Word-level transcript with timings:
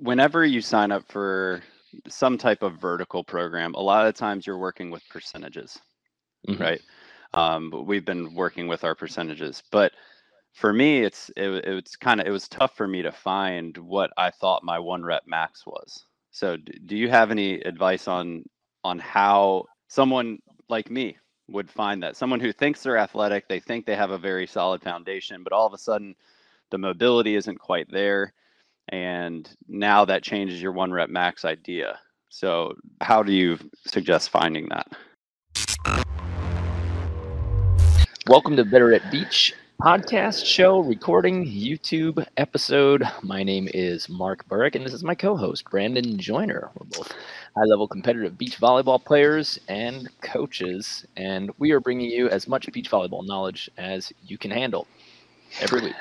whenever 0.00 0.44
you 0.44 0.60
sign 0.60 0.92
up 0.92 1.04
for 1.10 1.62
some 2.08 2.38
type 2.38 2.62
of 2.62 2.80
vertical 2.80 3.24
program, 3.24 3.74
a 3.74 3.80
lot 3.80 4.06
of 4.06 4.14
times 4.14 4.46
you're 4.46 4.58
working 4.58 4.90
with 4.90 5.08
percentages, 5.08 5.80
Mhm. 6.48 6.60
right? 6.60 6.82
Um, 7.34 7.70
but 7.70 7.82
we've 7.82 8.04
been 8.04 8.34
working 8.34 8.68
with 8.68 8.84
our 8.84 8.94
percentages, 8.94 9.62
but 9.70 9.92
for 10.52 10.72
me, 10.72 11.02
it's 11.02 11.30
it, 11.36 11.64
it's 11.66 11.96
kind 11.96 12.20
of 12.20 12.26
it 12.26 12.30
was 12.30 12.48
tough 12.48 12.76
for 12.76 12.88
me 12.88 13.02
to 13.02 13.12
find 13.12 13.76
what 13.78 14.10
I 14.16 14.30
thought 14.30 14.62
my 14.64 14.78
one 14.78 15.04
rep 15.04 15.26
max 15.26 15.66
was. 15.66 16.06
So, 16.30 16.56
do 16.56 16.96
you 16.96 17.08
have 17.10 17.30
any 17.30 17.60
advice 17.60 18.08
on 18.08 18.44
on 18.84 18.98
how 18.98 19.66
someone 19.88 20.40
like 20.68 20.90
me 20.90 21.18
would 21.48 21.70
find 21.70 22.02
that? 22.02 22.16
Someone 22.16 22.40
who 22.40 22.52
thinks 22.52 22.82
they're 22.82 22.98
athletic, 22.98 23.48
they 23.48 23.60
think 23.60 23.86
they 23.86 23.96
have 23.96 24.10
a 24.10 24.18
very 24.18 24.46
solid 24.46 24.82
foundation, 24.82 25.42
but 25.44 25.52
all 25.52 25.66
of 25.66 25.74
a 25.74 25.78
sudden 25.78 26.14
the 26.70 26.78
mobility 26.78 27.36
isn't 27.36 27.58
quite 27.58 27.90
there 27.90 28.32
and 28.88 29.48
now 29.68 30.04
that 30.04 30.22
changes 30.22 30.62
your 30.62 30.72
one 30.72 30.92
rep 30.92 31.08
max 31.08 31.44
idea. 31.44 31.98
So, 32.28 32.74
how 33.00 33.22
do 33.22 33.32
you 33.32 33.58
suggest 33.86 34.30
finding 34.30 34.68
that? 34.68 34.88
Welcome 38.28 38.56
to 38.56 38.64
Better 38.64 38.92
at 38.92 39.10
Beach 39.10 39.54
podcast 39.80 40.46
show, 40.46 40.80
recording, 40.80 41.44
YouTube 41.44 42.26
episode. 42.38 43.04
My 43.22 43.42
name 43.42 43.68
is 43.74 44.08
Mark 44.08 44.48
Burik, 44.48 44.74
and 44.74 44.84
this 44.84 44.94
is 44.94 45.04
my 45.04 45.14
co 45.14 45.36
host, 45.36 45.68
Brandon 45.70 46.18
Joyner. 46.18 46.70
We're 46.74 46.86
both 46.86 47.12
high 47.56 47.64
level 47.64 47.86
competitive 47.86 48.38
beach 48.38 48.58
volleyball 48.58 49.02
players 49.04 49.58
and 49.68 50.08
coaches, 50.22 51.06
and 51.16 51.50
we 51.58 51.72
are 51.72 51.80
bringing 51.80 52.10
you 52.10 52.28
as 52.28 52.48
much 52.48 52.70
beach 52.72 52.90
volleyball 52.90 53.26
knowledge 53.26 53.70
as 53.76 54.12
you 54.26 54.38
can 54.38 54.50
handle 54.50 54.86
every 55.60 55.82
week. 55.82 55.96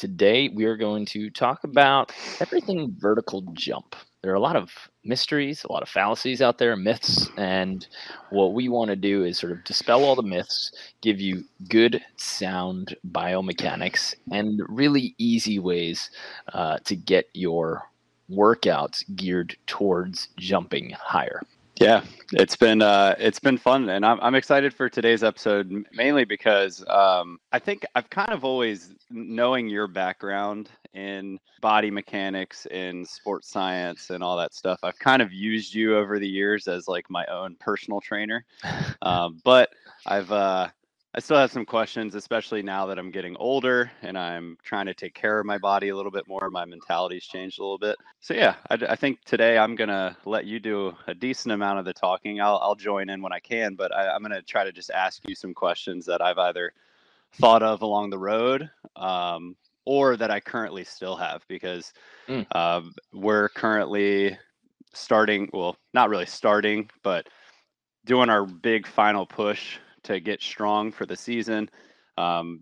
Today, 0.00 0.48
we 0.48 0.64
are 0.64 0.78
going 0.78 1.04
to 1.04 1.28
talk 1.28 1.62
about 1.62 2.10
everything 2.40 2.96
vertical 2.98 3.42
jump. 3.52 3.94
There 4.22 4.32
are 4.32 4.34
a 4.34 4.40
lot 4.40 4.56
of 4.56 4.72
mysteries, 5.04 5.62
a 5.62 5.70
lot 5.70 5.82
of 5.82 5.90
fallacies 5.90 6.40
out 6.40 6.56
there, 6.56 6.74
myths, 6.74 7.28
and 7.36 7.86
what 8.30 8.54
we 8.54 8.70
want 8.70 8.88
to 8.88 8.96
do 8.96 9.24
is 9.24 9.38
sort 9.38 9.52
of 9.52 9.62
dispel 9.64 10.02
all 10.02 10.16
the 10.16 10.22
myths, 10.22 10.72
give 11.02 11.20
you 11.20 11.44
good 11.68 12.02
sound 12.16 12.96
biomechanics, 13.12 14.14
and 14.32 14.62
really 14.70 15.14
easy 15.18 15.58
ways 15.58 16.10
uh, 16.54 16.78
to 16.84 16.96
get 16.96 17.28
your 17.34 17.82
workouts 18.30 19.04
geared 19.14 19.54
towards 19.66 20.28
jumping 20.38 20.94
higher. 20.98 21.42
Yeah, 21.80 22.04
it's 22.32 22.56
been 22.56 22.82
uh, 22.82 23.14
it's 23.18 23.38
been 23.38 23.56
fun, 23.56 23.88
and 23.88 24.04
I'm 24.04 24.20
I'm 24.20 24.34
excited 24.34 24.74
for 24.74 24.90
today's 24.90 25.24
episode 25.24 25.86
mainly 25.94 26.26
because 26.26 26.84
um, 26.88 27.40
I 27.52 27.58
think 27.58 27.86
I've 27.94 28.10
kind 28.10 28.32
of 28.32 28.44
always 28.44 28.94
knowing 29.08 29.66
your 29.66 29.86
background 29.86 30.68
in 30.92 31.40
body 31.62 31.90
mechanics 31.90 32.66
in 32.66 33.06
sports 33.06 33.48
science 33.48 34.10
and 34.10 34.22
all 34.22 34.36
that 34.36 34.52
stuff. 34.52 34.80
I've 34.82 34.98
kind 34.98 35.22
of 35.22 35.32
used 35.32 35.74
you 35.74 35.96
over 35.96 36.18
the 36.18 36.28
years 36.28 36.68
as 36.68 36.86
like 36.86 37.08
my 37.08 37.24
own 37.26 37.56
personal 37.58 38.02
trainer, 38.02 38.44
um, 39.00 39.40
but 39.42 39.70
I've 40.04 40.30
uh, 40.30 40.68
I 41.12 41.18
still 41.18 41.38
have 41.38 41.50
some 41.50 41.66
questions, 41.66 42.14
especially 42.14 42.62
now 42.62 42.86
that 42.86 42.98
I'm 42.98 43.10
getting 43.10 43.36
older 43.38 43.90
and 44.02 44.16
I'm 44.16 44.56
trying 44.62 44.86
to 44.86 44.94
take 44.94 45.12
care 45.12 45.40
of 45.40 45.46
my 45.46 45.58
body 45.58 45.88
a 45.88 45.96
little 45.96 46.12
bit 46.12 46.28
more. 46.28 46.48
My 46.50 46.64
mentality's 46.64 47.26
changed 47.26 47.58
a 47.58 47.62
little 47.62 47.78
bit. 47.78 47.96
So 48.20 48.32
yeah, 48.32 48.54
I 48.70 48.94
think 48.94 49.18
today 49.24 49.58
I'm 49.58 49.74
gonna 49.74 50.16
let 50.24 50.44
you 50.46 50.60
do 50.60 50.94
a 51.08 51.14
decent 51.14 51.52
amount 51.52 51.80
of 51.80 51.84
the 51.84 51.92
talking. 51.92 52.40
I'll 52.40 52.58
I'll 52.62 52.76
join 52.76 53.10
in 53.10 53.22
when 53.22 53.32
I 53.32 53.40
can, 53.40 53.74
but 53.74 53.92
I, 53.92 54.08
I'm 54.08 54.22
gonna 54.22 54.42
try 54.42 54.62
to 54.62 54.70
just 54.70 54.90
ask 54.90 55.20
you 55.28 55.34
some 55.34 55.52
questions 55.52 56.06
that 56.06 56.22
I've 56.22 56.38
either 56.38 56.72
thought 57.32 57.62
of 57.64 57.82
along 57.82 58.10
the 58.10 58.18
road 58.18 58.70
um, 58.94 59.56
or 59.84 60.16
that 60.16 60.30
I 60.30 60.38
currently 60.40 60.84
still 60.84 61.16
have 61.16 61.42
because 61.48 61.92
Mm. 62.28 62.46
um, 62.54 62.94
we're 63.12 63.48
currently 63.48 64.38
starting. 64.94 65.50
Well, 65.52 65.76
not 65.92 66.08
really 66.08 66.26
starting, 66.26 66.88
but 67.02 67.28
doing 68.04 68.30
our 68.30 68.46
big 68.46 68.86
final 68.86 69.26
push 69.26 69.78
to 70.04 70.20
get 70.20 70.42
strong 70.42 70.92
for 70.92 71.06
the 71.06 71.16
season. 71.16 71.68
Um, 72.16 72.60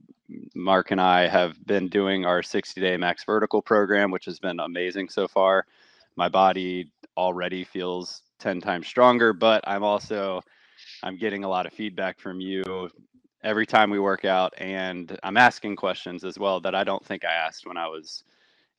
Mark 0.55 0.91
and 0.91 1.01
I 1.01 1.27
have 1.27 1.65
been 1.67 1.89
doing 1.89 2.25
our 2.25 2.43
60 2.43 2.81
day 2.81 2.97
max 2.97 3.25
vertical 3.25 3.63
program, 3.63 4.11
which 4.11 4.27
has 4.27 4.39
been 4.39 4.61
amazing 4.61 5.09
so 5.09 5.27
far. 5.27 5.67
My 6.17 6.29
body 6.29 6.91
already 7.17 7.65
feels 7.65 8.23
10 8.39 8.61
times 8.61 8.87
stronger, 8.87 9.33
but 9.33 9.67
I'm 9.67 9.83
also 9.83 10.41
I'm 11.03 11.17
getting 11.17 11.45
a 11.45 11.49
lot 11.49 11.67
of 11.67 11.73
feedback 11.73 12.21
from 12.21 12.41
you 12.41 12.91
every 13.43 13.67
time 13.67 13.91
we 13.91 13.99
work 13.99 14.25
out 14.25 14.53
and 14.59 15.19
I'm 15.23 15.37
asking 15.37 15.77
questions 15.77 16.25
as 16.25 16.39
well 16.39 16.61
that 16.61 16.75
I 16.75 16.85
don't 16.85 17.05
think 17.05 17.25
I 17.25 17.33
asked 17.33 17.67
when 17.67 17.77
I 17.77 17.87
was 17.87 18.25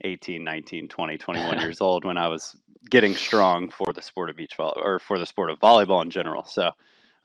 18, 0.01 0.43
19, 0.43 0.87
20, 0.87 1.17
21 1.17 1.59
years 1.61 1.81
old 1.81 2.05
when 2.05 2.17
I 2.17 2.27
was 2.27 2.55
getting 2.89 3.15
strong 3.15 3.69
for 3.69 3.91
the 3.93 4.01
sport 4.01 4.29
of 4.29 4.35
beach 4.35 4.55
volleyball 4.57 4.77
or 4.77 4.99
for 4.99 5.19
the 5.19 5.25
sport 5.25 5.49
of 5.49 5.59
volleyball 5.59 6.01
in 6.03 6.09
general. 6.09 6.43
So, 6.45 6.71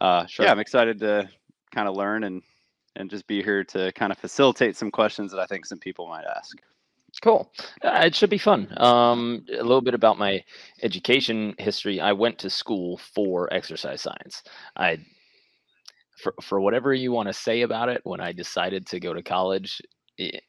uh, 0.04 0.26
Sure. 0.26 0.44
yeah, 0.47 0.53
I'm 0.53 0.59
excited 0.59 0.98
to 1.00 1.28
kind 1.75 1.88
of 1.88 1.97
learn 1.97 2.25
and 2.25 2.42
and 2.97 3.10
just 3.10 3.26
be 3.26 3.42
here 3.42 3.65
to 3.65 3.91
kind 3.92 4.12
of 4.12 4.19
facilitate 4.19 4.76
some 4.76 4.91
questions 4.91 5.32
that 5.32 5.41
I 5.41 5.47
think 5.47 5.66
some 5.66 5.78
people 5.78 6.06
might 6.06 6.25
ask. 6.25 6.56
Cool. 7.22 7.50
Uh, 7.82 8.03
it 8.04 8.15
should 8.15 8.31
be 8.31 8.38
fun. 8.38 8.72
Um, 8.76 9.44
a 9.50 9.62
little 9.62 9.81
bit 9.81 9.94
about 9.94 10.19
my 10.19 10.42
education 10.82 11.54
history. 11.59 12.00
I 12.00 12.12
went 12.12 12.38
to 12.41 12.50
school 12.50 12.98
for 12.98 13.53
exercise 13.53 14.00
science. 14.03 14.42
I, 14.76 14.98
for 16.22 16.34
for 16.41 16.60
whatever 16.60 16.92
you 16.94 17.12
want 17.12 17.28
to 17.28 17.32
say 17.32 17.62
about 17.62 17.88
it, 17.88 18.00
when 18.04 18.21
I 18.21 18.32
decided 18.32 18.86
to 18.88 19.00
go 19.00 19.12
to 19.12 19.22
college, 19.22 19.81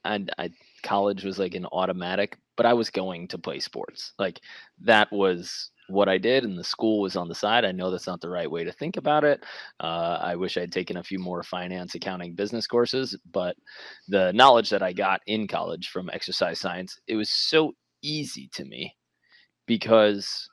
I, 0.03 0.25
I 0.37 0.49
college 0.83 1.23
was 1.23 1.39
like 1.39 1.55
an 1.55 1.65
automatic. 1.71 2.37
But 2.57 2.65
I 2.65 2.73
was 2.73 2.89
going 2.89 3.27
to 3.29 3.37
play 3.37 3.59
sports. 3.59 4.13
Like 4.17 4.39
that 4.81 5.11
was 5.11 5.71
what 5.87 6.09
I 6.09 6.17
did, 6.17 6.43
and 6.43 6.57
the 6.57 6.63
school 6.63 7.01
was 7.01 7.15
on 7.15 7.27
the 7.27 7.35
side. 7.35 7.65
I 7.65 7.71
know 7.71 7.91
that's 7.91 8.07
not 8.07 8.21
the 8.21 8.29
right 8.29 8.49
way 8.49 8.63
to 8.63 8.71
think 8.71 8.97
about 8.97 9.23
it. 9.23 9.43
Uh, 9.79 10.19
I 10.21 10.35
wish 10.35 10.57
I'd 10.57 10.71
taken 10.71 10.97
a 10.97 11.03
few 11.03 11.19
more 11.19 11.43
finance, 11.43 11.95
accounting, 11.95 12.33
business 12.33 12.67
courses, 12.67 13.17
but 13.31 13.55
the 14.07 14.31
knowledge 14.33 14.69
that 14.69 14.83
I 14.83 14.93
got 14.93 15.21
in 15.27 15.47
college 15.47 15.89
from 15.89 16.09
exercise 16.09 16.59
science, 16.59 16.99
it 17.07 17.15
was 17.15 17.29
so 17.29 17.73
easy 18.01 18.49
to 18.53 18.65
me 18.65 18.95
because 19.65 20.49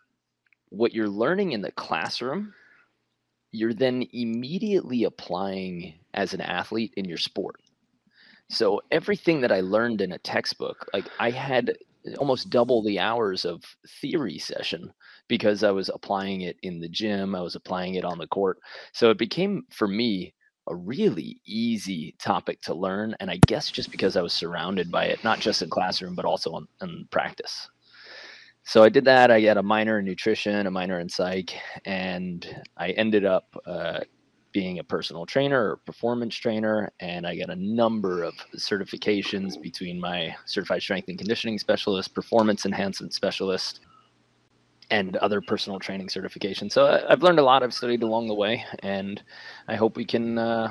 what 0.69 0.94
you're 0.94 1.09
learning 1.09 1.53
in 1.53 1.60
the 1.60 1.72
classroom, 1.72 2.53
you're 3.50 3.75
then 3.75 4.06
immediately 4.12 5.04
applying 5.04 5.94
as 6.14 6.32
an 6.32 6.41
athlete 6.41 6.94
in 6.97 7.04
your 7.04 7.19
sport. 7.19 7.56
So 8.49 8.81
everything 8.91 9.41
that 9.43 9.53
I 9.53 9.60
learned 9.60 10.00
in 10.00 10.12
a 10.12 10.19
textbook, 10.19 10.88
like 10.93 11.06
I 11.19 11.31
had 11.31 11.76
almost 12.19 12.50
double 12.50 12.82
the 12.82 12.99
hours 12.99 13.44
of 13.44 13.62
theory 14.00 14.38
session 14.38 14.93
because 15.28 15.62
I 15.62 15.70
was 15.70 15.88
applying 15.88 16.42
it 16.42 16.56
in 16.62 16.80
the 16.80 16.88
gym, 16.88 17.34
I 17.34 17.40
was 17.40 17.54
applying 17.54 17.94
it 17.94 18.04
on 18.04 18.18
the 18.18 18.26
court. 18.26 18.58
So 18.92 19.10
it 19.10 19.18
became 19.18 19.64
for 19.70 19.88
me 19.88 20.34
a 20.68 20.74
really 20.74 21.40
easy 21.44 22.14
topic 22.18 22.60
to 22.62 22.74
learn. 22.74 23.16
And 23.20 23.30
I 23.30 23.38
guess 23.46 23.70
just 23.70 23.90
because 23.90 24.16
I 24.16 24.22
was 24.22 24.32
surrounded 24.32 24.90
by 24.90 25.06
it, 25.06 25.24
not 25.24 25.40
just 25.40 25.62
in 25.62 25.70
classroom, 25.70 26.14
but 26.14 26.24
also 26.24 26.56
in, 26.56 26.66
in 26.82 27.08
practice. 27.10 27.68
So 28.64 28.84
I 28.84 28.88
did 28.88 29.04
that. 29.06 29.30
I 29.30 29.42
got 29.42 29.56
a 29.56 29.62
minor 29.62 29.98
in 29.98 30.04
nutrition, 30.04 30.66
a 30.66 30.70
minor 30.70 31.00
in 31.00 31.08
psych, 31.08 31.52
and 31.84 32.46
I 32.76 32.90
ended 32.90 33.24
up 33.24 33.56
uh, 33.66 34.00
being 34.52 34.78
a 34.78 34.84
personal 34.84 35.26
trainer 35.26 35.70
or 35.70 35.76
performance 35.78 36.36
trainer. 36.36 36.92
And 37.00 37.26
I 37.26 37.36
got 37.36 37.50
a 37.50 37.56
number 37.56 38.22
of 38.22 38.34
certifications 38.56 39.60
between 39.60 39.98
my 39.98 40.34
certified 40.44 40.82
strength 40.82 41.08
and 41.08 41.18
conditioning 41.18 41.58
specialist, 41.58 42.14
performance 42.14 42.64
enhancement 42.64 43.14
specialist, 43.14 43.80
and 44.91 45.16
other 45.16 45.41
personal 45.41 45.78
training 45.78 46.09
certifications. 46.09 46.72
So 46.72 46.87
I- 46.87 47.12
I've 47.12 47.22
learned 47.22 47.38
a 47.38 47.43
lot. 47.43 47.62
I've 47.62 47.75
studied 47.75 48.03
along 48.03 48.28
the 48.28 48.34
way, 48.34 48.65
and 48.81 49.22
I 49.69 49.76
hope 49.76 49.97
we 49.97 50.04
can, 50.04 50.38
uh, 50.38 50.70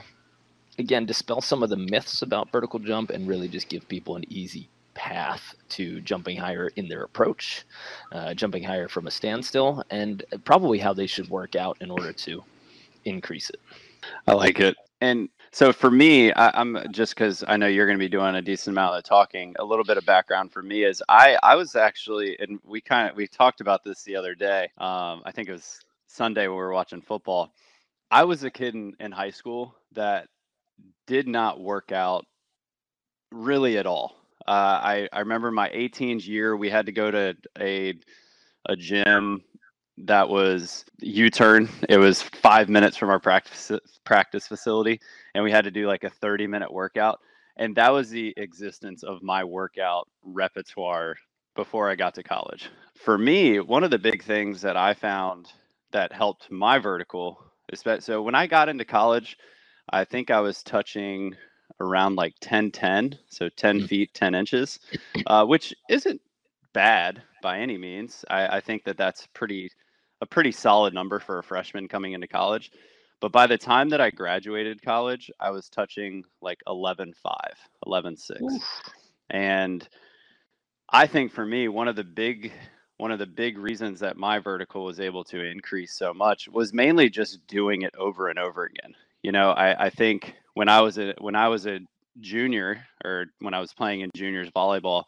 again, 0.78 1.06
dispel 1.06 1.42
some 1.42 1.64
of 1.64 1.70
the 1.70 1.78
myths 1.78 2.22
about 2.22 2.52
vertical 2.52 2.80
jump 2.80 3.10
and 3.10 3.28
really 3.28 3.48
just 3.48 3.70
give 3.70 3.88
people 3.88 4.16
an 4.16 4.26
easy 4.30 4.70
path 4.94 5.56
to 5.70 6.02
jumping 6.02 6.38
higher 6.38 6.70
in 6.76 6.88
their 6.88 7.04
approach, 7.04 7.64
uh, 8.12 8.34
jumping 8.34 8.64
higher 8.64 8.88
from 8.88 9.08
a 9.08 9.12
standstill, 9.12 9.84
and 9.90 10.24
probably 10.44 10.80
how 10.80 10.94
they 10.94 11.07
should 11.07 11.30
work 11.30 11.56
out 11.56 11.78
in 11.81 11.90
order 11.90 12.12
to 12.12 12.44
increase 13.06 13.50
it. 13.50 13.60
I 14.28 14.34
like 14.34 14.60
it. 14.60 14.75
And 15.00 15.30
so 15.53 15.74
for 15.74 15.92
me, 15.92 16.31
I, 16.33 16.59
I'm 16.59 16.77
just 16.92 17.13
because 17.13 17.44
I 17.45 17.57
know 17.57 17.68
you're 17.68 17.86
going 17.86 17.98
to 17.98 18.03
be 18.03 18.09
doing 18.09 18.36
a 18.36 18.42
decent 18.42 18.74
amount 18.74 18.95
of 18.95 19.03
talking. 19.03 19.53
A 19.59 19.63
little 19.65 19.83
bit 19.83 19.98
of 19.98 20.06
background 20.06 20.51
for 20.51 20.63
me 20.63 20.83
is 20.83 21.03
I 21.09 21.38
I 21.44 21.56
was 21.56 21.75
actually 21.75 22.38
and 22.39 22.59
we 22.65 22.80
kind 22.80 23.09
of 23.09 23.18
we 23.18 23.27
talked 23.27 23.59
about 23.59 23.83
this 23.83 24.03
the 24.03 24.15
other 24.15 24.33
day. 24.33 24.69
Um, 24.77 25.21
I 25.25 25.31
think 25.33 25.50
it 25.50 25.53
was 25.53 25.81
Sunday 26.07 26.48
when 26.48 26.56
we 26.56 26.63
were 26.63 26.74
watching 26.74 27.01
football. 27.01 27.53
I 28.09 28.24
was 28.24 28.44
a 28.44 28.51
kid 28.51 28.75
in, 28.75 28.94
in 29.00 29.12
high 29.12 29.30
school 29.30 29.75
that 29.94 30.27
did 31.06 31.27
not 31.27 31.59
work 31.59 31.92
out 31.92 32.25
really 33.31 33.77
at 33.77 33.86
all. 33.86 34.15
Uh, 34.47 34.80
I 34.83 35.09
I 35.12 35.19
remember 35.19 35.51
my 35.51 35.69
18th 35.69 36.25
year. 36.27 36.56
We 36.56 36.69
had 36.69 36.86
to 36.86 36.94
go 36.94 37.12
to 37.12 37.36
a 37.59 37.94
a 38.68 38.75
gym 38.77 39.44
that 39.98 40.28
was 40.28 40.86
U-turn. 41.00 41.70
It 41.90 41.98
was 41.98 42.22
five 42.22 42.70
minutes 42.70 42.98
from 42.98 43.10
our 43.10 43.20
practice 43.20 43.72
practice 44.04 44.48
facility, 44.48 45.00
and 45.36 45.44
we 45.44 45.52
had 45.52 45.66
to 45.66 45.72
do 45.72 45.88
like 45.88 46.04
a 46.04 46.10
30 46.10 46.48
minute 46.48 46.72
workout. 46.72 47.20
And 47.58 47.76
that 47.76 47.92
was 47.92 48.10
the 48.10 48.34
existence 48.38 49.04
of 49.04 49.22
my 49.22 49.44
workout 49.44 50.08
repertoire 50.24 51.16
before 51.56 51.90
I 51.90 51.96
got 51.96 52.16
to 52.16 52.24
college. 52.24 52.70
For 52.96 53.18
me, 53.18 53.60
one 53.60 53.84
of 53.84 53.92
the 53.92 54.00
big 54.00 54.24
things 54.24 54.62
that 54.62 54.78
I 54.78 54.94
found 54.94 55.48
that 55.92 56.14
helped 56.14 56.50
my 56.50 56.80
vertical 56.80 57.44
is 57.72 57.82
that 57.84 58.04
so 58.04 58.22
when 58.22 58.36
I 58.36 58.48
got 58.48 58.70
into 58.70 58.86
college, 58.86 59.38
I 59.90 60.06
think 60.06 60.32
I 60.32 60.40
was 60.40 60.64
touching 60.64 61.36
around 61.80 62.16
like 62.16 62.36
10 62.42 62.72
10, 62.72 63.18
so 63.28 63.50
10 63.50 63.78
mm-hmm. 63.78 63.86
feet, 63.88 64.14
10 64.14 64.36
inches, 64.36 64.80
uh, 65.28 65.46
which 65.46 65.74
isn't 65.90 66.22
bad 66.73 67.21
by 67.41 67.59
any 67.59 67.77
means. 67.77 68.23
I, 68.29 68.57
I 68.57 68.62
think 68.62 68.83
that 68.85 68.97
that's 68.97 69.27
pretty 69.33 69.69
a 70.21 70.25
pretty 70.25 70.51
solid 70.51 70.94
number 70.94 71.19
for 71.19 71.39
a 71.39 71.44
freshman 71.44 71.88
coming 71.88 72.13
into 72.13 72.27
college. 72.27 72.71
But 73.19 73.31
by 73.31 73.47
the 73.47 73.57
time 73.57 73.89
that 73.89 74.01
I 74.01 74.09
graduated 74.09 74.81
college, 74.81 75.31
I 75.39 75.51
was 75.51 75.69
touching 75.69 76.23
like 76.41 76.59
11 76.68 77.13
5, 77.21 77.35
11 77.85 78.18
6. 78.18 78.44
And 79.29 79.88
I 80.89 81.07
think 81.07 81.31
for 81.31 81.45
me, 81.45 81.68
one 81.68 81.88
of 81.88 81.95
the 81.95 82.03
big 82.03 82.51
one 82.97 83.12
of 83.12 83.18
the 83.18 83.25
big 83.25 83.57
reasons 83.57 84.00
that 84.00 84.15
my 84.15 84.38
vertical 84.38 84.83
was 84.83 85.00
able 85.00 85.23
to 85.23 85.44
increase 85.44 85.97
so 85.97 86.13
much 86.13 86.47
was 86.47 86.71
mainly 86.71 87.09
just 87.09 87.45
doing 87.47 87.81
it 87.81 87.95
over 87.97 88.27
and 88.27 88.38
over 88.38 88.65
again. 88.65 88.94
You 89.23 89.31
know, 89.31 89.51
I, 89.51 89.85
I 89.85 89.89
think 89.89 90.35
when 90.53 90.69
I 90.69 90.81
was 90.81 91.00
a 91.00 91.15
when 91.19 91.35
I 91.35 91.47
was 91.47 91.65
a 91.65 91.79
junior 92.19 92.85
or 93.03 93.25
when 93.39 93.53
I 93.53 93.59
was 93.59 93.73
playing 93.73 94.01
in 94.01 94.12
juniors 94.15 94.50
volleyball, 94.51 95.06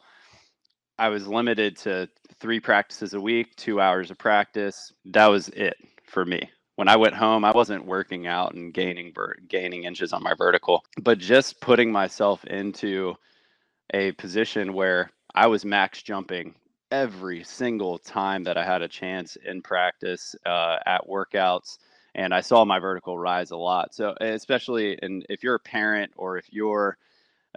I 0.98 1.08
was 1.08 1.26
limited 1.26 1.76
to 1.78 2.08
three 2.38 2.60
practices 2.60 3.14
a 3.14 3.20
week, 3.20 3.56
two 3.56 3.80
hours 3.80 4.10
of 4.10 4.18
practice. 4.18 4.92
That 5.06 5.26
was 5.26 5.48
it 5.50 5.76
for 6.04 6.24
me. 6.24 6.50
When 6.76 6.88
I 6.88 6.96
went 6.96 7.14
home, 7.14 7.44
I 7.44 7.52
wasn't 7.52 7.84
working 7.84 8.26
out 8.26 8.54
and 8.54 8.72
gaining 8.74 9.12
gaining 9.48 9.84
inches 9.84 10.12
on 10.12 10.22
my 10.22 10.34
vertical, 10.34 10.84
but 11.00 11.18
just 11.18 11.60
putting 11.60 11.90
myself 11.90 12.44
into 12.44 13.14
a 13.92 14.12
position 14.12 14.72
where 14.72 15.10
I 15.34 15.46
was 15.46 15.64
max 15.64 16.02
jumping 16.02 16.54
every 16.90 17.44
single 17.44 17.98
time 17.98 18.44
that 18.44 18.56
I 18.56 18.64
had 18.64 18.82
a 18.82 18.88
chance 18.88 19.36
in 19.36 19.62
practice, 19.62 20.34
uh, 20.46 20.78
at 20.86 21.08
workouts, 21.08 21.78
and 22.14 22.32
I 22.32 22.40
saw 22.40 22.64
my 22.64 22.78
vertical 22.78 23.18
rise 23.18 23.50
a 23.50 23.56
lot. 23.56 23.94
So, 23.94 24.14
especially 24.20 24.98
in 25.02 25.24
if 25.28 25.42
you're 25.42 25.56
a 25.56 25.60
parent 25.60 26.12
or 26.16 26.38
if 26.38 26.52
you're 26.52 26.98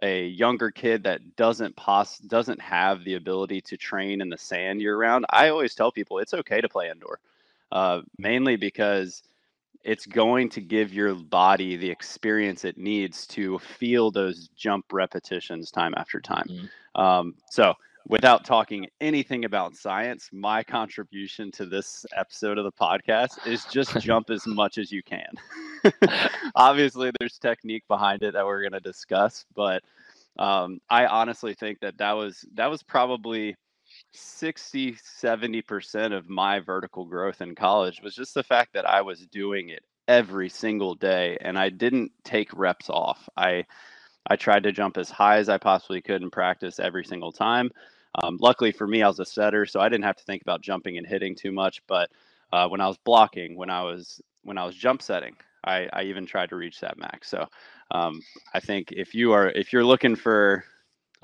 a 0.02 0.28
younger 0.28 0.72
kid 0.72 1.04
that 1.04 1.36
doesn't 1.36 1.76
pos 1.76 2.20
doesn't 2.20 2.62
have 2.62 3.04
the 3.04 3.16
ability 3.16 3.62
to 3.62 3.78
train 3.78 4.22
in 4.22 4.30
the 4.30 4.38
sand 4.38 4.82
year 4.82 4.98
round, 4.98 5.26
I 5.30 5.50
always 5.50 5.76
tell 5.76 5.92
people 5.92 6.20
it's 6.20 6.34
okay 6.34 6.62
to 6.62 6.70
play 6.70 6.90
indoor, 6.90 7.20
uh, 7.72 8.02
mainly 8.18 8.56
because 8.56 9.24
it's 9.84 10.06
going 10.06 10.50
to 10.50 10.62
give 10.62 10.94
your 10.94 11.16
body 11.16 11.78
the 11.78 11.90
experience 11.90 12.66
it 12.66 12.78
needs 12.78 13.26
to 13.28 13.58
feel 13.60 14.12
those 14.12 14.50
jump 14.50 14.86
repetitions 14.92 15.72
time 15.72 15.94
after 15.96 16.20
time. 16.20 16.48
Mm. 16.96 17.02
Um, 17.02 17.36
so, 17.50 17.74
without 18.10 18.46
talking 18.46 18.88
anything 19.02 19.46
about 19.46 19.76
science, 19.76 20.30
my 20.32 20.64
contribution 20.64 21.52
to 21.52 21.66
this 21.66 22.06
episode 22.16 22.58
of 22.58 22.64
the 22.64 22.72
podcast 22.72 23.46
is 23.46 23.66
just 23.66 23.98
jump 24.00 24.30
as 24.30 24.48
much 24.48 24.78
as 24.78 24.92
you 24.92 25.04
can. 25.04 25.30
Obviously, 26.56 27.12
there's 27.20 27.38
technique 27.38 27.84
behind 27.88 28.24
it 28.24 28.34
that 28.34 28.46
we're 28.46 28.62
going 28.62 28.72
to 28.72 28.80
discuss, 28.80 29.46
but 29.56 29.84
um, 30.40 30.80
I 30.90 31.06
honestly 31.08 31.54
think 31.54 31.80
that 31.82 31.98
that 31.98 32.14
was 32.14 32.46
that 32.54 32.70
was 32.70 32.84
probably 32.84 33.56
60 34.14 34.98
70% 35.22 36.16
of 36.16 36.30
my 36.30 36.60
vertical 36.60 37.06
growth 37.06 37.42
in 37.42 37.56
college 37.56 38.02
was 38.04 38.16
just 38.16 38.34
the 38.34 38.44
fact 38.44 38.74
that 38.74 38.88
I 38.88 39.02
was 39.02 39.26
doing 39.28 39.70
it 39.70 39.84
every 40.08 40.50
single 40.50 40.94
day 40.94 41.38
and 41.42 41.58
I 41.58 41.70
didn't 41.70 42.12
take 42.24 42.54
reps 42.54 42.90
off. 42.90 43.28
I 43.36 43.66
I 44.30 44.36
tried 44.36 44.64
to 44.64 44.72
jump 44.72 44.98
as 44.98 45.10
high 45.10 45.38
as 45.38 45.50
I 45.50 45.58
possibly 45.58 46.02
could 46.02 46.22
in 46.22 46.30
practice 46.30 46.80
every 46.80 47.06
single 47.06 47.32
time. 47.32 47.72
Um, 48.24 48.38
luckily 48.42 48.72
for 48.72 48.88
me, 48.88 49.04
I 49.04 49.08
was 49.08 49.20
a 49.20 49.26
setter, 49.26 49.66
so 49.66 49.80
I 49.80 49.90
didn't 49.90 50.06
have 50.06 50.18
to 50.18 50.24
think 50.24 50.42
about 50.42 50.62
jumping 50.62 50.98
and 50.98 51.06
hitting 51.06 51.36
too 51.36 51.52
much. 51.52 51.82
But 51.88 52.10
uh, 52.52 52.68
when 52.68 52.82
I 52.82 52.88
was 52.88 52.98
blocking, 52.98 53.56
when 53.56 53.70
I 53.70 53.84
was 53.84 54.22
when 54.44 54.58
I 54.58 54.66
was 54.66 54.76
jump 54.76 55.02
setting, 55.02 55.36
I, 55.66 55.88
I 55.94 56.04
even 56.04 56.26
tried 56.26 56.50
to 56.50 56.56
reach 56.56 56.80
that 56.80 56.98
max. 56.98 57.30
So 57.30 57.46
um, 57.92 58.22
I 58.54 58.60
think 58.60 58.92
if 58.92 59.14
you 59.14 59.34
are 59.34 59.50
if 59.50 59.72
you're 59.72 59.84
looking 59.84 60.16
for 60.16 60.64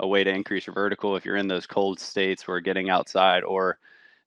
a 0.00 0.06
way 0.06 0.24
to 0.24 0.30
increase 0.30 0.66
your 0.66 0.74
vertical, 0.74 1.16
if 1.16 1.24
you're 1.24 1.36
in 1.36 1.48
those 1.48 1.66
cold 1.66 1.98
states 1.98 2.46
where 2.46 2.60
getting 2.60 2.90
outside 2.90 3.42
or 3.44 3.78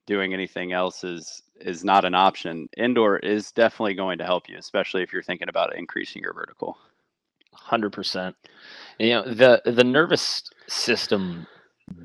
doing 0.06 0.34
anything 0.34 0.72
else 0.74 1.04
is 1.04 1.44
is 1.62 1.84
not 1.84 2.06
an 2.06 2.16
option, 2.16 2.68
indoor 2.78 3.18
is 3.20 3.52
definitely 3.52 3.94
going 3.94 4.18
to 4.18 4.26
help 4.26 4.50
you, 4.50 4.58
especially 4.58 5.04
if 5.04 5.14
you're 5.14 5.24
thinking 5.24 5.50
about 5.50 5.76
increasing 5.76 6.22
your 6.22 6.34
vertical. 6.34 6.78
Hundred 7.54 7.92
percent. 7.92 8.36
You 9.00 9.10
know 9.10 9.34
the 9.34 9.62
the 9.66 9.84
nervous 9.84 10.50
system 10.68 11.48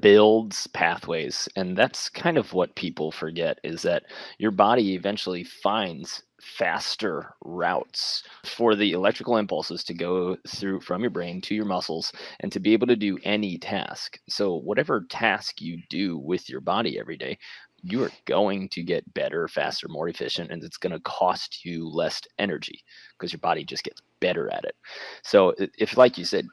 builds 0.01 0.67
pathways 0.69 1.49
and 1.57 1.77
that's 1.77 2.09
kind 2.09 2.39
of 2.39 2.53
what 2.53 2.75
people 2.77 3.11
forget 3.11 3.59
is 3.65 3.83
that 3.83 4.05
your 4.39 4.53
body 4.53 4.95
eventually 4.95 5.43
finds 5.43 6.23
faster 6.41 7.35
routes 7.45 8.23
for 8.45 8.75
the 8.75 8.93
electrical 8.93 9.37
impulses 9.37 9.85
to 9.85 9.95
go 9.95 10.37
through 10.49 10.81
from 10.81 11.01
your 11.01 11.11
brain 11.11 11.41
to 11.41 11.55
your 11.55 11.65
muscles 11.65 12.13
and 12.41 12.51
to 12.53 12.61
be 12.61 12.73
able 12.73 12.87
to 12.87 12.97
do 12.97 13.19
any 13.25 13.59
task. 13.59 14.19
So 14.29 14.57
whatever 14.57 15.07
task 15.09 15.61
you 15.61 15.81
do 15.89 16.19
with 16.19 16.49
your 16.49 16.61
body 16.61 16.99
every 16.99 17.17
day 17.17 17.39
you 17.83 18.03
are 18.05 18.13
going 18.27 18.69
to 18.69 18.83
get 18.83 19.13
better 19.13 19.49
faster 19.49 19.89
more 19.89 20.09
efficient 20.09 20.51
and 20.51 20.63
it's 20.63 20.77
going 20.77 20.93
to 20.93 21.01
cost 21.01 21.65
you 21.65 21.89
less 21.89 22.21
energy 22.39 22.85
because 23.19 23.33
your 23.33 23.41
body 23.41 23.65
just 23.65 23.83
gets 23.83 24.01
better 24.21 24.53
at 24.53 24.65
it. 24.65 24.77
So 25.25 25.53
if 25.59 25.97
like 25.97 26.17
you 26.17 26.25
said 26.25 26.47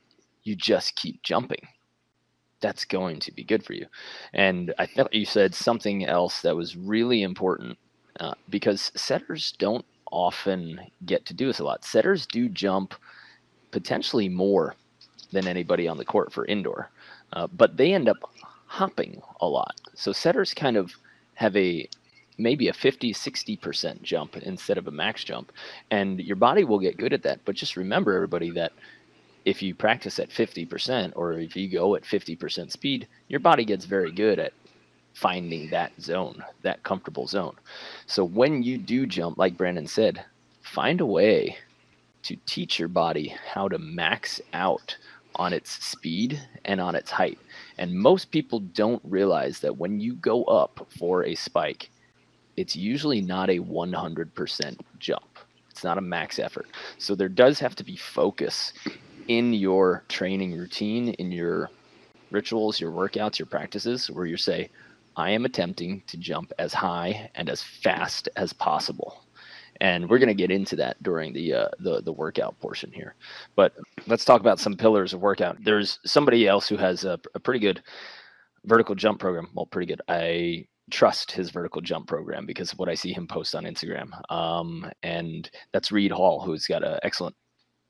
you 0.43 0.55
just 0.55 0.95
keep 0.95 1.21
jumping 1.21 1.61
that's 2.61 2.85
going 2.85 3.19
to 3.19 3.31
be 3.31 3.43
good 3.43 3.63
for 3.63 3.73
you. 3.73 3.85
And 4.33 4.73
I 4.77 4.85
thought 4.85 5.13
you 5.13 5.25
said 5.25 5.55
something 5.55 6.05
else 6.05 6.41
that 6.41 6.55
was 6.55 6.75
really 6.75 7.23
important 7.23 7.77
uh, 8.19 8.33
because 8.49 8.91
setters 8.95 9.53
don't 9.57 9.85
often 10.11 10.79
get 11.05 11.25
to 11.25 11.33
do 11.33 11.47
this 11.47 11.59
a 11.59 11.63
lot. 11.63 11.85
Setters 11.85 12.25
do 12.25 12.49
jump 12.49 12.95
potentially 13.71 14.29
more 14.29 14.75
than 15.31 15.47
anybody 15.47 15.87
on 15.87 15.97
the 15.97 16.05
court 16.05 16.33
for 16.33 16.45
indoor, 16.45 16.89
uh, 17.33 17.47
but 17.47 17.77
they 17.77 17.93
end 17.93 18.09
up 18.09 18.17
hopping 18.65 19.21
a 19.41 19.47
lot. 19.47 19.79
So 19.93 20.11
setters 20.11 20.53
kind 20.53 20.77
of 20.77 20.93
have 21.35 21.55
a 21.55 21.87
maybe 22.37 22.69
a 22.69 22.73
50 22.73 23.13
60% 23.13 24.01
jump 24.01 24.37
instead 24.37 24.77
of 24.77 24.87
a 24.87 24.91
max 24.91 25.23
jump 25.25 25.51
and 25.91 26.21
your 26.21 26.37
body 26.37 26.63
will 26.63 26.79
get 26.79 26.97
good 26.97 27.11
at 27.11 27.21
that 27.23 27.41
but 27.43 27.53
just 27.53 27.75
remember 27.75 28.13
everybody 28.13 28.49
that 28.49 28.71
if 29.49 29.63
you 29.63 29.73
practice 29.73 30.19
at 30.19 30.29
50% 30.29 31.13
or 31.15 31.33
if 31.33 31.55
you 31.55 31.67
go 31.67 31.95
at 31.95 32.03
50% 32.03 32.71
speed, 32.71 33.07
your 33.29 33.39
body 33.39 33.65
gets 33.65 33.85
very 33.85 34.11
good 34.11 34.37
at 34.37 34.53
finding 35.13 35.71
that 35.71 35.91
zone, 35.99 36.43
that 36.61 36.83
comfortable 36.83 37.25
zone. 37.25 37.55
So 38.05 38.23
when 38.23 38.61
you 38.61 38.77
do 38.77 39.07
jump, 39.07 39.39
like 39.39 39.57
Brandon 39.57 39.87
said, 39.87 40.23
find 40.61 41.01
a 41.01 41.05
way 41.05 41.57
to 42.21 42.37
teach 42.45 42.77
your 42.77 42.89
body 42.89 43.35
how 43.51 43.67
to 43.67 43.79
max 43.79 44.39
out 44.53 44.95
on 45.35 45.51
its 45.51 45.83
speed 45.83 46.39
and 46.65 46.79
on 46.79 46.93
its 46.93 47.09
height. 47.09 47.39
And 47.79 47.91
most 47.91 48.29
people 48.29 48.59
don't 48.59 49.01
realize 49.03 49.61
that 49.61 49.77
when 49.77 49.99
you 49.99 50.13
go 50.13 50.43
up 50.43 50.85
for 50.99 51.25
a 51.25 51.33
spike, 51.33 51.89
it's 52.55 52.75
usually 52.75 53.21
not 53.21 53.49
a 53.49 53.59
100% 53.59 54.77
jump. 54.99 55.39
It's 55.71 55.83
not 55.83 55.97
a 55.97 56.01
max 56.01 56.37
effort. 56.37 56.67
So 56.99 57.15
there 57.15 57.29
does 57.29 57.57
have 57.59 57.75
to 57.77 57.83
be 57.83 57.95
focus 57.95 58.73
in 59.29 59.53
your 59.53 60.03
training 60.09 60.57
routine, 60.57 61.09
in 61.13 61.31
your 61.31 61.69
rituals, 62.31 62.79
your 62.81 62.91
workouts, 62.91 63.37
your 63.37 63.45
practices, 63.45 64.09
where 64.09 64.25
you 64.25 64.35
say, 64.35 64.69
I 65.15 65.29
am 65.29 65.45
attempting 65.45 66.01
to 66.07 66.17
jump 66.17 66.51
as 66.57 66.73
high 66.73 67.29
and 67.35 67.47
as 67.47 67.61
fast 67.61 68.27
as 68.35 68.53
possible. 68.53 69.23
And 69.81 70.09
we're 70.09 70.17
going 70.17 70.27
to 70.27 70.33
get 70.33 70.51
into 70.51 70.75
that 70.77 71.01
during 71.03 71.31
the, 71.31 71.53
uh, 71.53 71.67
the 71.79 72.01
the 72.01 72.11
workout 72.11 72.59
portion 72.59 72.91
here. 72.91 73.15
But 73.55 73.75
let's 74.07 74.25
talk 74.25 74.41
about 74.41 74.59
some 74.59 74.75
pillars 74.75 75.13
of 75.13 75.21
workout. 75.21 75.63
There's 75.63 75.99
somebody 76.05 76.47
else 76.47 76.67
who 76.67 76.75
has 76.77 77.05
a, 77.05 77.17
a 77.33 77.39
pretty 77.39 77.59
good 77.59 77.81
vertical 78.65 78.95
jump 78.95 79.19
program. 79.19 79.49
Well, 79.53 79.67
pretty 79.67 79.87
good. 79.87 80.01
I 80.09 80.65
trust 80.91 81.31
his 81.31 81.51
vertical 81.51 81.81
jump 81.81 82.07
program 82.07 82.45
because 82.45 82.73
of 82.73 82.79
what 82.79 82.89
I 82.89 82.95
see 82.95 83.13
him 83.13 83.27
post 83.27 83.55
on 83.55 83.63
Instagram. 83.63 84.09
Um, 84.31 84.91
and 85.03 85.49
that's 85.71 85.91
Reed 85.91 86.11
Hall, 86.11 86.41
who's 86.41 86.65
got 86.65 86.83
an 86.83 86.99
excellent 87.03 87.35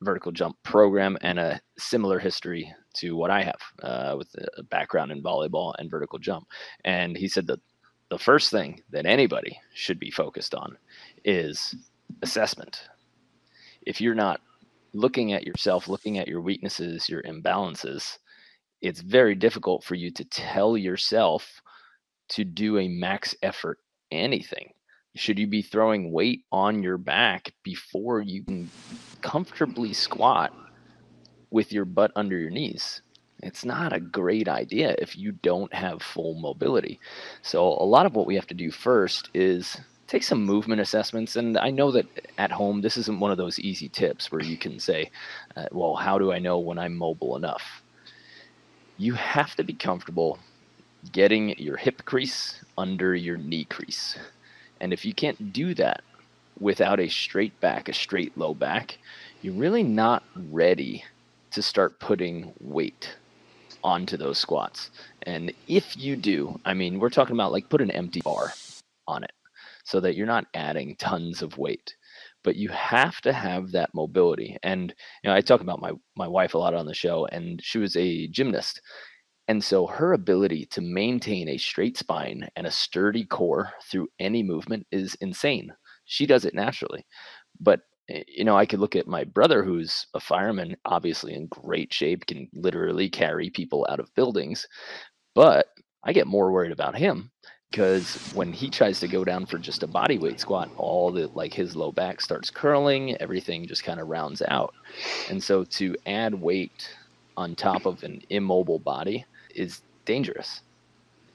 vertical 0.02 0.32
jump 0.32 0.58
program 0.64 1.18
and 1.22 1.40
a 1.40 1.62
similar 1.78 2.20
history 2.20 2.74
to 2.96 3.16
what 3.16 3.32
I 3.32 3.44
have 3.44 3.62
uh, 3.84 4.16
with 4.18 4.34
a 4.58 4.64
background 4.64 5.12
in 5.12 5.22
volleyball 5.22 5.74
and 5.78 5.92
vertical 5.92 6.20
jump. 6.20 6.48
And 6.86 7.18
he 7.18 7.28
said 7.28 7.48
that 7.48 7.60
the 8.10 8.18
first 8.18 8.50
thing 8.50 8.82
that 8.90 9.06
anybody 9.06 9.60
should 9.74 10.00
be 10.00 10.12
focused 10.12 10.56
on 10.56 10.78
is 11.24 11.76
assessment. 12.22 12.90
If 13.86 14.02
you're 14.02 14.16
not 14.16 14.42
looking 14.94 15.34
at 15.34 15.46
yourself, 15.46 15.88
looking 15.88 16.18
at 16.18 16.28
your 16.28 16.42
weaknesses, 16.42 17.08
your 17.08 17.22
imbalances, 17.24 18.18
it's 18.82 19.02
very 19.02 19.36
difficult 19.36 19.84
for 19.84 19.96
you 19.96 20.12
to 20.12 20.26
tell 20.26 20.78
yourself 20.78 21.62
to 22.30 22.44
do 22.44 22.78
a 22.78 22.88
max 22.88 23.36
effort 23.44 23.80
anything 24.12 24.72
should 25.16 25.40
you 25.40 25.48
be 25.48 25.62
throwing 25.62 26.12
weight 26.12 26.46
on 26.52 26.84
your 26.84 26.98
back 26.98 27.54
before 27.64 28.22
you 28.22 28.44
can 28.44 28.70
comfortably 29.22 29.94
squat 29.94 30.54
with 31.52 31.72
your 31.74 31.86
butt 31.86 32.12
under 32.16 32.38
your 32.38 32.52
knees? 32.52 33.02
it's 33.42 33.64
not 33.64 33.94
a 33.94 34.00
great 34.00 34.48
idea 34.48 34.96
if 35.00 35.18
you 35.18 35.32
don't 35.32 35.74
have 35.74 36.02
full 36.02 36.36
mobility. 36.36 37.00
So 37.42 37.62
a 37.64 37.86
lot 37.86 38.06
of 38.06 38.16
what 38.16 38.28
we 38.28 38.36
have 38.36 38.48
to 38.48 38.54
do 38.54 38.72
first 38.72 39.30
is 39.34 39.78
take 40.08 40.24
some 40.24 40.44
movement 40.44 40.82
assessments. 40.82 41.36
And 41.36 41.58
I 41.58 41.70
know 41.70 41.92
that 41.92 42.06
at 42.38 42.52
home, 42.52 42.82
this 42.82 42.98
isn't 42.98 43.20
one 43.20 43.32
of 43.32 43.38
those 43.38 43.60
easy 43.60 43.90
tips 43.90 44.32
where 44.32 44.42
you 44.42 44.58
can 44.58 44.80
say, 44.80 45.12
uh, 45.56 45.66
well, 45.72 45.96
how 45.96 46.18
do 46.18 46.32
I 46.32 46.40
know 46.40 46.60
when 46.60 46.80
I'm 46.80 46.98
mobile 46.98 47.36
enough? 47.36 47.84
You 48.98 49.14
have 49.14 49.56
to 49.56 49.64
be 49.64 49.74
comfortable 49.74 50.40
getting 51.14 51.58
your 51.58 51.78
hip 51.78 52.04
crease 52.04 52.60
under 52.78 53.16
your 53.16 53.38
knee 53.38 53.64
crease. 53.64 54.18
And 54.82 54.94
if 54.94 55.06
you 55.06 55.14
can't 55.14 55.54
do 55.54 55.74
that 55.76 56.04
without 56.60 57.00
a 57.00 57.10
straight 57.10 57.60
back, 57.62 57.90
a 57.90 57.94
straight 57.94 58.38
low 58.38 58.54
back, 58.54 58.98
you're 59.42 59.54
really 59.54 59.84
not 59.84 60.24
ready 60.52 61.04
to 61.52 61.62
start 61.62 62.00
putting 62.00 62.54
weight 62.60 63.18
onto 63.84 64.18
those 64.18 64.38
squats. 64.38 64.92
And 65.24 65.54
if 65.68 65.98
you 65.98 66.16
do, 66.16 66.60
I 66.66 66.74
mean, 66.74 67.00
we're 67.00 67.10
talking 67.10 67.36
about 67.36 67.52
like 67.52 67.70
put 67.70 67.82
an 67.82 67.92
empty 67.92 68.22
bar 68.22 68.54
on 69.08 69.24
it 69.24 69.32
so 69.84 70.00
that 70.00 70.16
you're 70.16 70.28
not 70.28 70.46
adding 70.54 70.96
tons 70.98 71.42
of 71.42 71.58
weight. 71.58 71.96
But 72.44 72.56
you 72.56 72.70
have 72.70 73.20
to 73.22 73.34
have 73.34 73.72
that 73.72 73.94
mobility. 73.94 74.58
And 74.64 74.94
you 75.24 75.30
know, 75.30 75.36
I 75.36 75.42
talk 75.42 75.62
about 75.62 75.82
my 75.82 75.92
my 76.16 76.28
wife 76.28 76.54
a 76.54 76.58
lot 76.58 76.74
on 76.74 76.86
the 76.86 76.94
show, 76.94 77.26
and 77.26 77.62
she 77.62 77.80
was 77.80 77.98
a 77.98 78.28
gymnast. 78.28 78.82
And 79.50 79.64
so 79.64 79.88
her 79.88 80.14
ability 80.14 80.68
to 80.68 80.80
maintain 80.80 81.50
a 81.50 81.58
straight 81.58 81.98
spine 81.98 82.48
and 82.56 82.68
a 82.68 82.72
sturdy 82.72 83.26
core 83.26 83.74
through 83.82 84.08
any 84.20 84.44
movement 84.44 84.86
is 84.92 85.16
insane. 85.22 85.74
She 86.06 86.28
does 86.28 86.46
it 86.46 86.54
naturally. 86.54 87.04
But 87.60 87.82
eh, 88.10 88.22
you 88.28 88.44
know, 88.44 88.56
I 88.56 88.68
could 88.68 88.80
look 88.80 88.96
at 88.96 89.08
my 89.08 89.24
brother 89.24 89.64
who's 89.64 90.06
a 90.14 90.20
fireman, 90.20 90.78
obviously 90.86 91.34
in 91.34 91.48
great 91.48 91.92
shape, 91.92 92.28
can 92.28 92.48
literally 92.54 93.10
carry 93.10 93.50
people 93.50 93.88
out 93.90 94.00
of 94.00 94.14
buildings. 94.14 94.68
But 95.34 95.66
I 96.04 96.14
get 96.14 96.28
more 96.28 96.52
worried 96.52 96.72
about 96.72 96.96
him 96.96 97.32
because 97.72 98.32
when 98.36 98.54
he 98.54 98.70
tries 98.70 99.00
to 99.00 99.08
go 99.08 99.26
down 99.26 99.48
for 99.48 99.58
just 99.58 99.82
a 99.82 99.88
body 99.88 100.20
weight 100.20 100.40
squat 100.40 100.70
all 100.78 101.12
the 101.12 101.26
like 101.34 101.56
his 101.56 101.76
low 101.76 101.92
back 101.92 102.22
starts 102.22 102.50
curling 102.50 103.16
everything 103.18 103.68
just 103.68 103.84
kind 103.84 104.00
of 104.00 104.08
rounds 104.08 104.42
out 104.48 104.74
and 105.30 105.44
so 105.44 105.64
to 105.64 105.96
add 106.08 106.34
weight 106.34 106.96
on 107.38 107.54
top 107.54 107.86
of 107.86 108.02
an 108.04 108.20
immobile 108.32 108.80
body 108.80 109.24
is 109.60 109.82
dangerous 110.06 110.62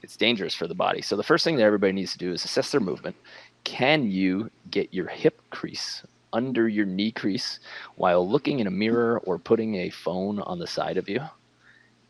it's 0.01 0.17
dangerous 0.17 0.53
for 0.53 0.67
the 0.67 0.75
body 0.75 1.01
so 1.01 1.15
the 1.15 1.23
first 1.23 1.43
thing 1.43 1.55
that 1.55 1.63
everybody 1.63 1.93
needs 1.93 2.11
to 2.11 2.17
do 2.17 2.31
is 2.31 2.43
assess 2.43 2.71
their 2.71 2.81
movement 2.81 3.15
can 3.63 4.09
you 4.11 4.49
get 4.69 4.93
your 4.93 5.07
hip 5.07 5.41
crease 5.49 6.03
under 6.35 6.67
your 6.67 6.85
knee 6.85 7.11
crease 7.11 7.59
while 7.95 8.27
looking 8.27 8.59
in 8.59 8.67
a 8.67 8.71
mirror 8.71 9.19
or 9.19 9.39
putting 9.39 9.75
a 9.75 9.89
phone 9.89 10.39
on 10.41 10.59
the 10.59 10.67
side 10.67 10.97
of 10.97 11.09
you 11.09 11.21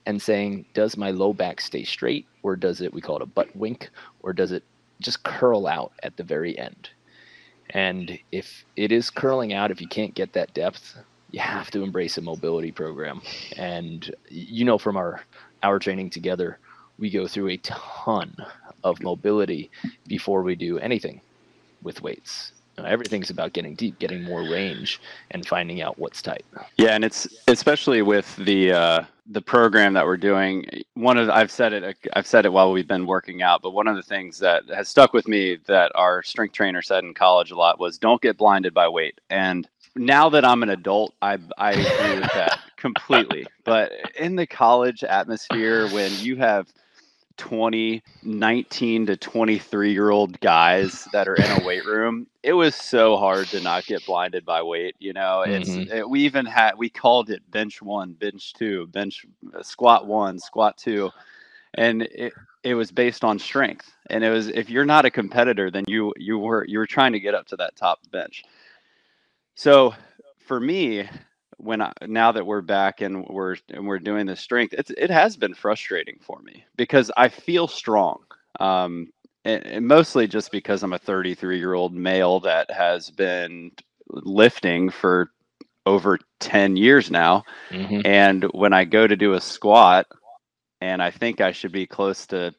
and 0.05 0.21
saying, 0.21 0.65
does 0.73 0.97
my 0.97 1.11
low 1.11 1.33
back 1.33 1.61
stay 1.61 1.83
straight 1.83 2.25
or 2.43 2.55
does 2.55 2.81
it, 2.81 2.93
we 2.93 3.01
call 3.01 3.17
it 3.17 3.21
a 3.21 3.27
butt 3.27 3.55
wink, 3.55 3.89
or 4.21 4.33
does 4.33 4.51
it 4.51 4.63
just 4.99 5.23
curl 5.23 5.67
out 5.67 5.93
at 6.03 6.17
the 6.17 6.23
very 6.23 6.57
end? 6.57 6.89
And 7.71 8.19
if 8.31 8.65
it 8.75 8.91
is 8.91 9.09
curling 9.09 9.53
out, 9.53 9.71
if 9.71 9.81
you 9.81 9.87
can't 9.87 10.13
get 10.13 10.33
that 10.33 10.53
depth, 10.53 10.95
you 11.31 11.39
have 11.39 11.71
to 11.71 11.81
embrace 11.81 12.17
a 12.17 12.21
mobility 12.21 12.71
program. 12.71 13.21
And 13.57 14.13
you 14.29 14.63
know, 14.63 14.77
from 14.77 14.95
our 14.95 15.21
our 15.65 15.79
training 15.79 16.09
together, 16.11 16.59
we 16.97 17.09
go 17.09 17.27
through 17.27 17.49
a 17.49 17.57
ton 17.57 18.35
of 18.83 19.01
mobility 19.01 19.71
before 20.07 20.43
we 20.43 20.55
do 20.55 20.77
anything 20.79 21.19
with 21.81 22.01
weights. 22.01 22.51
Everything's 22.83 23.29
about 23.29 23.53
getting 23.53 23.73
deep, 23.73 23.99
getting 23.99 24.23
more 24.23 24.41
range, 24.41 24.99
and 25.31 25.47
finding 25.47 25.81
out 25.81 25.97
what's 25.97 26.21
tight. 26.21 26.43
Yeah, 26.77 26.89
and 26.89 27.05
it's 27.05 27.25
especially 27.47 28.01
with 28.01 28.35
the 28.35 28.73
uh, 28.73 29.03
the 29.27 29.41
program 29.41 29.93
that 29.93 30.05
we're 30.05 30.17
doing. 30.17 30.65
One 30.93 31.17
of 31.17 31.29
I've 31.29 31.51
said 31.51 31.71
it 31.71 31.97
I've 32.13 32.27
said 32.27 32.45
it 32.45 32.51
while 32.51 32.73
we've 32.73 32.87
been 32.87 33.05
working 33.05 33.41
out, 33.41 33.61
but 33.61 33.71
one 33.71 33.87
of 33.87 33.95
the 33.95 34.03
things 34.03 34.39
that 34.39 34.63
has 34.67 34.89
stuck 34.89 35.13
with 35.13 35.25
me 35.27 35.57
that 35.67 35.93
our 35.95 36.21
strength 36.21 36.53
trainer 36.53 36.81
said 36.81 37.05
in 37.05 37.13
college 37.13 37.51
a 37.51 37.55
lot 37.55 37.79
was 37.79 37.97
don't 37.97 38.21
get 38.21 38.37
blinded 38.37 38.73
by 38.73 38.89
weight. 38.89 39.21
And 39.29 39.69
now 39.95 40.29
that 40.29 40.45
I'm 40.45 40.63
an 40.63 40.69
adult, 40.69 41.13
I 41.21 41.37
I 41.57 41.71
agree 41.71 42.19
with 42.19 42.33
that 42.33 42.59
completely. 42.77 43.47
But 43.63 43.91
in 44.19 44.35
the 44.35 44.47
college 44.47 45.03
atmosphere, 45.03 45.89
when 45.89 46.11
you 46.19 46.35
have 46.37 46.71
20, 47.37 48.01
19 48.23 49.05
to 49.07 49.17
23 49.17 49.91
year 49.91 50.09
old 50.09 50.39
guys 50.39 51.07
that 51.11 51.27
are 51.27 51.35
in 51.35 51.61
a 51.61 51.65
weight 51.65 51.85
room, 51.85 52.27
it 52.43 52.53
was 52.53 52.75
so 52.75 53.17
hard 53.17 53.47
to 53.47 53.59
not 53.61 53.85
get 53.85 54.05
blinded 54.05 54.45
by 54.45 54.61
weight. 54.61 54.95
You 54.99 55.13
know, 55.13 55.41
it's 55.41 55.69
mm-hmm. 55.69 55.91
it, 55.91 56.09
we 56.09 56.21
even 56.21 56.45
had 56.45 56.73
we 56.77 56.89
called 56.89 57.29
it 57.29 57.49
bench 57.51 57.81
one, 57.81 58.13
bench 58.13 58.53
two, 58.53 58.87
bench 58.87 59.25
uh, 59.53 59.63
squat 59.63 60.05
one, 60.07 60.39
squat 60.39 60.77
two, 60.77 61.09
and 61.73 62.03
it 62.03 62.33
it 62.63 62.75
was 62.75 62.91
based 62.91 63.23
on 63.23 63.39
strength. 63.39 63.91
And 64.09 64.23
it 64.23 64.29
was 64.29 64.47
if 64.47 64.69
you're 64.69 64.85
not 64.85 65.05
a 65.05 65.11
competitor, 65.11 65.69
then 65.69 65.85
you 65.87 66.13
you 66.17 66.37
were 66.37 66.65
you 66.65 66.79
were 66.79 66.87
trying 66.87 67.13
to 67.13 67.19
get 67.19 67.35
up 67.35 67.47
to 67.47 67.55
that 67.57 67.75
top 67.75 67.99
bench. 68.11 68.43
So 69.55 69.95
for 70.45 70.59
me, 70.59 71.09
when 71.57 71.81
I, 71.81 71.91
now 72.05 72.31
that 72.31 72.45
we're 72.45 72.61
back 72.61 73.01
and 73.01 73.25
we're 73.25 73.55
and 73.69 73.87
we're 73.87 73.99
doing 73.99 74.25
the 74.25 74.35
strength, 74.35 74.73
it's 74.77 74.91
it 74.91 75.09
has 75.09 75.37
been 75.37 75.53
frustrating 75.53 76.19
for 76.21 76.39
me 76.41 76.65
because 76.75 77.11
I 77.17 77.29
feel 77.29 77.67
strong. 77.67 78.19
Um, 78.59 79.11
and, 79.45 79.65
and 79.65 79.87
mostly 79.87 80.27
just 80.27 80.51
because 80.51 80.83
I'm 80.83 80.93
a 80.93 80.99
33 80.99 81.57
year 81.57 81.73
old 81.73 81.93
male 81.93 82.39
that 82.41 82.69
has 82.71 83.09
been 83.09 83.71
lifting 84.09 84.89
for 84.89 85.31
over 85.85 86.19
10 86.39 86.77
years 86.77 87.09
now. 87.11 87.43
Mm-hmm. 87.69 88.01
And 88.05 88.43
when 88.45 88.73
I 88.73 88.85
go 88.85 89.07
to 89.07 89.15
do 89.15 89.33
a 89.33 89.41
squat 89.41 90.07
and 90.81 91.01
I 91.01 91.11
think 91.11 91.41
I 91.41 91.51
should 91.51 91.71
be 91.71 91.87
close 91.87 92.25
to 92.27 92.53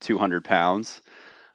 200 0.00 0.44
pounds, 0.44 1.01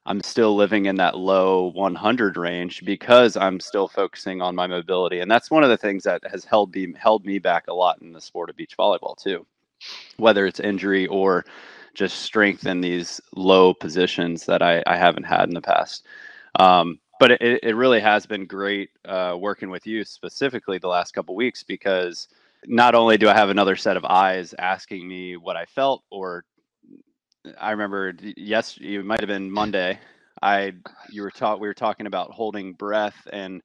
I'm 0.07 0.21
still 0.21 0.55
living 0.55 0.85
in 0.85 0.95
that 0.95 1.17
low 1.17 1.67
100 1.73 2.37
range 2.37 2.85
because 2.85 3.35
I'm 3.35 3.59
still 3.59 3.89
focusing 3.89 4.41
on 4.41 4.55
my 4.55 4.65
mobility, 4.65 5.19
and 5.19 5.29
that's 5.29 5.51
one 5.51 5.63
of 5.63 5.69
the 5.69 5.77
things 5.77 6.03
that 6.03 6.23
has 6.31 6.45
held 6.45 6.73
me 6.73 6.93
held 6.97 7.25
me 7.25 7.39
back 7.39 7.67
a 7.67 7.73
lot 7.73 8.01
in 8.01 8.13
the 8.13 8.21
sport 8.21 8.49
of 8.49 8.55
beach 8.55 8.75
volleyball 8.79 9.17
too, 9.21 9.45
whether 10.15 10.45
it's 10.45 10.61
injury 10.61 11.07
or 11.07 11.45
just 11.93 12.21
strength 12.21 12.65
in 12.65 12.79
these 12.79 13.19
low 13.35 13.73
positions 13.73 14.45
that 14.45 14.61
I, 14.61 14.81
I 14.87 14.95
haven't 14.95 15.25
had 15.25 15.49
in 15.49 15.53
the 15.53 15.61
past. 15.61 16.05
Um, 16.57 16.99
but 17.19 17.31
it, 17.31 17.59
it 17.63 17.75
really 17.75 17.99
has 17.99 18.25
been 18.25 18.45
great 18.45 18.91
uh, 19.05 19.35
working 19.37 19.69
with 19.69 19.85
you 19.85 20.05
specifically 20.05 20.77
the 20.77 20.87
last 20.87 21.13
couple 21.13 21.35
weeks 21.35 21.63
because 21.63 22.29
not 22.65 22.95
only 22.95 23.17
do 23.17 23.27
I 23.27 23.33
have 23.33 23.49
another 23.49 23.75
set 23.75 23.97
of 23.97 24.05
eyes 24.05 24.55
asking 24.57 25.07
me 25.07 25.35
what 25.35 25.57
I 25.57 25.65
felt 25.65 26.03
or 26.11 26.45
I 27.59 27.71
remember 27.71 28.13
yes, 28.35 28.77
it 28.81 29.03
might 29.05 29.19
have 29.19 29.27
been 29.27 29.51
Monday. 29.51 29.99
I 30.41 30.73
you 31.09 31.21
were 31.23 31.31
taught 31.31 31.59
we 31.59 31.67
were 31.67 31.73
talking 31.73 32.07
about 32.07 32.31
holding 32.31 32.73
breath 32.73 33.27
and 33.31 33.61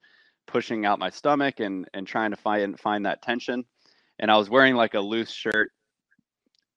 pushing 0.46 0.84
out 0.86 0.98
my 0.98 1.10
stomach 1.10 1.60
and 1.60 1.88
and 1.94 2.06
trying 2.06 2.30
to 2.30 2.36
find 2.36 2.78
find 2.78 3.06
that 3.06 3.22
tension. 3.22 3.64
And 4.18 4.30
I 4.30 4.36
was 4.36 4.50
wearing 4.50 4.74
like 4.74 4.94
a 4.94 5.00
loose 5.00 5.30
shirt, 5.30 5.72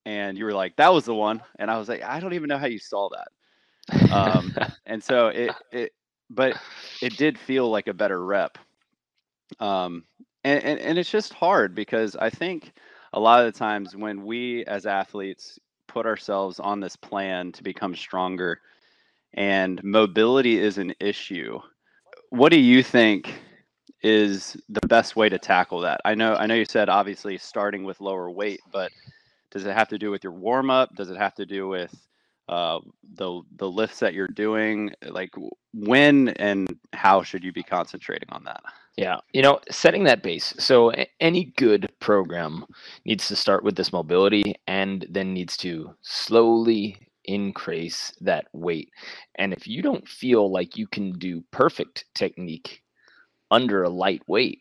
and 0.05 0.37
you 0.37 0.45
were 0.45 0.53
like, 0.53 0.75
"That 0.77 0.93
was 0.93 1.05
the 1.05 1.13
one," 1.13 1.41
and 1.59 1.69
I 1.69 1.77
was 1.77 1.89
like, 1.89 2.03
"I 2.03 2.19
don't 2.19 2.33
even 2.33 2.47
know 2.47 2.57
how 2.57 2.67
you 2.67 2.79
saw 2.79 3.09
that." 3.09 4.11
Um, 4.11 4.55
and 4.85 5.03
so 5.03 5.27
it 5.27 5.51
it 5.71 5.93
but 6.29 6.57
it 7.01 7.17
did 7.17 7.37
feel 7.37 7.69
like 7.69 7.87
a 7.87 7.93
better 7.93 8.23
rep. 8.23 8.57
Um, 9.59 10.03
and, 10.43 10.63
and 10.63 10.79
and 10.79 10.97
it's 10.97 11.11
just 11.11 11.33
hard 11.33 11.75
because 11.75 12.15
I 12.15 12.29
think 12.29 12.73
a 13.13 13.19
lot 13.19 13.45
of 13.45 13.53
the 13.53 13.57
times 13.57 13.95
when 13.95 14.25
we 14.25 14.65
as 14.65 14.85
athletes 14.85 15.59
put 15.87 16.05
ourselves 16.05 16.59
on 16.59 16.79
this 16.79 16.95
plan 16.95 17.51
to 17.53 17.63
become 17.63 17.95
stronger 17.95 18.59
and 19.35 19.83
mobility 19.83 20.57
is 20.57 20.77
an 20.77 20.93
issue. 20.99 21.59
What 22.29 22.51
do 22.51 22.59
you 22.59 22.81
think 22.81 23.33
is 24.01 24.57
the 24.69 24.85
best 24.87 25.15
way 25.15 25.29
to 25.29 25.37
tackle 25.37 25.81
that? 25.81 25.99
I 26.05 26.15
know 26.15 26.35
i 26.35 26.45
know 26.45 26.55
you 26.55 26.65
said 26.65 26.89
obviously 26.89 27.37
starting 27.37 27.83
with 27.83 28.01
lower 28.01 28.29
weight 28.29 28.61
but 28.71 28.91
does 29.51 29.65
it 29.65 29.73
have 29.73 29.87
to 29.89 29.97
do 29.97 30.11
with 30.11 30.23
your 30.23 30.33
warm 30.33 30.69
up 30.69 30.93
does 30.95 31.09
it 31.09 31.17
have 31.17 31.35
to 31.35 31.45
do 31.45 31.67
with 31.67 31.95
uh, 32.47 32.79
the 33.15 33.41
the 33.55 33.69
lifts 33.69 33.99
that 33.99 34.13
you're 34.13 34.27
doing? 34.27 34.91
Like 35.03 35.33
when 35.73 36.29
and 36.29 36.77
how 36.93 37.23
should 37.23 37.43
you 37.43 37.51
be 37.51 37.63
concentrating 37.63 38.29
on 38.29 38.43
that? 38.43 38.61
Yeah 38.95 39.17
you 39.33 39.41
know 39.41 39.59
setting 39.71 40.03
that 40.05 40.23
base. 40.23 40.53
So 40.59 40.93
any 41.19 41.45
good 41.57 41.91
program 41.99 42.65
needs 43.05 43.27
to 43.27 43.35
start 43.35 43.63
with 43.63 43.75
this 43.75 43.91
mobility 43.91 44.54
and 44.75 45.05
then 45.09 45.33
needs 45.33 45.55
to 45.55 45.95
slowly 46.01 46.97
increase 47.25 48.13
that 48.21 48.45
weight 48.53 48.89
and 49.35 49.53
if 49.53 49.67
you 49.67 49.81
don't 49.81 50.07
feel 50.07 50.51
like 50.51 50.77
you 50.77 50.87
can 50.87 51.07
do 51.17 51.43
perfect 51.51 52.05
technique 52.13 52.81
under 53.49 53.83
a 53.83 53.89
light 53.89 54.21
weight 54.27 54.59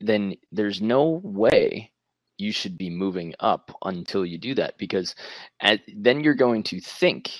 then 0.00 0.34
there's 0.50 0.80
no 0.80 1.20
way 1.22 1.92
you 2.38 2.52
should 2.52 2.76
be 2.76 2.90
moving 2.90 3.34
up 3.40 3.70
until 3.84 4.24
you 4.26 4.38
do 4.38 4.54
that 4.54 4.76
because 4.78 5.14
at, 5.60 5.80
then 5.96 6.22
you're 6.22 6.34
going 6.34 6.62
to 6.62 6.80
think 6.80 7.30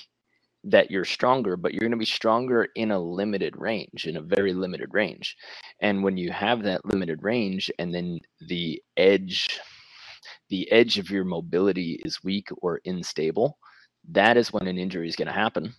that 0.63 0.89
you're 0.89 1.05
stronger, 1.05 1.57
but 1.57 1.73
you're 1.73 1.81
going 1.81 1.91
to 1.91 1.97
be 1.97 2.05
stronger 2.05 2.69
in 2.75 2.91
a 2.91 2.99
limited 2.99 3.53
range, 3.57 4.05
in 4.07 4.15
a 4.15 4.21
very 4.21 4.53
limited 4.53 4.89
range. 4.93 5.35
And 5.81 6.03
when 6.03 6.15
you 6.15 6.31
have 6.31 6.63
that 6.63 6.85
limited 6.85 7.21
range 7.21 7.69
and 7.79 7.93
then 7.93 8.19
the 8.47 8.81
edge, 8.95 9.59
the 10.49 10.71
edge 10.71 10.97
of 10.99 11.09
your 11.09 11.23
mobility 11.23 11.99
is 12.05 12.23
weak 12.23 12.47
or 12.61 12.81
unstable, 12.85 13.57
that 14.09 14.37
is 14.37 14.51
when 14.51 14.67
an 14.67 14.77
injury 14.77 15.07
is 15.07 15.15
going 15.15 15.27
to 15.27 15.33
happen. 15.33 15.73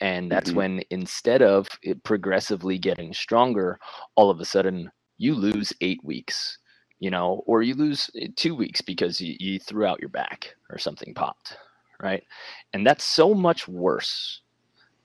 And 0.00 0.30
that's 0.30 0.50
mm-hmm. 0.50 0.58
when 0.58 0.82
instead 0.90 1.42
of 1.42 1.68
it 1.82 2.02
progressively 2.04 2.78
getting 2.78 3.12
stronger, 3.12 3.78
all 4.14 4.30
of 4.30 4.40
a 4.40 4.44
sudden 4.44 4.90
you 5.18 5.34
lose 5.34 5.72
eight 5.80 6.02
weeks, 6.04 6.58
you 7.00 7.10
know, 7.10 7.42
or 7.46 7.62
you 7.62 7.74
lose 7.74 8.10
eh, 8.16 8.28
two 8.36 8.54
weeks 8.54 8.80
because 8.80 9.20
you, 9.20 9.36
you 9.40 9.58
threw 9.58 9.84
out 9.84 10.00
your 10.00 10.08
back 10.08 10.54
or 10.70 10.78
something 10.78 11.14
popped, 11.14 11.56
right? 12.00 12.22
And 12.72 12.86
that's 12.86 13.04
so 13.04 13.34
much 13.34 13.66
worse 13.66 14.40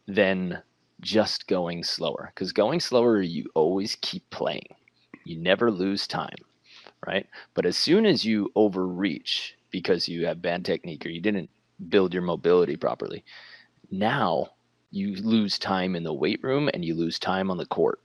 than 0.08 0.62
just 1.02 1.48
going 1.48 1.84
slower 1.84 2.32
because 2.34 2.52
going 2.52 2.80
slower, 2.80 3.22
you 3.22 3.50
always 3.56 3.98
keep 4.02 4.30
playing, 4.30 4.68
you 5.26 5.38
never 5.38 5.72
lose 5.72 6.08
time, 6.08 6.36
right? 7.08 7.28
But 7.54 7.66
as 7.66 7.78
soon 7.78 8.06
as 8.06 8.26
you 8.26 8.52
overreach 8.56 9.56
because 9.72 10.08
you 10.08 10.26
have 10.26 10.42
bad 10.42 10.66
technique 10.66 11.06
or 11.06 11.10
you 11.10 11.22
didn't 11.22 11.50
build 11.90 12.14
your 12.14 12.24
mobility 12.24 12.76
properly, 12.76 13.24
now 13.92 14.50
you 14.92 15.16
lose 15.16 15.58
time 15.58 15.96
in 15.96 16.04
the 16.04 16.14
weight 16.14 16.44
room 16.44 16.70
and 16.74 16.86
you 16.86 16.94
lose 16.96 17.18
time 17.18 17.50
on 17.50 17.58
the 17.58 17.66
court. 17.66 18.00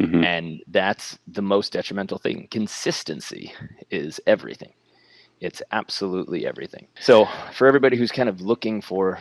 Mm-hmm. 0.00 0.22
And 0.22 0.62
that's 0.68 1.18
the 1.26 1.42
most 1.42 1.72
detrimental 1.72 2.18
thing. 2.18 2.46
Consistency 2.50 3.52
is 3.90 4.20
everything. 4.26 4.72
It's 5.40 5.60
absolutely 5.72 6.46
everything. 6.46 6.86
So, 7.00 7.28
for 7.52 7.66
everybody 7.66 7.96
who's 7.96 8.12
kind 8.12 8.28
of 8.28 8.40
looking 8.40 8.80
for 8.80 9.20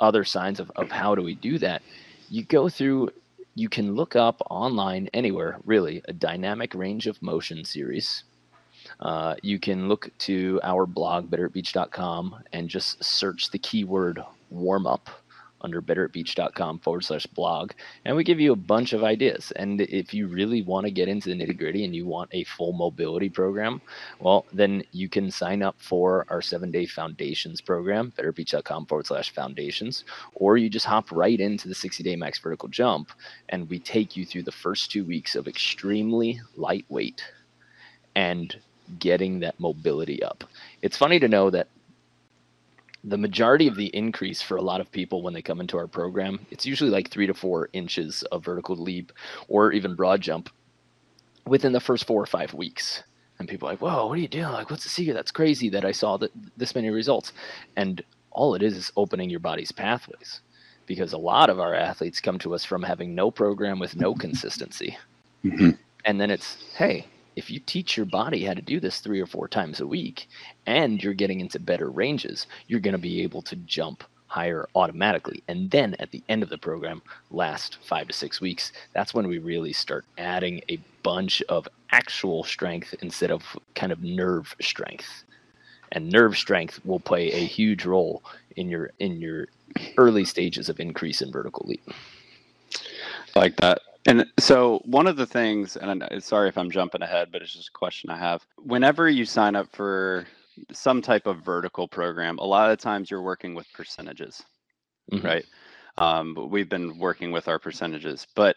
other 0.00 0.24
signs 0.24 0.58
of, 0.60 0.70
of 0.76 0.90
how 0.90 1.14
do 1.14 1.22
we 1.22 1.34
do 1.34 1.58
that, 1.58 1.82
you 2.28 2.44
go 2.44 2.68
through, 2.68 3.10
you 3.54 3.68
can 3.68 3.94
look 3.94 4.16
up 4.16 4.40
online 4.50 5.08
anywhere, 5.12 5.58
really, 5.64 6.02
a 6.06 6.12
dynamic 6.12 6.74
range 6.74 7.06
of 7.06 7.20
motion 7.22 7.64
series. 7.64 8.24
Uh, 9.00 9.34
you 9.42 9.58
can 9.58 9.88
look 9.88 10.10
to 10.18 10.60
our 10.62 10.86
blog, 10.86 11.30
betteratbeach.com, 11.30 12.42
and 12.52 12.68
just 12.68 13.02
search 13.02 13.50
the 13.50 13.58
keyword 13.58 14.22
warm 14.50 14.86
up 14.86 15.10
under 15.62 15.82
betteratbeach.com 15.82 16.78
forward 16.80 17.04
slash 17.04 17.26
blog. 17.26 17.72
And 18.04 18.16
we 18.16 18.24
give 18.24 18.40
you 18.40 18.52
a 18.52 18.56
bunch 18.56 18.92
of 18.92 19.04
ideas. 19.04 19.52
And 19.56 19.80
if 19.80 20.14
you 20.14 20.26
really 20.26 20.62
want 20.62 20.86
to 20.86 20.90
get 20.90 21.08
into 21.08 21.28
the 21.28 21.34
nitty 21.34 21.58
gritty 21.58 21.84
and 21.84 21.94
you 21.94 22.06
want 22.06 22.30
a 22.32 22.44
full 22.44 22.72
mobility 22.72 23.28
program, 23.28 23.80
well, 24.18 24.46
then 24.52 24.82
you 24.92 25.08
can 25.08 25.30
sign 25.30 25.62
up 25.62 25.76
for 25.78 26.26
our 26.28 26.42
seven 26.42 26.70
day 26.70 26.86
foundations 26.86 27.60
program, 27.60 28.12
betteratbeach.com 28.16 28.86
forward 28.86 29.06
slash 29.06 29.32
foundations, 29.32 30.04
or 30.34 30.56
you 30.56 30.68
just 30.68 30.86
hop 30.86 31.10
right 31.12 31.40
into 31.40 31.68
the 31.68 31.74
60 31.74 32.02
day 32.02 32.16
max 32.16 32.38
vertical 32.38 32.68
jump. 32.68 33.10
And 33.48 33.68
we 33.68 33.78
take 33.78 34.16
you 34.16 34.24
through 34.24 34.44
the 34.44 34.52
first 34.52 34.90
two 34.90 35.04
weeks 35.04 35.34
of 35.34 35.48
extremely 35.48 36.40
lightweight 36.56 37.22
and 38.14 38.56
getting 38.98 39.40
that 39.40 39.58
mobility 39.60 40.22
up. 40.22 40.44
It's 40.82 40.96
funny 40.96 41.18
to 41.20 41.28
know 41.28 41.50
that 41.50 41.68
the 43.04 43.18
majority 43.18 43.66
of 43.66 43.76
the 43.76 43.86
increase 43.86 44.42
for 44.42 44.56
a 44.56 44.62
lot 44.62 44.80
of 44.80 44.92
people 44.92 45.22
when 45.22 45.32
they 45.32 45.42
come 45.42 45.60
into 45.60 45.78
our 45.78 45.86
program, 45.86 46.46
it's 46.50 46.66
usually 46.66 46.90
like 46.90 47.08
three 47.08 47.26
to 47.26 47.34
four 47.34 47.70
inches 47.72 48.22
of 48.24 48.44
vertical 48.44 48.76
leap 48.76 49.12
or 49.48 49.72
even 49.72 49.94
broad 49.94 50.20
jump 50.20 50.50
within 51.46 51.72
the 51.72 51.80
first 51.80 52.06
four 52.06 52.22
or 52.22 52.26
five 52.26 52.52
weeks. 52.52 53.02
And 53.38 53.48
people 53.48 53.68
are 53.68 53.72
like, 53.72 53.80
whoa, 53.80 54.06
what 54.06 54.18
are 54.18 54.20
you 54.20 54.28
doing? 54.28 54.52
Like, 54.52 54.70
what's 54.70 54.84
the 54.84 54.90
secret? 54.90 55.14
That's 55.14 55.30
crazy 55.30 55.70
that 55.70 55.84
I 55.84 55.92
saw 55.92 56.18
that 56.18 56.30
this 56.58 56.74
many 56.74 56.90
results. 56.90 57.32
And 57.76 58.02
all 58.30 58.54
it 58.54 58.62
is 58.62 58.76
is 58.76 58.92
opening 58.96 59.30
your 59.30 59.40
body's 59.40 59.72
pathways 59.72 60.40
because 60.86 61.14
a 61.14 61.18
lot 61.18 61.48
of 61.48 61.58
our 61.58 61.74
athletes 61.74 62.20
come 62.20 62.38
to 62.40 62.54
us 62.54 62.64
from 62.64 62.82
having 62.82 63.14
no 63.14 63.30
program 63.30 63.78
with 63.78 63.96
no 63.96 64.14
consistency. 64.26 64.98
Mm-hmm. 65.44 65.70
And 66.04 66.20
then 66.20 66.30
it's, 66.30 66.58
hey, 66.76 67.06
if 67.36 67.50
you 67.50 67.60
teach 67.60 67.96
your 67.96 68.06
body 68.06 68.44
how 68.44 68.54
to 68.54 68.62
do 68.62 68.80
this 68.80 69.00
three 69.00 69.20
or 69.20 69.26
four 69.26 69.48
times 69.48 69.80
a 69.80 69.86
week 69.86 70.28
and 70.66 71.02
you're 71.02 71.14
getting 71.14 71.40
into 71.40 71.58
better 71.58 71.90
ranges, 71.90 72.46
you're 72.66 72.80
going 72.80 72.92
to 72.92 72.98
be 72.98 73.22
able 73.22 73.42
to 73.42 73.56
jump 73.56 74.04
higher 74.26 74.68
automatically. 74.76 75.42
And 75.48 75.70
then 75.70 75.96
at 75.98 76.12
the 76.12 76.22
end 76.28 76.44
of 76.44 76.50
the 76.50 76.58
program, 76.58 77.02
last 77.30 77.78
five 77.82 78.06
to 78.06 78.12
six 78.12 78.40
weeks, 78.40 78.72
that's 78.94 79.12
when 79.12 79.26
we 79.26 79.38
really 79.38 79.72
start 79.72 80.04
adding 80.18 80.62
a 80.68 80.78
bunch 81.02 81.42
of 81.48 81.66
actual 81.90 82.44
strength 82.44 82.94
instead 83.02 83.32
of 83.32 83.42
kind 83.74 83.90
of 83.90 84.02
nerve 84.02 84.54
strength. 84.60 85.24
And 85.92 86.08
nerve 86.08 86.36
strength 86.36 86.78
will 86.84 87.00
play 87.00 87.32
a 87.32 87.44
huge 87.44 87.84
role 87.84 88.22
in 88.54 88.68
your 88.68 88.92
in 89.00 89.20
your 89.20 89.48
early 89.96 90.24
stages 90.24 90.68
of 90.68 90.78
increase 90.78 91.20
in 91.20 91.32
vertical 91.32 91.66
leap. 91.66 91.82
Like 93.34 93.56
that. 93.56 93.80
And 94.06 94.26
so, 94.38 94.80
one 94.84 95.06
of 95.06 95.16
the 95.16 95.26
things, 95.26 95.76
and 95.76 96.02
I'm 96.02 96.20
sorry 96.20 96.48
if 96.48 96.56
I'm 96.56 96.70
jumping 96.70 97.02
ahead, 97.02 97.28
but 97.30 97.42
it's 97.42 97.52
just 97.52 97.68
a 97.68 97.78
question 97.78 98.10
I 98.10 98.18
have. 98.18 98.42
Whenever 98.56 99.08
you 99.08 99.26
sign 99.26 99.54
up 99.54 99.68
for 99.74 100.26
some 100.72 101.02
type 101.02 101.26
of 101.26 101.44
vertical 101.44 101.86
program, 101.86 102.38
a 102.38 102.44
lot 102.44 102.70
of 102.70 102.78
times 102.78 103.10
you're 103.10 103.22
working 103.22 103.54
with 103.54 103.70
percentages, 103.74 104.42
mm-hmm. 105.12 105.26
right? 105.26 105.44
Um, 105.98 106.34
but 106.34 106.46
we've 106.46 106.68
been 106.68 106.98
working 106.98 107.30
with 107.30 107.46
our 107.46 107.58
percentages, 107.58 108.26
but 108.34 108.56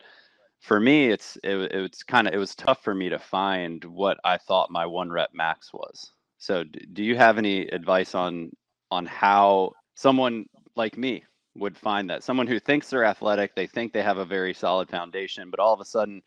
for 0.62 0.80
me, 0.80 1.10
it's 1.10 1.38
it, 1.44 1.72
it's 1.74 2.04
kind 2.04 2.28
of 2.28 2.34
it 2.34 2.38
was 2.38 2.56
tough 2.56 2.82
for 2.82 2.96
me 2.96 3.10
to 3.10 3.20
find 3.20 3.84
what 3.84 4.18
I 4.24 4.38
thought 4.38 4.72
my 4.72 4.86
one 4.86 5.12
rep 5.12 5.32
max 5.34 5.74
was. 5.74 6.14
So, 6.38 6.64
do 6.94 7.04
you 7.04 7.18
have 7.18 7.38
any 7.38 7.68
advice 7.68 8.16
on 8.16 8.52
on 8.90 9.06
how 9.06 9.74
someone 9.96 10.46
like 10.78 10.98
me 10.98 11.24
would 11.56 11.78
find 11.78 12.10
that 12.10 12.24
someone 12.24 12.48
who 12.48 12.60
thinks 12.60 12.90
they're 12.90 13.06
athletic, 13.06 13.56
they 13.56 13.68
think 13.68 13.94
they 13.94 14.02
have 14.02 14.18
a 14.18 14.26
very 14.26 14.54
solid 14.54 14.90
foundation, 14.90 15.50
but 15.50 15.60
all 15.60 15.74
of 15.74 15.80
a 15.80 15.86
sudden 15.86 16.22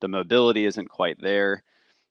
the 0.00 0.08
mobility 0.08 0.66
isn't 0.66 0.88
quite 0.88 1.20
there. 1.20 1.62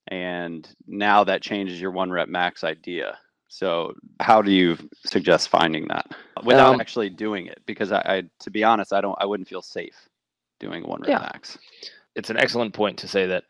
And 0.08 0.68
now 0.88 1.24
that 1.24 1.42
changes 1.42 1.80
your 1.82 1.92
one 1.92 2.12
rep 2.12 2.28
max 2.28 2.64
idea. 2.64 3.18
So, 3.48 3.94
how 4.20 4.42
do 4.42 4.52
you 4.52 4.78
suggest 5.06 5.50
finding 5.50 5.88
that 5.88 6.08
without 6.44 6.76
um, 6.76 6.82
actually 6.82 7.10
doing 7.10 7.48
it? 7.48 7.62
Because 7.66 7.92
I, 7.92 8.00
I, 8.00 8.24
to 8.42 8.52
be 8.52 8.64
honest, 8.64 8.92
I 8.92 9.02
don't, 9.02 9.18
I 9.20 9.26
wouldn't 9.26 9.48
feel 9.48 9.62
safe 9.62 9.96
doing 10.60 10.84
one 10.88 11.02
rep 11.02 11.10
yeah. 11.10 11.20
max. 11.20 11.58
It's 12.16 12.30
an 12.30 12.38
excellent 12.38 12.74
point 12.74 12.98
to 13.00 13.08
say 13.08 13.26
that. 13.28 13.44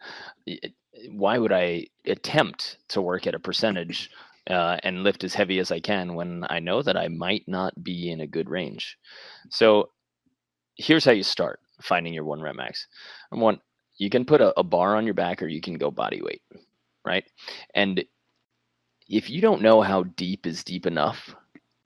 Why 1.10 1.38
would 1.38 1.52
I 1.52 1.88
attempt 2.06 2.78
to 2.90 3.02
work 3.02 3.28
at 3.28 3.36
a 3.36 3.40
percentage 3.40 4.12
uh, 4.50 4.78
and 4.84 5.04
lift 5.04 5.24
as 5.24 5.34
heavy 5.34 5.60
as 5.60 5.72
I 5.72 5.80
can 5.80 6.14
when 6.14 6.46
I 6.50 6.60
know 6.60 6.82
that 6.82 6.98
I 6.98 7.08
might 7.08 7.44
not 7.48 7.84
be 7.84 8.12
in 8.12 8.22
a 8.22 8.28
good 8.28 8.50
range. 8.50 8.98
So 9.50 9.90
here's 10.78 11.06
how 11.06 11.12
you 11.12 11.24
start 11.24 11.60
finding 11.82 12.14
your 12.14 12.26
one 12.26 12.42
rep 12.42 12.56
max. 12.56 12.88
One, 13.32 13.60
you 13.98 14.10
can 14.10 14.26
put 14.26 14.42
a, 14.42 14.58
a 14.60 14.64
bar 14.64 14.96
on 14.96 15.06
your 15.06 15.14
back 15.14 15.42
or 15.42 15.48
you 15.48 15.62
can 15.62 15.76
go 15.76 15.90
body 15.90 16.22
weight, 16.22 16.42
right? 17.06 17.24
And 17.74 18.04
if 19.08 19.30
you 19.30 19.42
don't 19.42 19.62
know 19.62 19.82
how 19.82 20.04
deep 20.04 20.46
is 20.46 20.64
deep 20.64 20.86
enough, 20.86 21.36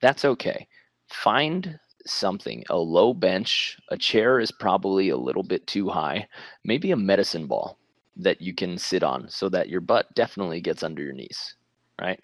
that's 0.01 0.25
okay. 0.25 0.67
Find 1.09 1.79
something, 2.05 2.63
a 2.69 2.77
low 2.77 3.13
bench, 3.13 3.77
a 3.89 3.97
chair 3.97 4.39
is 4.39 4.51
probably 4.51 5.09
a 5.09 5.17
little 5.17 5.43
bit 5.43 5.65
too 5.67 5.89
high, 5.89 6.27
maybe 6.63 6.91
a 6.91 6.97
medicine 6.97 7.45
ball 7.45 7.77
that 8.15 8.41
you 8.41 8.53
can 8.53 8.77
sit 8.77 9.03
on 9.03 9.29
so 9.29 9.49
that 9.49 9.69
your 9.69 9.81
butt 9.81 10.13
definitely 10.15 10.61
gets 10.61 10.83
under 10.83 11.03
your 11.03 11.13
knees 11.13 11.55
right? 11.99 12.19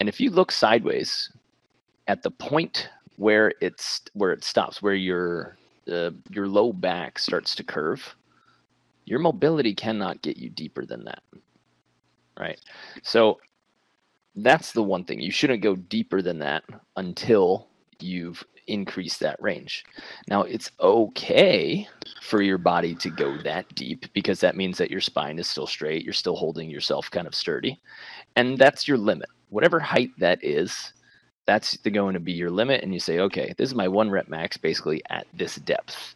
And 0.00 0.08
if 0.08 0.20
you 0.20 0.30
look 0.30 0.52
sideways 0.52 1.30
at 2.06 2.22
the 2.22 2.30
point 2.30 2.88
where 3.16 3.52
it's 3.60 4.02
where 4.12 4.32
it 4.32 4.44
stops, 4.44 4.82
where 4.82 4.94
your 4.94 5.56
uh, 5.90 6.10
your 6.30 6.48
low 6.48 6.72
back 6.72 7.18
starts 7.18 7.54
to 7.56 7.64
curve, 7.64 8.14
your 9.04 9.18
mobility 9.18 9.74
cannot 9.74 10.22
get 10.22 10.36
you 10.36 10.50
deeper 10.50 10.84
than 10.84 11.04
that, 11.04 11.22
right? 12.38 12.60
So 13.02 13.38
that's 14.36 14.72
the 14.72 14.82
one 14.82 15.04
thing 15.04 15.20
you 15.20 15.30
shouldn't 15.30 15.62
go 15.62 15.76
deeper 15.76 16.20
than 16.20 16.38
that 16.40 16.64
until 16.96 17.68
you've 18.00 18.44
increased 18.66 19.20
that 19.20 19.40
range. 19.40 19.84
Now 20.28 20.42
it's 20.42 20.70
okay 20.80 21.88
for 22.22 22.42
your 22.42 22.58
body 22.58 22.94
to 22.96 23.10
go 23.10 23.36
that 23.38 23.72
deep 23.74 24.06
because 24.12 24.40
that 24.40 24.56
means 24.56 24.78
that 24.78 24.90
your 24.90 25.00
spine 25.00 25.38
is 25.38 25.46
still 25.46 25.66
straight, 25.66 26.04
you're 26.04 26.12
still 26.12 26.36
holding 26.36 26.70
yourself 26.70 27.10
kind 27.10 27.26
of 27.26 27.34
sturdy, 27.34 27.80
and 28.36 28.58
that's 28.58 28.88
your 28.88 28.98
limit. 28.98 29.28
Whatever 29.50 29.78
height 29.78 30.10
that 30.18 30.42
is, 30.42 30.92
that's 31.46 31.76
going 31.76 32.14
to 32.14 32.20
be 32.20 32.32
your 32.32 32.50
limit. 32.50 32.82
And 32.82 32.92
you 32.92 33.00
say, 33.00 33.20
okay, 33.20 33.54
this 33.56 33.68
is 33.68 33.74
my 33.74 33.88
one 33.88 34.10
rep 34.10 34.28
max 34.28 34.56
basically 34.56 35.02
at 35.10 35.26
this 35.34 35.56
depth. 35.56 36.14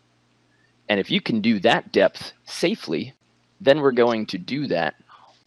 And 0.88 0.98
if 0.98 1.10
you 1.10 1.20
can 1.20 1.40
do 1.40 1.60
that 1.60 1.92
depth 1.92 2.32
safely, 2.44 3.14
then 3.60 3.80
we're 3.80 3.92
going 3.92 4.26
to 4.26 4.38
do 4.38 4.66
that 4.68 4.94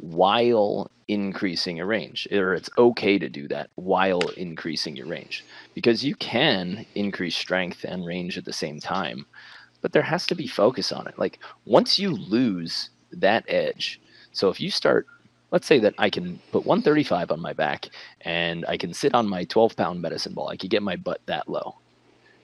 while 0.01 0.89
increasing 1.07 1.77
your 1.77 1.85
range, 1.85 2.27
or 2.31 2.53
it's 2.53 2.69
okay 2.77 3.19
to 3.19 3.29
do 3.29 3.47
that 3.47 3.69
while 3.75 4.21
increasing 4.37 4.95
your 4.95 5.07
range 5.07 5.45
because 5.73 6.03
you 6.03 6.15
can 6.15 6.85
increase 6.95 7.35
strength 7.35 7.83
and 7.83 8.05
range 8.05 8.37
at 8.37 8.45
the 8.45 8.53
same 8.53 8.79
time, 8.79 9.25
but 9.81 9.93
there 9.93 10.01
has 10.01 10.25
to 10.27 10.35
be 10.35 10.47
focus 10.47 10.91
on 10.91 11.07
it. 11.07 11.17
Like 11.19 11.39
once 11.65 11.99
you 11.99 12.11
lose 12.11 12.89
that 13.11 13.45
edge, 13.47 14.01
so 14.33 14.49
if 14.49 14.59
you 14.59 14.71
start 14.71 15.05
let's 15.51 15.67
say 15.67 15.79
that 15.79 15.93
I 15.97 16.09
can 16.09 16.39
put 16.51 16.65
135 16.65 17.29
on 17.31 17.41
my 17.41 17.53
back 17.53 17.89
and 18.21 18.65
I 18.67 18.77
can 18.77 18.93
sit 18.93 19.13
on 19.13 19.27
my 19.27 19.43
12 19.43 19.75
pound 19.75 20.01
medicine 20.01 20.33
ball. 20.33 20.47
I 20.47 20.55
could 20.57 20.69
get 20.69 20.81
my 20.81 20.95
butt 20.95 21.21
that 21.25 21.49
low. 21.49 21.75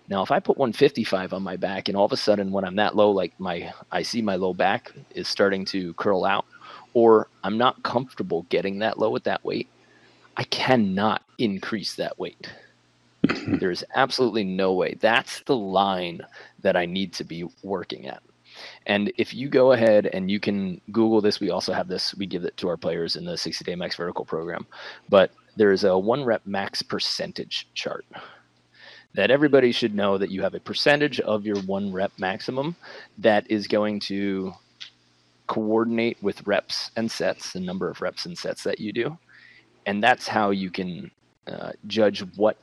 Now, 0.09 0.23
if 0.23 0.31
I 0.31 0.39
put 0.39 0.57
155 0.57 1.33
on 1.33 1.43
my 1.43 1.57
back 1.57 1.87
and 1.87 1.97
all 1.97 2.05
of 2.05 2.11
a 2.13 2.17
sudden 2.17 2.51
when 2.51 2.63
I'm 2.63 2.75
that 2.75 2.95
low, 2.95 3.11
like 3.11 3.37
my, 3.39 3.73
I 3.91 4.03
see 4.03 4.21
my 4.21 4.35
low 4.35 4.53
back 4.53 4.91
is 5.15 5.27
starting 5.27 5.65
to 5.65 5.93
curl 5.95 6.23
out 6.25 6.45
or 6.93 7.27
I'm 7.43 7.57
not 7.57 7.83
comfortable 7.83 8.45
getting 8.49 8.79
that 8.79 8.99
low 8.99 9.15
at 9.15 9.23
that 9.25 9.43
weight, 9.43 9.69
I 10.35 10.43
cannot 10.43 11.23
increase 11.37 11.95
that 11.95 12.17
weight. 12.19 12.51
Mm-hmm. 13.25 13.57
There's 13.57 13.83
absolutely 13.95 14.43
no 14.43 14.73
way. 14.73 14.95
That's 15.01 15.41
the 15.41 15.55
line 15.55 16.21
that 16.61 16.77
I 16.77 16.85
need 16.85 17.11
to 17.13 17.23
be 17.25 17.45
working 17.63 18.07
at. 18.07 18.21
And 18.85 19.11
if 19.17 19.33
you 19.33 19.49
go 19.49 19.73
ahead 19.73 20.05
and 20.07 20.29
you 20.31 20.39
can 20.39 20.79
Google 20.91 21.19
this, 21.19 21.39
we 21.39 21.49
also 21.49 21.73
have 21.73 21.87
this, 21.87 22.15
we 22.15 22.25
give 22.25 22.45
it 22.45 22.55
to 22.57 22.69
our 22.69 22.77
players 22.77 23.15
in 23.15 23.25
the 23.25 23.37
60 23.37 23.65
day 23.65 23.75
max 23.75 23.95
vertical 23.95 24.23
program. 24.23 24.65
But 25.09 25.31
there's 25.55 25.83
a 25.83 25.97
one 25.97 26.23
rep 26.23 26.45
max 26.45 26.81
percentage 26.81 27.67
chart 27.73 28.05
that 29.13 29.31
everybody 29.31 29.71
should 29.71 29.95
know 29.95 30.17
that 30.17 30.31
you 30.31 30.41
have 30.43 30.53
a 30.53 30.59
percentage 30.59 31.19
of 31.21 31.45
your 31.45 31.59
one 31.63 31.91
rep 31.91 32.11
maximum 32.19 32.75
that 33.17 33.49
is 33.49 33.67
going 33.67 33.99
to 33.99 34.53
coordinate 35.47 36.21
with 36.21 36.45
reps 36.45 36.91
and 36.95 37.09
sets, 37.09 37.53
the 37.53 37.59
number 37.59 37.89
of 37.89 38.01
reps 38.01 38.25
and 38.25 38.37
sets 38.37 38.63
that 38.63 38.79
you 38.79 38.91
do. 38.91 39.17
And 39.85 40.03
that's 40.03 40.27
how 40.27 40.51
you 40.51 40.69
can 40.69 41.11
uh, 41.47 41.71
judge 41.87 42.19
what 42.35 42.57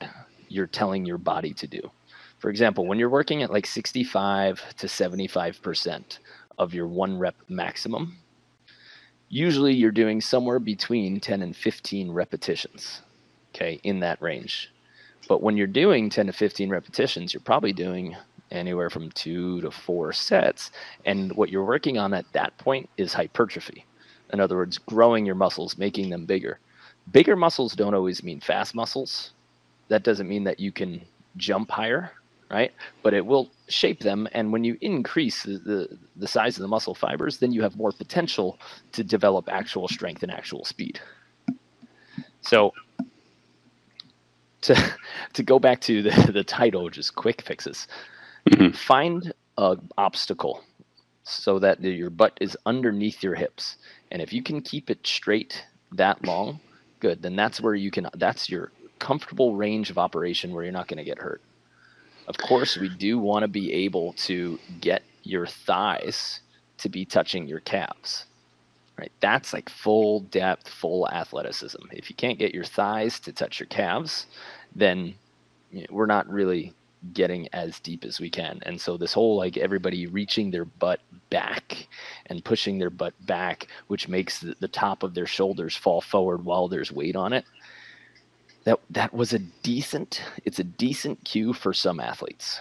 you're 0.49 0.67
telling 0.67 1.05
your 1.05 1.19
body 1.19 1.53
to 1.55 1.67
do. 1.67 1.81
For 2.39 2.51
example, 2.51 2.87
when 2.87 2.99
you're 2.99 3.09
working 3.09 3.43
at 3.43 3.51
like 3.51 3.67
65 3.67 4.63
to 4.77 4.87
75% 4.87 6.19
of 6.59 6.75
your 6.75 6.87
one 6.87 7.19
rep 7.19 7.37
maximum, 7.49 8.19
usually 9.29 9.75
you're 9.75 9.91
doing 9.91 10.21
somewhere 10.21 10.59
between 10.59 11.21
10 11.21 11.43
and 11.43 11.57
15 11.57 12.13
repetitions, 12.13 13.01
okay, 13.55 13.81
in 13.83 14.01
that 14.01 14.21
range. 14.21 14.71
But 15.27 15.43
when 15.43 15.57
you're 15.57 15.67
doing 15.67 16.11
10 16.11 16.27
to 16.27 16.33
15 16.33 16.69
repetitions, 16.69 17.33
you're 17.33 17.41
probably 17.41 17.73
doing 17.73 18.15
anywhere 18.55 18.91
from 18.91 19.11
two 19.13 19.61
to 19.63 19.71
four 19.71 20.13
sets. 20.13 20.71
And 21.05 21.33
what 21.37 21.51
you're 21.51 21.65
working 21.65 21.99
on 21.99 22.15
at 22.15 22.31
that 22.33 22.57
point 22.59 22.89
is 22.97 23.13
hypertrophy. 23.13 23.85
In 24.33 24.41
other 24.41 24.57
words, 24.57 24.79
growing 24.79 25.27
your 25.27 25.35
muscles, 25.35 25.79
making 25.79 26.11
them 26.11 26.27
bigger. 26.27 26.59
Bigger 27.13 27.37
muscles 27.37 27.75
don't 27.75 27.95
always 27.95 28.23
mean 28.23 28.41
fast 28.41 28.75
muscles. 28.75 29.33
That 29.89 30.03
doesn't 30.03 30.29
mean 30.29 30.45
that 30.45 30.59
you 30.59 30.73
can 30.73 31.03
jump 31.37 31.71
higher, 31.71 32.13
right? 32.51 32.73
But 33.03 33.15
it 33.15 33.25
will 33.25 33.51
shape 33.69 34.01
them. 34.01 34.27
And 34.33 34.53
when 34.53 34.65
you 34.65 34.79
increase 34.81 35.43
the, 35.43 35.59
the, 35.59 35.99
the 36.17 36.29
size 36.29 36.57
of 36.57 36.63
the 36.63 36.69
muscle 36.69 36.95
fibers, 36.95 37.39
then 37.39 37.53
you 37.53 37.63
have 37.63 37.77
more 37.77 37.93
potential 37.93 38.59
to 38.93 39.05
develop 39.05 39.49
actual 39.49 39.89
strength 39.89 40.23
and 40.23 40.33
actual 40.33 40.65
speed. 40.65 41.01
So 42.41 42.73
to 44.63 44.93
to 45.35 45.43
go 45.43 45.59
back 45.59 45.81
to 45.83 46.03
the, 46.03 46.33
the 46.33 46.45
title, 46.45 46.89
just 46.91 47.15
quick 47.15 47.43
fixes, 47.43 47.87
mm-hmm. 48.49 48.71
find 48.71 49.33
a 49.57 49.77
obstacle 49.97 50.63
so 51.23 51.59
that 51.59 51.81
your 51.81 52.11
butt 52.11 52.37
is 52.41 52.57
underneath 52.67 53.23
your 53.23 53.35
hips. 53.35 53.77
And 54.11 54.21
if 54.21 54.33
you 54.33 54.43
can 54.43 54.61
keep 54.61 54.91
it 54.91 55.07
straight 55.07 55.65
that 55.93 56.25
long, 56.25 56.61
good. 57.01 57.23
Then 57.23 57.37
that's 57.37 57.61
where 57.61 57.75
you 57.75 57.91
can 57.91 58.09
that's 58.15 58.49
your 58.49 58.73
comfortable 58.99 59.55
range 59.55 59.91
of 59.91 59.99
operation 59.99 60.53
where 60.53 60.65
you're 60.65 60.73
not 60.73 60.89
going 60.89 60.99
to 60.99 61.05
get 61.05 61.19
hurt. 61.19 61.43
Of 62.27 62.39
course, 62.39 62.79
we 62.79 62.89
do 62.89 63.19
want 63.19 63.43
to 63.43 63.49
be 63.49 63.73
able 63.73 64.15
to 64.15 64.59
get 64.81 65.03
your 65.25 65.47
thighs 65.47 66.41
to 66.79 66.89
be 66.89 67.05
touching 67.05 67.47
your 67.47 67.61
calves. 67.61 68.25
Right? 68.99 69.13
That's 69.21 69.53
like 69.53 69.69
full 69.69 70.21
depth, 70.21 70.69
full 70.69 71.09
athleticism. 71.09 71.83
If 71.93 72.09
you 72.09 72.17
can't 72.17 72.39
get 72.39 72.55
your 72.55 72.65
thighs 72.65 73.19
to 73.21 73.33
touch 73.33 73.59
your 73.59 73.67
calves, 73.67 74.27
then 74.75 75.15
you 75.73 75.81
know, 75.81 75.87
we're 75.91 76.07
not 76.07 76.29
really 76.31 76.73
getting 77.13 77.49
as 77.53 77.79
deep 77.81 78.05
as 78.05 78.21
we 78.21 78.31
can. 78.31 78.61
And 78.63 78.81
so 78.81 78.97
this 78.97 79.13
whole 79.13 79.37
like 79.37 79.57
everybody 79.57 80.07
reaching 80.07 80.51
their 80.51 80.65
butt 80.65 81.01
back 81.31 81.89
and 82.27 82.45
pushing 82.45 82.79
their 82.79 82.91
butt 82.91 83.15
back, 83.27 83.69
which 83.89 84.09
makes 84.09 84.39
the, 84.39 84.57
the, 84.61 84.69
top 84.69 85.03
of 85.03 85.15
their 85.15 85.27
shoulders 85.27 85.77
fall 85.77 86.01
forward 86.01 86.45
while 86.45 86.69
there's 86.69 86.93
weight 86.93 87.17
on 87.17 87.33
it. 87.33 87.45
That 88.65 88.81
that 88.91 89.13
was 89.13 89.35
a 89.35 89.39
decent 89.39 90.23
it's 90.45 90.59
a 90.59 90.65
decent 90.65 91.23
cue 91.25 91.53
for 91.53 91.75
some 91.75 92.01
athletes. 92.01 92.61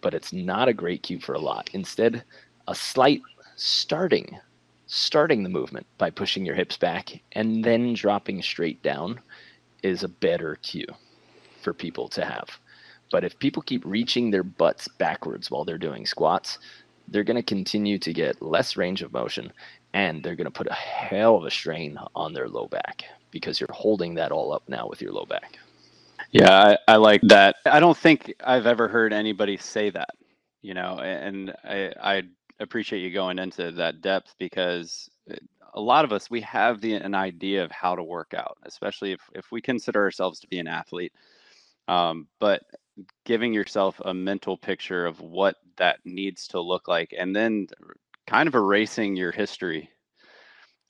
But 0.00 0.14
it's 0.14 0.32
not 0.32 0.68
a 0.68 0.74
great 0.74 1.02
cue 1.02 1.20
for 1.20 1.34
a 1.34 1.38
lot. 1.38 1.70
Instead, 1.72 2.24
a 2.66 2.74
slight 2.74 3.22
starting 3.56 4.38
starting 4.86 5.42
the 5.42 5.48
movement 5.48 5.86
by 5.98 6.10
pushing 6.10 6.44
your 6.44 6.54
hips 6.54 6.76
back 6.76 7.22
and 7.32 7.64
then 7.64 7.94
dropping 7.94 8.42
straight 8.42 8.82
down 8.82 9.20
is 9.82 10.02
a 10.02 10.08
better 10.08 10.56
cue 10.56 10.86
for 11.62 11.72
people 11.72 12.08
to 12.08 12.24
have. 12.24 12.58
But 13.14 13.22
if 13.22 13.38
people 13.38 13.62
keep 13.62 13.84
reaching 13.86 14.32
their 14.32 14.42
butts 14.42 14.88
backwards 14.88 15.48
while 15.48 15.64
they're 15.64 15.78
doing 15.78 16.04
squats, 16.04 16.58
they're 17.06 17.22
going 17.22 17.36
to 17.36 17.44
continue 17.44 17.96
to 17.96 18.12
get 18.12 18.42
less 18.42 18.76
range 18.76 19.02
of 19.02 19.12
motion 19.12 19.52
and 19.92 20.20
they're 20.20 20.34
going 20.34 20.46
to 20.46 20.50
put 20.50 20.66
a 20.66 20.74
hell 20.74 21.36
of 21.36 21.44
a 21.44 21.50
strain 21.52 21.96
on 22.16 22.32
their 22.32 22.48
low 22.48 22.66
back 22.66 23.04
because 23.30 23.60
you're 23.60 23.68
holding 23.72 24.16
that 24.16 24.32
all 24.32 24.52
up 24.52 24.64
now 24.68 24.88
with 24.88 25.00
your 25.00 25.12
low 25.12 25.24
back. 25.26 25.60
Yeah, 26.32 26.76
I, 26.88 26.94
I 26.94 26.96
like 26.96 27.20
that. 27.28 27.54
I 27.64 27.78
don't 27.78 27.96
think 27.96 28.34
I've 28.44 28.66
ever 28.66 28.88
heard 28.88 29.12
anybody 29.12 29.58
say 29.58 29.90
that, 29.90 30.16
you 30.62 30.74
know, 30.74 30.98
and 30.98 31.54
I, 31.62 31.92
I 32.02 32.22
appreciate 32.58 32.98
you 32.98 33.12
going 33.12 33.38
into 33.38 33.70
that 33.70 34.00
depth 34.00 34.34
because 34.40 35.08
a 35.74 35.80
lot 35.80 36.04
of 36.04 36.12
us 36.12 36.30
we 36.30 36.40
have 36.40 36.80
the 36.80 36.94
an 36.94 37.14
idea 37.14 37.62
of 37.62 37.70
how 37.70 37.94
to 37.94 38.02
work 38.02 38.34
out 38.34 38.58
especially 38.64 39.12
if, 39.12 39.20
if 39.34 39.52
we 39.52 39.60
consider 39.60 40.02
ourselves 40.02 40.40
to 40.40 40.48
be 40.48 40.58
an 40.58 40.68
athlete 40.68 41.12
um, 41.88 42.26
but 42.40 42.62
giving 43.24 43.52
yourself 43.52 44.00
a 44.04 44.14
mental 44.14 44.56
picture 44.56 45.06
of 45.06 45.20
what 45.20 45.56
that 45.76 45.98
needs 46.04 46.46
to 46.48 46.60
look 46.60 46.88
like 46.88 47.14
and 47.16 47.34
then 47.34 47.66
kind 48.26 48.46
of 48.46 48.54
erasing 48.54 49.16
your 49.16 49.32
history 49.32 49.90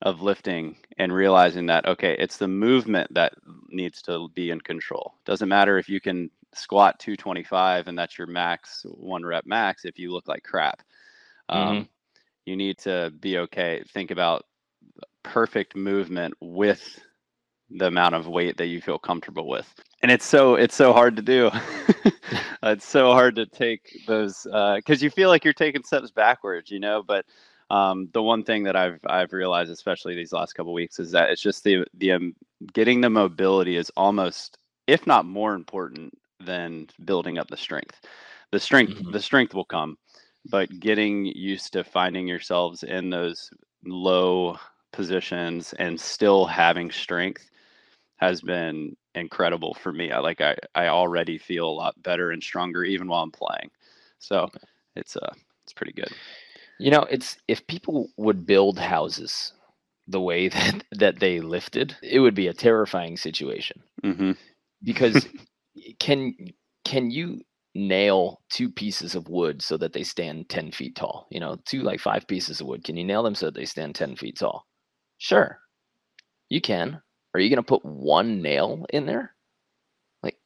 of 0.03 0.21
lifting 0.21 0.77
and 0.99 1.13
realizing 1.13 1.67
that 1.67 1.87
okay 1.87 2.15
it's 2.19 2.37
the 2.37 2.49
movement 2.49 3.13
that 3.15 3.33
needs 3.69 4.03
to 4.03 4.29
be 4.35 4.51
in 4.51 4.61
control. 4.61 5.15
Doesn't 5.25 5.49
matter 5.49 5.79
if 5.79 5.89
you 5.89 6.01
can 6.01 6.31
squat 6.53 6.99
225 7.01 7.89
and 7.89 7.99
that's 7.99 8.19
your 8.19 8.27
max 8.27 8.85
one 8.85 9.25
rep 9.25 9.47
max 9.47 9.85
if 9.85 9.99
you 9.99 10.13
look 10.13 10.29
like 10.29 10.43
crap. 10.43 10.83
Um, 11.49 11.69
mm-hmm. 11.69 11.83
you 12.47 12.57
need 12.57 12.79
to 12.79 13.13
be 13.21 13.39
okay. 13.39 13.83
Think 13.93 14.11
about 14.11 14.45
perfect 15.23 15.75
movement 15.75 16.35
with 16.41 17.01
the 17.71 17.87
amount 17.87 18.15
of 18.15 18.29
weight 18.29 18.57
that 18.59 18.67
you 18.67 18.81
feel 18.81 18.99
comfortable 18.99 19.49
with. 19.49 19.75
And 20.03 20.11
it's 20.13 20.27
so 20.27 20.55
it's 20.55 20.75
so 20.75 20.93
hard 20.93 21.17
to 21.17 21.23
do. 21.23 21.51
It's 22.65 22.87
so 22.87 23.13
hard 23.13 23.37
to 23.37 23.45
take 23.45 24.05
those 24.07 24.45
because 24.45 25.03
uh, 25.03 25.05
you 25.05 25.11
feel 25.11 25.29
like 25.29 25.45
you're 25.45 25.53
taking 25.53 25.83
steps 25.83 26.11
backwards 26.11 26.71
you 26.71 26.81
know 26.81 27.03
but 27.03 27.27
um, 27.71 28.09
the 28.13 28.23
one 28.23 28.43
thing 28.43 28.63
that 28.65 28.77
i've 28.77 28.99
i've 29.07 29.33
realized 29.33 29.71
especially 29.71 30.15
these 30.15 30.33
last 30.33 30.55
couple 30.55 30.73
weeks 30.73 30.99
is 30.99 31.11
that 31.11 31.31
it's 31.31 31.43
just 31.43 31.63
the 31.65 31.85
the 31.95 32.13
um, 32.13 32.35
getting 32.73 33.01
the 33.01 33.11
mobility 33.11 33.77
is 33.77 33.91
almost 33.97 34.59
if 34.87 35.07
not 35.07 35.27
more 35.27 35.55
important 35.55 36.17
than 36.41 36.87
building 37.05 37.39
up 37.39 37.49
the 37.49 37.57
strength. 37.57 38.01
The 38.51 38.61
strength 38.61 38.95
mm-hmm. 38.95 39.11
the 39.11 39.21
strength 39.21 39.55
will 39.55 39.65
come 39.65 39.99
but 40.51 40.69
getting 40.81 41.27
used 41.27 41.73
to 41.73 41.85
finding 41.85 42.27
yourselves 42.27 42.83
in 42.83 43.11
those 43.11 43.51
low 43.85 44.59
positions 44.95 45.75
and 45.79 46.01
still 46.01 46.47
having 46.47 46.91
strength 46.91 47.51
has 48.17 48.41
been 48.41 48.97
incredible 49.15 49.75
for 49.75 49.93
me. 49.93 50.11
I 50.11 50.21
like 50.21 50.41
I 50.41 50.57
I 50.75 50.89
already 50.89 51.39
feel 51.39 51.69
a 51.69 51.79
lot 51.83 52.03
better 52.03 52.31
and 52.31 52.43
stronger 52.43 52.85
even 52.85 53.09
while 53.09 53.23
I'm 53.23 53.31
playing. 53.31 53.71
So 54.19 54.49
it's 54.97 55.17
uh 55.17 55.33
it's 55.65 55.73
pretty 55.73 55.93
good. 55.93 56.13
You 56.79 56.91
know, 56.91 57.03
it's 57.11 57.37
if 57.49 57.67
people 57.67 58.09
would 58.17 58.47
build 58.47 58.79
houses 58.79 59.53
the 60.07 60.21
way 60.21 60.49
that 60.57 60.85
that 60.93 61.21
they 61.21 61.41
lifted, 61.41 61.97
it 62.03 62.21
would 62.21 62.35
be 62.35 62.49
a 62.49 62.55
terrifying 62.55 63.17
situation. 63.17 63.83
Mm-hmm. 64.05 64.33
Because 64.83 65.27
can 65.99 66.35
can 66.85 67.11
you 67.11 67.41
nail 67.75 68.41
two 68.51 68.71
pieces 68.71 69.17
of 69.17 69.29
wood 69.29 69.61
so 69.61 69.77
that 69.77 69.93
they 69.93 70.05
stand 70.05 70.49
10 70.49 70.71
feet 70.71 70.95
tall 70.95 71.27
you 71.29 71.41
know 71.41 71.57
two 71.67 71.83
like 71.83 71.99
five 71.99 72.25
pieces 72.29 72.61
of 72.61 72.69
wood 72.69 72.85
can 72.85 72.97
you 72.97 73.03
nail 73.03 73.25
them 73.25 73.35
so 73.35 73.47
that 73.47 73.55
they 73.57 73.65
stand 73.65 73.97
10 73.97 74.15
feet 74.15 74.37
tall 74.39 74.65
sure 75.19 75.59
you 76.49 76.61
can 76.61 77.01
are 77.35 77.41
you 77.41 77.51
going 77.51 77.57
to 77.57 77.63
put 77.63 77.85
one 77.85 78.41
nail 78.41 78.87
in 78.91 79.07
there? 79.07 79.35
Like, 80.23 80.39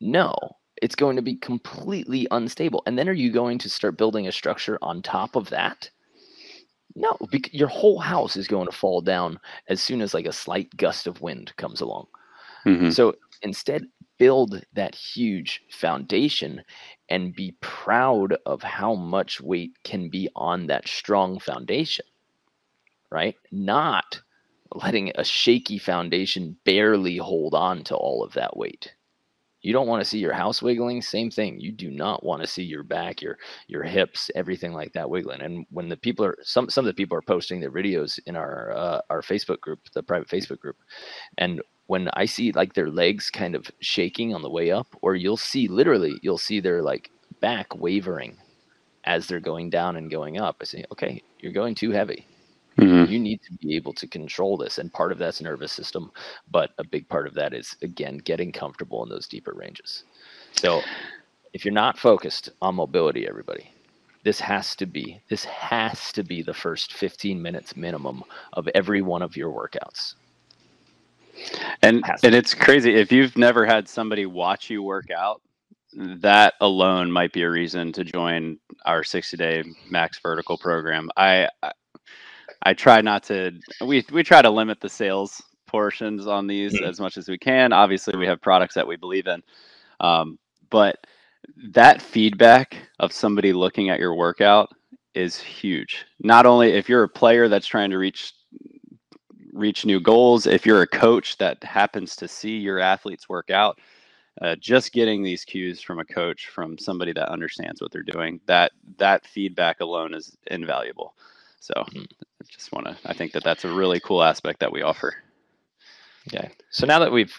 no, 0.00 0.34
it's 0.82 0.96
going 0.96 1.16
to 1.16 1.22
be 1.22 1.36
completely 1.36 2.26
unstable. 2.32 2.82
And 2.86 2.98
then 2.98 3.08
are 3.08 3.12
you 3.12 3.32
going 3.32 3.58
to 3.58 3.70
start 3.70 3.96
building 3.96 4.26
a 4.26 4.32
structure 4.32 4.76
on 4.82 5.00
top 5.00 5.36
of 5.36 5.48
that? 5.50 5.88
No, 6.96 7.16
because 7.30 7.54
your 7.54 7.68
whole 7.68 8.00
house 8.00 8.36
is 8.36 8.48
going 8.48 8.66
to 8.66 8.76
fall 8.76 9.00
down 9.00 9.38
as 9.68 9.80
soon 9.80 10.00
as 10.00 10.12
like 10.12 10.26
a 10.26 10.32
slight 10.32 10.76
gust 10.76 11.06
of 11.06 11.20
wind 11.20 11.52
comes 11.56 11.80
along. 11.80 12.06
Mm-hmm. 12.66 12.90
So 12.90 13.14
instead, 13.42 13.86
build 14.18 14.64
that 14.74 14.94
huge 14.94 15.60
foundation 15.70 16.62
and 17.08 17.34
be 17.34 17.56
proud 17.60 18.36
of 18.46 18.62
how 18.62 18.94
much 18.94 19.40
weight 19.40 19.72
can 19.84 20.08
be 20.08 20.28
on 20.36 20.66
that 20.66 20.88
strong 20.88 21.38
foundation, 21.38 22.06
right? 23.14 23.36
Not 23.52 24.20
letting 24.74 25.12
a 25.14 25.24
shaky 25.24 25.78
foundation 25.78 26.56
barely 26.64 27.16
hold 27.16 27.54
on 27.54 27.84
to 27.84 27.94
all 27.94 28.24
of 28.24 28.32
that 28.34 28.56
weight. 28.56 28.92
You 29.62 29.72
don't 29.72 29.86
want 29.86 30.02
to 30.02 30.08
see 30.08 30.18
your 30.18 30.34
house 30.34 30.60
wiggling. 30.60 31.00
Same 31.00 31.30
thing. 31.30 31.58
You 31.58 31.72
do 31.72 31.90
not 31.90 32.24
want 32.24 32.42
to 32.42 32.46
see 32.46 32.64
your 32.64 32.82
back, 32.82 33.22
your 33.22 33.38
your 33.66 33.84
hips, 33.84 34.30
everything 34.34 34.74
like 34.74 34.92
that 34.92 35.08
wiggling. 35.08 35.40
And 35.40 35.64
when 35.70 35.88
the 35.88 35.96
people 35.96 36.26
are 36.26 36.36
some 36.42 36.68
some 36.68 36.84
of 36.84 36.88
the 36.88 37.00
people 37.00 37.16
are 37.16 37.22
posting 37.22 37.60
their 37.60 37.70
videos 37.70 38.18
in 38.26 38.36
our 38.36 38.72
uh, 38.72 39.00
our 39.08 39.22
Facebook 39.22 39.60
group, 39.60 39.78
the 39.94 40.02
private 40.02 40.28
Facebook 40.28 40.58
group, 40.58 40.76
and 41.38 41.62
when 41.86 42.10
I 42.14 42.26
see 42.26 42.52
like 42.52 42.74
their 42.74 42.90
legs 42.90 43.30
kind 43.30 43.54
of 43.54 43.70
shaking 43.80 44.34
on 44.34 44.42
the 44.42 44.50
way 44.50 44.70
up, 44.70 44.88
or 45.02 45.14
you'll 45.14 45.36
see 45.36 45.68
literally, 45.68 46.18
you'll 46.22 46.36
see 46.36 46.60
their 46.60 46.82
like 46.82 47.10
back 47.40 47.74
wavering 47.76 48.36
as 49.04 49.26
they're 49.26 49.40
going 49.40 49.70
down 49.70 49.96
and 49.96 50.10
going 50.10 50.38
up. 50.38 50.56
I 50.60 50.64
say, 50.64 50.84
okay, 50.92 51.22
you're 51.40 51.52
going 51.52 51.74
too 51.74 51.90
heavy. 51.90 52.26
Mm-hmm. 52.78 53.12
You 53.12 53.18
need 53.20 53.40
to 53.42 53.52
be 53.52 53.76
able 53.76 53.92
to 53.94 54.06
control 54.06 54.56
this. 54.56 54.78
And 54.78 54.92
part 54.92 55.12
of 55.12 55.18
that's 55.18 55.40
nervous 55.40 55.72
system, 55.72 56.10
but 56.50 56.70
a 56.78 56.84
big 56.84 57.08
part 57.08 57.26
of 57.26 57.34
that 57.34 57.54
is, 57.54 57.76
again, 57.82 58.18
getting 58.18 58.50
comfortable 58.50 59.02
in 59.02 59.08
those 59.08 59.28
deeper 59.28 59.52
ranges. 59.54 60.04
So 60.56 60.82
if 61.52 61.64
you're 61.64 61.72
not 61.72 61.98
focused 61.98 62.50
on 62.60 62.74
mobility, 62.74 63.28
everybody, 63.28 63.70
this 64.24 64.40
has 64.40 64.74
to 64.76 64.86
be 64.86 65.20
this 65.28 65.44
has 65.44 66.10
to 66.12 66.24
be 66.24 66.42
the 66.42 66.54
first 66.54 66.94
15 66.94 67.40
minutes 67.40 67.76
minimum 67.76 68.24
of 68.54 68.66
every 68.74 69.02
one 69.02 69.22
of 69.22 69.36
your 69.36 69.52
workouts 69.52 70.14
and 71.82 72.02
and 72.22 72.34
it's 72.34 72.54
crazy 72.54 72.94
if 72.94 73.12
you've 73.12 73.36
never 73.36 73.64
had 73.64 73.88
somebody 73.88 74.26
watch 74.26 74.70
you 74.70 74.82
work 74.82 75.10
out 75.10 75.42
that 75.94 76.54
alone 76.60 77.10
might 77.12 77.32
be 77.32 77.42
a 77.42 77.50
reason 77.50 77.92
to 77.92 78.02
join 78.02 78.58
our 78.86 79.04
60 79.04 79.36
day 79.36 79.62
max 79.90 80.18
vertical 80.18 80.56
program 80.56 81.10
i 81.16 81.48
i, 82.64 82.74
try 82.74 83.00
not 83.00 83.22
to 83.22 83.52
we 83.84 84.04
we 84.12 84.22
try 84.22 84.42
to 84.42 84.50
limit 84.50 84.80
the 84.80 84.88
sales 84.88 85.42
portions 85.66 86.26
on 86.26 86.46
these 86.46 86.74
mm-hmm. 86.74 86.84
as 86.84 87.00
much 87.00 87.16
as 87.16 87.28
we 87.28 87.38
can 87.38 87.72
obviously 87.72 88.16
we 88.16 88.26
have 88.26 88.40
products 88.40 88.74
that 88.74 88.86
we 88.86 88.96
believe 88.96 89.26
in 89.26 89.42
um, 90.00 90.38
but 90.70 91.06
that 91.72 92.02
feedback 92.02 92.76
of 93.00 93.12
somebody 93.12 93.52
looking 93.52 93.90
at 93.90 94.00
your 94.00 94.14
workout 94.14 94.70
is 95.14 95.38
huge. 95.38 96.04
Not 96.20 96.46
only 96.46 96.72
if 96.72 96.88
you're 96.88 97.04
a 97.04 97.08
player 97.08 97.48
that's 97.48 97.66
trying 97.66 97.90
to 97.90 97.98
reach 97.98 98.34
reach 99.52 99.86
new 99.86 100.00
goals, 100.00 100.46
if 100.46 100.66
you're 100.66 100.82
a 100.82 100.86
coach 100.86 101.38
that 101.38 101.62
happens 101.62 102.16
to 102.16 102.26
see 102.26 102.56
your 102.56 102.80
athletes 102.80 103.28
work 103.28 103.50
out, 103.50 103.78
uh, 104.42 104.56
just 104.56 104.92
getting 104.92 105.22
these 105.22 105.44
cues 105.44 105.80
from 105.80 106.00
a 106.00 106.04
coach, 106.04 106.48
from 106.48 106.76
somebody 106.76 107.12
that 107.12 107.30
understands 107.30 107.80
what 107.80 107.92
they're 107.92 108.02
doing, 108.02 108.40
that 108.46 108.72
that 108.98 109.24
feedback 109.26 109.80
alone 109.80 110.12
is 110.12 110.36
invaluable. 110.48 111.14
So, 111.60 111.74
mm-hmm. 111.74 112.02
Just 112.48 112.72
want 112.72 112.86
to. 112.86 112.96
I 113.04 113.12
think 113.12 113.32
that 113.32 113.44
that's 113.44 113.64
a 113.64 113.72
really 113.72 114.00
cool 114.00 114.22
aspect 114.22 114.60
that 114.60 114.72
we 114.72 114.82
offer. 114.82 115.14
Okay. 116.28 116.50
So 116.70 116.86
now 116.86 116.98
that 116.98 117.12
we've 117.12 117.34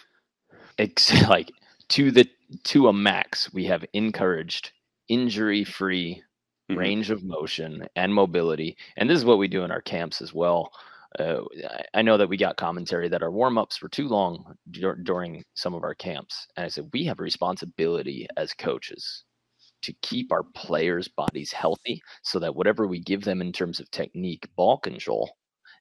ex- 0.78 1.22
like 1.28 1.52
to 1.88 2.10
the 2.10 2.28
to 2.64 2.88
a 2.88 2.92
max, 2.92 3.52
we 3.52 3.64
have 3.64 3.84
encouraged 3.92 4.72
injury-free 5.08 6.22
mm-hmm. 6.70 6.78
range 6.78 7.10
of 7.10 7.24
motion 7.24 7.86
and 7.96 8.12
mobility, 8.12 8.76
and 8.96 9.08
this 9.08 9.18
is 9.18 9.24
what 9.24 9.38
we 9.38 9.48
do 9.48 9.64
in 9.64 9.70
our 9.70 9.82
camps 9.82 10.20
as 10.20 10.32
well. 10.32 10.70
Uh, 11.18 11.40
I 11.94 12.02
know 12.02 12.18
that 12.18 12.28
we 12.28 12.36
got 12.36 12.56
commentary 12.56 13.08
that 13.08 13.22
our 13.22 13.30
warm 13.30 13.56
ups 13.56 13.80
were 13.80 13.88
too 13.88 14.06
long 14.06 14.54
dur- 14.70 14.96
during 14.96 15.44
some 15.54 15.72
of 15.72 15.82
our 15.82 15.94
camps. 15.94 16.46
And 16.56 16.66
I 16.66 16.68
said, 16.68 16.90
we 16.92 17.04
have 17.04 17.20
a 17.20 17.22
responsibility 17.22 18.26
as 18.36 18.52
coaches 18.52 19.24
to 19.86 19.94
keep 20.02 20.32
our 20.32 20.42
players' 20.42 21.08
bodies 21.08 21.52
healthy 21.52 22.02
so 22.22 22.40
that 22.40 22.56
whatever 22.56 22.86
we 22.86 22.98
give 22.98 23.22
them 23.22 23.40
in 23.40 23.52
terms 23.52 23.78
of 23.78 23.90
technique, 23.90 24.48
ball 24.56 24.78
control, 24.78 25.30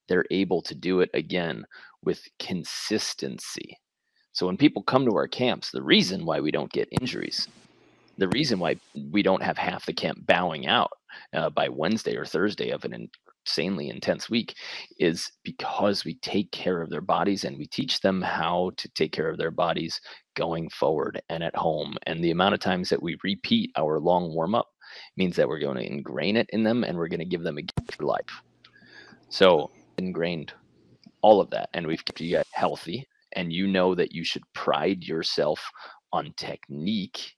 they're 0.08 0.26
able 0.30 0.62
to 0.62 0.76
do 0.76 1.00
it 1.00 1.10
again 1.16 1.66
with 2.04 2.22
consistency. 2.38 3.78
So 4.32 4.46
when 4.46 4.58
people 4.58 4.84
come 4.84 5.06
to 5.06 5.16
our 5.16 5.28
camps, 5.28 5.72
the 5.72 5.82
reason 5.82 6.24
why 6.24 6.40
we 6.40 6.52
don't 6.52 6.72
get 6.72 6.88
injuries, 7.02 7.48
the 8.18 8.28
reason 8.28 8.60
why 8.60 8.76
we 9.12 9.24
don't 9.24 9.42
have 9.42 9.58
half 9.58 9.88
the 9.88 9.94
camp 9.94 10.26
bowing 10.28 10.68
out 10.68 10.92
uh, 11.34 11.50
by 11.50 11.68
Wednesday 11.70 12.16
or 12.16 12.26
Thursday 12.26 12.70
of 12.70 12.86
an 12.86 13.10
insanely 13.46 13.90
intense 13.90 14.30
week 14.30 14.56
is 15.00 15.32
because 15.44 16.04
we 16.04 16.16
take 16.16 16.52
care 16.52 16.82
of 16.82 16.90
their 16.90 17.02
bodies 17.02 17.44
and 17.44 17.58
we 17.58 17.68
teach 17.68 18.02
them 18.02 18.22
how 18.22 18.72
to 18.78 18.90
take 18.90 19.12
care 19.12 19.30
of 19.30 19.38
their 19.38 19.52
bodies 19.52 20.02
going 20.36 20.70
forward 20.70 21.22
and 21.30 21.44
at 21.44 21.56
home. 21.56 21.96
And 22.08 22.24
the 22.24 22.32
amount 22.32 22.56
of 22.56 22.60
times 22.60 22.90
that 22.90 23.02
we 23.02 23.18
repeat 23.24 23.72
our 23.78 24.00
long 24.00 24.34
warm 24.34 24.56
up 24.56 24.70
means 25.16 25.36
that 25.36 25.48
we're 25.48 25.60
going 25.60 25.78
to 25.78 25.86
ingrain 25.86 26.36
it 26.36 26.50
in 26.54 26.64
them 26.64 26.84
and 26.84 26.98
we're 26.98 27.08
going 27.08 27.20
to 27.20 27.26
give 27.26 27.44
them 27.44 27.58
a 27.58 27.62
gift 27.62 27.96
for 27.96 28.06
life. 28.06 28.42
So 29.30 29.70
ingrained 29.98 30.54
all 31.22 31.42
of 31.42 31.50
that, 31.52 31.70
and 31.74 31.88
we've 31.88 32.06
kept 32.06 32.22
you 32.22 32.36
guys 32.36 32.46
healthy 32.52 33.08
and 33.34 33.52
you 33.52 33.68
know 33.68 33.96
that 33.96 34.14
you 34.14 34.24
should 34.24 34.44
pride 34.54 35.04
yourself 35.04 35.60
on 36.14 36.34
technique 36.38 37.34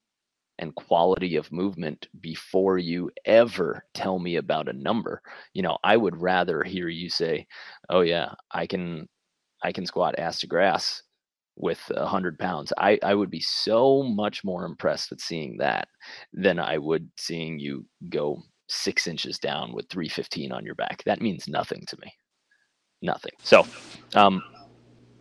and 0.60 0.76
quality 0.76 1.36
of 1.36 1.52
movement 1.52 2.08
before 2.22 2.78
you 2.78 3.12
ever 3.26 3.84
tell 3.94 4.20
me 4.20 4.38
about 4.38 4.70
a 4.70 4.74
number. 4.74 5.22
You 5.54 5.62
know 5.64 5.78
i 5.84 5.98
would 5.98 6.18
rather 6.22 6.64
hear 6.64 6.88
you 6.90 7.10
say 7.10 7.48
oh 7.90 8.02
yeah 8.02 8.34
i 8.52 8.66
can 8.68 9.08
i 9.64 9.72
can 9.72 9.86
squat 9.86 10.20
ass 10.20 10.40
to 10.40 10.48
grass 10.48 11.04
with 11.56 11.82
a 11.96 12.06
hundred 12.06 12.38
pounds. 12.40 12.72
I 12.78 13.00
i 13.04 13.14
would 13.16 13.32
be 13.32 13.40
so 13.40 14.04
much 14.04 14.44
more 14.44 14.66
impressed 14.66 15.10
with 15.10 15.22
seeing 15.22 15.58
that 15.58 15.88
than 16.34 16.60
i 16.60 16.78
would 16.78 17.10
seeing 17.18 17.60
you 17.60 17.86
go 18.10 18.44
six 18.70 19.08
inches 19.08 19.40
down 19.40 19.74
with 19.74 19.88
315 19.90 20.52
on 20.52 20.66
your 20.66 20.76
back. 20.76 21.04
That 21.06 21.22
means 21.22 21.48
nothing 21.48 21.84
to 21.88 21.98
me. 22.02 22.14
Nothing. 23.02 23.32
So 23.44 23.66
um 24.16 24.44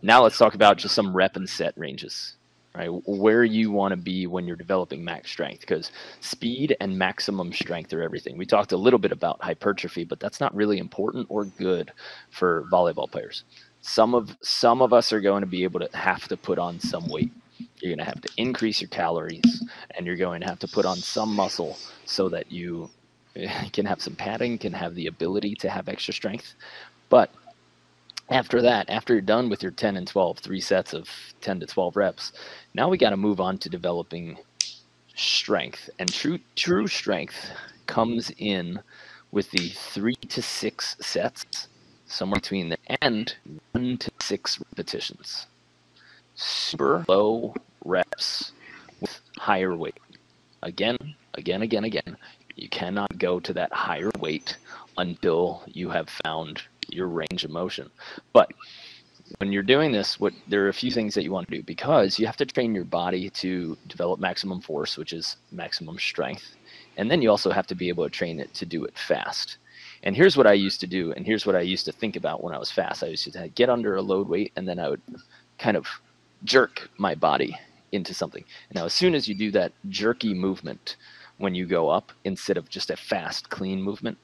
now 0.01 0.21
let's 0.23 0.37
talk 0.37 0.53
about 0.53 0.77
just 0.77 0.95
some 0.95 1.15
rep 1.15 1.35
and 1.35 1.49
set 1.49 1.73
ranges, 1.75 2.37
right? 2.77 2.89
Where 3.05 3.43
you 3.43 3.71
want 3.71 3.91
to 3.91 3.97
be 3.97 4.27
when 4.27 4.45
you're 4.45 4.55
developing 4.55 5.03
max 5.03 5.31
strength, 5.31 5.61
because 5.61 5.91
speed 6.21 6.77
and 6.79 6.97
maximum 6.97 7.51
strength 7.51 7.91
are 7.93 8.03
everything. 8.03 8.37
We 8.37 8.45
talked 8.45 8.71
a 8.71 8.77
little 8.77 8.99
bit 8.99 9.11
about 9.11 9.41
hypertrophy, 9.41 10.03
but 10.03 10.19
that's 10.19 10.39
not 10.39 10.55
really 10.55 10.77
important 10.77 11.25
or 11.29 11.45
good 11.45 11.91
for 12.29 12.65
volleyball 12.71 13.11
players. 13.11 13.43
Some 13.81 14.13
of 14.13 14.37
some 14.41 14.81
of 14.81 14.93
us 14.93 15.11
are 15.11 15.21
going 15.21 15.41
to 15.41 15.47
be 15.47 15.63
able 15.63 15.79
to 15.79 15.97
have 15.97 16.27
to 16.27 16.37
put 16.37 16.59
on 16.59 16.79
some 16.79 17.07
weight. 17.07 17.31
You're 17.79 17.95
going 17.95 18.05
to 18.05 18.11
have 18.11 18.21
to 18.21 18.29
increase 18.37 18.79
your 18.81 18.89
calories, 18.89 19.63
and 19.95 20.05
you're 20.05 20.15
going 20.15 20.41
to 20.41 20.47
have 20.47 20.59
to 20.59 20.67
put 20.67 20.85
on 20.85 20.97
some 20.97 21.33
muscle 21.33 21.77
so 22.05 22.29
that 22.29 22.51
you 22.51 22.89
can 23.73 23.85
have 23.85 24.01
some 24.01 24.15
padding, 24.15 24.57
can 24.57 24.73
have 24.73 24.93
the 24.93 25.07
ability 25.07 25.55
to 25.55 25.69
have 25.69 25.89
extra 25.89 26.13
strength. 26.13 26.53
But 27.09 27.31
after 28.29 28.61
that, 28.61 28.89
after 28.89 29.13
you're 29.13 29.21
done 29.21 29.49
with 29.49 29.63
your 29.63 29.71
10 29.71 29.95
and 29.97 30.07
12, 30.07 30.39
three 30.39 30.59
sets 30.59 30.93
of 30.93 31.09
10 31.41 31.61
to 31.61 31.65
12 31.65 31.95
reps, 31.95 32.33
now 32.73 32.89
we 32.89 32.97
got 32.97 33.11
to 33.11 33.17
move 33.17 33.39
on 33.39 33.57
to 33.59 33.69
developing 33.69 34.37
strength. 35.15 35.89
And 35.99 36.11
true 36.11 36.39
true 36.55 36.87
strength 36.87 37.49
comes 37.87 38.31
in 38.37 38.81
with 39.31 39.51
the 39.51 39.69
three 39.69 40.15
to 40.15 40.41
six 40.41 40.95
sets, 40.99 41.67
somewhere 42.05 42.39
between 42.39 42.69
the 42.69 42.77
and 43.01 43.35
one 43.71 43.97
to 43.97 44.11
six 44.21 44.59
repetitions. 44.59 45.47
Super 46.35 47.03
low 47.07 47.55
reps 47.83 48.51
with 49.01 49.19
higher 49.37 49.75
weight. 49.75 49.99
Again, 50.63 51.15
again, 51.33 51.61
again, 51.61 51.83
again. 51.83 52.17
You 52.55 52.69
cannot 52.69 53.19
go 53.19 53.39
to 53.39 53.53
that 53.53 53.71
higher 53.71 54.11
weight 54.19 54.57
until 54.97 55.63
you 55.67 55.89
have 55.89 56.09
found 56.09 56.63
your 56.89 57.07
range 57.07 57.43
of 57.43 57.51
motion. 57.51 57.89
But 58.33 58.51
when 59.39 59.51
you're 59.51 59.63
doing 59.63 59.91
this, 59.91 60.19
what 60.19 60.33
there 60.47 60.65
are 60.65 60.69
a 60.69 60.73
few 60.73 60.91
things 60.91 61.13
that 61.13 61.23
you 61.23 61.31
want 61.31 61.49
to 61.49 61.57
do 61.57 61.63
because 61.63 62.17
you 62.17 62.25
have 62.25 62.37
to 62.37 62.45
train 62.45 62.73
your 62.73 62.85
body 62.85 63.29
to 63.31 63.77
develop 63.87 64.19
maximum 64.19 64.61
force, 64.61 64.97
which 64.97 65.13
is 65.13 65.37
maximum 65.51 65.99
strength. 65.99 66.55
And 66.97 67.11
then 67.11 67.21
you 67.21 67.29
also 67.29 67.51
have 67.51 67.67
to 67.67 67.75
be 67.75 67.89
able 67.89 68.03
to 68.05 68.09
train 68.09 68.39
it 68.39 68.53
to 68.55 68.65
do 68.65 68.85
it 68.85 68.97
fast. 68.97 69.57
And 70.03 70.15
here's 70.15 70.37
what 70.37 70.47
I 70.47 70.53
used 70.53 70.79
to 70.81 70.87
do, 70.87 71.11
and 71.13 71.25
here's 71.25 71.45
what 71.45 71.55
I 71.55 71.61
used 71.61 71.85
to 71.85 71.91
think 71.91 72.15
about 72.15 72.43
when 72.43 72.53
I 72.53 72.57
was 72.57 72.71
fast. 72.71 73.03
I 73.03 73.07
used 73.07 73.31
to 73.31 73.47
get 73.49 73.69
under 73.69 73.95
a 73.95 74.01
load 74.01 74.29
weight, 74.29 74.51
and 74.55 74.67
then 74.67 74.79
I 74.79 74.89
would 74.89 75.01
kind 75.57 75.75
of 75.75 75.87
jerk 76.43 76.89
my 76.97 77.15
body 77.15 77.57
into 77.91 78.13
something. 78.13 78.43
Now, 78.73 78.85
as 78.85 78.93
soon 78.93 79.15
as 79.15 79.27
you 79.27 79.35
do 79.35 79.51
that 79.51 79.71
jerky 79.89 80.33
movement 80.33 80.97
when 81.37 81.55
you 81.55 81.65
go 81.65 81.89
up, 81.89 82.11
instead 82.23 82.57
of 82.57 82.69
just 82.69 82.89
a 82.89 82.97
fast, 82.97 83.49
clean 83.49 83.81
movement, 83.81 84.17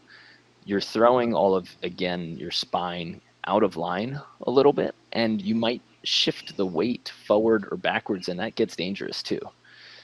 you're 0.65 0.81
throwing 0.81 1.33
all 1.33 1.55
of 1.55 1.69
again 1.83 2.37
your 2.37 2.51
spine 2.51 3.21
out 3.45 3.63
of 3.63 3.77
line 3.77 4.19
a 4.41 4.51
little 4.51 4.73
bit 4.73 4.95
and 5.11 5.41
you 5.41 5.55
might 5.55 5.81
shift 6.03 6.55
the 6.57 6.65
weight 6.65 7.11
forward 7.25 7.67
or 7.71 7.77
backwards 7.77 8.29
and 8.29 8.39
that 8.39 8.55
gets 8.55 8.75
dangerous 8.75 9.21
too. 9.23 9.39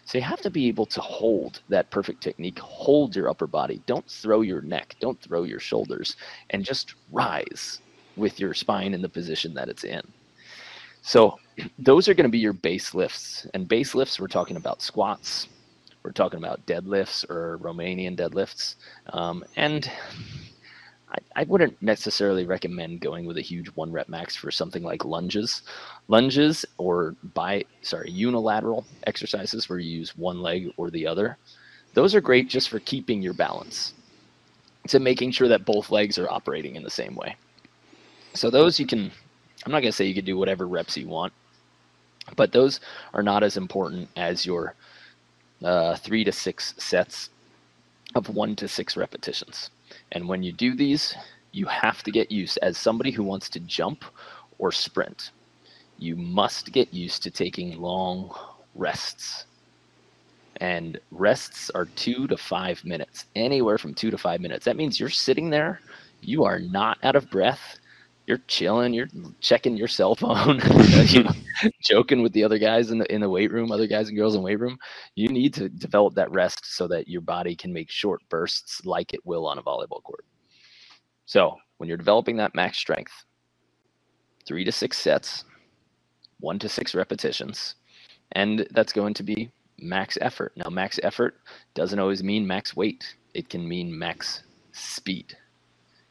So 0.09 0.17
you 0.17 0.23
have 0.23 0.41
to 0.41 0.49
be 0.49 0.67
able 0.67 0.87
to 0.87 1.01
hold 1.01 1.61
that 1.69 1.91
perfect 1.91 2.23
technique. 2.23 2.57
Hold 2.57 3.15
your 3.15 3.29
upper 3.29 3.45
body. 3.45 3.79
Don't 3.85 4.09
throw 4.09 4.41
your 4.41 4.61
neck. 4.61 4.95
Don't 4.99 5.21
throw 5.21 5.43
your 5.43 5.59
shoulders. 5.59 6.15
And 6.49 6.65
just 6.65 6.95
rise 7.11 7.79
with 8.15 8.39
your 8.39 8.55
spine 8.55 8.95
in 8.95 9.03
the 9.03 9.09
position 9.09 9.53
that 9.53 9.69
it's 9.69 9.83
in. 9.83 10.01
So 11.03 11.37
those 11.77 12.07
are 12.07 12.15
going 12.15 12.25
to 12.25 12.31
be 12.31 12.39
your 12.39 12.53
base 12.53 12.95
lifts. 12.95 13.45
And 13.53 13.67
base 13.67 13.93
lifts 13.93 14.19
we're 14.19 14.25
talking 14.25 14.57
about 14.57 14.81
squats. 14.81 15.47
We're 16.01 16.11
talking 16.11 16.39
about 16.39 16.65
deadlifts 16.65 17.29
or 17.29 17.59
romanian 17.59 18.17
deadlifts. 18.17 18.77
Um, 19.13 19.43
and 19.57 19.91
I, 21.11 21.17
I 21.41 21.43
wouldn't 21.43 21.81
necessarily 21.81 22.45
recommend 22.45 23.01
going 23.01 23.25
with 23.25 23.37
a 23.37 23.41
huge 23.41 23.67
one 23.69 23.91
rep 23.91 24.09
max 24.09 24.35
for 24.35 24.51
something 24.51 24.83
like 24.83 25.05
lunges. 25.05 25.63
Lunges 26.07 26.65
or 26.77 27.15
by 27.33 27.65
sorry, 27.81 28.11
unilateral 28.11 28.85
exercises 29.07 29.67
where 29.67 29.79
you 29.79 29.97
use 29.99 30.17
one 30.17 30.41
leg 30.41 30.71
or 30.77 30.89
the 30.89 31.07
other. 31.07 31.37
Those 31.93 32.13
are 32.13 32.21
great 32.21 32.49
just 32.49 32.69
for 32.69 32.79
keeping 32.79 33.21
your 33.21 33.33
balance. 33.33 33.93
To 34.87 34.99
making 34.99 35.31
sure 35.31 35.47
that 35.47 35.65
both 35.65 35.91
legs 35.91 36.17
are 36.17 36.29
operating 36.29 36.75
in 36.75 36.83
the 36.83 36.89
same 36.89 37.15
way. 37.15 37.35
So 38.33 38.49
those 38.49 38.79
you 38.79 38.85
can 38.85 39.11
I'm 39.65 39.71
not 39.71 39.81
gonna 39.81 39.91
say 39.91 40.05
you 40.05 40.15
can 40.15 40.25
do 40.25 40.37
whatever 40.37 40.67
reps 40.67 40.97
you 40.97 41.07
want. 41.07 41.33
But 42.35 42.51
those 42.51 42.79
are 43.13 43.23
not 43.23 43.43
as 43.43 43.57
important 43.57 44.09
as 44.15 44.45
your 44.45 44.75
uh, 45.63 45.95
three 45.95 46.23
to 46.23 46.31
six 46.31 46.75
sets 46.77 47.29
of 48.15 48.29
one 48.29 48.55
to 48.57 48.67
six 48.67 48.95
repetitions. 48.95 49.71
And 50.11 50.27
when 50.27 50.43
you 50.43 50.51
do 50.51 50.75
these, 50.75 51.15
you 51.51 51.65
have 51.65 52.03
to 52.03 52.11
get 52.11 52.31
used 52.31 52.59
as 52.61 52.77
somebody 52.77 53.11
who 53.11 53.23
wants 53.23 53.49
to 53.49 53.59
jump 53.61 54.05
or 54.57 54.71
sprint. 54.71 55.31
You 55.97 56.15
must 56.15 56.71
get 56.71 56.93
used 56.93 57.23
to 57.23 57.31
taking 57.31 57.79
long 57.79 58.33
rests. 58.75 59.45
And 60.57 60.99
rests 61.11 61.69
are 61.71 61.85
two 61.85 62.27
to 62.27 62.37
five 62.37 62.83
minutes, 62.83 63.25
anywhere 63.35 63.77
from 63.77 63.93
two 63.93 64.11
to 64.11 64.17
five 64.17 64.41
minutes. 64.41 64.65
That 64.65 64.75
means 64.75 64.99
you're 64.99 65.09
sitting 65.09 65.49
there, 65.49 65.79
you 66.21 66.43
are 66.43 66.59
not 66.59 66.97
out 67.03 67.15
of 67.15 67.29
breath, 67.29 67.78
you're 68.29 68.37
chilling, 68.47 68.93
you're 68.93 69.09
checking 69.41 69.75
your 69.75 69.87
cell 69.87 70.13
phone, 70.13 70.61
you 71.07 71.23
know, 71.23 71.31
joking 71.81 72.21
with 72.21 72.31
the 72.33 72.43
other 72.43 72.59
guys 72.59 72.91
in 72.91 72.99
the 72.99 73.11
in 73.11 73.21
the 73.21 73.29
weight 73.29 73.51
room, 73.51 73.71
other 73.71 73.87
guys 73.87 74.07
and 74.07 74.15
girls 74.15 74.35
in 74.35 74.41
the 74.41 74.45
weight 74.45 74.59
room. 74.59 74.77
You 75.15 75.29
need 75.29 75.51
to 75.55 75.67
develop 75.67 76.13
that 76.13 76.31
rest 76.31 76.63
so 76.63 76.87
that 76.89 77.07
your 77.07 77.21
body 77.21 77.55
can 77.55 77.73
make 77.73 77.89
short 77.89 78.21
bursts 78.29 78.85
like 78.85 79.15
it 79.15 79.25
will 79.25 79.47
on 79.47 79.57
a 79.57 79.63
volleyball 79.63 80.03
court. 80.03 80.23
So 81.25 81.55
when 81.77 81.87
you're 81.89 81.97
developing 81.97 82.37
that 82.37 82.53
max 82.53 82.77
strength, 82.77 83.11
three 84.45 84.63
to 84.63 84.71
six 84.71 84.99
sets, 84.99 85.43
one 86.39 86.59
to 86.59 86.69
six 86.69 86.93
repetitions, 86.93 87.75
and 88.33 88.67
that's 88.69 88.93
going 88.93 89.15
to 89.15 89.23
be 89.23 89.51
max 89.79 90.19
effort. 90.21 90.53
Now, 90.55 90.69
max 90.69 90.99
effort 91.01 91.37
doesn't 91.73 91.97
always 91.97 92.23
mean 92.23 92.45
max 92.45 92.75
weight. 92.75 93.15
It 93.33 93.49
can 93.49 93.67
mean 93.67 93.97
max 93.97 94.43
speed. 94.71 95.35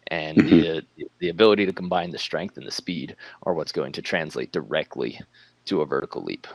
And 0.09 0.38
mm-hmm. 0.38 0.49
the, 0.49 0.87
the 1.18 1.29
ability 1.29 1.66
to 1.66 1.73
combine 1.73 2.11
the 2.11 2.18
strength 2.18 2.57
and 2.57 2.66
the 2.66 2.71
speed 2.71 3.16
are 3.42 3.55
what's 3.55 3.73
going 3.73 3.92
to 3.92 4.03
translate 4.03 4.53
directly 4.53 5.21
to 5.66 5.83
a 5.83 5.87
vertical 5.87 6.23
leap. 6.23 6.47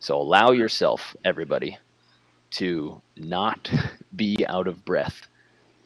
So 0.00 0.16
allow 0.20 0.50
yourself, 0.50 1.16
everybody, 1.24 1.78
to 2.52 3.00
not 3.16 3.70
be 4.16 4.44
out 4.48 4.68
of 4.68 4.84
breath 4.84 5.26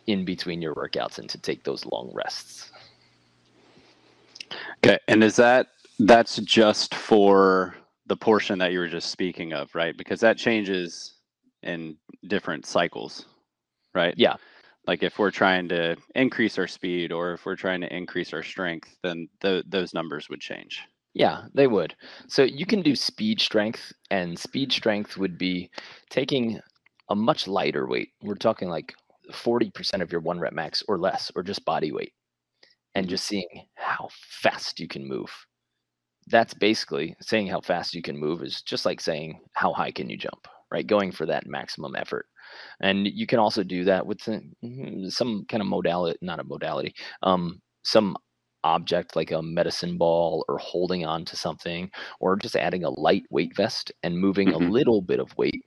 in 0.06 0.24
between 0.24 0.60
your 0.60 0.74
workouts 0.74 1.18
and 1.18 1.28
to 1.30 1.38
take 1.38 1.62
those 1.64 1.84
long 1.86 2.10
rests. 2.12 2.72
Okay. 4.78 4.98
And 5.06 5.22
is 5.22 5.36
that 5.36 5.68
that's 5.98 6.36
just 6.38 6.94
for 6.94 7.76
the 8.06 8.16
portion 8.16 8.58
that 8.58 8.72
you 8.72 8.78
were 8.78 8.88
just 8.88 9.10
speaking 9.10 9.52
of, 9.52 9.74
right? 9.74 9.96
Because 9.96 10.20
that 10.20 10.38
changes 10.38 11.14
in 11.62 11.96
different 12.26 12.64
cycles, 12.64 13.26
right? 13.94 14.14
Yeah. 14.16 14.36
Like 14.88 15.04
if 15.04 15.18
we're 15.18 15.30
trying 15.30 15.68
to 15.68 15.96
increase 16.16 16.58
our 16.58 16.66
speed 16.66 17.12
or 17.12 17.34
if 17.34 17.46
we're 17.46 17.56
trying 17.56 17.82
to 17.82 17.96
increase 17.96 18.32
our 18.32 18.42
strength, 18.42 18.96
then 19.04 19.28
th- 19.40 19.66
those 19.68 19.94
numbers 19.94 20.28
would 20.28 20.40
change. 20.40 20.82
Yeah, 21.14 21.42
they 21.54 21.66
would. 21.66 21.94
So 22.26 22.42
you 22.42 22.66
can 22.66 22.82
do 22.82 22.96
speed 22.96 23.40
strength, 23.40 23.92
and 24.10 24.38
speed 24.38 24.72
strength 24.72 25.16
would 25.16 25.38
be 25.38 25.70
taking 26.10 26.58
a 27.10 27.14
much 27.14 27.46
lighter 27.46 27.86
weight. 27.86 28.08
We're 28.22 28.34
talking 28.34 28.68
like 28.68 28.94
40% 29.30 30.00
of 30.00 30.10
your 30.10 30.22
one 30.22 30.40
rep 30.40 30.52
max 30.52 30.82
or 30.88 30.98
less, 30.98 31.30
or 31.36 31.42
just 31.42 31.64
body 31.64 31.92
weight, 31.92 32.12
and 32.94 33.04
mm-hmm. 33.04 33.10
just 33.10 33.24
seeing 33.24 33.66
how 33.74 34.08
fast 34.12 34.80
you 34.80 34.88
can 34.88 35.06
move 35.06 35.30
that's 36.28 36.54
basically 36.54 37.16
saying 37.20 37.46
how 37.46 37.60
fast 37.60 37.94
you 37.94 38.02
can 38.02 38.16
move 38.16 38.42
is 38.42 38.62
just 38.62 38.84
like 38.84 39.00
saying 39.00 39.40
how 39.54 39.72
high 39.72 39.90
can 39.90 40.08
you 40.08 40.16
jump 40.16 40.46
right 40.70 40.86
going 40.86 41.10
for 41.10 41.26
that 41.26 41.46
maximum 41.46 41.96
effort 41.96 42.26
and 42.80 43.06
you 43.06 43.26
can 43.26 43.38
also 43.38 43.62
do 43.62 43.84
that 43.84 44.06
with 44.06 44.20
mm, 44.20 45.10
some 45.10 45.44
kind 45.48 45.60
of 45.60 45.66
modality 45.66 46.18
not 46.22 46.40
a 46.40 46.44
modality 46.44 46.94
um, 47.22 47.60
some 47.82 48.16
object 48.64 49.14
like 49.14 49.30
a 49.30 49.40
medicine 49.40 49.96
ball 49.96 50.44
or 50.48 50.58
holding 50.58 51.04
on 51.04 51.24
to 51.24 51.36
something 51.36 51.90
or 52.20 52.36
just 52.36 52.56
adding 52.56 52.84
a 52.84 52.90
light 52.90 53.22
weight 53.30 53.54
vest 53.56 53.92
and 54.02 54.18
moving 54.18 54.48
mm-hmm. 54.48 54.64
a 54.64 54.70
little 54.70 55.00
bit 55.00 55.20
of 55.20 55.36
weight 55.38 55.64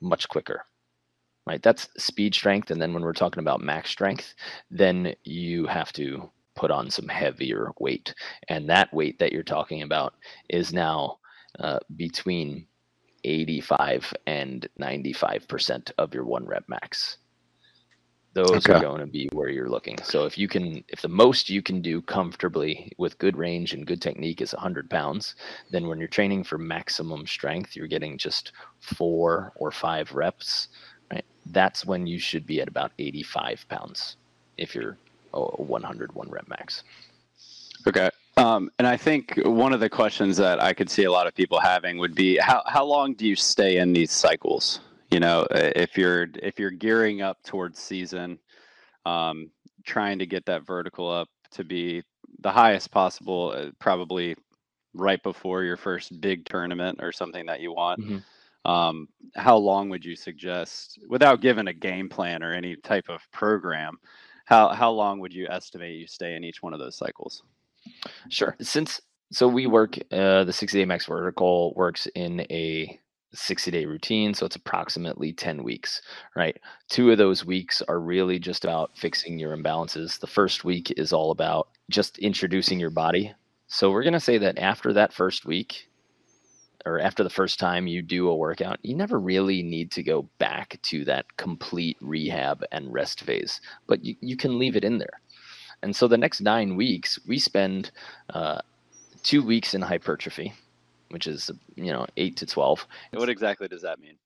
much 0.00 0.28
quicker 0.28 0.64
right 1.46 1.62
that's 1.62 1.88
speed 1.96 2.34
strength 2.34 2.70
and 2.70 2.80
then 2.80 2.92
when 2.92 3.02
we're 3.02 3.12
talking 3.12 3.40
about 3.40 3.60
max 3.60 3.90
strength 3.90 4.34
then 4.70 5.14
you 5.24 5.66
have 5.66 5.92
to 5.92 6.30
put 6.58 6.70
on 6.72 6.90
some 6.90 7.06
heavier 7.06 7.70
weight. 7.78 8.12
And 8.48 8.68
that 8.68 8.92
weight 8.92 9.20
that 9.20 9.32
you're 9.32 9.44
talking 9.44 9.82
about 9.82 10.14
is 10.50 10.72
now 10.72 11.18
uh, 11.60 11.78
between 11.94 12.66
85 13.24 14.14
and 14.26 14.68
95% 14.80 15.92
of 15.98 16.14
your 16.14 16.24
one 16.24 16.46
rep 16.46 16.64
max. 16.68 17.18
Those 18.34 18.50
okay. 18.50 18.74
are 18.74 18.80
going 18.80 19.00
to 19.00 19.06
be 19.06 19.28
where 19.32 19.48
you're 19.48 19.70
looking. 19.70 19.98
So 20.04 20.24
if 20.24 20.38
you 20.38 20.48
can, 20.48 20.84
if 20.88 21.00
the 21.00 21.08
most 21.08 21.48
you 21.48 21.62
can 21.62 21.80
do 21.80 22.00
comfortably 22.00 22.92
with 22.98 23.18
good 23.18 23.36
range 23.36 23.72
and 23.72 23.86
good 23.86 24.00
technique 24.00 24.40
is 24.40 24.52
100 24.52 24.88
pounds, 24.88 25.34
then 25.70 25.88
when 25.88 25.98
you're 25.98 26.08
training 26.08 26.44
for 26.44 26.58
maximum 26.58 27.26
strength, 27.26 27.74
you're 27.74 27.86
getting 27.86 28.18
just 28.18 28.52
four 28.80 29.52
or 29.56 29.72
five 29.72 30.12
reps. 30.12 30.68
Right, 31.10 31.24
that's 31.46 31.84
when 31.84 32.06
you 32.06 32.18
should 32.18 32.46
be 32.46 32.60
at 32.60 32.68
about 32.68 32.92
85 32.98 33.66
pounds 33.68 34.16
if 34.56 34.74
you're 34.74 34.98
a 35.32 35.40
101 35.40 36.28
rep 36.28 36.48
max. 36.48 36.84
Okay. 37.86 38.10
Um, 38.38 38.70
and 38.78 38.86
I 38.86 38.96
think 38.96 39.34
one 39.44 39.72
of 39.72 39.80
the 39.80 39.90
questions 39.90 40.36
that 40.36 40.62
I 40.62 40.72
could 40.72 40.88
see 40.88 41.04
a 41.04 41.10
lot 41.10 41.26
of 41.26 41.34
people 41.34 41.58
having 41.58 41.98
would 41.98 42.14
be 42.14 42.38
how, 42.38 42.62
how 42.66 42.84
long 42.84 43.14
do 43.14 43.26
you 43.26 43.36
stay 43.36 43.78
in 43.78 43.92
these 43.92 44.12
cycles? 44.12 44.80
You 45.10 45.20
know, 45.20 45.46
if 45.50 45.96
you're 45.96 46.28
if 46.42 46.58
you're 46.58 46.70
gearing 46.70 47.22
up 47.22 47.42
towards 47.42 47.78
season, 47.78 48.38
um, 49.06 49.50
trying 49.84 50.18
to 50.18 50.26
get 50.26 50.44
that 50.46 50.66
vertical 50.66 51.10
up 51.10 51.28
to 51.52 51.64
be 51.64 52.02
the 52.40 52.50
highest 52.50 52.90
possible, 52.90 53.54
uh, 53.56 53.70
probably 53.78 54.36
right 54.94 55.22
before 55.22 55.64
your 55.64 55.76
first 55.76 56.20
big 56.20 56.44
tournament 56.44 56.98
or 57.02 57.10
something 57.10 57.46
that 57.46 57.60
you 57.60 57.72
want. 57.72 58.00
Mm-hmm. 58.00 58.70
Um, 58.70 59.08
how 59.34 59.56
long 59.56 59.88
would 59.88 60.04
you 60.04 60.14
suggest, 60.14 60.98
without 61.08 61.40
giving 61.40 61.68
a 61.68 61.72
game 61.72 62.08
plan 62.08 62.42
or 62.42 62.52
any 62.52 62.76
type 62.76 63.08
of 63.08 63.22
program, 63.32 63.96
how 64.44 64.68
how 64.68 64.90
long 64.90 65.20
would 65.20 65.32
you 65.32 65.48
estimate 65.48 65.98
you 65.98 66.06
stay 66.06 66.36
in 66.36 66.44
each 66.44 66.62
one 66.62 66.74
of 66.74 66.80
those 66.80 66.96
cycles? 66.96 67.42
Sure. 68.28 68.56
Since 68.60 69.00
so 69.30 69.46
we 69.46 69.66
work 69.66 69.98
uh, 70.10 70.44
the 70.44 70.52
60 70.52 70.78
day 70.78 70.84
max 70.84 71.06
vertical 71.06 71.74
works 71.74 72.06
in 72.14 72.40
a 72.50 72.98
60 73.34 73.70
day 73.70 73.84
routine 73.84 74.32
so 74.32 74.46
it's 74.46 74.56
approximately 74.56 75.34
10 75.34 75.62
weeks 75.62 76.00
right 76.34 76.58
two 76.88 77.12
of 77.12 77.18
those 77.18 77.44
weeks 77.44 77.82
are 77.86 78.00
really 78.00 78.38
just 78.38 78.64
about 78.64 78.96
fixing 78.96 79.38
your 79.38 79.54
imbalances 79.54 80.18
the 80.18 80.26
first 80.26 80.64
week 80.64 80.90
is 80.96 81.12
all 81.12 81.30
about 81.30 81.68
just 81.90 82.18
introducing 82.20 82.80
your 82.80 82.88
body 82.88 83.34
so 83.66 83.90
we're 83.90 84.02
going 84.02 84.14
to 84.14 84.20
say 84.20 84.38
that 84.38 84.58
after 84.58 84.94
that 84.94 85.12
first 85.12 85.44
week 85.44 85.88
or 86.86 86.98
after 87.00 87.22
the 87.22 87.30
first 87.30 87.58
time 87.60 87.86
you 87.86 88.00
do 88.00 88.28
a 88.28 88.36
workout, 88.36 88.78
you 88.82 88.94
never 88.94 89.20
really 89.20 89.62
need 89.62 89.90
to 89.92 90.02
go 90.02 90.22
back 90.38 90.78
to 90.82 91.04
that 91.04 91.36
complete 91.36 91.98
rehab 92.00 92.64
and 92.72 92.92
rest 92.92 93.20
phase, 93.20 93.60
but 93.86 94.02
you, 94.04 94.16
you 94.20 94.36
can 94.36 94.58
leave 94.58 94.74
it 94.74 94.84
in 94.84 94.98
there. 94.98 95.20
And 95.82 95.94
so 95.94 96.08
the 96.08 96.18
next 96.18 96.40
nine 96.40 96.76
weeks, 96.76 97.18
we 97.26 97.38
spend 97.38 97.90
uh, 98.30 98.60
two 99.22 99.42
weeks 99.42 99.74
in 99.74 99.82
hypertrophy, 99.82 100.52
which 101.10 101.26
is, 101.26 101.50
you 101.76 101.92
know, 101.92 102.06
eight 102.16 102.36
to 102.38 102.46
12. 102.46 102.86
What 103.12 103.28
exactly 103.28 103.68
does 103.68 103.82
that 103.82 104.00
mean? 104.00 104.16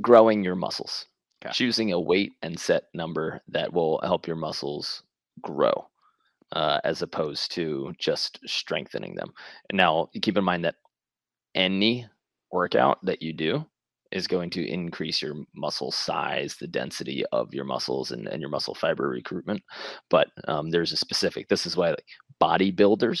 Growing 0.00 0.42
your 0.42 0.54
muscles, 0.54 1.06
okay. 1.44 1.52
choosing 1.52 1.92
a 1.92 2.00
weight 2.00 2.32
and 2.42 2.58
set 2.58 2.84
number 2.94 3.40
that 3.48 3.72
will 3.72 4.00
help 4.02 4.26
your 4.26 4.36
muscles 4.36 5.02
grow. 5.42 5.88
Uh, 6.52 6.78
as 6.84 7.02
opposed 7.02 7.50
to 7.50 7.92
just 7.98 8.38
strengthening 8.46 9.16
them. 9.16 9.32
Now, 9.72 10.08
keep 10.22 10.36
in 10.36 10.44
mind 10.44 10.64
that 10.64 10.76
any 11.56 12.06
workout 12.52 13.04
that 13.04 13.22
you 13.22 13.32
do 13.32 13.66
is 14.14 14.26
going 14.26 14.48
to 14.50 14.66
increase 14.66 15.20
your 15.20 15.34
muscle 15.54 15.90
size, 15.90 16.56
the 16.56 16.66
density 16.66 17.24
of 17.32 17.52
your 17.52 17.64
muscles, 17.64 18.12
and, 18.12 18.28
and 18.28 18.40
your 18.40 18.50
muscle 18.50 18.74
fiber 18.74 19.08
recruitment. 19.08 19.62
But 20.08 20.28
um, 20.48 20.70
there's 20.70 20.92
a 20.92 20.96
specific, 20.96 21.48
this 21.48 21.66
is 21.66 21.76
why 21.76 21.90
like, 21.90 22.04
bodybuilders 22.40 23.20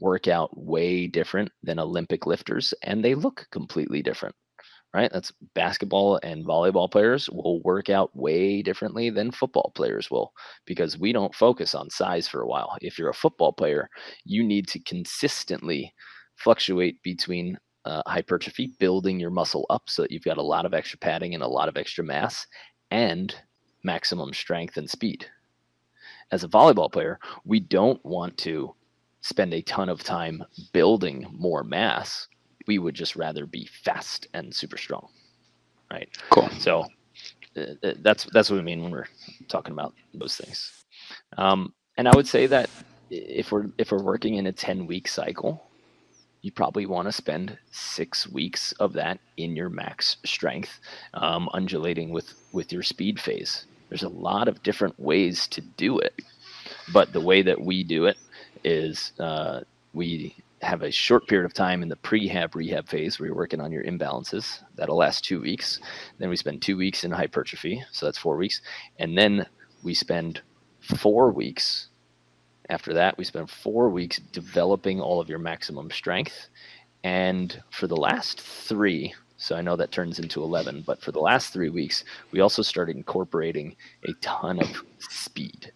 work 0.00 0.28
out 0.28 0.50
way 0.56 1.06
different 1.06 1.50
than 1.62 1.80
Olympic 1.80 2.26
lifters, 2.26 2.72
and 2.82 3.04
they 3.04 3.14
look 3.14 3.46
completely 3.50 4.02
different. 4.02 4.36
Right? 4.94 5.10
That's 5.12 5.32
basketball 5.54 6.18
and 6.22 6.46
volleyball 6.46 6.90
players 6.90 7.28
will 7.28 7.60
work 7.62 7.90
out 7.90 8.16
way 8.16 8.62
differently 8.62 9.10
than 9.10 9.30
football 9.30 9.72
players 9.74 10.10
will 10.10 10.32
because 10.64 10.98
we 10.98 11.12
don't 11.12 11.34
focus 11.34 11.74
on 11.74 11.90
size 11.90 12.26
for 12.26 12.40
a 12.40 12.46
while. 12.46 12.78
If 12.80 12.98
you're 12.98 13.10
a 13.10 13.14
football 13.14 13.52
player, 13.52 13.90
you 14.24 14.42
need 14.42 14.68
to 14.68 14.80
consistently 14.84 15.92
fluctuate 16.36 17.02
between 17.02 17.58
uh, 17.86 18.02
hypertrophy, 18.06 18.72
building 18.78 19.18
your 19.18 19.30
muscle 19.30 19.64
up 19.70 19.88
so 19.88 20.02
that 20.02 20.10
you've 20.10 20.24
got 20.24 20.38
a 20.38 20.42
lot 20.42 20.66
of 20.66 20.74
extra 20.74 20.98
padding 20.98 21.34
and 21.34 21.42
a 21.42 21.48
lot 21.48 21.68
of 21.68 21.76
extra 21.76 22.04
mass, 22.04 22.46
and 22.90 23.34
maximum 23.84 24.32
strength 24.34 24.76
and 24.76 24.90
speed. 24.90 25.26
As 26.32 26.42
a 26.42 26.48
volleyball 26.48 26.90
player, 26.90 27.20
we 27.44 27.60
don't 27.60 28.04
want 28.04 28.36
to 28.38 28.74
spend 29.20 29.54
a 29.54 29.62
ton 29.62 29.88
of 29.88 30.02
time 30.02 30.42
building 30.72 31.26
more 31.30 31.62
mass. 31.62 32.26
We 32.66 32.78
would 32.78 32.94
just 32.94 33.14
rather 33.14 33.46
be 33.46 33.68
fast 33.84 34.26
and 34.34 34.52
super 34.52 34.76
strong, 34.76 35.08
right? 35.90 36.08
Cool. 36.30 36.48
So 36.58 36.84
uh, 37.56 37.60
uh 37.84 37.94
that's 38.00 38.26
that's 38.32 38.50
what 38.50 38.56
we 38.56 38.62
mean 38.62 38.82
when 38.82 38.90
we're 38.90 39.08
talking 39.48 39.72
about 39.72 39.94
those 40.12 40.36
things. 40.36 40.84
Um, 41.38 41.72
and 41.96 42.08
I 42.08 42.16
would 42.16 42.26
say 42.26 42.46
that 42.48 42.68
if 43.10 43.52
we're 43.52 43.66
if 43.78 43.92
we're 43.92 44.02
working 44.02 44.34
in 44.34 44.46
a 44.46 44.52
ten 44.52 44.86
week 44.86 45.06
cycle, 45.06 45.70
you 46.46 46.52
probably 46.52 46.86
want 46.86 47.08
to 47.08 47.12
spend 47.12 47.58
six 47.72 48.28
weeks 48.28 48.70
of 48.78 48.92
that 48.92 49.18
in 49.36 49.56
your 49.56 49.68
max 49.68 50.18
strength, 50.24 50.78
um, 51.12 51.48
undulating 51.52 52.10
with 52.10 52.34
with 52.52 52.72
your 52.72 52.84
speed 52.84 53.18
phase. 53.18 53.66
There's 53.88 54.04
a 54.04 54.08
lot 54.08 54.46
of 54.46 54.62
different 54.62 54.98
ways 55.00 55.48
to 55.48 55.60
do 55.60 55.98
it, 55.98 56.14
but 56.92 57.12
the 57.12 57.20
way 57.20 57.42
that 57.42 57.60
we 57.60 57.82
do 57.82 58.06
it 58.06 58.16
is 58.62 59.10
uh, 59.18 59.62
we 59.92 60.36
have 60.62 60.82
a 60.82 60.90
short 60.92 61.26
period 61.26 61.46
of 61.46 61.52
time 61.52 61.82
in 61.82 61.88
the 61.88 61.96
prehab 61.96 62.54
rehab 62.54 62.86
phase 62.86 63.18
where 63.18 63.26
you're 63.26 63.34
working 63.34 63.60
on 63.60 63.72
your 63.72 63.82
imbalances. 63.82 64.60
That'll 64.76 64.96
last 64.96 65.24
two 65.24 65.40
weeks. 65.40 65.80
Then 66.18 66.28
we 66.28 66.36
spend 66.36 66.62
two 66.62 66.76
weeks 66.76 67.02
in 67.02 67.10
hypertrophy, 67.10 67.82
so 67.90 68.06
that's 68.06 68.18
four 68.18 68.36
weeks, 68.36 68.62
and 69.00 69.18
then 69.18 69.46
we 69.82 69.94
spend 69.94 70.42
four 70.80 71.32
weeks 71.32 71.88
after 72.68 72.94
that, 72.94 73.16
we 73.16 73.24
spend 73.24 73.50
four 73.50 73.88
weeks 73.88 74.18
developing 74.32 75.00
all 75.00 75.20
of 75.20 75.28
your 75.28 75.38
maximum 75.38 75.90
strength. 75.90 76.48
And 77.04 77.62
for 77.70 77.86
the 77.86 77.96
last 77.96 78.40
three, 78.40 79.14
so 79.36 79.54
I 79.54 79.62
know 79.62 79.76
that 79.76 79.92
turns 79.92 80.18
into 80.18 80.42
11, 80.42 80.82
but 80.86 81.00
for 81.00 81.12
the 81.12 81.20
last 81.20 81.52
three 81.52 81.68
weeks, 81.68 82.04
we 82.32 82.40
also 82.40 82.62
started 82.62 82.96
incorporating 82.96 83.76
a 84.08 84.12
ton 84.20 84.58
of 84.60 84.82
speed. 84.98 85.72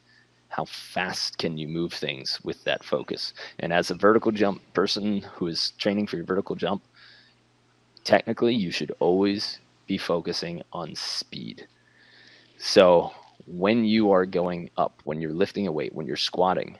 How 0.48 0.64
fast 0.64 1.38
can 1.38 1.56
you 1.58 1.68
move 1.68 1.92
things 1.92 2.40
with 2.42 2.64
that 2.64 2.82
focus? 2.82 3.34
And 3.60 3.72
as 3.72 3.90
a 3.90 3.94
vertical 3.94 4.32
jump 4.32 4.60
person 4.74 5.20
who 5.34 5.46
is 5.46 5.72
training 5.78 6.08
for 6.08 6.16
your 6.16 6.24
vertical 6.24 6.56
jump, 6.56 6.82
technically 8.02 8.54
you 8.54 8.72
should 8.72 8.92
always 8.98 9.60
be 9.86 9.98
focusing 9.98 10.62
on 10.72 10.96
speed. 10.96 11.68
So 12.58 13.12
when 13.50 13.84
you 13.84 14.12
are 14.12 14.26
going 14.26 14.70
up, 14.76 15.00
when 15.04 15.20
you're 15.20 15.32
lifting 15.32 15.66
a 15.66 15.72
weight, 15.72 15.94
when 15.94 16.06
you're 16.06 16.16
squatting, 16.16 16.78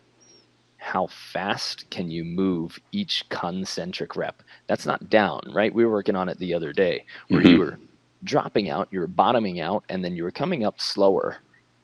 how 0.76 1.08
fast 1.08 1.88
can 1.90 2.10
you 2.10 2.24
move 2.24 2.78
each 2.92 3.28
concentric 3.28 4.16
rep? 4.16 4.42
That's 4.66 4.86
not 4.86 5.10
down, 5.10 5.40
right? 5.52 5.74
We 5.74 5.84
were 5.84 5.92
working 5.92 6.16
on 6.16 6.28
it 6.28 6.38
the 6.38 6.54
other 6.54 6.72
day 6.72 7.04
where 7.28 7.40
mm-hmm. 7.40 7.50
you 7.50 7.58
were 7.58 7.78
dropping 8.24 8.70
out, 8.70 8.88
you 8.90 9.00
were 9.00 9.06
bottoming 9.06 9.60
out, 9.60 9.84
and 9.88 10.04
then 10.04 10.14
you 10.14 10.22
were 10.22 10.30
coming 10.30 10.64
up 10.64 10.80
slower 10.80 11.38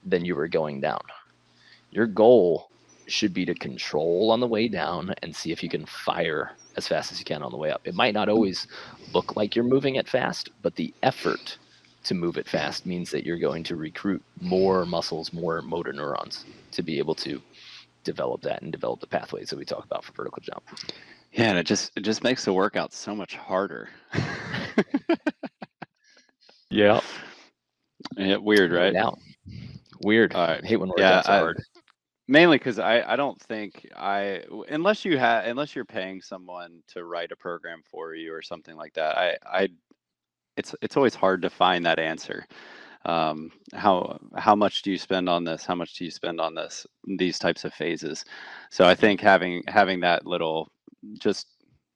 than 0.05 0.25
you 0.25 0.37
were 0.37 0.49
going 0.49 0.81
down. 0.81 1.01
Your 1.91 2.07
goal 2.07 2.71
should 3.09 3.35
be 3.35 3.45
to 3.45 3.55
control 3.55 4.31
on 4.31 4.41
the 4.41 4.47
way 4.47 4.69
down 4.69 5.15
and 5.23 5.35
see 5.35 5.53
if 5.53 5.63
you 5.63 5.69
can 5.69 5.87
fire 5.87 6.53
as 6.77 6.87
fast 6.87 7.13
as 7.13 7.19
you 7.19 7.25
can 7.25 7.43
on 7.43 7.51
the 7.51 7.57
way 7.57 7.71
up. 7.71 7.83
It 7.85 7.95
might 7.95 8.15
not 8.15 8.29
always 8.29 8.67
look 9.13 9.37
like 9.37 9.55
you're 9.55 9.65
moving 9.65 9.97
it 9.97 10.09
fast, 10.09 10.51
but 10.63 10.77
the 10.77 10.93
effort 11.03 11.59
to 12.07 12.15
move 12.15 12.37
it 12.37 12.49
fast 12.49 12.87
means 12.87 13.11
that 13.11 13.25
you're 13.25 13.39
going 13.39 13.63
to 13.65 13.77
recruit 13.77 14.23
more 14.41 14.87
muscles, 14.87 15.33
more 15.33 15.63
motor 15.63 15.93
neurons 15.93 16.45
to 16.73 16.83
be 16.83 16.99
able 16.99 17.15
to 17.17 17.41
develop 18.05 18.41
that 18.43 18.63
and 18.63 18.73
develop 18.73 19.01
the 19.01 19.07
pathways 19.07 19.51
that 19.51 19.59
we 19.59 19.65
talk 19.65 19.85
about 19.85 20.05
for 20.05 20.13
vertical 20.13 20.41
jump. 20.41 20.63
Yeah, 21.33 21.51
and 21.51 21.59
it 21.59 21.67
just 21.67 21.93
it 21.97 22.01
just 22.01 22.25
makes 22.25 22.45
the 22.45 22.53
workout 22.53 22.93
so 22.93 23.15
much 23.15 23.35
harder. 23.35 23.89
yeah. 26.71 27.01
yeah. 28.17 28.37
Weird, 28.37 28.73
right? 28.73 28.93
Now. 28.93 29.19
Weird. 30.03 30.35
I 30.35 30.61
hate 30.63 30.77
when 30.77 30.91
workouts 30.91 30.99
yeah, 30.99 31.21
are 31.27 31.41
hard. 31.41 31.63
Mainly 32.29 32.59
because 32.59 32.79
I, 32.79 33.03
I 33.03 33.17
don't 33.17 33.41
think 33.43 33.87
I 33.97 34.43
unless 34.69 35.05
you 35.05 35.19
have 35.19 35.47
unless 35.47 35.77
you're 35.77 35.85
paying 35.85 36.21
someone 36.21 36.83
to 36.89 37.05
write 37.05 37.33
a 37.33 37.37
program 37.37 37.83
for 37.89 38.15
you 38.15 38.35
or 38.35 38.43
something 38.43 38.77
like 38.77 38.95
that 38.95 39.17
I 39.17 39.37
I 39.47 39.69
it's 40.57 40.75
it's 40.83 40.97
always 40.97 41.15
hard 41.15 41.43
to 41.43 41.51
find 41.51 41.85
that 41.87 41.99
answer. 41.99 42.47
Um, 43.05 43.53
how 43.73 44.19
how 44.37 44.57
much 44.57 44.83
do 44.83 44.91
you 44.91 44.99
spend 44.99 45.29
on 45.29 45.45
this? 45.45 45.65
How 45.65 45.75
much 45.75 45.95
do 45.95 46.05
you 46.05 46.11
spend 46.11 46.41
on 46.41 46.55
this 46.55 46.87
these 47.19 47.39
types 47.39 47.65
of 47.65 47.73
phases? 47.73 48.25
So 48.71 48.87
i 48.87 48.95
think 48.95 49.21
having 49.21 49.63
having 49.69 50.01
that 50.01 50.27
little 50.27 50.73
just 51.21 51.47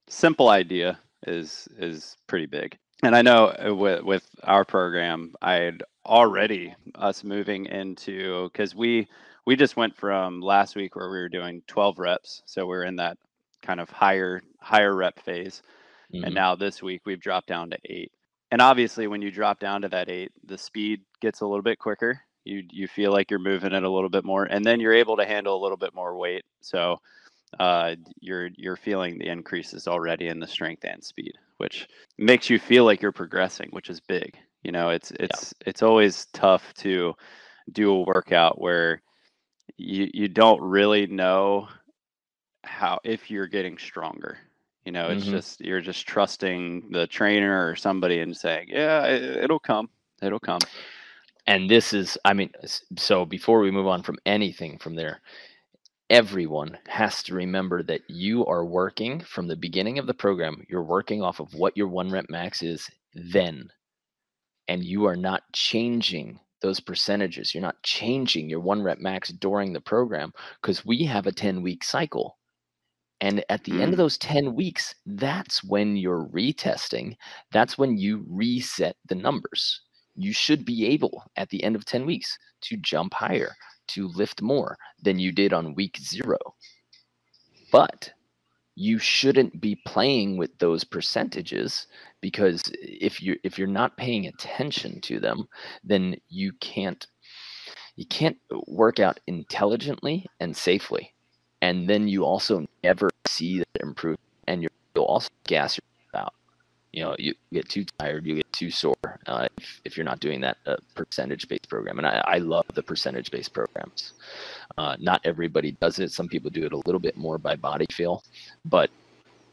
simple 0.08 0.48
idea 0.50 1.00
is 1.26 1.68
is 1.78 2.16
pretty 2.26 2.46
big. 2.46 2.76
And 3.02 3.16
i 3.16 3.22
know 3.22 3.46
uh, 3.46 3.74
with 3.74 4.04
with 4.04 4.28
our 4.44 4.64
program 4.64 5.32
i'd 5.42 5.82
already 6.06 6.74
us 6.94 7.24
moving 7.24 7.66
into 7.66 8.48
because 8.52 8.74
we 8.74 9.08
we 9.46 9.56
just 9.56 9.76
went 9.76 9.96
from 9.96 10.40
last 10.40 10.76
week 10.76 10.96
where 10.96 11.10
we 11.10 11.18
were 11.18 11.28
doing 11.28 11.62
12 11.66 11.98
reps 11.98 12.42
so 12.46 12.66
we're 12.66 12.84
in 12.84 12.96
that 12.96 13.18
kind 13.62 13.80
of 13.80 13.90
higher 13.90 14.42
higher 14.60 14.94
rep 14.94 15.18
phase. 15.20 15.62
Mm-hmm. 16.14 16.24
and 16.24 16.34
now 16.34 16.56
this 16.56 16.82
week 16.82 17.02
we've 17.06 17.20
dropped 17.20 17.46
down 17.46 17.70
to 17.70 17.78
eight 17.84 18.10
and 18.50 18.60
obviously 18.60 19.06
when 19.06 19.22
you 19.22 19.30
drop 19.30 19.60
down 19.60 19.82
to 19.82 19.88
that 19.88 20.08
eight 20.08 20.32
the 20.44 20.58
speed 20.58 21.00
gets 21.20 21.40
a 21.40 21.46
little 21.46 21.62
bit 21.62 21.78
quicker. 21.78 22.20
You 22.44 22.62
you 22.70 22.88
feel 22.88 23.12
like 23.12 23.30
you're 23.30 23.38
moving 23.38 23.72
it 23.72 23.82
a 23.82 23.90
little 23.90 24.08
bit 24.08 24.24
more 24.24 24.44
and 24.44 24.64
then 24.64 24.80
you're 24.80 24.94
able 24.94 25.16
to 25.18 25.26
handle 25.26 25.56
a 25.56 25.62
little 25.62 25.76
bit 25.76 25.94
more 25.94 26.16
weight. 26.16 26.44
So 26.60 27.00
uh, 27.58 27.96
you're 28.20 28.48
you're 28.56 28.76
feeling 28.76 29.18
the 29.18 29.28
increases 29.28 29.88
already 29.88 30.28
in 30.28 30.40
the 30.40 30.46
strength 30.46 30.84
and 30.84 31.02
speed 31.02 31.32
which 31.58 31.88
makes 32.16 32.48
you 32.48 32.58
feel 32.58 32.84
like 32.84 33.02
you're 33.02 33.12
progressing 33.12 33.68
which 33.70 33.90
is 33.90 34.00
big. 34.00 34.36
You 34.62 34.72
know 34.72 34.90
it's 34.90 35.10
it's 35.12 35.54
yeah. 35.60 35.68
it's 35.68 35.82
always 35.82 36.26
tough 36.32 36.74
to 36.78 37.14
do 37.72 37.92
a 37.92 38.02
workout 38.02 38.60
where 38.60 39.02
you 39.76 40.08
you 40.12 40.28
don't 40.28 40.60
really 40.60 41.06
know 41.06 41.68
how 42.64 43.00
if 43.04 43.30
you're 43.30 43.46
getting 43.46 43.78
stronger 43.78 44.38
you 44.84 44.92
know, 44.92 45.08
it's 45.08 45.24
mm-hmm. 45.24 45.32
just 45.32 45.60
you're 45.60 45.80
just 45.80 46.06
trusting 46.06 46.90
the 46.90 47.06
trainer 47.06 47.68
or 47.68 47.76
somebody 47.76 48.20
and 48.20 48.36
saying, 48.36 48.68
"Yeah, 48.70 49.04
it, 49.04 49.22
it'll 49.44 49.60
come. 49.60 49.90
It'll 50.22 50.40
come." 50.40 50.60
And 51.46 51.68
this 51.68 51.92
is, 51.92 52.16
I 52.24 52.32
mean, 52.32 52.50
so 52.96 53.24
before 53.24 53.60
we 53.60 53.70
move 53.70 53.86
on 53.86 54.02
from 54.02 54.18
anything 54.26 54.78
from 54.78 54.94
there, 54.94 55.20
everyone 56.10 56.76
has 56.88 57.22
to 57.22 57.34
remember 57.34 57.82
that 57.84 58.02
you 58.08 58.44
are 58.46 58.64
working 58.64 59.20
from 59.20 59.46
the 59.46 59.56
beginning 59.56 59.98
of 59.98 60.06
the 60.06 60.14
program, 60.14 60.64
you're 60.68 60.82
working 60.82 61.22
off 61.22 61.40
of 61.40 61.54
what 61.54 61.76
your 61.76 61.88
one 61.88 62.10
rep 62.10 62.26
max 62.28 62.62
is 62.62 62.88
then. 63.14 63.68
And 64.68 64.84
you 64.84 65.06
are 65.06 65.16
not 65.16 65.42
changing 65.52 66.38
those 66.62 66.80
percentages. 66.80 67.54
You're 67.54 67.62
not 67.62 67.82
changing 67.82 68.50
your 68.50 68.60
one 68.60 68.82
rep 68.82 68.98
max 68.98 69.30
during 69.30 69.72
the 69.72 69.80
program 69.80 70.32
because 70.60 70.84
we 70.84 71.04
have 71.04 71.26
a 71.26 71.32
10 71.32 71.62
week 71.62 71.82
cycle. 71.84 72.36
And 73.20 73.44
at 73.48 73.64
the 73.64 73.72
mm. 73.72 73.80
end 73.80 73.92
of 73.92 73.96
mm. 73.96 73.98
those 73.98 74.18
10 74.18 74.54
weeks, 74.54 74.94
that's 75.04 75.62
when 75.62 75.96
you're 75.96 76.26
retesting. 76.26 77.16
That's 77.52 77.76
when 77.76 77.98
you 77.98 78.24
reset 78.28 78.96
the 79.06 79.14
numbers. 79.14 79.82
You 80.16 80.32
should 80.32 80.64
be 80.64 80.86
able 80.86 81.24
at 81.36 81.48
the 81.50 81.62
end 81.62 81.76
of 81.76 81.84
10 81.84 82.06
weeks 82.06 82.36
to 82.62 82.76
jump 82.78 83.14
higher, 83.14 83.54
to 83.88 84.08
lift 84.08 84.42
more 84.42 84.76
than 85.02 85.18
you 85.18 85.32
did 85.32 85.52
on 85.52 85.74
week 85.74 85.98
zero. 85.98 86.38
But 87.70 88.10
you 88.74 88.98
shouldn't 88.98 89.60
be 89.60 89.76
playing 89.86 90.38
with 90.38 90.58
those 90.58 90.84
percentages 90.84 91.86
because 92.20 92.62
if 92.80 93.20
you 93.20 93.36
if 93.44 93.58
you're 93.58 93.66
not 93.66 93.96
paying 93.96 94.26
attention 94.26 95.00
to 95.02 95.20
them, 95.20 95.46
then 95.84 96.16
you 96.28 96.52
can't 96.60 97.06
you 97.96 98.06
can't 98.06 98.38
work 98.66 98.98
out 98.98 99.20
intelligently 99.26 100.24
and 100.40 100.56
safely 100.56 101.12
and 101.62 101.88
then 101.88 102.08
you 102.08 102.24
also 102.24 102.66
never 102.82 103.10
see 103.26 103.58
that 103.58 103.82
improvement, 103.82 104.20
and 104.46 104.62
you'll 104.62 105.04
also 105.04 105.28
gas 105.44 105.78
yourself 105.78 106.26
out. 106.26 106.34
You 106.92 107.04
know, 107.04 107.16
you 107.18 107.34
get 107.52 107.68
too 107.68 107.84
tired, 107.98 108.26
you 108.26 108.36
get 108.36 108.52
too 108.52 108.70
sore 108.70 108.96
uh, 109.26 109.46
if, 109.58 109.80
if, 109.84 109.96
you're 109.96 110.04
not 110.04 110.18
doing 110.18 110.40
that 110.40 110.56
uh, 110.66 110.76
percentage-based 110.96 111.68
program. 111.68 111.98
And 111.98 112.06
I, 112.06 112.22
I 112.26 112.38
love 112.38 112.64
the 112.74 112.82
percentage-based 112.82 113.52
programs. 113.52 114.14
Uh, 114.76 114.96
not 114.98 115.20
everybody 115.24 115.72
does 115.72 116.00
it. 116.00 116.10
Some 116.10 116.26
people 116.26 116.50
do 116.50 116.64
it 116.64 116.72
a 116.72 116.78
little 116.78 116.98
bit 116.98 117.16
more 117.16 117.38
by 117.38 117.54
body 117.54 117.86
feel, 117.92 118.24
but 118.64 118.90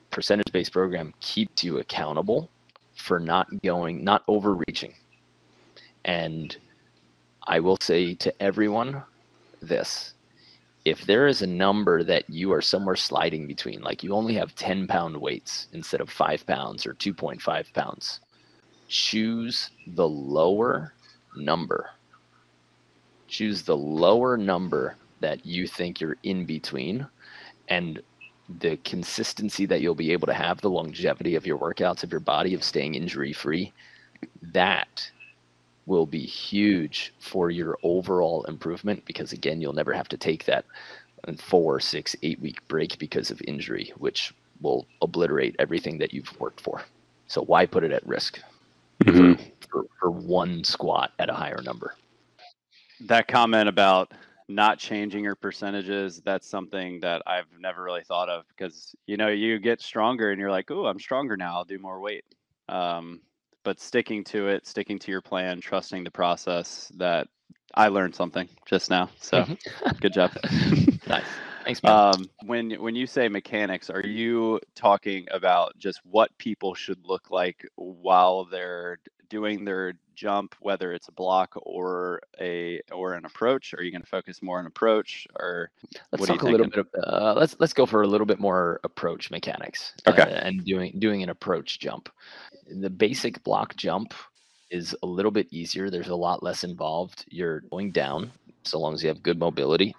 percentage-based 0.10 0.72
program 0.72 1.14
keeps 1.20 1.64
you 1.64 1.78
accountable 1.78 2.49
for 2.95 3.20
not 3.20 3.47
going, 3.62 4.03
not 4.03 4.24
overreaching. 4.28 4.93
And 6.05 6.55
I 7.45 7.60
will 7.60 7.78
say 7.80 8.16
to 8.16 8.41
everyone 8.41 9.03
this 9.62 10.14
if 10.88 11.06
there 11.06 11.28
is 11.28 11.42
a 11.42 11.48
number 11.48 12.02
that 12.02 12.30
you 12.30 12.54
are 12.54 12.62
somewhere 12.62 12.96
sliding 12.96 13.46
between, 13.46 13.82
like 13.82 14.04
you 14.04 14.14
only 14.14 14.34
have 14.36 14.56
10 14.56 14.88
pound 14.88 15.18
weights 15.18 15.68
instead 15.74 16.00
of 16.00 16.10
five 16.10 16.48
pounds 16.48 16.86
or 16.86 16.94
2.5 16.94 17.74
pounds, 17.74 18.22
choose 18.88 19.70
the 19.86 20.08
lower 20.08 20.94
number. 21.36 21.90
Choose 23.28 23.64
the 23.64 23.76
lower 23.76 24.38
number 24.38 24.96
that 25.20 25.46
you 25.46 25.68
think 25.68 26.00
you're 26.00 26.16
in 26.24 26.46
between 26.46 27.06
and 27.68 28.02
the 28.60 28.78
consistency 28.78 29.66
that 29.66 29.82
you'll 29.82 29.94
be 29.94 30.14
able 30.14 30.28
to 30.28 30.34
have, 30.34 30.62
the 30.62 30.70
longevity 30.70 31.36
of 31.36 31.46
your 31.46 31.58
workouts, 31.58 32.04
of 32.04 32.12
your 32.12 32.22
body, 32.22 32.54
of 32.54 32.64
staying 32.64 32.96
injury 32.96 33.34
free. 33.34 33.74
That 34.42 35.12
will 35.88 36.06
be 36.06 36.24
huge 36.26 37.14
for 37.20 37.50
your 37.50 37.78
overall 37.82 38.44
improvement 38.44 39.04
because 39.06 39.32
again 39.32 39.60
you'll 39.60 39.74
never 39.74 39.94
have 39.94 40.08
to 40.08 40.18
take 40.18 40.46
that 40.46 40.66
four 41.38 41.80
six 41.80 42.16
eight 42.22 42.40
week 42.40 42.66
break 42.68 42.98
because 43.00 43.32
of 43.32 43.42
injury 43.48 43.92
which 43.98 44.34
will 44.62 44.86
obliterate 45.02 45.56
everything 45.58 45.98
that 45.98 46.14
you've 46.14 46.40
worked 46.40 46.62
for 46.62 46.84
so 47.28 47.42
why 47.44 47.66
put 47.66 47.84
it 47.84 47.92
at 47.92 48.06
risk 48.06 48.40
mm-hmm. 49.04 49.34
for, 49.60 49.68
for, 49.70 49.86
for 50.00 50.12
one 50.12 50.64
squat 50.64 51.12
at 51.18 51.30
a 51.30 51.34
higher 51.34 51.62
number 51.64 51.96
that 53.02 53.28
comment 53.28 53.68
about 53.68 54.12
not 54.48 54.80
changing 54.80 55.24
your 55.24 55.36
percentages, 55.36 56.22
that's 56.24 56.48
something 56.48 57.00
that 57.02 57.22
I've 57.28 57.48
never 57.60 57.84
really 57.84 58.04
thought 58.04 58.30
of 58.30 58.46
because 58.50 58.96
you 59.06 59.18
know 59.18 59.28
you 59.28 59.60
get 59.60 59.82
stronger 59.82 60.32
and 60.32 60.40
you're 60.40 60.52
like, 60.52 60.72
oh, 60.72 60.86
I'm 60.86 61.00
stronger 61.00 61.36
now. 61.36 61.56
I'll 61.56 61.66
do 61.66 61.80
more 61.80 62.00
weight. 62.00 62.24
Um, 62.70 63.22
but 63.68 63.82
sticking 63.82 64.24
to 64.24 64.47
it, 64.47 64.65
sticking 64.65 64.97
to 64.97 65.11
your 65.11 65.20
plan, 65.20 65.59
trusting 65.59 66.05
the 66.05 66.09
process. 66.09 66.89
That 66.95 67.28
I 67.76 67.89
learned 67.89 68.15
something 68.15 68.47
just 68.65 68.89
now. 68.89 69.09
So 69.20 69.41
mm-hmm. 69.41 69.97
good 69.99 70.13
job. 70.13 70.32
nice. 71.07 71.26
Thanks, 71.65 71.84
man. 71.84 71.91
Um, 71.91 72.30
when 72.45 72.72
when 72.82 72.95
you 72.95 73.05
say 73.05 73.28
mechanics, 73.28 73.89
are 73.89 74.07
you 74.07 74.61
talking 74.74 75.28
about 75.32 75.78
just 75.78 75.99
what 76.05 76.32
people 76.38 76.76
should 76.76 77.05
look 77.05 77.30
like 77.30 77.68
while 77.76 78.45
they're 78.45 78.99
doing 79.30 79.65
their 79.65 79.93
jump, 80.15 80.55
whether 80.59 80.93
it's 80.93 81.07
a 81.07 81.11
block 81.11 81.53
or 81.55 82.21
a 82.39 82.82
or 82.91 83.13
an 83.13 83.25
approach? 83.25 83.73
Are 83.73 83.84
you 83.84 83.91
going 83.91 84.01
to 84.01 84.07
focus 84.07 84.41
more 84.41 84.59
on 84.59 84.65
approach, 84.65 85.28
or 85.39 85.69
let's 86.11 86.25
talk 86.25 86.43
a 86.43 86.45
little 86.47 86.67
bit? 86.67 86.80
Of, 86.80 86.88
uh, 87.03 87.34
let's 87.38 87.55
let's 87.59 87.73
go 87.73 87.86
for 87.86 88.01
a 88.01 88.07
little 88.07 88.25
bit 88.28 88.39
more 88.39 88.80
approach 88.84 89.32
mechanics. 89.32 89.93
Okay. 90.07 90.21
Uh, 90.21 90.25
and 90.25 90.65
doing 90.65 90.93
doing 90.99 91.23
an 91.23 91.30
approach 91.30 91.80
jump. 91.80 92.09
The 92.69 92.89
basic 92.89 93.43
block 93.43 93.75
jump 93.75 94.13
is 94.69 94.95
a 95.03 95.05
little 95.05 95.32
bit 95.32 95.47
easier. 95.51 95.89
There's 95.89 96.09
a 96.09 96.15
lot 96.15 96.43
less 96.43 96.63
involved. 96.63 97.25
You're 97.30 97.61
going 97.61 97.91
down 97.91 98.32
so 98.63 98.80
long 98.80 98.93
as 98.93 99.01
you 99.01 99.07
have 99.07 99.23
good 99.23 99.39
mobility 99.39 99.95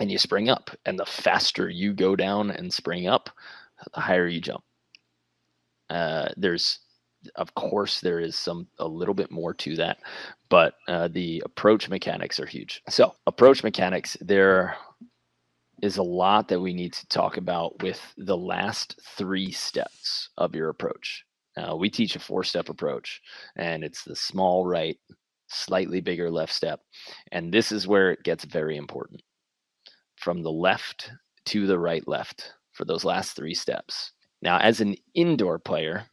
and 0.00 0.10
you 0.10 0.18
spring 0.18 0.48
up. 0.48 0.70
And 0.84 0.98
the 0.98 1.06
faster 1.06 1.68
you 1.68 1.92
go 1.92 2.16
down 2.16 2.50
and 2.50 2.72
spring 2.72 3.06
up, 3.06 3.30
the 3.94 4.00
higher 4.00 4.26
you 4.26 4.40
jump. 4.40 4.64
Uh, 5.90 6.28
there's, 6.36 6.80
of 7.36 7.54
course, 7.54 8.00
there 8.00 8.20
is 8.20 8.36
some 8.36 8.68
a 8.78 8.86
little 8.86 9.14
bit 9.14 9.30
more 9.30 9.54
to 9.54 9.76
that, 9.76 9.98
but 10.48 10.74
uh, 10.88 11.08
the 11.08 11.42
approach 11.44 11.88
mechanics 11.88 12.38
are 12.40 12.46
huge. 12.46 12.82
So, 12.88 13.14
approach 13.26 13.64
mechanics, 13.64 14.16
there 14.20 14.76
is 15.82 15.96
a 15.96 16.02
lot 16.02 16.48
that 16.48 16.60
we 16.60 16.72
need 16.72 16.92
to 16.92 17.06
talk 17.08 17.36
about 17.36 17.82
with 17.82 18.00
the 18.16 18.36
last 18.36 18.98
three 19.16 19.50
steps 19.50 20.30
of 20.36 20.54
your 20.54 20.70
approach. 20.70 21.24
Uh, 21.56 21.76
we 21.76 21.90
teach 21.90 22.16
a 22.16 22.20
four 22.20 22.44
step 22.44 22.68
approach, 22.68 23.20
and 23.56 23.82
it's 23.82 24.04
the 24.04 24.16
small 24.16 24.66
right, 24.66 24.98
slightly 25.48 26.00
bigger 26.00 26.30
left 26.30 26.52
step. 26.52 26.80
And 27.32 27.52
this 27.52 27.72
is 27.72 27.86
where 27.86 28.12
it 28.12 28.22
gets 28.22 28.44
very 28.44 28.76
important 28.76 29.22
from 30.16 30.42
the 30.42 30.52
left 30.52 31.10
to 31.46 31.66
the 31.66 31.78
right 31.78 32.06
left 32.06 32.52
for 32.72 32.84
those 32.84 33.04
last 33.04 33.34
three 33.34 33.54
steps. 33.54 34.12
Now, 34.42 34.58
as 34.58 34.80
an 34.80 34.94
indoor 35.14 35.58
player, 35.58 36.04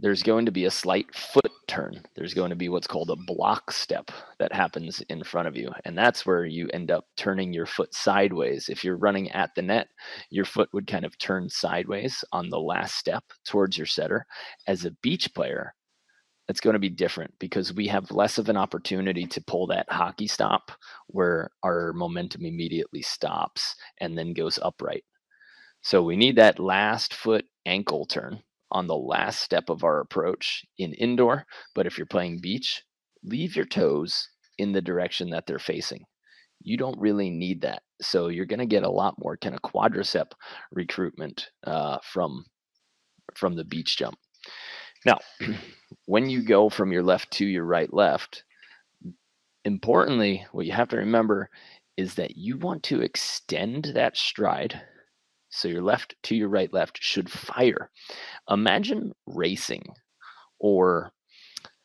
there's 0.00 0.22
going 0.22 0.46
to 0.46 0.52
be 0.52 0.64
a 0.64 0.70
slight 0.70 1.14
foot 1.14 1.52
turn. 1.68 2.02
There's 2.14 2.34
going 2.34 2.50
to 2.50 2.56
be 2.56 2.68
what's 2.68 2.86
called 2.86 3.10
a 3.10 3.16
block 3.16 3.70
step 3.70 4.10
that 4.38 4.52
happens 4.52 5.00
in 5.08 5.22
front 5.22 5.48
of 5.48 5.56
you. 5.56 5.70
And 5.84 5.96
that's 5.96 6.26
where 6.26 6.44
you 6.44 6.68
end 6.72 6.90
up 6.90 7.06
turning 7.16 7.52
your 7.52 7.66
foot 7.66 7.94
sideways. 7.94 8.68
If 8.68 8.84
you're 8.84 8.96
running 8.96 9.30
at 9.30 9.50
the 9.54 9.62
net, 9.62 9.88
your 10.30 10.44
foot 10.44 10.68
would 10.72 10.86
kind 10.86 11.04
of 11.04 11.16
turn 11.18 11.48
sideways 11.48 12.24
on 12.32 12.50
the 12.50 12.60
last 12.60 12.96
step 12.96 13.24
towards 13.44 13.78
your 13.78 13.86
setter. 13.86 14.26
As 14.66 14.84
a 14.84 14.90
beach 15.02 15.32
player, 15.34 15.74
it's 16.48 16.60
going 16.60 16.74
to 16.74 16.80
be 16.80 16.90
different 16.90 17.32
because 17.38 17.72
we 17.72 17.86
have 17.86 18.10
less 18.10 18.36
of 18.36 18.48
an 18.48 18.56
opportunity 18.56 19.26
to 19.26 19.44
pull 19.46 19.66
that 19.68 19.90
hockey 19.90 20.26
stop 20.26 20.72
where 21.06 21.50
our 21.62 21.92
momentum 21.94 22.44
immediately 22.44 23.00
stops 23.00 23.74
and 24.00 24.18
then 24.18 24.34
goes 24.34 24.58
upright. 24.60 25.04
So 25.82 26.02
we 26.02 26.16
need 26.16 26.36
that 26.36 26.58
last 26.58 27.14
foot 27.14 27.46
ankle 27.64 28.04
turn 28.06 28.42
on 28.74 28.86
the 28.86 28.96
last 28.96 29.40
step 29.40 29.70
of 29.70 29.84
our 29.84 30.00
approach 30.00 30.66
in 30.76 30.92
indoor. 30.94 31.46
But 31.74 31.86
if 31.86 31.96
you're 31.96 32.06
playing 32.06 32.40
beach, 32.42 32.82
leave 33.22 33.56
your 33.56 33.64
toes 33.64 34.28
in 34.58 34.72
the 34.72 34.82
direction 34.82 35.30
that 35.30 35.46
they're 35.46 35.58
facing. 35.58 36.04
You 36.60 36.76
don't 36.76 36.98
really 36.98 37.30
need 37.30 37.62
that. 37.62 37.82
So 38.02 38.28
you're 38.28 38.46
going 38.46 38.60
to 38.60 38.66
get 38.66 38.82
a 38.82 38.90
lot 38.90 39.14
more 39.18 39.36
kind 39.36 39.54
of 39.54 39.62
quadricep 39.62 40.32
recruitment 40.72 41.48
uh, 41.66 41.98
from 42.02 42.44
from 43.34 43.56
the 43.56 43.64
beach 43.64 43.96
jump. 43.96 44.16
Now, 45.06 45.18
when 46.06 46.28
you 46.28 46.42
go 46.42 46.68
from 46.68 46.92
your 46.92 47.02
left 47.02 47.30
to 47.32 47.46
your 47.46 47.64
right 47.64 47.92
left, 47.92 48.44
importantly, 49.64 50.46
what 50.52 50.66
you 50.66 50.72
have 50.72 50.88
to 50.88 50.96
remember 50.96 51.48
is 51.96 52.14
that 52.14 52.36
you 52.36 52.58
want 52.58 52.82
to 52.84 53.02
extend 53.02 53.92
that 53.94 54.16
stride. 54.16 54.80
So 55.54 55.68
your 55.68 55.82
left 55.82 56.16
to 56.24 56.34
your 56.34 56.48
right 56.48 56.72
left 56.72 57.00
should 57.00 57.30
fire. 57.30 57.88
Imagine 58.50 59.12
racing 59.26 59.84
or 60.58 61.12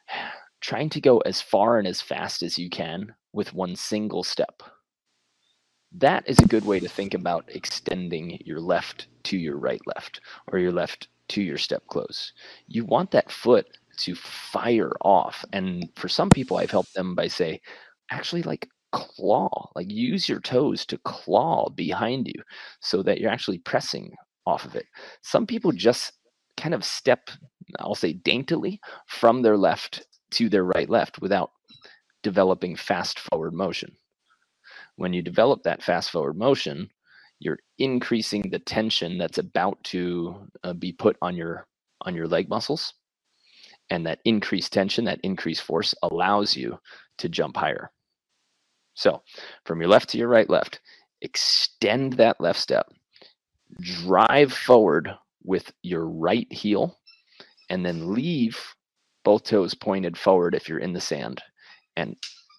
trying 0.62 0.90
to 0.90 1.00
go 1.00 1.20
as 1.20 1.40
far 1.40 1.78
and 1.78 1.88
as 1.88 2.02
fast 2.02 2.42
as 2.42 2.58
you 2.58 2.68
can 2.70 3.14
with 3.32 3.54
one 3.54 3.76
single 3.76 4.24
step. 4.24 4.64
That 5.92 6.28
is 6.28 6.40
a 6.40 6.48
good 6.48 6.66
way 6.66 6.80
to 6.80 6.90
think 6.90 7.14
about 7.14 7.46
extending 7.48 8.42
your 8.44 8.60
left 8.60 9.08
to 9.26 9.38
your 9.38 9.58
right 9.58 9.82
left 9.86 10.20
or 10.52 10.58
your 10.58 10.72
left 10.72 11.08
to 11.30 11.42
your 11.44 11.60
step 11.60 11.86
close. 11.88 12.34
You 12.68 12.86
want 12.86 13.12
that 13.12 13.32
foot 13.32 13.68
to 14.00 14.16
fire 14.16 14.94
off. 15.02 15.46
And 15.54 15.90
for 15.96 16.10
some 16.10 16.30
people, 16.30 16.58
I've 16.58 16.72
helped 16.72 16.96
them 16.96 17.14
by 17.14 17.28
say, 17.28 17.62
actually, 18.10 18.42
like 18.42 18.68
claw, 18.92 19.70
like 19.76 19.90
use 19.90 20.28
your 20.28 20.40
toes 20.40 20.86
to 20.86 20.98
claw 21.00 21.70
behind 21.70 22.28
you 22.28 22.42
so 22.82 23.04
that 23.04 23.20
you're 23.20 23.32
actually 23.32 23.60
pressing 23.60 24.14
off 24.46 24.66
of 24.66 24.76
it. 24.76 24.86
Some 25.22 25.46
people 25.46 25.72
just 25.72 26.14
kind 26.58 26.74
of 26.74 26.84
step, 26.84 27.30
I'll 27.80 27.96
say 27.96 28.14
daintily, 28.14 28.80
from 29.08 29.42
their 29.42 29.58
left 29.58 30.06
to 30.32 30.50
their 30.50 30.64
right 30.64 30.90
left 30.90 31.22
without 31.22 31.52
developing 32.24 32.76
fast 32.76 33.20
forward 33.20 33.54
motion. 33.54 33.96
When 34.96 35.14
you 35.14 35.22
develop 35.22 35.64
that 35.64 35.84
fast 35.84 36.12
forward 36.12 36.38
motion, 36.38 36.90
you're 37.40 37.60
increasing 37.78 38.42
the 38.42 38.60
tension 38.60 39.18
that's 39.18 39.38
about 39.38 39.82
to 39.86 40.48
uh, 40.64 40.74
be 40.74 40.92
put 40.92 41.16
on 41.22 41.36
your 41.36 41.66
on 42.02 42.16
your 42.16 42.28
leg 42.28 42.50
muscles 42.50 42.94
and 43.90 44.06
that 44.06 44.20
increased 44.26 44.72
tension 44.72 45.06
that 45.06 45.20
increased 45.24 45.62
force 45.62 45.94
allows 46.04 46.56
you 46.56 46.80
to 47.18 47.28
jump 47.28 47.58
higher 47.58 47.92
so 48.94 49.22
from 49.66 49.80
your 49.80 49.90
left 49.90 50.10
to 50.10 50.18
your 50.18 50.28
right 50.28 50.50
left 50.50 50.80
extend 51.22 52.14
that 52.14 52.40
left 52.40 52.60
step 52.60 52.88
drive 53.82 54.52
forward 54.52 55.14
with 55.44 55.72
your 55.84 56.08
right 56.08 56.52
heel 56.52 56.98
and 57.70 57.86
then 57.86 58.14
leave 58.14 58.76
both 59.24 59.44
toes 59.44 59.74
pointed 59.74 60.18
forward 60.18 60.56
if 60.56 60.68
you're 60.68 60.80
in 60.80 60.94
the 60.94 61.02
sand 61.02 61.42
and 61.96 62.16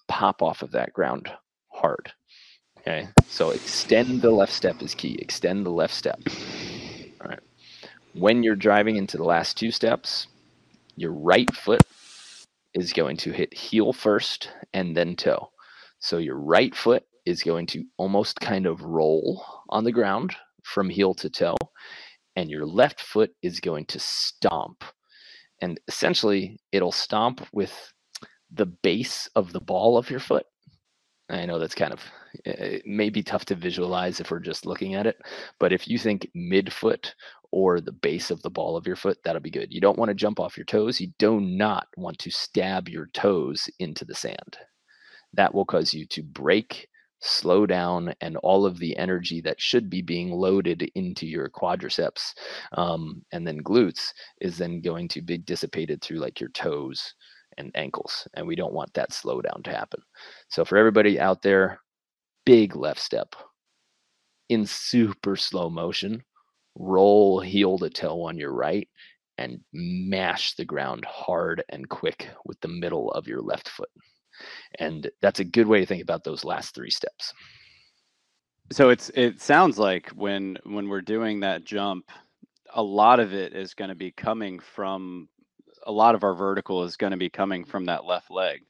pop 0.07 0.41
off 0.41 0.61
of 0.61 0.71
that 0.71 0.93
ground 0.93 1.29
hard 1.69 2.11
Okay, 2.81 3.07
so 3.27 3.51
extend 3.51 4.23
the 4.23 4.31
left 4.31 4.51
step 4.51 4.81
is 4.81 4.95
key. 4.95 5.15
Extend 5.19 5.65
the 5.65 5.71
left 5.71 5.93
step. 5.93 6.19
All 7.21 7.29
right. 7.29 7.39
When 8.13 8.41
you're 8.41 8.55
driving 8.55 8.95
into 8.95 9.17
the 9.17 9.23
last 9.23 9.55
two 9.55 9.69
steps, 9.69 10.27
your 10.95 11.11
right 11.11 11.53
foot 11.55 11.83
is 12.73 12.91
going 12.91 13.17
to 13.17 13.31
hit 13.31 13.53
heel 13.53 13.93
first 13.93 14.49
and 14.73 14.97
then 14.97 15.15
toe. 15.15 15.51
So 16.01 16.19
your 16.19 16.37
right 16.37 16.75
foot 16.75 17.03
is 17.25 17.43
going 17.43 17.67
to 17.67 17.85
almost 17.97 18.39
kind 18.41 18.65
of 18.67 18.81
roll 18.83 19.45
on 19.69 19.85
the 19.85 19.93
ground 19.93 20.35
from 20.63 20.89
heel 20.89 21.13
to 21.15 21.29
toe, 21.29 21.57
and 22.35 22.49
your 22.49 22.65
left 22.65 23.01
foot 23.01 23.31
is 23.41 23.61
going 23.61 23.85
to 23.87 23.99
stomp. 23.99 24.83
And 25.61 25.79
essentially, 25.87 26.59
it'll 26.73 26.91
stomp 26.91 27.47
with 27.53 27.93
the 28.51 28.67
base 28.67 29.29
of 29.35 29.53
the 29.53 29.61
ball 29.61 29.97
of 29.97 30.09
your 30.09 30.19
foot 30.19 30.45
I 31.31 31.45
know 31.45 31.59
that's 31.59 31.75
kind 31.75 31.93
of 31.93 32.01
eh, 32.45 32.51
eh, 32.57 32.65
it 32.77 32.85
may 32.85 33.09
be 33.09 33.23
tough 33.23 33.45
to 33.45 33.55
visualize 33.55 34.19
if 34.19 34.31
we're 34.31 34.39
just 34.39 34.65
looking 34.65 34.95
at 34.95 35.07
it, 35.07 35.17
but 35.59 35.73
if 35.73 35.87
you 35.87 35.97
think 35.97 36.29
midfoot 36.35 37.13
or 37.51 37.81
the 37.81 37.91
base 37.91 38.31
of 38.31 38.41
the 38.41 38.49
ball 38.49 38.77
of 38.77 38.87
your 38.87 38.95
foot, 38.95 39.17
that'll 39.23 39.41
be 39.41 39.49
good. 39.51 39.73
You 39.73 39.81
don't 39.81 39.97
want 39.97 40.09
to 40.09 40.15
jump 40.15 40.39
off 40.39 40.57
your 40.57 40.65
toes. 40.65 40.99
You 41.01 41.07
do 41.19 41.39
not 41.39 41.87
want 41.97 42.19
to 42.19 42.31
stab 42.31 42.89
your 42.89 43.07
toes 43.13 43.69
into 43.79 44.05
the 44.05 44.15
sand. 44.15 44.57
That 45.33 45.53
will 45.53 45.65
cause 45.65 45.93
you 45.93 46.05
to 46.07 46.23
break, 46.23 46.87
slow 47.21 47.65
down, 47.65 48.13
and 48.21 48.37
all 48.37 48.65
of 48.65 48.79
the 48.79 48.97
energy 48.97 49.41
that 49.41 49.61
should 49.61 49.89
be 49.89 50.01
being 50.01 50.31
loaded 50.31 50.89
into 50.95 51.25
your 51.25 51.49
quadriceps 51.49 52.33
um, 52.73 53.23
and 53.31 53.47
then 53.47 53.63
glutes 53.63 54.11
is 54.39 54.57
then 54.57 54.81
going 54.81 55.07
to 55.09 55.21
be 55.21 55.37
dissipated 55.37 56.01
through 56.01 56.17
like 56.17 56.39
your 56.39 56.49
toes 56.49 57.13
and 57.57 57.71
ankles. 57.75 58.27
And 58.33 58.47
we 58.47 58.55
don't 58.55 58.73
want 58.73 58.93
that 58.93 59.11
slowdown 59.11 59.63
to 59.63 59.71
happen. 59.71 60.01
So 60.49 60.65
for 60.65 60.77
everybody 60.77 61.19
out 61.19 61.41
there, 61.41 61.79
big 62.45 62.75
left 62.75 62.99
step 62.99 63.35
in 64.49 64.65
super 64.65 65.37
slow 65.37 65.69
motion, 65.69 66.23
roll 66.75 67.39
heel 67.39 67.77
to 67.79 67.89
toe 67.89 68.23
on 68.23 68.37
your 68.37 68.53
right 68.53 68.87
and 69.37 69.59
mash 69.73 70.55
the 70.55 70.65
ground 70.65 71.05
hard 71.05 71.63
and 71.69 71.89
quick 71.89 72.29
with 72.45 72.59
the 72.61 72.67
middle 72.67 73.11
of 73.11 73.27
your 73.27 73.41
left 73.41 73.69
foot. 73.69 73.89
And 74.79 75.09
that's 75.21 75.39
a 75.39 75.45
good 75.45 75.67
way 75.67 75.79
to 75.81 75.85
think 75.85 76.03
about 76.03 76.23
those 76.23 76.43
last 76.45 76.75
three 76.75 76.91
steps. 76.91 77.33
So 78.71 78.89
it's 78.89 79.09
it 79.15 79.41
sounds 79.41 79.77
like 79.79 80.09
when 80.11 80.57
when 80.63 80.87
we're 80.89 81.01
doing 81.01 81.41
that 81.41 81.65
jump, 81.65 82.09
a 82.73 82.83
lot 82.83 83.19
of 83.19 83.33
it 83.33 83.53
is 83.53 83.73
going 83.73 83.89
to 83.89 83.95
be 83.95 84.11
coming 84.11 84.59
from 84.59 85.27
a 85.85 85.91
lot 85.91 86.15
of 86.15 86.23
our 86.23 86.33
vertical 86.35 86.83
is 86.83 86.97
going 86.97 87.11
to 87.11 87.17
be 87.17 87.29
coming 87.29 87.65
from 87.65 87.85
that 87.85 88.05
left 88.05 88.31
leg. 88.31 88.61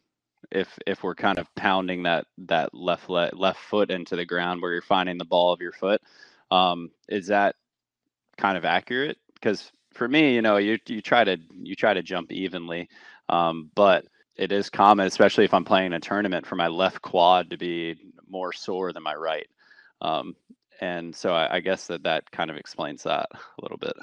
if 0.52 0.78
if 0.88 1.04
we're 1.04 1.16
kind 1.16 1.40
of 1.40 1.54
pounding 1.56 2.04
that 2.04 2.26
that 2.38 2.74
left 2.74 3.10
le- 3.10 3.32
left 3.34 3.60
foot 3.60 3.92
into 3.92 4.16
the 4.16 4.26
ground 4.26 4.62
where 4.62 4.74
you're 4.74 4.82
finding 4.82 5.18
the 5.18 5.26
ball 5.26 5.54
of 5.54 5.62
your 5.62 5.72
foot. 5.74 6.02
Um, 6.52 6.92
is 7.10 7.28
that 7.28 7.56
kind 8.38 8.58
of 8.58 8.66
accurate? 8.66 9.18
Because 9.36 9.72
for 9.94 10.08
me, 10.08 10.36
you 10.36 10.42
know, 10.42 10.58
you 10.58 10.78
you 10.88 11.02
try 11.02 11.24
to 11.24 11.38
you 11.62 11.76
try 11.76 11.94
to 11.94 12.04
jump 12.04 12.32
evenly, 12.32 12.90
um, 13.30 13.72
but 13.76 14.06
it 14.42 14.52
is 14.52 14.72
common, 14.72 15.06
especially 15.06 15.46
if 15.46 15.54
I'm 15.54 15.64
playing 15.64 15.94
a 15.94 16.00
tournament, 16.00 16.48
for 16.48 16.56
my 16.56 16.68
left 16.68 17.04
quad 17.04 17.52
to 17.52 17.58
be 17.58 17.96
more 18.28 18.52
sore 18.52 18.92
than 18.92 19.04
my 19.04 19.14
right. 19.14 19.48
Um, 20.02 20.36
and 20.82 21.16
so 21.16 21.32
I, 21.32 21.58
I 21.58 21.60
guess 21.60 21.86
that 21.88 22.02
that 22.04 22.30
kind 22.32 22.50
of 22.50 22.58
explains 22.58 23.04
that 23.04 23.30
a 23.34 23.62
little 23.62 23.78
bit. 23.78 23.94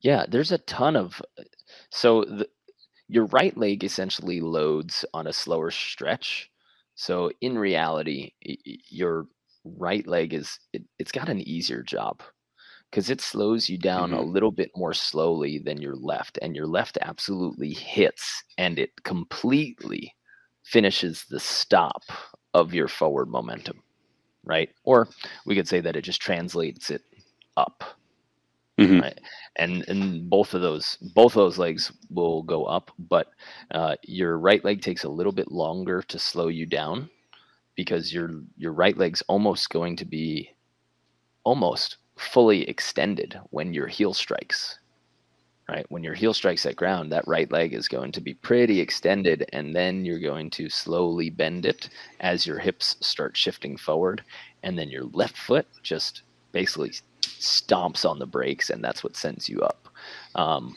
Yeah, 0.00 0.24
there's 0.28 0.52
a 0.52 0.58
ton 0.58 0.94
of 0.94 1.20
so 1.90 2.22
the, 2.22 2.48
your 3.08 3.26
right 3.26 3.56
leg 3.56 3.82
essentially 3.82 4.40
loads 4.40 5.04
on 5.12 5.26
a 5.26 5.32
slower 5.32 5.72
stretch. 5.72 6.48
So 6.94 7.32
in 7.40 7.58
reality, 7.58 8.30
your 8.40 9.26
right 9.64 10.06
leg 10.06 10.32
is 10.32 10.60
it, 10.72 10.84
has 11.00 11.10
got 11.10 11.28
an 11.28 11.40
easier 11.40 11.82
job 11.82 12.22
because 12.90 13.10
it 13.10 13.20
slows 13.20 13.68
you 13.68 13.78
down 13.78 14.10
mm-hmm. 14.10 14.18
a 14.18 14.22
little 14.22 14.50
bit 14.50 14.70
more 14.76 14.94
slowly 14.94 15.58
than 15.58 15.80
your 15.80 15.96
left, 15.96 16.38
and 16.42 16.54
your 16.54 16.66
left 16.66 16.98
absolutely 17.02 17.72
hits 17.72 18.42
and 18.56 18.78
it 18.78 18.90
completely 19.04 20.14
finishes 20.64 21.24
the 21.30 21.40
stop 21.40 22.02
of 22.54 22.74
your 22.74 22.88
forward 22.88 23.28
momentum, 23.28 23.82
right? 24.44 24.70
Or 24.84 25.08
we 25.46 25.54
could 25.54 25.68
say 25.68 25.80
that 25.80 25.96
it 25.96 26.02
just 26.02 26.20
translates 26.20 26.90
it 26.90 27.02
up 27.56 27.84
Mm-hmm. 28.78 29.00
Right? 29.00 29.20
And 29.56 29.84
and 29.88 30.30
both 30.30 30.54
of 30.54 30.62
those 30.62 30.96
both 31.14 31.32
of 31.32 31.40
those 31.42 31.58
legs 31.58 31.92
will 32.10 32.44
go 32.44 32.64
up, 32.64 32.92
but 32.98 33.26
uh, 33.72 33.96
your 34.04 34.38
right 34.38 34.64
leg 34.64 34.82
takes 34.82 35.02
a 35.02 35.08
little 35.08 35.32
bit 35.32 35.50
longer 35.50 36.00
to 36.02 36.18
slow 36.18 36.46
you 36.46 36.64
down 36.64 37.10
because 37.74 38.12
your 38.12 38.42
your 38.56 38.72
right 38.72 38.96
leg's 38.96 39.22
almost 39.22 39.70
going 39.70 39.96
to 39.96 40.04
be 40.04 40.54
almost 41.42 41.97
fully 42.18 42.68
extended 42.68 43.40
when 43.50 43.72
your 43.72 43.86
heel 43.86 44.14
strikes. 44.14 44.78
Right? 45.68 45.84
When 45.90 46.02
your 46.02 46.14
heel 46.14 46.32
strikes 46.32 46.62
that 46.62 46.76
ground, 46.76 47.12
that 47.12 47.28
right 47.28 47.50
leg 47.52 47.74
is 47.74 47.88
going 47.88 48.12
to 48.12 48.22
be 48.22 48.32
pretty 48.32 48.80
extended, 48.80 49.44
and 49.52 49.76
then 49.76 50.02
you're 50.02 50.18
going 50.18 50.48
to 50.50 50.70
slowly 50.70 51.28
bend 51.28 51.66
it 51.66 51.90
as 52.20 52.46
your 52.46 52.58
hips 52.58 52.96
start 53.00 53.36
shifting 53.36 53.76
forward, 53.76 54.22
and 54.62 54.78
then 54.78 54.88
your 54.88 55.04
left 55.04 55.36
foot 55.36 55.66
just 55.82 56.22
basically 56.52 56.92
stomps 57.20 58.08
on 58.08 58.18
the 58.18 58.26
brakes, 58.26 58.70
and 58.70 58.82
that's 58.82 59.04
what 59.04 59.14
sends 59.14 59.46
you 59.46 59.60
up. 59.60 59.88
Um, 60.34 60.74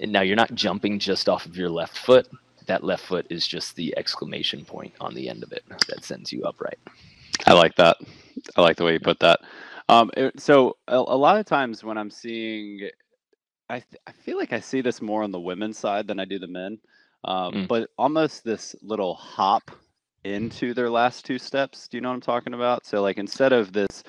and 0.00 0.10
now 0.10 0.22
you're 0.22 0.36
not 0.36 0.54
jumping 0.54 0.98
just 0.98 1.28
off 1.28 1.44
of 1.44 1.56
your 1.56 1.68
left 1.68 1.98
foot. 1.98 2.26
That 2.66 2.82
left 2.82 3.04
foot 3.04 3.26
is 3.28 3.46
just 3.46 3.76
the 3.76 3.92
exclamation 3.98 4.64
point 4.64 4.94
on 5.00 5.14
the 5.14 5.28
end 5.28 5.42
of 5.42 5.52
it 5.52 5.64
that 5.88 6.04
sends 6.04 6.32
you 6.32 6.44
upright. 6.44 6.78
I 7.46 7.52
like 7.52 7.74
that. 7.76 7.98
I 8.56 8.62
like 8.62 8.76
the 8.76 8.84
way 8.84 8.94
you 8.94 9.00
put 9.00 9.20
that. 9.20 9.40
Um, 9.90 10.10
it, 10.16 10.38
so 10.40 10.76
a, 10.86 10.94
a, 10.94 10.98
lot 10.98 11.38
of 11.38 11.46
times 11.46 11.82
when 11.82 11.98
I'm 11.98 12.10
seeing, 12.10 12.88
I 13.68 13.80
th- 13.80 14.00
I 14.06 14.12
feel 14.12 14.38
like 14.38 14.52
I 14.52 14.60
see 14.60 14.82
this 14.82 15.02
more 15.02 15.24
on 15.24 15.32
the 15.32 15.40
women's 15.40 15.78
side 15.78 16.06
than 16.06 16.20
I 16.20 16.24
do 16.26 16.38
the 16.38 16.46
men. 16.46 16.78
Um, 17.24 17.52
mm. 17.52 17.68
But 17.68 17.90
almost 17.98 18.44
this 18.44 18.76
little 18.82 19.14
hop 19.14 19.68
into 20.22 20.74
their 20.74 20.90
last 20.90 21.24
two 21.26 21.40
steps. 21.40 21.88
Do 21.88 21.96
you 21.96 22.02
know 22.02 22.10
what 22.10 22.14
I'm 22.14 22.20
talking 22.20 22.54
about? 22.54 22.86
So 22.86 23.02
like 23.02 23.18
instead 23.18 23.52
of 23.52 23.72
this 23.72 24.04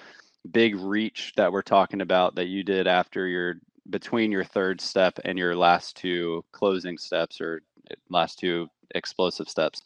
big 0.51 0.75
reach 0.75 1.33
that 1.37 1.51
we're 1.51 1.63
talking 1.63 2.01
about 2.01 2.35
that 2.35 2.47
you 2.47 2.63
did 2.63 2.85
after 2.87 3.27
your 3.27 3.55
between 3.89 4.31
your 4.31 4.43
third 4.43 4.79
step 4.79 5.17
and 5.25 5.37
your 5.37 5.55
last 5.55 5.97
two 5.97 6.45
closing 6.51 6.97
steps 6.97 7.41
or 7.41 7.61
eh, 7.89 7.95
last 8.09 8.37
two 8.37 8.67
explosive 8.93 9.49
steps. 9.49 9.81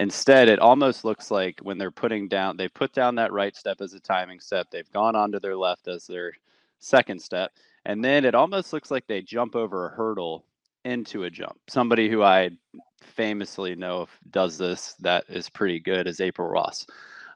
Instead, 0.00 0.48
it 0.48 0.60
almost 0.60 1.04
looks 1.04 1.30
like 1.30 1.58
when 1.62 1.76
they're 1.76 1.90
putting 1.90 2.28
down, 2.28 2.56
they 2.56 2.68
put 2.68 2.92
down 2.92 3.16
that 3.16 3.32
right 3.32 3.56
step 3.56 3.80
as 3.80 3.94
a 3.94 4.00
timing 4.00 4.38
step. 4.38 4.68
They've 4.70 4.90
gone 4.92 5.16
on 5.16 5.32
to 5.32 5.40
their 5.40 5.56
left 5.56 5.88
as 5.88 6.06
their 6.06 6.32
second 6.78 7.20
step. 7.20 7.52
And 7.84 8.04
then 8.04 8.24
it 8.24 8.34
almost 8.34 8.72
looks 8.72 8.90
like 8.90 9.06
they 9.06 9.22
jump 9.22 9.56
over 9.56 9.86
a 9.86 9.90
hurdle 9.90 10.44
into 10.84 11.24
a 11.24 11.30
jump. 11.30 11.58
Somebody 11.68 12.08
who 12.08 12.22
I 12.22 12.50
famously 13.02 13.74
know 13.74 14.08
does 14.30 14.56
this 14.58 14.94
that 15.00 15.24
is 15.28 15.48
pretty 15.48 15.80
good 15.80 16.06
is 16.06 16.20
April 16.20 16.48
Ross. 16.48 16.86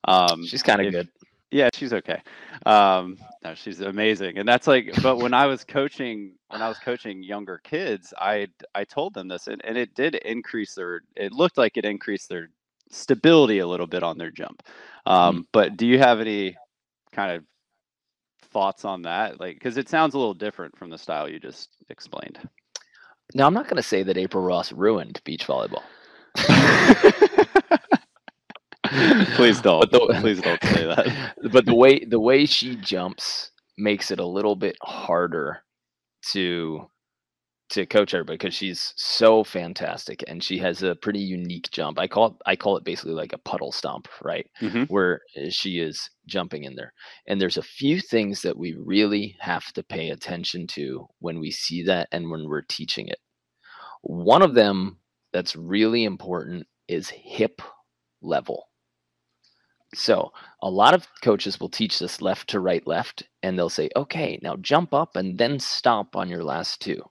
Um, 0.05 0.45
She's 0.47 0.63
kind 0.63 0.81
of 0.81 0.93
good. 0.93 1.09
Yeah, 1.53 1.69
she's 1.75 1.93
okay. 1.93 2.23
Um, 2.65 3.19
no, 3.45 3.55
she's 3.55 3.81
amazing, 3.83 4.39
and 4.39 4.49
that's 4.49 4.67
like. 4.67 4.91
But 5.03 5.19
when 5.19 5.35
I 5.35 5.47
was 5.47 5.65
coaching, 5.65 6.33
when 6.49 6.63
I 6.63 6.69
was 6.69 6.79
coaching 6.79 7.23
younger 7.23 7.61
kids, 7.63 8.15
I 8.19 8.49
I 8.75 8.85
told 8.85 9.13
them 9.13 9.29
this, 9.29 9.49
and, 9.49 9.63
and 9.65 9.77
it 9.77 9.95
did 9.95 10.15
increase 10.15 10.75
their. 10.75 11.03
It 11.15 11.33
looked 11.33 11.59
like 11.59 11.77
it 11.77 11.85
increased 11.85 12.31
their 12.31 12.49
stability 12.91 13.59
a 13.59 13.67
little 13.67 13.87
bit 13.87 14.03
on 14.03 14.17
their 14.17 14.31
jump. 14.31 14.63
Um, 15.05 15.43
mm 15.43 15.47
But 15.53 15.77
do 15.77 15.87
you 15.87 15.99
have 15.99 16.21
any 16.21 16.57
kind 17.13 17.33
of 17.33 17.45
thoughts 18.51 18.87
on 18.87 19.03
that? 19.03 19.39
Like, 19.39 19.57
because 19.57 19.77
it 19.77 19.91
sounds 19.91 20.15
a 20.15 20.19
little 20.19 20.35
different 20.35 20.77
from 20.79 20.89
the 20.89 20.99
style 20.99 21.29
you 21.29 21.39
just 21.39 21.71
explained. 21.91 22.39
Now, 23.35 23.47
I'm 23.47 23.55
not 23.55 23.65
going 23.67 23.77
to 23.77 23.83
say 23.83 24.03
that 24.05 24.17
April 24.17 24.43
Ross 24.45 24.73
ruined 24.73 25.21
beach 25.25 25.47
volleyball. 25.47 25.83
Please 29.37 29.61
don't. 29.61 29.91
The, 29.91 29.99
Please 30.21 30.41
don't 30.41 30.63
say 30.63 30.85
that. 30.85 31.35
But 31.51 31.67
the 31.67 31.75
way 31.75 32.05
the 32.05 32.21
way 32.21 32.47
she 32.47 32.77
jumps 32.77 33.51
makes 33.79 34.11
it 34.11 34.21
a 34.21 34.27
little 34.27 34.57
bit 34.57 34.77
harder 34.83 35.63
to 36.33 36.89
to 37.71 37.87
coach 37.87 38.11
her 38.11 38.23
because 38.23 38.53
she's 38.53 38.93
so 38.97 39.43
fantastic 39.43 40.23
and 40.27 40.45
she 40.45 40.59
has 40.59 40.83
a 40.83 40.95
pretty 40.95 41.21
unique 41.21 41.71
jump. 41.71 41.99
I 41.99 42.07
call 42.07 42.27
it 42.27 42.33
I 42.45 42.55
call 42.55 42.77
it 42.77 42.85
basically 42.85 43.15
like 43.15 43.33
a 43.33 43.39
puddle 43.39 43.73
stomp, 43.73 44.09
right? 44.23 44.47
Mm-hmm. 44.61 44.85
Where 44.85 45.23
uh, 45.37 45.49
she 45.49 45.81
is 45.81 46.11
jumping 46.27 46.65
in 46.65 46.75
there. 46.75 46.93
And 47.27 47.41
there's 47.41 47.57
a 47.57 47.63
few 47.63 48.01
things 48.01 48.43
that 48.43 48.59
we 48.59 48.75
really 48.79 49.37
have 49.41 49.73
to 49.73 49.83
pay 49.83 50.11
attention 50.11 50.67
to 50.69 51.07
when 51.21 51.41
we 51.41 51.51
see 51.51 51.83
that 51.85 52.09
and 52.13 52.31
when 52.31 52.47
we're 52.47 52.63
teaching 52.63 53.09
it. 53.09 53.19
One 54.03 54.43
of 54.43 54.55
them 54.55 54.99
that's 55.33 55.57
really 55.57 56.05
important 56.05 56.67
is 56.89 57.09
hip 57.09 57.63
level. 58.21 58.67
So 59.95 60.33
a 60.63 60.71
lot 60.71 60.95
of 60.95 61.07
coaches 61.23 61.61
will 61.61 61.69
teach 61.69 61.99
this 61.99 62.23
left 62.23 62.49
to 62.51 62.61
right, 62.61 62.87
left, 62.87 63.25
and 63.43 63.59
they'll 63.59 63.69
say, 63.69 63.91
okay, 63.95 64.39
now 64.43 64.57
jump 64.57 64.95
up 64.95 65.17
and 65.17 65.37
then 65.37 65.59
stop 65.59 66.17
on 66.17 66.29
your 66.29 66.43
last 66.43 66.81
two, 66.81 67.03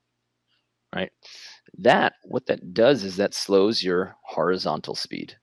right? 0.95 1.11
That, 1.77 2.13
what 2.23 2.47
that 2.47 2.73
does 2.73 3.03
is 3.03 3.17
that 3.17 3.33
slows 3.33 3.83
your 3.83 4.15
horizontal 4.23 4.95
speed. 4.95 5.35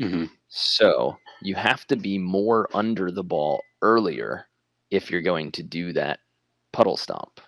Mm-hmm. 0.00 0.24
So 0.48 1.16
you 1.42 1.54
have 1.56 1.86
to 1.88 1.96
be 1.96 2.18
more 2.18 2.68
under 2.72 3.10
the 3.10 3.24
ball 3.24 3.62
earlier 3.82 4.46
if 4.90 5.10
you're 5.10 5.22
going 5.22 5.52
to 5.52 5.62
do 5.62 5.92
that 5.92 6.20
puddle 6.72 6.96
stomp. 6.96 7.40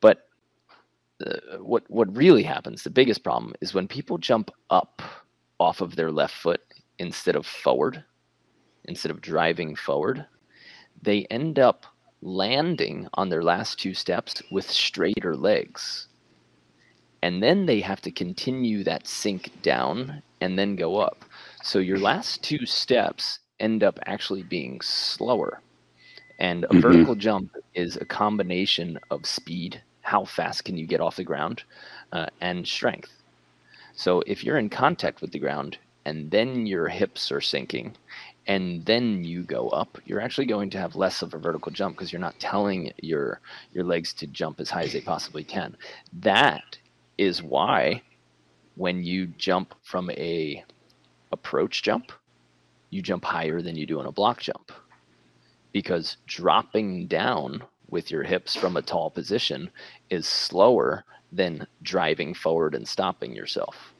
But 0.00 0.20
uh, 1.24 1.58
what 1.58 1.84
what 1.88 2.14
really 2.16 2.42
happens, 2.42 2.82
the 2.82 2.90
biggest 2.90 3.24
problem 3.24 3.54
is 3.60 3.74
when 3.74 3.88
people 3.88 4.18
jump 4.18 4.50
up 4.70 5.02
off 5.58 5.80
of 5.80 5.96
their 5.96 6.12
left 6.12 6.34
foot 6.34 6.60
instead 6.98 7.36
of 7.36 7.46
forward 7.46 8.04
instead 8.84 9.10
of 9.10 9.20
driving 9.20 9.76
forward, 9.76 10.26
they 11.02 11.24
end 11.30 11.58
up 11.58 11.86
landing 12.22 13.08
on 13.14 13.28
their 13.28 13.42
last 13.42 13.78
two 13.78 13.94
steps 13.94 14.42
with 14.50 14.70
straighter 14.70 15.36
legs. 15.36 16.08
And 17.22 17.42
then 17.42 17.66
they 17.66 17.80
have 17.80 18.00
to 18.02 18.10
continue 18.10 18.82
that 18.84 19.06
sink 19.06 19.50
down 19.62 20.22
and 20.40 20.58
then 20.58 20.76
go 20.76 20.96
up. 20.96 21.24
So 21.62 21.78
your 21.78 21.98
last 21.98 22.42
two 22.42 22.66
steps 22.66 23.40
end 23.60 23.84
up 23.84 23.98
actually 24.06 24.42
being 24.42 24.80
slower. 24.80 25.60
And 26.38 26.64
a 26.64 26.68
mm-hmm. 26.68 26.80
vertical 26.80 27.14
jump 27.14 27.56
is 27.74 27.96
a 27.96 28.04
combination 28.04 28.98
of 29.10 29.26
speed, 29.26 29.80
how 30.00 30.24
fast 30.24 30.64
can 30.64 30.76
you 30.76 30.86
get 30.86 31.00
off 31.00 31.16
the 31.16 31.24
ground, 31.24 31.62
uh, 32.12 32.26
and 32.40 32.66
strength. 32.66 33.12
So 33.94 34.22
if 34.26 34.42
you're 34.42 34.58
in 34.58 34.68
contact 34.68 35.20
with 35.20 35.30
the 35.30 35.38
ground 35.38 35.78
and 36.04 36.30
then 36.30 36.66
your 36.66 36.88
hips 36.88 37.30
are 37.30 37.40
sinking 37.40 37.94
and 38.46 38.84
then 38.84 39.24
you 39.24 39.42
go 39.42 39.68
up, 39.68 39.98
you're 40.04 40.20
actually 40.20 40.46
going 40.46 40.70
to 40.70 40.78
have 40.78 40.96
less 40.96 41.22
of 41.22 41.32
a 41.34 41.38
vertical 41.38 41.70
jump 41.70 41.96
because 41.96 42.12
you're 42.12 42.20
not 42.20 42.38
telling 42.40 42.92
your 43.02 43.40
your 43.72 43.84
legs 43.84 44.12
to 44.14 44.26
jump 44.26 44.60
as 44.60 44.70
high 44.70 44.82
as 44.82 44.92
they 44.92 45.00
possibly 45.00 45.44
can. 45.44 45.76
That 46.12 46.78
is 47.18 47.42
why 47.42 48.02
when 48.74 49.04
you 49.04 49.26
jump 49.26 49.74
from 49.82 50.10
a 50.10 50.64
approach 51.30 51.82
jump, 51.82 52.10
you 52.90 53.00
jump 53.00 53.24
higher 53.24 53.62
than 53.62 53.76
you 53.76 53.86
do 53.86 54.00
in 54.00 54.06
a 54.06 54.12
block 54.12 54.40
jump. 54.40 54.72
Because 55.72 56.16
dropping 56.26 57.06
down 57.06 57.62
with 57.88 58.10
your 58.10 58.22
hips 58.22 58.56
from 58.56 58.76
a 58.76 58.82
tall 58.82 59.10
position 59.10 59.70
is 60.10 60.26
slower 60.26 61.04
than 61.30 61.66
driving 61.82 62.34
forward 62.34 62.74
and 62.74 62.86
stopping 62.86 63.34
yourself 63.34 63.94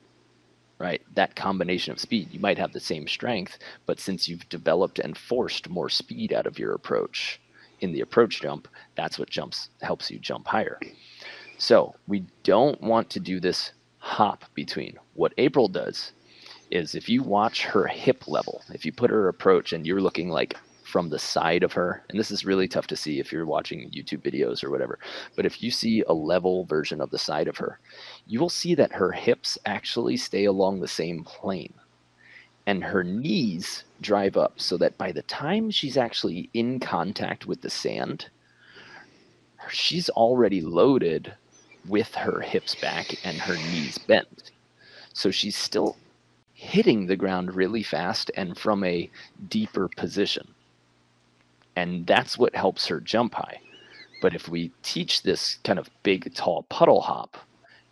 right? 0.83 1.01
That 1.14 1.37
combination 1.37 1.93
of 1.93 2.01
speed, 2.01 2.33
you 2.33 2.41
might 2.41 2.59
have 2.59 2.72
the 2.72 2.80
same 2.80 3.07
strength, 3.07 3.59
but 3.87 4.01
since 4.01 4.28
you've 4.28 4.49
developed 4.49 4.99
and 4.99 5.16
forced 5.16 5.70
more 5.70 5.89
speed 5.89 6.33
out 6.33 6.45
of 6.45 6.59
your 6.59 6.74
approach 6.74 7.41
in 7.83 7.93
the 7.93 8.01
approach 8.01 8.43
jump, 8.43 8.66
that's 8.97 9.16
what 9.16 9.30
jumps 9.30 9.68
helps 9.80 10.11
you 10.11 10.18
jump 10.18 10.49
higher. 10.49 10.80
So 11.57 11.95
we 12.09 12.24
don't 12.43 12.80
want 12.80 13.11
to 13.11 13.20
do 13.20 13.39
this 13.39 13.70
hop 13.99 14.45
between. 14.55 14.99
What 15.14 15.35
April 15.39 15.68
does 15.68 16.11
is 16.72 16.97
if 16.97 17.09
you 17.09 17.22
watch 17.22 17.62
her 17.62 17.87
hip 17.87 18.26
level, 18.26 18.62
if 18.74 18.85
you 18.85 18.91
put 18.91 19.11
her 19.11 19.28
approach 19.28 19.72
and 19.72 19.87
you're 19.87 20.01
looking 20.01 20.30
like 20.30 20.57
from 20.93 21.09
the 21.09 21.18
side 21.18 21.62
of 21.62 21.72
her, 21.72 22.05
and 22.11 22.20
this 22.20 22.30
is 22.30 22.45
really 22.45 22.68
tough 22.68 22.86
to 22.86 22.97
see 22.97 23.18
if 23.18 23.32
you're 23.32 23.47
watching 23.47 23.90
YouTube 23.90 24.22
videos 24.22 24.62
or 24.62 24.70
whatever, 24.70 24.99
but 25.34 25.47
if 25.47 25.62
you 25.62 25.70
see 25.70 26.05
a 26.07 26.12
level 26.12 26.66
version 26.66 27.01
of 27.01 27.11
the 27.11 27.18
side 27.18 27.49
of 27.49 27.57
her, 27.57 27.80
you 28.26 28.38
will 28.38 28.51
see 28.51 28.74
that 28.74 28.93
her 28.93 29.11
hips 29.11 29.57
actually 29.64 30.18
stay 30.18 30.45
along 30.45 30.80
the 30.80 30.86
same 30.86 31.24
plane 31.24 31.72
and 32.66 32.84
her 32.84 33.03
knees 33.03 33.84
drive 34.01 34.36
up 34.36 34.61
so 34.61 34.76
that 34.76 34.97
by 34.99 35.11
the 35.12 35.22
time 35.22 35.70
she's 35.70 35.97
actually 35.97 36.49
in 36.55 36.78
contact 36.78 37.47
with 37.47 37.62
the 37.62 37.70
sand, 37.70 38.28
she's 39.70 40.09
already 40.11 40.61
loaded 40.61 41.34
with 41.88 42.14
her 42.14 42.40
hips 42.40 42.74
back 42.74 43.14
and 43.24 43.38
her 43.38 43.57
knees 43.57 43.99
bent. 43.99 44.51
So 45.12 45.30
she's 45.30 45.57
still 45.57 45.97
hitting 46.53 47.07
the 47.07 47.16
ground 47.16 47.55
really 47.55 47.82
fast 47.82 48.30
and 48.36 48.57
from 48.57 48.84
a 48.84 49.11
deeper 49.49 49.88
position. 49.88 50.55
And 51.77 52.07
that's 52.07 52.39
what 52.39 52.55
helps 52.55 52.87
her 52.87 53.01
jump 53.01 53.35
high. 53.35 53.61
But 54.20 54.35
if 54.35 54.49
we 54.49 54.73
teach 54.83 55.23
this 55.23 55.57
kind 55.64 55.79
of 55.79 55.91
big, 56.03 56.35
tall 56.35 56.64
puddle 56.64 57.01
hop 57.01 57.37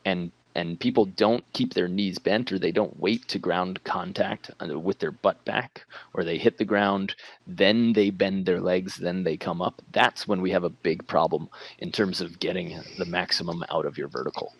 and 0.05 0.31
and 0.55 0.81
people 0.81 1.07
don't 1.07 1.45
keep 1.53 1.75
their 1.75 1.89
knees 1.89 2.19
bent 2.19 2.51
or 2.51 2.59
they 2.59 2.73
don't 2.73 2.99
wait 2.99 3.27
to 3.29 3.39
ground 3.39 3.83
contact 3.85 4.51
uh, 4.61 4.79
with 4.79 4.99
their 4.99 5.13
butt 5.13 5.43
back 5.45 5.85
or 6.15 6.25
they 6.25 6.39
hit 6.39 6.59
the 6.59 6.65
ground 6.65 7.15
then 7.47 7.93
they 7.93 8.11
bend 8.11 8.47
their 8.47 8.61
legs 8.61 8.97
then 8.97 9.23
they 9.23 9.37
come 9.37 9.63
up 9.63 9.81
that's 9.93 10.27
when 10.27 10.41
we 10.41 10.51
have 10.51 10.65
a 10.65 10.71
big 10.71 11.07
problem 11.07 11.49
in 11.79 11.93
terms 11.93 12.21
of 12.21 12.39
getting 12.41 12.81
the 12.99 13.05
maximum 13.05 13.65
out 13.71 13.87
of 13.87 13.97
your 13.97 14.09
vertical 14.09 14.55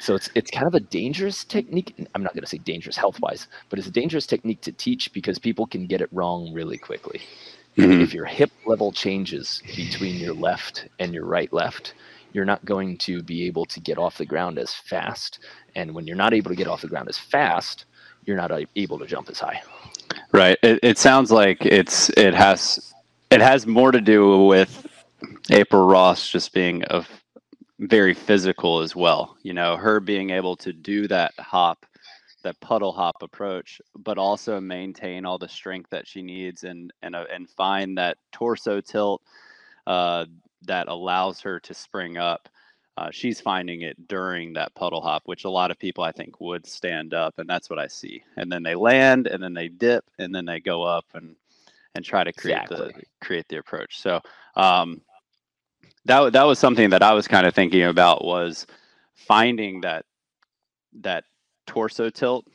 so 0.00 0.14
it's 0.14 0.30
it's 0.34 0.50
kind 0.50 0.66
of 0.66 0.74
a 0.74 0.80
dangerous 0.80 1.44
technique 1.44 1.94
i'm 2.14 2.22
not 2.22 2.34
going 2.34 2.42
to 2.42 2.48
say 2.48 2.58
dangerous 2.58 2.96
health 2.96 3.20
wise 3.20 3.46
but 3.68 3.78
it's 3.78 3.88
a 3.88 3.92
dangerous 3.92 4.26
technique 4.26 4.60
to 4.60 4.72
teach 4.72 5.12
because 5.12 5.38
people 5.38 5.66
can 5.66 5.86
get 5.86 6.00
it 6.00 6.08
wrong 6.12 6.52
really 6.52 6.78
quickly 6.78 7.20
mm-hmm. 7.76 8.00
if 8.00 8.14
your 8.14 8.24
hip 8.24 8.50
level 8.66 8.92
changes 8.92 9.62
between 9.76 10.16
your 10.16 10.34
left 10.34 10.88
and 10.98 11.12
your 11.14 11.24
right 11.24 11.52
left 11.52 11.94
you're 12.34 12.44
not 12.44 12.62
going 12.66 12.98
to 12.98 13.22
be 13.22 13.46
able 13.46 13.64
to 13.64 13.80
get 13.80 13.96
off 13.96 14.18
the 14.18 14.26
ground 14.26 14.58
as 14.58 14.74
fast. 14.74 15.38
And 15.74 15.94
when 15.94 16.06
you're 16.06 16.16
not 16.16 16.34
able 16.34 16.50
to 16.50 16.56
get 16.56 16.66
off 16.66 16.82
the 16.82 16.88
ground 16.88 17.08
as 17.08 17.16
fast, 17.16 17.86
you're 18.26 18.36
not 18.36 18.50
able 18.76 18.98
to 18.98 19.06
jump 19.06 19.30
as 19.30 19.38
high. 19.38 19.62
Right. 20.32 20.58
It, 20.62 20.80
it 20.82 20.98
sounds 20.98 21.30
like 21.30 21.64
it's 21.64 22.10
it 22.10 22.34
has 22.34 22.92
it 23.30 23.40
has 23.40 23.66
more 23.66 23.92
to 23.92 24.00
do 24.00 24.44
with 24.46 24.86
April 25.50 25.86
Ross 25.86 26.28
just 26.28 26.52
being 26.52 26.82
of 26.84 27.08
very 27.78 28.14
physical 28.14 28.80
as 28.80 28.94
well. 28.96 29.36
You 29.42 29.54
know, 29.54 29.76
her 29.76 30.00
being 30.00 30.30
able 30.30 30.56
to 30.56 30.72
do 30.72 31.06
that 31.08 31.34
hop, 31.38 31.86
that 32.44 32.60
puddle 32.60 32.92
hop 32.92 33.16
approach, 33.22 33.80
but 33.98 34.16
also 34.16 34.60
maintain 34.60 35.24
all 35.24 35.38
the 35.38 35.48
strength 35.48 35.90
that 35.90 36.06
she 36.06 36.22
needs 36.22 36.64
and 36.64 36.92
and 37.02 37.16
uh, 37.16 37.24
and 37.32 37.50
find 37.50 37.98
that 37.98 38.16
torso 38.32 38.80
tilt, 38.80 39.22
uh, 39.86 40.24
that 40.62 40.88
allows 40.88 41.40
her 41.40 41.58
to 41.60 41.74
spring 41.74 42.16
up. 42.16 42.48
Uh, 42.96 43.10
she's 43.10 43.40
finding 43.40 43.82
it 43.82 44.06
during 44.06 44.52
that 44.52 44.72
puddle 44.76 45.00
hop, 45.00 45.22
which 45.24 45.44
a 45.44 45.50
lot 45.50 45.72
of 45.72 45.78
people 45.80 46.04
I 46.04 46.12
think 46.12 46.40
would 46.40 46.64
stand 46.64 47.12
up, 47.12 47.34
and 47.38 47.48
that's 47.48 47.68
what 47.68 47.80
I 47.80 47.88
see. 47.88 48.22
And 48.36 48.52
then 48.52 48.62
they 48.62 48.76
land, 48.76 49.26
and 49.26 49.42
then 49.42 49.52
they 49.52 49.68
dip, 49.68 50.04
and 50.20 50.32
then 50.32 50.44
they 50.44 50.60
go 50.60 50.84
up 50.84 51.04
and 51.14 51.34
and 51.96 52.04
try 52.04 52.24
to 52.24 52.32
create 52.32 52.62
exactly. 52.62 52.92
the 52.92 53.26
create 53.26 53.46
the 53.48 53.58
approach. 53.58 54.00
So 54.00 54.20
um, 54.54 55.00
that 56.04 56.32
that 56.32 56.44
was 56.44 56.58
something 56.58 56.90
that 56.90 57.02
I 57.02 57.14
was 57.14 57.26
kind 57.26 57.46
of 57.46 57.54
thinking 57.54 57.84
about 57.84 58.24
was 58.24 58.66
finding 59.14 59.80
that 59.80 60.04
that 61.00 61.24
torso 61.66 62.10
tilt 62.10 62.46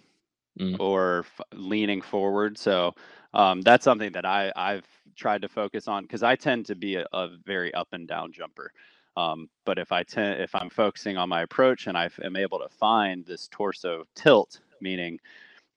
mm. 0.59 0.79
or 0.79 1.19
f- 1.19 1.41
leaning 1.53 2.01
forward. 2.01 2.57
So 2.57 2.93
um, 3.33 3.61
that's 3.61 3.83
something 3.83 4.11
that 4.13 4.25
I 4.25 4.51
I've 4.55 4.87
tried 5.15 5.41
to 5.41 5.49
focus 5.49 5.87
on 5.87 6.03
because 6.03 6.23
I 6.23 6.35
tend 6.35 6.65
to 6.67 6.75
be 6.75 6.95
a, 6.95 7.05
a, 7.13 7.29
very 7.45 7.73
up 7.73 7.89
and 7.91 8.07
down 8.07 8.31
jumper. 8.31 8.71
Um, 9.17 9.49
but 9.65 9.77
if 9.77 9.91
I 9.91 10.03
tend 10.03 10.41
if 10.41 10.55
I'm 10.55 10.69
focusing 10.69 11.17
on 11.17 11.29
my 11.29 11.41
approach 11.41 11.87
and 11.87 11.97
I 11.97 12.09
am 12.23 12.35
able 12.35 12.59
to 12.59 12.69
find 12.69 13.25
this 13.25 13.47
torso 13.51 14.05
tilt, 14.15 14.59
meaning 14.81 15.19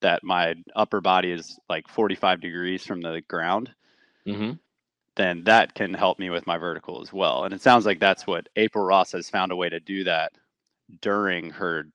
that 0.00 0.22
my 0.24 0.54
upper 0.74 1.00
body 1.00 1.30
is 1.30 1.58
like 1.68 1.88
45 1.88 2.40
degrees 2.40 2.84
from 2.84 3.00
the 3.00 3.22
ground, 3.28 3.70
mm-hmm. 4.26 4.52
then 5.16 5.44
that 5.44 5.74
can 5.74 5.94
help 5.94 6.18
me 6.18 6.28
with 6.30 6.46
my 6.46 6.58
vertical 6.58 7.00
as 7.00 7.12
well. 7.12 7.44
And 7.44 7.54
it 7.54 7.62
sounds 7.62 7.86
like 7.86 8.00
that's 8.00 8.26
what 8.26 8.48
April 8.56 8.84
Ross 8.84 9.12
has 9.12 9.30
found 9.30 9.52
a 9.52 9.56
way 9.56 9.68
to 9.68 9.80
do 9.80 10.04
that 10.04 10.32
during 11.00 11.50
her 11.50 11.86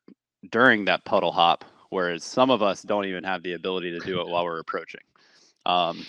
during 0.52 0.86
that 0.86 1.06
puddle 1.06 1.32
hop, 1.32 1.66
whereas 1.90 2.24
some 2.24 2.50
of 2.50 2.62
us 2.62 2.82
don't 2.82 3.06
even 3.06 3.24
have 3.24 3.44
the 3.44 3.54
ability 3.54 3.92
to 3.92 4.00
do 4.06 4.22
it 4.22 4.28
while 4.28 4.44
we're 4.44 4.60
approaching 4.60 5.02
um, 5.68 6.06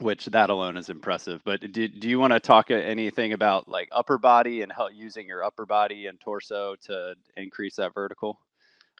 which 0.00 0.26
that 0.26 0.50
alone 0.50 0.76
is 0.76 0.90
impressive. 0.90 1.40
But 1.44 1.72
do, 1.72 1.88
do 1.88 2.08
you 2.08 2.18
want 2.18 2.32
to 2.32 2.40
talk 2.40 2.70
anything 2.70 3.32
about 3.32 3.68
like 3.68 3.88
upper 3.92 4.18
body 4.18 4.62
and 4.62 4.70
how 4.70 4.88
using 4.88 5.26
your 5.26 5.44
upper 5.44 5.64
body 5.64 6.06
and 6.08 6.20
torso 6.20 6.74
to 6.86 7.14
increase 7.36 7.76
that 7.76 7.94
vertical 7.94 8.40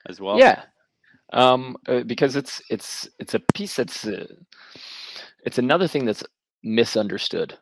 as 0.06 0.20
well? 0.20 0.38
Yeah, 0.38 0.62
um, 1.32 1.76
uh, 1.88 2.04
because 2.04 2.36
it's 2.36 2.62
it's 2.70 3.08
it's 3.18 3.34
a 3.34 3.40
piece 3.54 3.76
that's 3.76 4.06
uh, 4.06 4.26
it's 5.44 5.58
another 5.58 5.88
thing 5.88 6.04
that's 6.04 6.24
misunderstood 6.62 7.58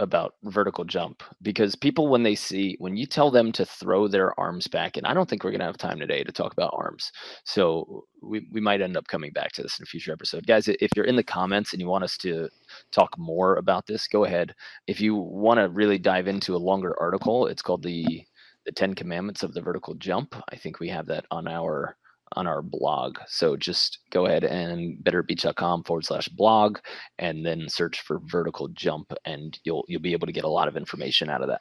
about 0.00 0.34
vertical 0.44 0.84
jump 0.84 1.22
because 1.42 1.74
people 1.74 2.08
when 2.08 2.22
they 2.22 2.34
see 2.34 2.76
when 2.78 2.96
you 2.96 3.06
tell 3.06 3.30
them 3.30 3.50
to 3.50 3.64
throw 3.64 4.06
their 4.06 4.38
arms 4.38 4.66
back 4.66 4.96
and 4.96 5.06
i 5.06 5.14
don't 5.14 5.28
think 5.28 5.42
we're 5.42 5.50
going 5.50 5.60
to 5.60 5.66
have 5.66 5.78
time 5.78 5.98
today 5.98 6.22
to 6.22 6.32
talk 6.32 6.52
about 6.52 6.74
arms 6.76 7.10
so 7.44 8.04
we, 8.22 8.46
we 8.52 8.60
might 8.60 8.80
end 8.80 8.96
up 8.96 9.06
coming 9.06 9.30
back 9.32 9.52
to 9.52 9.62
this 9.62 9.78
in 9.78 9.84
a 9.84 9.86
future 9.86 10.12
episode. 10.12 10.46
Guys 10.46 10.68
if 10.68 10.90
you're 10.94 11.04
in 11.04 11.16
the 11.16 11.22
comments 11.22 11.72
and 11.72 11.80
you 11.80 11.88
want 11.88 12.04
us 12.04 12.16
to 12.18 12.48
talk 12.92 13.16
more 13.18 13.56
about 13.56 13.86
this 13.86 14.08
go 14.08 14.24
ahead. 14.24 14.54
If 14.86 15.00
you 15.00 15.14
want 15.14 15.58
to 15.58 15.68
really 15.68 15.98
dive 15.98 16.26
into 16.26 16.54
a 16.54 16.58
longer 16.58 16.94
article 17.00 17.46
it's 17.46 17.62
called 17.62 17.82
the 17.82 18.24
the 18.66 18.72
10 18.72 18.94
commandments 18.94 19.44
of 19.44 19.54
the 19.54 19.62
vertical 19.62 19.94
jump. 19.94 20.34
I 20.50 20.56
think 20.56 20.80
we 20.80 20.88
have 20.88 21.06
that 21.06 21.24
on 21.30 21.46
our 21.46 21.96
on 22.32 22.46
our 22.46 22.62
blog. 22.62 23.18
So 23.28 23.56
just 23.56 24.00
go 24.10 24.26
ahead 24.26 24.44
and 24.44 24.98
betterbeach.com 24.98 25.84
forward 25.84 26.04
slash 26.04 26.28
blog 26.28 26.78
and 27.18 27.44
then 27.44 27.68
search 27.68 28.00
for 28.00 28.20
vertical 28.24 28.68
jump 28.68 29.12
and 29.24 29.58
you'll 29.64 29.84
you'll 29.88 30.00
be 30.00 30.12
able 30.12 30.26
to 30.26 30.32
get 30.32 30.44
a 30.44 30.48
lot 30.48 30.68
of 30.68 30.76
information 30.76 31.30
out 31.30 31.42
of 31.42 31.48
that. 31.48 31.60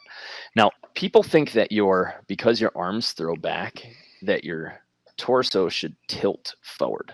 Now, 0.56 0.72
people 0.96 1.24
think 1.24 1.52
that 1.54 1.72
your 1.72 2.16
because 2.28 2.60
your 2.60 2.72
arms 2.76 3.12
throw 3.12 3.36
back, 3.36 3.86
that 4.24 4.44
your 4.44 4.80
torso 5.18 5.70
should 5.70 5.96
tilt 6.08 6.56
forward. 6.62 7.14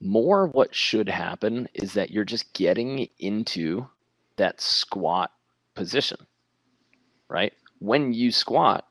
More 0.00 0.48
what 0.48 0.74
should 0.74 1.08
happen 1.08 1.68
is 1.74 1.92
that 1.94 2.10
you're 2.10 2.24
just 2.24 2.52
getting 2.54 3.08
into 3.18 3.86
that 4.36 4.60
squat 4.60 5.30
position. 5.74 6.18
Right? 7.28 7.52
When 7.78 8.12
you 8.12 8.30
squat, 8.30 8.86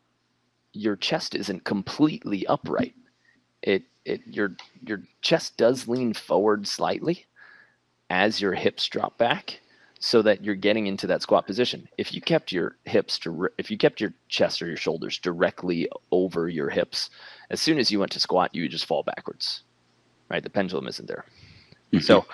your 0.74 0.96
chest 0.96 1.36
isn't 1.36 1.64
completely 1.64 2.46
upright. 2.48 2.96
It 3.62 3.84
it 4.06 4.22
your 4.26 4.56
your 4.86 5.02
chest 5.22 5.58
does 5.58 5.88
lean 5.88 6.14
forward 6.14 6.68
slightly 6.68 7.26
as 8.10 8.42
your 8.42 8.54
hips 8.54 8.88
drop 8.88 9.18
back 9.18 9.62
so 10.00 10.22
that 10.22 10.44
you're 10.44 10.56
getting 10.56 10.88
into 10.88 11.08
that 11.08 11.22
squat 11.22 11.48
position. 11.48 11.88
If 11.98 12.14
you 12.14 12.20
kept 12.20 12.52
your 12.52 12.76
hips 12.84 13.18
to 13.20 13.48
if 13.58 13.72
you 13.72 13.78
kept 13.78 14.02
your 14.02 14.14
chest 14.28 14.62
or 14.62 14.68
your 14.68 14.78
shoulders 14.78 15.18
directly 15.18 15.88
over 16.12 16.50
your 16.50 16.70
hips, 16.70 17.10
as 17.50 17.62
soon 17.62 17.80
as 17.80 17.90
you 17.90 18.00
went 18.00 18.12
to 18.12 18.20
squat, 18.20 18.54
you 18.54 18.64
would 18.64 18.72
just 18.72 18.86
fall 18.86 19.04
backwards. 19.04 19.64
Right? 20.30 20.44
The 20.44 20.50
pendulum 20.50 20.88
isn't 20.88 21.08
there. 21.08 21.26
Mm-hmm. 21.94 22.00
So 22.00 22.26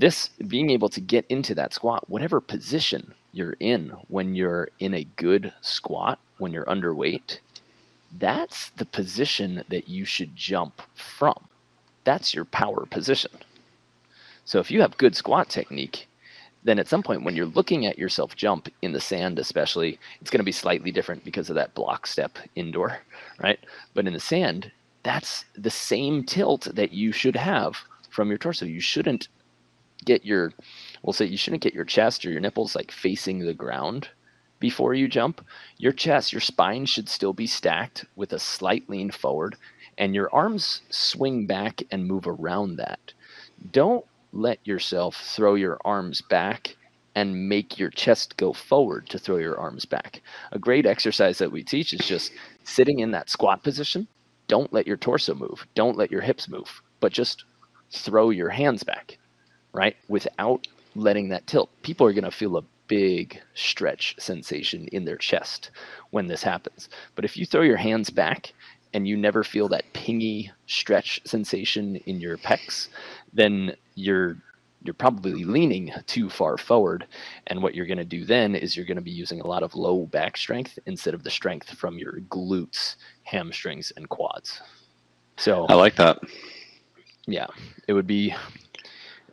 this 0.00 0.28
being 0.46 0.70
able 0.70 0.90
to 0.90 1.00
get 1.00 1.24
into 1.28 1.54
that 1.54 1.72
squat, 1.72 2.08
whatever 2.08 2.40
position 2.40 3.14
you're 3.32 3.56
in 3.60 3.88
when 4.08 4.34
you're 4.34 4.68
in 4.78 4.94
a 4.94 5.04
good 5.16 5.52
squat, 5.62 6.18
when 6.38 6.52
you're 6.52 6.66
underweight, 6.66 7.38
that's 8.18 8.70
the 8.70 8.84
position 8.84 9.64
that 9.68 9.88
you 9.88 10.04
should 10.04 10.36
jump 10.36 10.82
from. 10.94 11.48
That's 12.04 12.34
your 12.34 12.44
power 12.44 12.84
position. 12.86 13.32
So 14.44 14.60
if 14.60 14.70
you 14.70 14.80
have 14.82 14.98
good 14.98 15.16
squat 15.16 15.48
technique, 15.48 16.08
then 16.62 16.78
at 16.78 16.88
some 16.88 17.02
point 17.02 17.24
when 17.24 17.34
you're 17.34 17.46
looking 17.46 17.86
at 17.86 17.98
yourself 17.98 18.36
jump 18.36 18.68
in 18.82 18.92
the 18.92 19.00
sand, 19.00 19.38
especially, 19.38 19.98
it's 20.20 20.30
going 20.30 20.40
to 20.40 20.44
be 20.44 20.52
slightly 20.52 20.90
different 20.90 21.24
because 21.24 21.48
of 21.48 21.56
that 21.56 21.74
block 21.74 22.06
step 22.06 22.38
indoor, 22.54 22.98
right? 23.42 23.58
But 23.94 24.06
in 24.06 24.12
the 24.12 24.20
sand, 24.20 24.70
that's 25.04 25.46
the 25.56 25.70
same 25.70 26.22
tilt 26.24 26.68
that 26.74 26.92
you 26.92 27.12
should 27.12 27.36
have 27.36 27.76
from 28.10 28.28
your 28.28 28.38
torso. 28.38 28.66
You 28.66 28.80
shouldn't 28.80 29.28
get 30.06 30.24
your, 30.24 30.52
we'll 31.02 31.12
say, 31.12 31.26
you 31.26 31.36
shouldn't 31.36 31.62
get 31.62 31.74
your 31.74 31.84
chest 31.84 32.24
or 32.24 32.30
your 32.30 32.40
nipples 32.40 32.74
like 32.74 32.90
facing 32.90 33.40
the 33.40 33.54
ground 33.54 34.08
before 34.58 34.94
you 34.94 35.06
jump, 35.06 35.44
your 35.76 35.92
chest, 35.92 36.32
your 36.32 36.40
spine 36.40 36.86
should 36.86 37.08
still 37.08 37.34
be 37.34 37.46
stacked 37.46 38.06
with 38.16 38.32
a 38.32 38.38
slight 38.38 38.88
lean 38.88 39.10
forward, 39.10 39.56
and 39.98 40.14
your 40.14 40.34
arms 40.34 40.80
swing 40.88 41.46
back 41.46 41.82
and 41.90 42.06
move 42.06 42.26
around 42.26 42.76
that. 42.76 43.12
Don't 43.72 44.04
let 44.32 44.58
yourself 44.66 45.16
throw 45.16 45.54
your 45.54 45.78
arms 45.84 46.22
back 46.22 46.74
and 47.14 47.48
make 47.48 47.78
your 47.78 47.90
chest 47.90 48.36
go 48.36 48.52
forward 48.52 49.08
to 49.08 49.18
throw 49.18 49.36
your 49.36 49.58
arms 49.58 49.84
back. 49.84 50.22
A 50.52 50.58
great 50.58 50.86
exercise 50.86 51.38
that 51.38 51.52
we 51.52 51.62
teach 51.62 51.92
is 51.92 52.06
just 52.06 52.32
sitting 52.64 53.00
in 53.00 53.10
that 53.12 53.30
squat 53.30 53.62
position 53.62 54.06
don't 54.48 54.72
let 54.72 54.86
your 54.86 54.96
torso 54.96 55.34
move, 55.34 55.66
don't 55.74 55.96
let 55.96 56.10
your 56.12 56.20
hips 56.20 56.48
move, 56.48 56.80
but 57.00 57.12
just 57.12 57.44
throw 57.90 58.30
your 58.30 58.50
hands 58.50 58.84
back, 58.84 59.18
right? 59.76 59.96
Without 60.08 60.66
letting 60.94 61.28
that 61.28 61.46
tilt. 61.46 61.70
People 61.82 62.06
are 62.06 62.12
going 62.12 62.24
to 62.24 62.30
feel 62.30 62.56
a 62.56 62.64
big 62.88 63.40
stretch 63.54 64.14
sensation 64.18 64.86
in 64.88 65.04
their 65.04 65.16
chest 65.16 65.70
when 66.10 66.26
this 66.26 66.42
happens. 66.42 66.88
But 67.14 67.24
if 67.24 67.36
you 67.36 67.46
throw 67.46 67.62
your 67.62 67.76
hands 67.76 68.10
back 68.10 68.52
and 68.94 69.06
you 69.06 69.16
never 69.16 69.44
feel 69.44 69.68
that 69.68 69.92
pingy 69.92 70.50
stretch 70.66 71.20
sensation 71.24 71.96
in 72.06 72.20
your 72.20 72.38
pecs, 72.38 72.88
then 73.32 73.76
you're 73.94 74.36
you're 74.82 74.94
probably 74.94 75.44
leaning 75.44 75.92
too 76.06 76.30
far 76.30 76.56
forward. 76.56 77.06
And 77.48 77.60
what 77.60 77.74
you're 77.74 77.86
going 77.86 77.98
to 77.98 78.04
do 78.04 78.24
then 78.24 78.54
is 78.54 78.76
you're 78.76 78.86
going 78.86 78.96
to 78.96 79.02
be 79.02 79.10
using 79.10 79.40
a 79.40 79.46
lot 79.46 79.64
of 79.64 79.74
low 79.74 80.06
back 80.06 80.36
strength 80.36 80.78
instead 80.86 81.12
of 81.12 81.24
the 81.24 81.30
strength 81.30 81.70
from 81.70 81.98
your 81.98 82.20
glutes, 82.28 82.94
hamstrings, 83.24 83.92
and 83.96 84.08
quads. 84.08 84.60
So 85.38 85.66
I 85.66 85.74
like 85.74 85.96
that. 85.96 86.20
Yeah, 87.26 87.48
it 87.88 87.94
would 87.94 88.06
be 88.06 88.32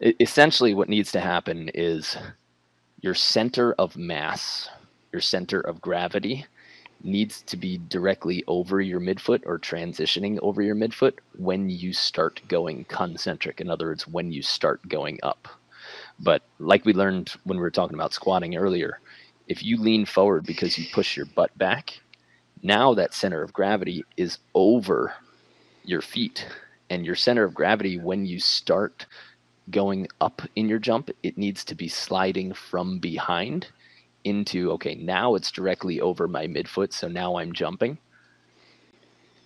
essentially 0.02 0.74
what 0.74 0.90
needs 0.90 1.12
to 1.12 1.20
happen 1.20 1.70
is 1.74 2.18
your 3.02 3.14
center 3.14 3.74
of 3.74 3.98
mass, 3.98 4.70
your 5.12 5.22
center 5.22 5.60
of 5.60 5.82
gravity 5.82 6.46
needs 7.04 7.42
to 7.42 7.58
be 7.58 7.78
directly 7.90 8.44
over 8.48 8.80
your 8.80 9.00
midfoot 9.00 9.42
or 9.46 9.60
transitioning 9.60 10.40
over 10.42 10.62
your 10.62 10.76
midfoot 10.76 11.14
when 11.38 11.70
you 11.70 11.92
start 11.92 12.42
going 12.48 12.86
concentric. 12.86 13.60
In 13.60 13.70
other 13.70 13.88
words, 13.88 14.08
when 14.08 14.32
you 14.32 14.42
start 14.42 14.88
going 14.88 15.20
up. 15.22 15.48
But 16.20 16.44
like 16.60 16.86
we 16.86 16.94
learned 16.94 17.34
when 17.44 17.58
we 17.58 17.62
were 17.62 17.72
talking 17.72 17.96
about 17.96 18.14
squatting 18.14 18.56
earlier, 18.56 19.00
if 19.50 19.62
you 19.62 19.78
lean 19.78 20.06
forward 20.06 20.46
because 20.46 20.78
you 20.78 20.86
push 20.94 21.18
your 21.18 21.26
butt 21.26 21.56
back, 21.58 22.00
now 22.62 22.94
that 22.94 23.14
center 23.14 23.42
of 23.42 23.52
gravity 23.52 24.06
is 24.16 24.38
over 24.56 25.14
your 25.84 26.02
feet. 26.02 26.48
And 26.90 27.06
your 27.06 27.16
center 27.16 27.44
of 27.44 27.54
gravity, 27.54 27.98
when 27.98 28.26
you 28.26 28.40
start 28.40 29.06
going 29.70 30.08
up 30.22 30.42
in 30.56 30.68
your 30.68 30.80
jump, 30.80 31.10
it 31.24 31.38
needs 31.38 31.64
to 31.66 31.76
be 31.76 31.88
sliding 31.88 32.54
from 32.54 33.00
behind 33.00 33.68
into 34.24 34.72
okay, 34.72 34.96
now 34.96 35.36
it's 35.36 35.52
directly 35.52 36.00
over 36.00 36.28
my 36.28 36.48
midfoot, 36.48 36.94
so 36.94 37.08
now 37.08 37.38
I'm 37.38 37.54
jumping. 37.54 37.98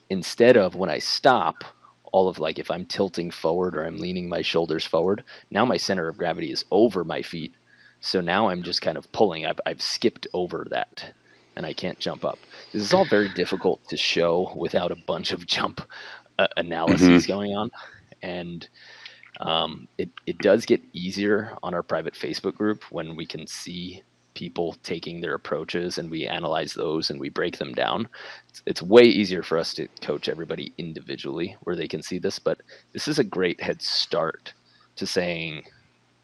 Instead 0.10 0.56
of 0.56 0.76
when 0.76 0.90
I 0.90 1.00
stop, 1.00 1.64
all 2.12 2.30
of 2.30 2.40
like 2.40 2.60
if 2.60 2.72
I'm 2.72 2.86
tilting 2.86 3.32
forward 3.32 3.76
or 3.76 3.86
I'm 3.86 3.98
leaning 3.98 4.30
my 4.30 4.42
shoulders 4.42 4.86
forward, 4.86 5.24
now 5.52 5.66
my 5.66 5.78
center 5.78 6.08
of 6.08 6.18
gravity 6.18 6.52
is 6.52 6.66
over 6.72 7.04
my 7.04 7.22
feet. 7.22 7.54
So 8.00 8.22
now 8.22 8.50
I'm 8.50 8.64
just 8.64 8.82
kind 8.82 8.98
of 8.98 9.12
pulling. 9.12 9.46
I've, 9.46 9.60
I've 9.66 9.82
skipped 9.82 10.28
over 10.34 10.68
that 10.70 11.14
and 11.56 11.66
I 11.66 11.74
can't 11.74 12.00
jump 12.00 12.24
up. 12.24 12.38
This 12.72 12.84
is 12.84 12.94
all 12.94 13.06
very 13.06 13.30
difficult 13.36 13.88
to 13.90 13.98
show 13.98 14.54
without 14.56 14.92
a 14.92 14.96
bunch 14.96 15.32
of 15.32 15.46
jump 15.46 15.82
uh, 16.40 16.48
analyses 16.58 17.24
mm-hmm. 17.24 17.32
going 17.32 17.56
on. 17.56 17.72
And 18.22 18.68
um, 19.40 19.88
it, 19.98 20.10
it 20.26 20.38
does 20.40 20.66
get 20.66 20.82
easier 20.94 21.56
on 21.64 21.74
our 21.74 21.84
private 21.84 22.14
Facebook 22.14 22.56
group 22.56 22.84
when 22.92 23.16
we 23.16 23.26
can 23.26 23.46
see 23.48 24.04
people 24.34 24.76
taking 24.84 25.20
their 25.20 25.34
approaches 25.34 25.98
and 25.98 26.12
we 26.12 26.28
analyze 26.28 26.74
those 26.74 27.10
and 27.10 27.20
we 27.20 27.30
break 27.30 27.58
them 27.58 27.74
down. 27.74 28.08
It's, 28.50 28.62
it's, 28.68 28.82
way 28.84 29.04
easier 29.04 29.42
for 29.42 29.58
us 29.58 29.74
to 29.74 29.88
coach 30.02 30.30
everybody 30.30 30.74
individually 30.78 31.56
where 31.64 31.76
they 31.76 31.88
can 31.88 32.04
see 32.04 32.20
this, 32.20 32.38
but 32.38 32.62
this 32.94 33.08
is 33.08 33.18
a 33.18 33.24
great 33.24 33.60
head 33.60 33.82
start 33.82 34.54
to 34.96 35.08
saying 35.08 35.64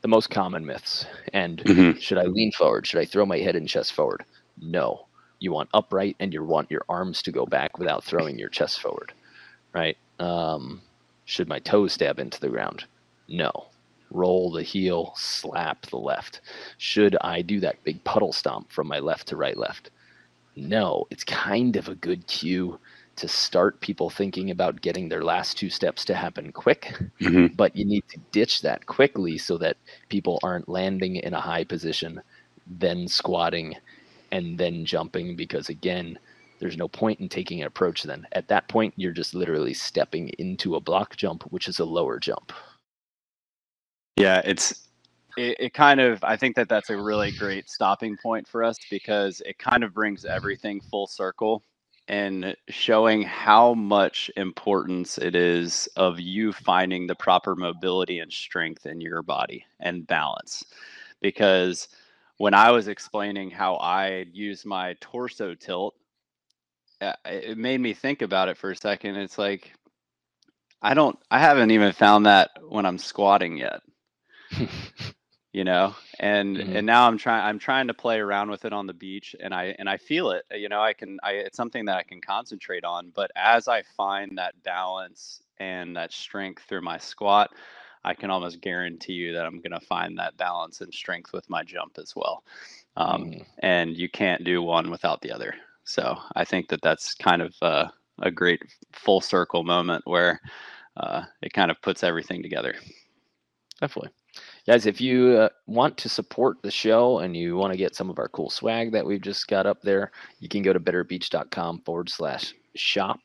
the 0.02 0.08
most 0.08 0.30
common 0.30 0.64
myths. 0.64 1.08
And 1.34 1.58
mm-hmm. 1.60 2.00
should 2.00 2.20
I 2.20 2.26
lean 2.26 2.52
forward? 2.52 2.86
Should 2.86 3.00
I 3.00 3.06
throw 3.06 3.26
my 3.26 3.40
head 3.40 3.56
and 3.56 3.68
chest 3.68 3.94
forward? 3.94 4.24
No. 4.62 5.08
You 5.40 5.52
want 5.52 5.70
upright 5.74 6.16
and 6.20 6.32
you 6.32 6.44
want 6.44 6.70
your 6.70 6.86
arms 6.90 7.22
to 7.24 7.32
go 7.32 7.48
back 7.48 7.80
without 7.80 8.04
throwing 8.04 8.38
your 8.38 8.50
chest 8.50 8.80
forward, 8.80 9.12
right? 9.74 9.98
Um, 10.20 10.82
should 11.26 11.48
my 11.48 11.60
toes 11.60 11.94
stab 11.94 12.20
into 12.20 12.40
the 12.40 12.50
ground? 12.50 12.86
No 13.28 13.68
roll 14.14 14.52
the 14.52 14.64
heel, 14.64 15.14
slap 15.18 15.86
the 15.88 15.98
left. 15.98 16.42
Should 16.78 17.18
I 17.22 17.42
do 17.42 17.60
that 17.62 17.84
big 17.84 18.04
puddle 18.04 18.32
stomp 18.32 18.72
from 18.72 18.88
my 18.88 19.00
left 19.00 19.28
to 19.28 19.36
right 19.36 19.58
left? 19.58 19.90
No, 20.56 21.08
it's 21.10 21.24
kind 21.24 21.76
of 21.76 21.90
a 21.90 21.96
good 21.96 22.28
cue 22.28 22.80
to 23.16 23.28
start 23.28 23.80
people 23.82 24.10
thinking 24.10 24.52
about 24.52 24.82
getting 24.82 25.10
their 25.10 25.24
last 25.24 25.58
two 25.58 25.70
steps 25.70 26.06
to 26.06 26.16
happen 26.16 26.52
quick, 26.52 26.94
mm-hmm. 27.20 27.48
but 27.56 27.76
you 27.76 27.86
need 27.86 28.04
to 28.10 28.20
ditch 28.32 28.62
that 28.62 28.86
quickly 28.86 29.38
so 29.38 29.58
that 29.58 29.78
people 30.10 30.40
aren't 30.44 30.70
landing 30.70 31.18
in 31.18 31.34
a 31.34 31.42
high 31.42 31.64
position, 31.64 32.22
then 32.68 33.08
squatting, 33.08 33.76
and 34.32 34.58
then 34.58 34.86
jumping 34.86 35.36
because 35.36 35.70
again, 35.70 36.18
there's 36.60 36.78
no 36.78 36.88
point 36.88 37.20
in 37.20 37.30
taking 37.30 37.62
an 37.62 37.68
approach 37.68 38.04
then. 38.04 38.26
At 38.32 38.48
that 38.48 38.68
point, 38.68 38.94
you're 38.96 39.12
just 39.12 39.34
literally 39.34 39.74
stepping 39.74 40.30
into 40.40 40.76
a 40.76 40.80
block 40.80 41.16
jump, 41.18 41.44
which 41.52 41.68
is 41.68 41.80
a 41.80 41.86
lower 41.86 42.20
jump. 42.20 42.54
Yeah, 44.18 44.42
it's 44.46 44.88
it, 45.38 45.58
it 45.60 45.74
kind 45.74 46.00
of 46.00 46.24
I 46.24 46.38
think 46.38 46.56
that 46.56 46.70
that's 46.70 46.90
a 46.90 46.98
really 46.98 47.32
great 47.32 47.70
stopping 47.70 48.18
point 48.22 48.48
for 48.48 48.64
us 48.64 48.78
because 48.90 49.42
it 49.46 49.58
kind 49.58 49.84
of 49.84 49.94
brings 49.94 50.26
everything 50.26 50.82
full 50.82 51.08
circle 51.08 51.64
and 52.08 52.56
showing 52.70 53.24
how 53.24 53.74
much 53.74 54.30
importance 54.36 55.18
it 55.18 55.36
is 55.36 55.88
of 55.96 56.20
you 56.20 56.52
finding 56.52 57.08
the 57.08 57.16
proper 57.16 57.56
mobility 57.56 58.20
and 58.20 58.32
strength 58.32 58.86
in 58.86 59.00
your 59.02 59.24
body 59.24 59.66
and 59.80 60.06
balance 60.06 60.66
because 61.22 61.88
when 62.38 62.54
I 62.54 62.72
was 62.72 62.88
explaining 62.88 63.50
how 63.52 63.76
I 63.78 64.26
use 64.34 64.66
my 64.66 64.96
torso 65.00 65.56
tilt, 65.56 65.96
it 67.26 67.58
made 67.58 67.80
me 67.80 67.94
think 67.94 68.22
about 68.22 68.50
it 68.50 68.58
for 68.58 68.72
a 68.72 68.76
second. 68.76 69.16
It's 69.16 69.38
like 69.38 69.74
I 70.82 70.94
don't, 70.94 71.18
I 71.32 71.40
haven't 71.40 71.72
even 71.72 71.94
found 71.94 72.26
that 72.26 72.52
when 72.68 72.86
I'm 72.86 72.98
squatting 72.98 73.58
yet. 73.58 73.82
you 75.54 75.64
know 75.64 75.96
and 76.20 76.58
mm-hmm. 76.58 76.76
and 76.76 76.86
now 76.86 77.08
i'm 77.08 77.18
trying 77.18 77.44
i'm 77.46 77.60
trying 77.60 77.88
to 77.88 77.94
play 77.94 78.20
around 78.20 78.50
with 78.50 78.66
it 78.66 78.74
on 78.74 78.88
the 78.88 78.94
beach 78.94 79.36
and 79.40 79.54
i 79.54 79.74
and 79.80 79.88
i 79.88 79.96
feel 79.96 80.32
it 80.32 80.44
you 80.52 80.68
know 80.68 80.82
i 80.82 80.92
can 80.92 81.20
i 81.24 81.32
it's 81.32 81.56
something 81.56 81.86
that 81.86 81.96
i 81.96 82.04
can 82.04 82.20
concentrate 82.20 82.84
on 82.84 83.12
but 83.16 83.32
as 83.36 83.68
i 83.68 83.82
find 83.96 84.38
that 84.38 84.62
balance 84.64 85.42
and 85.60 85.96
that 85.96 86.12
strength 86.12 86.64
through 86.68 86.82
my 86.82 86.98
squat 86.98 87.52
i 88.04 88.14
can 88.14 88.32
almost 88.32 88.62
guarantee 88.62 89.14
you 89.14 89.32
that 89.32 89.46
i'm 89.46 89.62
going 89.62 89.80
to 89.80 89.86
find 89.86 90.18
that 90.18 90.36
balance 90.38 90.82
and 90.82 90.94
strength 90.94 91.32
with 91.32 91.48
my 91.50 91.64
jump 91.64 91.98
as 91.98 92.14
well 92.16 92.44
um, 92.98 93.26
mm. 93.26 93.46
and 93.60 93.96
you 93.96 94.10
can't 94.10 94.44
do 94.44 94.62
one 94.62 94.90
without 94.90 95.22
the 95.22 95.32
other 95.32 95.54
so 95.84 96.18
i 96.36 96.44
think 96.44 96.68
that 96.68 96.82
that's 96.82 97.14
kind 97.14 97.42
of 97.42 97.54
uh, 97.62 97.88
a 98.24 98.32
great 98.32 98.62
full 98.92 99.22
circle 99.22 99.64
moment 99.64 100.02
where 100.06 100.42
uh, 100.98 101.24
it 101.42 101.54
kind 101.54 101.72
of 101.72 101.82
puts 101.82 102.04
everything 102.04 102.42
together 102.42 102.76
definitely 103.80 104.12
guys 104.66 104.86
if 104.86 105.02
you 105.02 105.38
uh, 105.38 105.50
want 105.68 105.98
to 105.98 106.10
support 106.10 106.58
the 106.62 106.72
show 106.72 107.20
and 107.20 107.36
you 107.36 107.56
want 107.56 107.72
to 107.72 107.78
get 107.78 107.96
some 107.96 108.10
of 108.10 108.20
our 108.20 108.30
cool 108.30 108.50
swag 108.50 108.92
that 108.92 109.06
we've 109.06 109.22
just 109.22 109.48
got 109.48 109.66
up 109.66 109.82
there 109.82 110.12
you 110.40 110.50
can 110.50 110.62
go 110.62 110.74
to 110.74 110.80
betterbeach.com 110.80 111.82
forward 111.82 112.10
slash 112.10 112.54
shop 112.76 113.20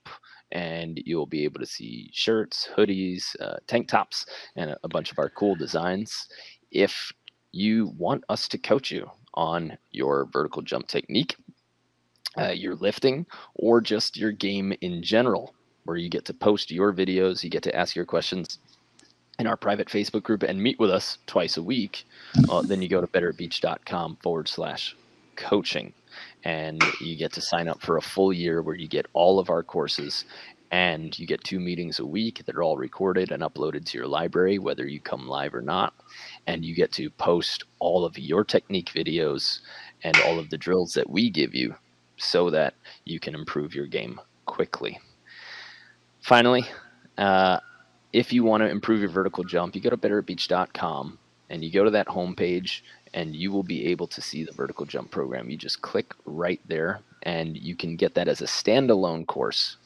and 0.52 1.00
you'll 1.04 1.26
be 1.26 1.44
able 1.44 1.60
to 1.60 1.66
see 1.66 2.10
shirts 2.12 2.68
hoodies 2.76 3.36
uh, 3.40 3.56
tank 3.66 3.88
tops 3.88 4.26
and 4.56 4.70
a, 4.70 4.78
a 4.84 4.88
bunch 4.88 5.12
of 5.12 5.18
our 5.18 5.28
cool 5.30 5.54
designs. 5.54 6.26
If 6.70 7.12
you 7.52 7.92
want 7.98 8.24
us 8.28 8.48
to 8.48 8.58
coach 8.58 8.90
you 8.90 9.10
on 9.34 9.76
your 9.90 10.26
vertical 10.32 10.62
jump 10.62 10.88
technique 10.88 11.36
uh, 12.36 12.50
your 12.50 12.74
lifting 12.74 13.26
or 13.54 13.80
just 13.80 14.16
your 14.16 14.32
game 14.32 14.72
in 14.80 15.02
general 15.02 15.54
where 15.84 15.96
you 15.96 16.08
get 16.08 16.24
to 16.26 16.34
post 16.34 16.70
your 16.70 16.92
videos 16.92 17.42
you 17.42 17.50
get 17.50 17.62
to 17.62 17.74
ask 17.74 17.96
your 17.96 18.04
questions 18.04 18.58
in 19.38 19.46
our 19.46 19.56
private 19.56 19.88
Facebook 19.88 20.22
group 20.24 20.42
and 20.42 20.60
meet 20.60 20.78
with 20.78 20.90
us 20.90 21.18
twice 21.26 21.56
a 21.56 21.62
week, 21.62 22.04
uh, 22.48 22.62
then 22.62 22.82
you 22.82 22.88
go 22.88 23.00
to 23.00 23.06
betterbeach.com 23.06 24.18
forward 24.22 24.48
slash 24.48 24.96
coaching. 25.36 25.92
And 26.44 26.82
you 27.00 27.16
get 27.16 27.32
to 27.34 27.40
sign 27.40 27.68
up 27.68 27.80
for 27.80 27.96
a 27.96 28.02
full 28.02 28.32
year 28.32 28.62
where 28.62 28.74
you 28.74 28.88
get 28.88 29.06
all 29.12 29.38
of 29.38 29.50
our 29.50 29.62
courses 29.62 30.24
and 30.70 31.18
you 31.18 31.26
get 31.26 31.42
two 31.44 31.60
meetings 31.60 31.98
a 31.98 32.06
week 32.06 32.44
that 32.44 32.56
are 32.56 32.62
all 32.62 32.76
recorded 32.76 33.30
and 33.30 33.42
uploaded 33.42 33.84
to 33.86 33.98
your 33.98 34.06
library, 34.06 34.58
whether 34.58 34.86
you 34.86 35.00
come 35.00 35.28
live 35.28 35.54
or 35.54 35.62
not. 35.62 35.94
And 36.46 36.64
you 36.64 36.74
get 36.74 36.92
to 36.92 37.08
post 37.10 37.64
all 37.78 38.04
of 38.04 38.18
your 38.18 38.44
technique 38.44 38.90
videos 38.94 39.60
and 40.02 40.18
all 40.20 40.38
of 40.38 40.50
the 40.50 40.58
drills 40.58 40.92
that 40.94 41.08
we 41.08 41.30
give 41.30 41.54
you 41.54 41.74
so 42.16 42.50
that 42.50 42.74
you 43.04 43.20
can 43.20 43.34
improve 43.34 43.74
your 43.74 43.86
game 43.86 44.20
quickly. 44.46 44.98
Finally, 46.20 46.64
uh, 47.16 47.60
if 48.12 48.32
you 48.32 48.44
want 48.44 48.62
to 48.62 48.68
improve 48.68 49.00
your 49.00 49.10
vertical 49.10 49.44
jump, 49.44 49.74
you 49.74 49.80
go 49.80 49.90
to 49.90 49.96
betterbeach.com 49.96 51.18
and 51.50 51.64
you 51.64 51.70
go 51.70 51.84
to 51.84 51.90
that 51.90 52.08
homepage 52.08 52.82
and 53.14 53.34
you 53.34 53.50
will 53.50 53.62
be 53.62 53.86
able 53.86 54.06
to 54.06 54.20
see 54.20 54.44
the 54.44 54.52
vertical 54.52 54.86
jump 54.86 55.10
program. 55.10 55.50
You 55.50 55.56
just 55.56 55.82
click 55.82 56.14
right 56.24 56.60
there 56.68 57.00
and 57.22 57.56
you 57.56 57.74
can 57.74 57.96
get 57.96 58.14
that 58.14 58.28
as 58.28 58.40
a 58.40 58.46
standalone 58.46 59.26
course 59.26 59.77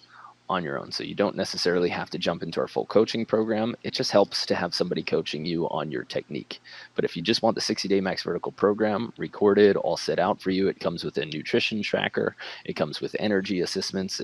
on 0.52 0.62
your 0.62 0.78
own. 0.78 0.92
So 0.92 1.02
you 1.02 1.14
don't 1.14 1.34
necessarily 1.34 1.88
have 1.88 2.10
to 2.10 2.18
jump 2.18 2.42
into 2.42 2.60
our 2.60 2.68
full 2.68 2.84
coaching 2.84 3.24
program. 3.24 3.74
It 3.82 3.94
just 3.94 4.10
helps 4.10 4.44
to 4.46 4.54
have 4.54 4.74
somebody 4.74 5.02
coaching 5.02 5.46
you 5.46 5.68
on 5.70 5.90
your 5.90 6.04
technique. 6.04 6.60
But 6.94 7.06
if 7.06 7.16
you 7.16 7.22
just 7.22 7.42
want 7.42 7.54
the 7.54 7.62
60 7.62 7.88
day 7.88 8.00
max 8.00 8.22
vertical 8.22 8.52
program 8.52 9.12
recorded, 9.16 9.76
all 9.76 9.96
set 9.96 10.18
out 10.18 10.42
for 10.42 10.50
you, 10.50 10.68
it 10.68 10.78
comes 10.78 11.04
with 11.04 11.16
a 11.16 11.24
nutrition 11.24 11.82
tracker. 11.82 12.36
It 12.66 12.76
comes 12.76 13.00
with 13.00 13.16
energy 13.18 13.60
assessments. 13.60 14.20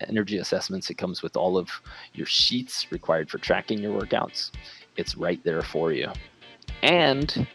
Energy 0.00 0.38
assessments. 0.38 0.90
It 0.90 0.98
comes 0.98 1.22
with 1.22 1.36
all 1.36 1.56
of 1.56 1.70
your 2.12 2.26
sheets 2.26 2.90
required 2.90 3.30
for 3.30 3.38
tracking 3.38 3.78
your 3.78 3.98
workouts. 3.98 4.50
It's 4.96 5.16
right 5.16 5.42
there 5.44 5.62
for 5.62 5.92
you. 5.92 6.10
And 6.82 7.46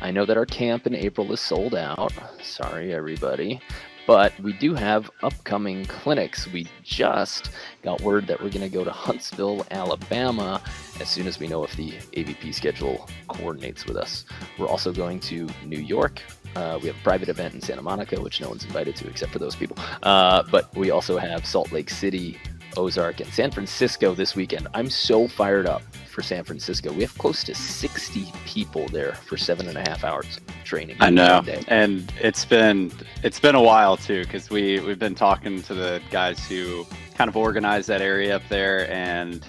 I 0.00 0.10
know 0.10 0.24
that 0.24 0.36
our 0.36 0.46
camp 0.46 0.86
in 0.86 0.94
April 0.94 1.30
is 1.32 1.40
sold 1.40 1.74
out. 1.74 2.12
Sorry, 2.42 2.92
everybody. 2.94 3.60
But 4.06 4.38
we 4.40 4.52
do 4.52 4.74
have 4.74 5.10
upcoming 5.22 5.86
clinics. 5.86 6.46
We 6.46 6.66
just 6.82 7.50
got 7.82 8.00
word 8.02 8.26
that 8.26 8.40
we're 8.40 8.50
going 8.50 8.60
to 8.60 8.68
go 8.68 8.84
to 8.84 8.90
Huntsville, 8.90 9.66
Alabama, 9.70 10.62
as 11.00 11.08
soon 11.08 11.26
as 11.26 11.38
we 11.38 11.46
know 11.46 11.64
if 11.64 11.74
the 11.76 11.92
AVP 12.12 12.54
schedule 12.54 13.08
coordinates 13.28 13.86
with 13.86 13.96
us. 13.96 14.26
We're 14.58 14.68
also 14.68 14.92
going 14.92 15.20
to 15.20 15.48
New 15.64 15.80
York. 15.80 16.22
Uh, 16.54 16.78
we 16.80 16.88
have 16.88 16.96
a 16.96 17.02
private 17.02 17.28
event 17.28 17.54
in 17.54 17.60
Santa 17.60 17.82
Monica, 17.82 18.20
which 18.20 18.40
no 18.40 18.48
one's 18.48 18.64
invited 18.64 18.94
to 18.96 19.08
except 19.08 19.32
for 19.32 19.38
those 19.38 19.56
people. 19.56 19.76
Uh, 20.02 20.42
but 20.50 20.74
we 20.76 20.90
also 20.90 21.18
have 21.18 21.44
Salt 21.46 21.72
Lake 21.72 21.90
City, 21.90 22.38
Ozark, 22.76 23.20
and 23.20 23.32
San 23.32 23.50
Francisco 23.50 24.14
this 24.14 24.34
weekend. 24.34 24.68
I'm 24.74 24.90
so 24.90 25.28
fired 25.28 25.66
up 25.66 25.82
for 26.06 26.22
San 26.22 26.44
Francisco. 26.44 26.92
We 26.92 27.02
have 27.02 27.16
close 27.18 27.44
to 27.44 27.54
60 27.54 28.26
people 28.44 28.86
there 28.88 29.12
for 29.12 29.36
seven 29.36 29.68
and 29.68 29.76
a 29.76 29.82
half 29.82 30.04
hours 30.04 30.40
training. 30.64 30.96
I 31.00 31.10
know, 31.10 31.42
and 31.68 32.12
it's 32.20 32.44
been 32.44 32.92
it's 33.22 33.40
been 33.40 33.54
a 33.54 33.62
while 33.62 33.96
too 33.96 34.24
because 34.24 34.50
we 34.50 34.80
we've 34.80 34.98
been 34.98 35.14
talking 35.14 35.62
to 35.62 35.74
the 35.74 36.00
guys 36.10 36.46
who 36.46 36.86
kind 37.14 37.28
of 37.28 37.36
organize 37.36 37.86
that 37.86 38.00
area 38.00 38.36
up 38.36 38.42
there, 38.48 38.90
and 38.90 39.44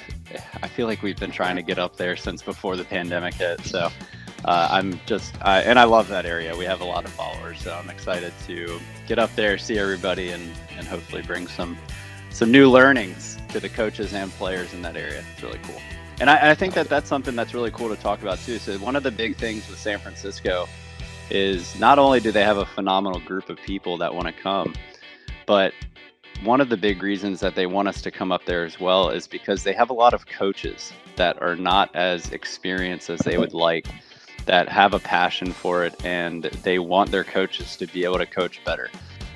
I 0.61 0.67
feel 0.67 0.87
like 0.87 1.01
we've 1.01 1.19
been 1.19 1.31
trying 1.31 1.55
to 1.55 1.63
get 1.63 1.79
up 1.79 1.95
there 1.95 2.15
since 2.15 2.41
before 2.41 2.75
the 2.75 2.85
pandemic 2.85 3.35
hit. 3.35 3.61
So. 3.61 3.89
Uh, 4.43 4.67
I'm 4.69 4.99
just, 5.07 5.33
I, 5.41 5.61
and 5.61 5.79
I 5.79 5.85
love 5.85 6.07
that 6.09 6.27
area. 6.27 6.55
We 6.55 6.65
have 6.65 6.81
a 6.81 6.85
lot 6.85 7.03
of 7.03 7.11
followers, 7.11 7.61
so 7.61 7.73
I'm 7.73 7.89
excited 7.89 8.31
to 8.45 8.79
get 9.07 9.17
up 9.17 9.33
there, 9.35 9.57
see 9.57 9.79
everybody, 9.79 10.29
and, 10.29 10.51
and 10.77 10.85
hopefully 10.85 11.23
bring 11.23 11.47
some 11.47 11.75
some 12.35 12.51
new 12.51 12.69
learnings 12.69 13.37
to 13.47 13.61
the 13.61 13.69
coaches 13.69 14.13
and 14.13 14.29
players 14.31 14.73
in 14.73 14.81
that 14.81 14.97
area. 14.97 15.23
It's 15.31 15.41
really 15.41 15.59
cool. 15.63 15.81
And 16.19 16.29
I, 16.29 16.51
I, 16.51 16.53
think 16.53 16.73
that 16.73 16.89
that's 16.89 17.07
something 17.07 17.33
that's 17.33 17.53
really 17.53 17.71
cool 17.71 17.87
to 17.87 17.95
talk 17.95 18.21
about 18.21 18.39
too. 18.39 18.57
So 18.57 18.77
one 18.79 18.97
of 18.97 19.03
the 19.03 19.11
big 19.11 19.37
things 19.37 19.69
with 19.69 19.79
San 19.79 19.99
Francisco 19.99 20.67
is 21.29 21.79
not 21.79 21.97
only 21.97 22.19
do 22.19 22.33
they 22.33 22.43
have 22.43 22.57
a 22.57 22.65
phenomenal 22.65 23.21
group 23.21 23.49
of 23.49 23.57
people 23.59 23.97
that 23.99 24.13
want 24.13 24.27
to 24.27 24.33
come, 24.33 24.75
but 25.45 25.71
one 26.43 26.59
of 26.59 26.67
the 26.67 26.75
big 26.75 27.01
reasons 27.01 27.39
that 27.39 27.55
they 27.55 27.67
want 27.67 27.87
us 27.87 28.01
to 28.01 28.11
come 28.11 28.33
up 28.33 28.43
there 28.43 28.65
as 28.65 28.81
well 28.81 29.11
is 29.11 29.27
because 29.27 29.63
they 29.63 29.71
have 29.71 29.89
a 29.89 29.93
lot 29.93 30.13
of 30.13 30.27
coaches 30.27 30.91
that 31.15 31.41
are 31.41 31.55
not 31.55 31.89
as 31.95 32.33
experienced 32.33 33.09
as 33.09 33.21
they 33.21 33.37
would 33.37 33.53
like 33.53 33.87
that 34.45 34.67
have 34.67 34.93
a 34.93 34.99
passion 34.99 35.53
for 35.53 35.85
it 35.85 35.95
and 36.03 36.43
they 36.63 36.79
want 36.79 37.11
their 37.11 37.23
coaches 37.23 37.77
to 37.77 37.87
be 37.87 38.03
able 38.03 38.17
to 38.17 38.25
coach 38.25 38.61
better. 38.65 38.89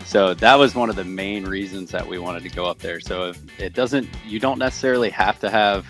So 0.09 0.33
that 0.33 0.57
was 0.57 0.73
one 0.73 0.89
of 0.89 0.95
the 0.95 1.03
main 1.03 1.43
reasons 1.43 1.91
that 1.91 2.07
we 2.07 2.17
wanted 2.17 2.41
to 2.41 2.49
go 2.49 2.65
up 2.65 2.79
there. 2.79 2.99
So 2.99 3.31
it 3.59 3.73
doesn't, 3.73 4.09
you 4.25 4.39
don't 4.39 4.57
necessarily 4.57 5.11
have 5.11 5.39
to 5.41 5.51
have 5.51 5.85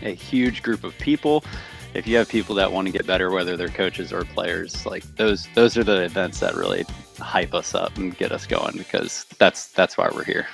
a 0.00 0.14
huge 0.14 0.62
group 0.62 0.84
of 0.84 0.96
people. 0.96 1.44
If 1.92 2.06
you 2.06 2.16
have 2.16 2.30
people 2.30 2.54
that 2.54 2.72
want 2.72 2.86
to 2.86 2.92
get 2.92 3.06
better, 3.06 3.30
whether 3.30 3.58
they're 3.58 3.68
coaches 3.68 4.10
or 4.10 4.24
players, 4.24 4.86
like 4.86 5.04
those, 5.16 5.48
those 5.54 5.76
are 5.76 5.84
the 5.84 6.02
events 6.02 6.40
that 6.40 6.54
really 6.54 6.86
hype 7.18 7.52
us 7.52 7.74
up 7.74 7.94
and 7.98 8.16
get 8.16 8.32
us 8.32 8.46
going 8.46 8.78
because 8.78 9.26
that's 9.36 9.68
that's 9.68 9.98
why 9.98 10.08
we're 10.14 10.24
here. 10.24 10.46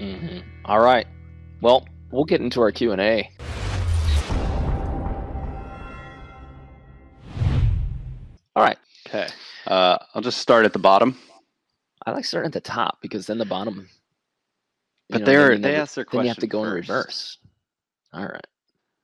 Mm-hmm. 0.00 0.40
All 0.64 0.80
right. 0.80 1.06
Well, 1.60 1.86
we'll 2.10 2.24
get 2.24 2.40
into 2.40 2.60
our 2.62 2.72
Q 2.72 2.90
and 2.90 3.00
A. 3.00 3.30
All 8.56 8.64
right. 8.64 8.78
Okay. 9.06 9.28
Uh, 9.68 9.98
I'll 10.16 10.22
just 10.22 10.38
start 10.38 10.64
at 10.64 10.72
the 10.72 10.80
bottom. 10.80 11.16
I 12.06 12.10
like 12.10 12.24
starting 12.24 12.48
at 12.48 12.52
the 12.52 12.60
top 12.60 12.98
because 13.00 13.26
then 13.26 13.38
the 13.38 13.44
bottom. 13.44 13.88
But 15.08 15.24
they're 15.24 15.58
they 15.58 15.76
ask 15.76 15.94
their 15.94 16.04
question. 16.04 16.18
Then 16.18 16.24
you 16.26 16.30
have 16.30 16.38
to 16.38 16.46
go 16.46 16.62
first. 16.62 16.88
in 16.88 16.94
reverse. 16.94 17.38
All 18.12 18.24
right. 18.24 18.46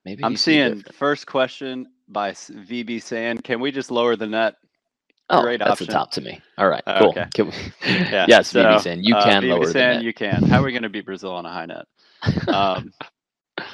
Maybe 0.05 0.25
I'm 0.25 0.37
seeing 0.37 0.83
first 0.93 1.27
question 1.27 1.89
by 2.09 2.33
VB 2.33 3.03
saying, 3.03 3.39
"Can 3.39 3.61
we 3.61 3.71
just 3.71 3.91
lower 3.91 4.17
the 4.17 4.27
net?" 4.27 4.55
Oh, 5.31 5.43
Great 5.43 5.59
that's 5.59 5.73
option. 5.73 5.87
the 5.87 5.93
top 5.93 6.11
to 6.13 6.23
me. 6.23 6.41
All 6.57 6.69
right, 6.69 6.83
cool. 6.99 7.11
Okay. 7.11 7.27
Can 7.35 7.47
we... 7.49 7.53
yeah. 7.87 8.25
Yes, 8.27 8.49
so, 8.49 8.65
VB 8.65 8.81
saying 8.81 9.03
you 9.03 9.15
uh, 9.15 9.25
can 9.25 9.45
uh, 9.45 9.49
lower 9.49 9.67
the 9.67 9.67
net. 9.67 9.69
VB 9.69 9.73
Sand, 9.73 10.03
you 10.03 10.15
can. 10.15 10.43
How 10.45 10.61
are 10.61 10.65
we 10.65 10.73
going 10.73 10.85
to 10.85 10.89
beat 10.89 11.05
Brazil 11.05 11.33
on 11.33 11.45
a 11.45 11.53
high 11.53 11.67
net? 11.67 11.87
Um, 12.49 12.93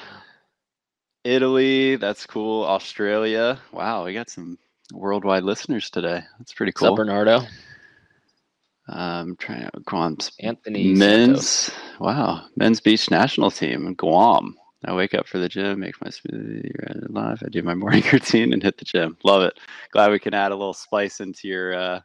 Italy, 1.25 1.95
that's 1.97 2.27
cool. 2.27 2.65
Australia, 2.65 3.61
wow, 3.73 4.05
we 4.05 4.15
got 4.15 4.31
some 4.31 4.59
worldwide 4.93 5.45
listeners 5.45 5.91
today. 5.91 6.23
That's 6.39 6.53
pretty 6.53 6.73
cool. 6.73 6.91
What's 6.91 7.01
up, 7.01 7.07
Bernardo? 7.07 7.43
Um, 8.89 9.37
trying 9.37 9.65
to 9.65 9.81
Guam. 9.81 10.19
Anthony 10.41 10.93
men's 10.93 11.49
Santos. 11.49 11.71
wow 12.01 12.45
men's 12.57 12.81
beach 12.81 13.11
national 13.11 13.51
team 13.51 13.95
Guam. 13.95 14.57
I 14.87 14.95
wake 14.95 15.15
up 15.15 15.27
for 15.27 15.39
the 15.39 15.49
gym, 15.49 15.81
make 15.81 15.99
my 16.03 16.09
smoothie, 16.11 16.71
right 16.83 17.11
live. 17.11 17.43
I 17.45 17.49
do 17.49 17.63
my 17.63 17.75
morning 17.83 18.03
routine 18.13 18.53
and 18.53 18.63
hit 18.63 18.77
the 18.77 18.85
gym. 18.85 19.17
Love 19.25 19.43
it. 19.43 19.59
Glad 19.91 20.11
we 20.11 20.19
can 20.19 20.35
add 20.35 20.53
a 20.53 20.57
little 20.57 20.75
spice 20.75 21.21
into 21.21 21.49
your 21.49 21.75
uh, 21.75 22.01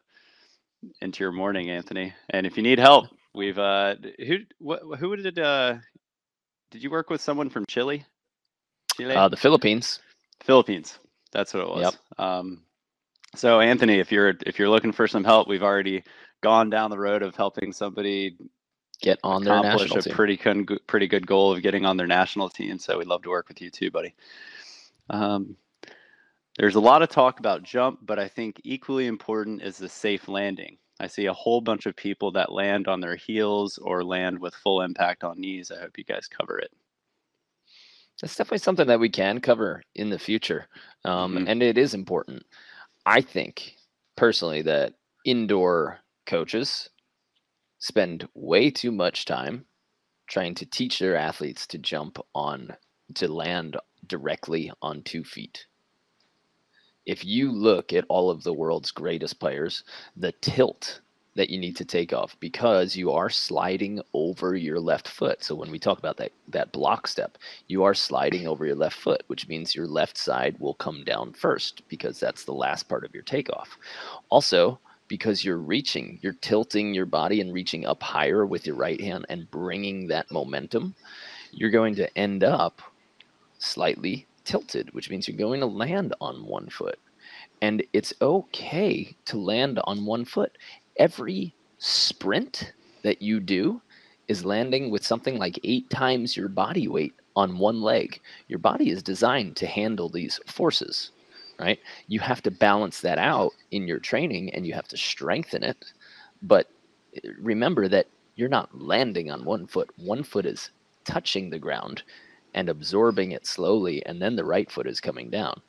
into 1.01 1.23
your 1.23 1.31
morning, 1.31 1.69
Anthony. 1.69 2.13
And 2.29 2.47
if 2.47 2.55
you 2.55 2.63
need 2.63 2.79
help, 2.79 3.07
we've 3.33 3.59
uh, 3.59 3.95
who 4.25 4.37
what 4.59 4.81
who 4.99 5.15
did 5.17 5.39
uh, 5.39 5.75
did 6.71 6.83
you 6.83 6.89
work 6.89 7.09
with 7.09 7.21
someone 7.21 7.49
from 7.49 7.65
Chile? 7.65 8.05
Chile? 8.95 9.15
Uh, 9.15 9.27
the 9.27 9.37
Philippines. 9.37 9.99
Philippines. 10.41 10.99
That's 11.31 11.53
what 11.53 11.63
it 11.63 11.69
was. 11.69 11.93
Yep. 12.17 12.25
Um, 12.25 12.63
so 13.35 13.59
Anthony, 13.59 13.99
if 13.99 14.11
you're 14.11 14.33
if 14.45 14.57
you're 14.57 14.69
looking 14.69 14.91
for 14.91 15.07
some 15.07 15.23
help, 15.23 15.47
we've 15.47 15.63
already 15.63 16.03
gone 16.41 16.69
down 16.69 16.89
the 16.89 16.99
road 16.99 17.21
of 17.21 17.35
helping 17.35 17.73
somebody 17.73 18.37
get 19.01 19.19
on 19.23 19.43
their 19.43 19.61
national 19.61 19.97
a 19.97 20.01
team. 20.01 20.13
pretty 20.13 20.37
con- 20.37 20.67
pretty 20.87 21.07
good 21.07 21.25
goal 21.25 21.53
of 21.53 21.61
getting 21.61 21.85
on 21.85 21.97
their 21.97 22.07
national 22.07 22.49
team. 22.49 22.77
So 22.77 22.97
we'd 22.97 23.07
love 23.07 23.23
to 23.23 23.29
work 23.29 23.47
with 23.47 23.61
you 23.61 23.69
too, 23.69 23.91
buddy. 23.91 24.13
Um, 25.09 25.55
there's 26.57 26.75
a 26.75 26.81
lot 26.81 27.01
of 27.01 27.09
talk 27.09 27.39
about 27.39 27.63
jump, 27.63 27.99
but 28.01 28.19
I 28.19 28.27
think 28.27 28.59
equally 28.63 29.07
important 29.07 29.61
is 29.61 29.77
the 29.77 29.89
safe 29.89 30.27
landing. 30.27 30.77
I 30.99 31.07
see 31.07 31.27
a 31.27 31.33
whole 31.33 31.61
bunch 31.61 31.85
of 31.85 31.95
people 31.95 32.31
that 32.33 32.51
land 32.51 32.89
on 32.89 32.99
their 32.99 33.15
heels 33.15 33.77
or 33.77 34.03
land 34.03 34.37
with 34.39 34.53
full 34.53 34.81
impact 34.81 35.23
on 35.23 35.39
knees. 35.39 35.71
I 35.71 35.79
hope 35.79 35.97
you 35.97 36.03
guys 36.03 36.27
cover 36.27 36.59
it. 36.59 36.71
That's 38.21 38.35
definitely 38.35 38.57
something 38.57 38.87
that 38.87 38.99
we 38.99 39.07
can 39.07 39.39
cover 39.39 39.81
in 39.95 40.09
the 40.09 40.19
future. 40.19 40.67
Um, 41.05 41.35
mm-hmm. 41.35 41.47
And 41.47 41.63
it 41.63 41.77
is 41.77 41.93
important. 41.93 42.43
I 43.05 43.21
think 43.21 43.77
personally 44.17 44.61
that 44.63 44.95
indoor 45.23 45.99
coaches 46.29 46.89
spend 47.79 48.27
way 48.35 48.69
too 48.69 48.91
much 48.91 49.25
time 49.25 49.65
trying 50.27 50.53
to 50.53 50.65
teach 50.65 50.99
their 50.99 51.17
athletes 51.17 51.65
to 51.65 51.79
jump 51.79 52.19
on 52.35 52.71
to 53.15 53.27
land 53.27 53.75
directly 54.05 54.71
on 54.83 55.01
two 55.01 55.23
feet. 55.23 55.65
If 57.07 57.25
you 57.25 57.51
look 57.51 57.91
at 57.93 58.05
all 58.09 58.29
of 58.29 58.43
the 58.43 58.53
world's 58.53 58.91
greatest 58.91 59.39
players, 59.39 59.83
the 60.15 60.31
tilt 60.33 61.01
that 61.35 61.49
you 61.49 61.57
need 61.57 61.75
to 61.77 61.85
take 61.85 62.13
off 62.13 62.35
because 62.39 62.95
you 62.95 63.11
are 63.11 63.29
sliding 63.29 63.99
over 64.13 64.55
your 64.55 64.79
left 64.79 65.07
foot. 65.07 65.43
So 65.43 65.55
when 65.55 65.71
we 65.71 65.79
talk 65.79 65.97
about 65.97 66.17
that 66.17 66.31
that 66.49 66.71
block 66.71 67.07
step, 67.07 67.39
you 67.67 67.83
are 67.83 67.95
sliding 67.95 68.47
over 68.47 68.67
your 68.67 68.75
left 68.75 68.97
foot, 68.97 69.23
which 69.27 69.47
means 69.47 69.73
your 69.73 69.87
left 69.87 70.17
side 70.17 70.59
will 70.59 70.75
come 70.75 71.03
down 71.03 71.33
first 71.33 71.81
because 71.87 72.19
that's 72.19 72.43
the 72.43 72.53
last 72.53 72.87
part 72.87 73.03
of 73.03 73.15
your 73.15 73.23
takeoff. 73.23 73.77
Also, 74.29 74.79
because 75.09 75.43
you're 75.43 75.57
reaching, 75.57 76.19
you're 76.21 76.33
tilting 76.33 76.93
your 76.93 77.07
body 77.07 77.41
and 77.41 77.51
reaching 77.51 77.85
up 77.85 78.01
higher 78.01 78.45
with 78.45 78.65
your 78.65 78.77
right 78.77 79.01
hand 79.01 79.25
and 79.27 79.51
bringing 79.51 80.07
that 80.07 80.31
momentum, 80.31 80.95
you're 81.51 81.71
going 81.71 81.95
to 81.95 82.17
end 82.17 82.43
up 82.43 82.81
slightly 83.57 84.25
tilted, 84.45 84.93
which 84.93 85.09
means 85.09 85.27
you're 85.27 85.35
going 85.35 85.59
to 85.59 85.65
land 85.65 86.13
on 86.21 86.45
one 86.45 86.69
foot. 86.69 86.99
And 87.61 87.83
it's 87.91 88.13
okay 88.21 89.15
to 89.25 89.37
land 89.37 89.81
on 89.83 90.05
one 90.05 90.23
foot. 90.23 90.57
Every 90.95 91.53
sprint 91.79 92.71
that 93.03 93.21
you 93.21 93.41
do 93.41 93.81
is 94.27 94.45
landing 94.45 94.91
with 94.91 95.05
something 95.05 95.37
like 95.37 95.59
eight 95.63 95.89
times 95.89 96.37
your 96.37 96.47
body 96.47 96.87
weight 96.87 97.13
on 97.35 97.57
one 97.57 97.81
leg. 97.81 98.21
Your 98.47 98.59
body 98.59 98.91
is 98.91 99.03
designed 99.03 99.55
to 99.57 99.67
handle 99.67 100.07
these 100.07 100.39
forces 100.45 101.11
right? 101.59 101.79
You 102.07 102.19
have 102.19 102.41
to 102.43 102.51
balance 102.51 103.01
that 103.01 103.17
out 103.17 103.51
in 103.71 103.87
your 103.87 103.99
training 103.99 104.53
and 104.53 104.65
you 104.65 104.73
have 104.73 104.87
to 104.89 104.97
strengthen 104.97 105.63
it. 105.63 105.77
But 106.41 106.69
eh, 107.15 107.29
remember 107.39 107.87
that 107.87 108.07
you're 108.35 108.49
not 108.49 108.79
landing 108.79 109.29
on 109.31 109.43
one 109.45 109.67
foot. 109.67 109.89
One 109.97 110.23
foot 110.23 110.45
is 110.45 110.71
touching 111.03 111.49
the 111.49 111.59
ground 111.59 112.03
and 112.53 112.69
absorbing 112.69 113.31
it 113.31 113.45
slowly, 113.45 114.03
and 114.05 114.21
then 114.21 114.35
the 114.35 114.45
right 114.45 114.71
foot 114.71 114.87
is 114.87 114.99
coming 114.99 115.29
down. 115.29 115.61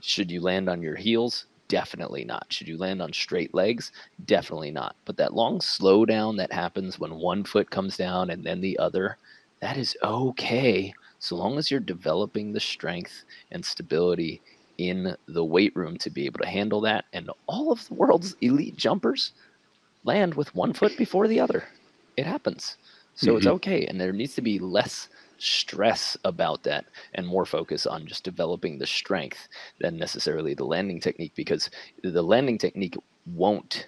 Should 0.00 0.30
you 0.30 0.40
land 0.40 0.68
on 0.68 0.82
your 0.82 0.96
heels? 0.96 1.46
Definitely 1.68 2.24
not. 2.24 2.46
Should 2.50 2.68
you 2.68 2.76
land 2.76 3.00
on 3.00 3.12
straight 3.12 3.54
legs? 3.54 3.92
Definitely 4.24 4.70
not. 4.70 4.96
But 5.04 5.16
that 5.18 5.34
long 5.34 5.58
slowdown 5.60 6.36
that 6.38 6.52
happens 6.52 6.98
when 6.98 7.14
one 7.14 7.44
foot 7.44 7.70
comes 7.70 7.96
down 7.96 8.30
and 8.30 8.44
then 8.44 8.60
the 8.60 8.78
other, 8.78 9.18
that 9.60 9.76
is 9.76 9.96
okay 10.02 10.92
so 11.18 11.36
long 11.36 11.58
as 11.58 11.70
you're 11.70 11.80
developing 11.80 12.52
the 12.52 12.60
strength 12.60 13.24
and 13.50 13.64
stability 13.64 14.40
in 14.78 15.16
the 15.26 15.44
weight 15.44 15.74
room 15.76 15.98
to 15.98 16.10
be 16.10 16.26
able 16.26 16.40
to 16.40 16.48
handle 16.48 16.80
that. 16.82 17.04
And 17.12 17.30
all 17.46 17.70
of 17.72 17.86
the 17.88 17.94
world's 17.94 18.36
elite 18.40 18.76
jumpers 18.76 19.32
land 20.04 20.34
with 20.34 20.54
one 20.54 20.72
foot 20.72 20.96
before 20.96 21.28
the 21.28 21.40
other. 21.40 21.64
It 22.16 22.26
happens. 22.26 22.76
So 23.14 23.28
mm-hmm. 23.28 23.36
it's 23.38 23.46
okay. 23.46 23.86
And 23.86 24.00
there 24.00 24.12
needs 24.12 24.34
to 24.36 24.42
be 24.42 24.58
less 24.58 25.08
stress 25.38 26.16
about 26.24 26.62
that 26.64 26.84
and 27.14 27.26
more 27.26 27.46
focus 27.46 27.86
on 27.86 28.06
just 28.06 28.24
developing 28.24 28.78
the 28.78 28.86
strength 28.86 29.48
than 29.80 29.96
necessarily 29.96 30.54
the 30.54 30.64
landing 30.64 31.00
technique 31.00 31.32
because 31.36 31.70
the 32.02 32.22
landing 32.22 32.58
technique 32.58 32.96
won't 33.34 33.86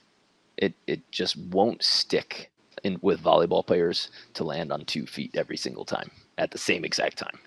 it 0.56 0.74
it 0.86 1.00
just 1.10 1.36
won't 1.36 1.82
stick 1.82 2.50
in 2.84 2.98
with 3.02 3.22
volleyball 3.22 3.66
players 3.66 4.10
to 4.34 4.44
land 4.44 4.70
on 4.70 4.84
two 4.84 5.06
feet 5.06 5.34
every 5.36 5.56
single 5.56 5.84
time 5.84 6.10
at 6.38 6.50
the 6.50 6.58
same 6.58 6.84
exact 6.84 7.18
time. 7.18 7.38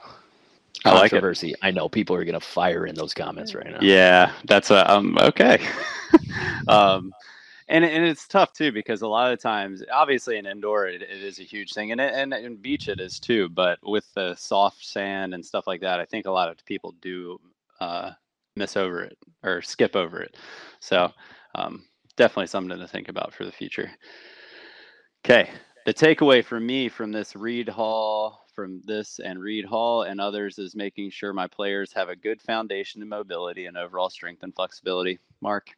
I 0.86 0.92
like 0.92 1.12
controversy. 1.12 1.54
I 1.62 1.72
know 1.72 1.88
people 1.88 2.16
are 2.16 2.26
going 2.26 2.34
to 2.34 2.40
fire 2.40 2.86
in 2.86 2.96
those 2.96 3.14
comments 3.14 3.56
right 3.56 3.70
now. 3.70 3.80
Yeah, 3.82 4.34
that's 4.46 4.72
a, 4.72 4.92
um 4.92 5.18
okay. 5.20 5.66
um, 6.68 7.14
and 7.68 7.86
and 7.86 8.06
it's 8.06 8.28
tough 8.28 8.54
too 8.54 8.72
because 8.72 9.02
a 9.02 9.08
lot 9.08 9.32
of 9.32 9.40
times, 9.40 9.84
obviously, 9.92 10.38
in 10.38 10.46
indoor 10.46 10.88
it, 10.88 11.02
it 11.02 11.24
is 11.24 11.40
a 11.40 11.44
huge 11.44 11.74
thing, 11.74 11.92
and 11.92 12.02
it, 12.02 12.14
and 12.14 12.34
in 12.34 12.58
beach 12.58 12.88
it 12.88 13.00
is 13.00 13.20
too. 13.20 13.50
But 13.50 13.80
with 13.84 14.12
the 14.14 14.36
soft 14.36 14.86
sand 14.86 15.34
and 15.34 15.46
stuff 15.46 15.68
like 15.68 15.82
that, 15.82 16.00
I 16.00 16.06
think 16.06 16.26
a 16.26 16.32
lot 16.32 16.50
of 16.50 16.64
people 16.66 16.94
do 17.02 17.40
uh, 17.80 18.12
miss 18.56 18.76
over 18.76 19.02
it 19.04 19.18
or 19.44 19.62
skip 19.62 19.96
over 19.96 20.22
it. 20.22 20.36
So 20.80 21.12
um, 21.56 21.86
definitely 22.18 22.48
something 22.48 22.78
to 22.78 22.88
think 22.88 23.10
about 23.10 23.34
for 23.34 23.46
the 23.46 23.52
future. 23.52 23.92
Okay, 25.26 25.50
the 25.86 25.94
takeaway 25.94 26.44
for 26.44 26.60
me 26.60 26.90
from 26.90 27.12
this 27.12 27.36
Reed 27.36 27.70
Hall 27.70 28.44
from 28.54 28.82
this 28.86 29.20
and 29.20 29.40
Reed 29.40 29.66
Hall 29.66 30.04
and 30.04 30.22
others 30.22 30.60
is 30.60 30.76
making 30.76 31.10
sure 31.10 31.34
my 31.34 31.48
players 31.48 31.92
have 31.94 32.10
a 32.10 32.16
good 32.16 32.42
foundation 32.42 33.02
in 33.02 33.10
mobility 33.10 33.66
and 33.66 33.78
overall 33.78 34.10
strength 34.10 34.44
and 34.44 34.54
flexibility. 34.54 35.20
Mark, 35.42 35.70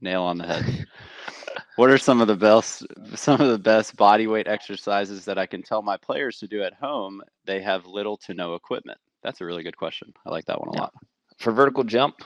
nail 0.00 0.22
on 0.22 0.38
the 0.38 0.46
head. 0.46 0.86
what 1.76 1.90
are 1.90 1.98
some 1.98 2.20
of 2.20 2.28
the 2.28 2.36
best 2.36 2.86
some 3.14 3.40
of 3.40 3.48
the 3.48 3.58
best 3.58 3.96
body 3.96 4.26
weight 4.26 4.48
exercises 4.48 5.24
that 5.24 5.38
I 5.38 5.46
can 5.46 5.62
tell 5.62 5.82
my 5.82 5.96
players 5.96 6.38
to 6.40 6.48
do 6.48 6.62
at 6.62 6.74
home? 6.74 7.22
They 7.44 7.62
have 7.62 7.86
little 7.86 8.16
to 8.18 8.34
no 8.34 8.54
equipment. 8.54 8.98
That's 9.22 9.40
a 9.40 9.44
really 9.44 9.62
good 9.62 9.76
question. 9.76 10.12
I 10.26 10.30
like 10.30 10.44
that 10.46 10.60
one 10.60 10.70
a 10.70 10.74
yeah. 10.74 10.80
lot. 10.82 10.94
For 11.38 11.52
vertical 11.52 11.84
jump, 11.84 12.22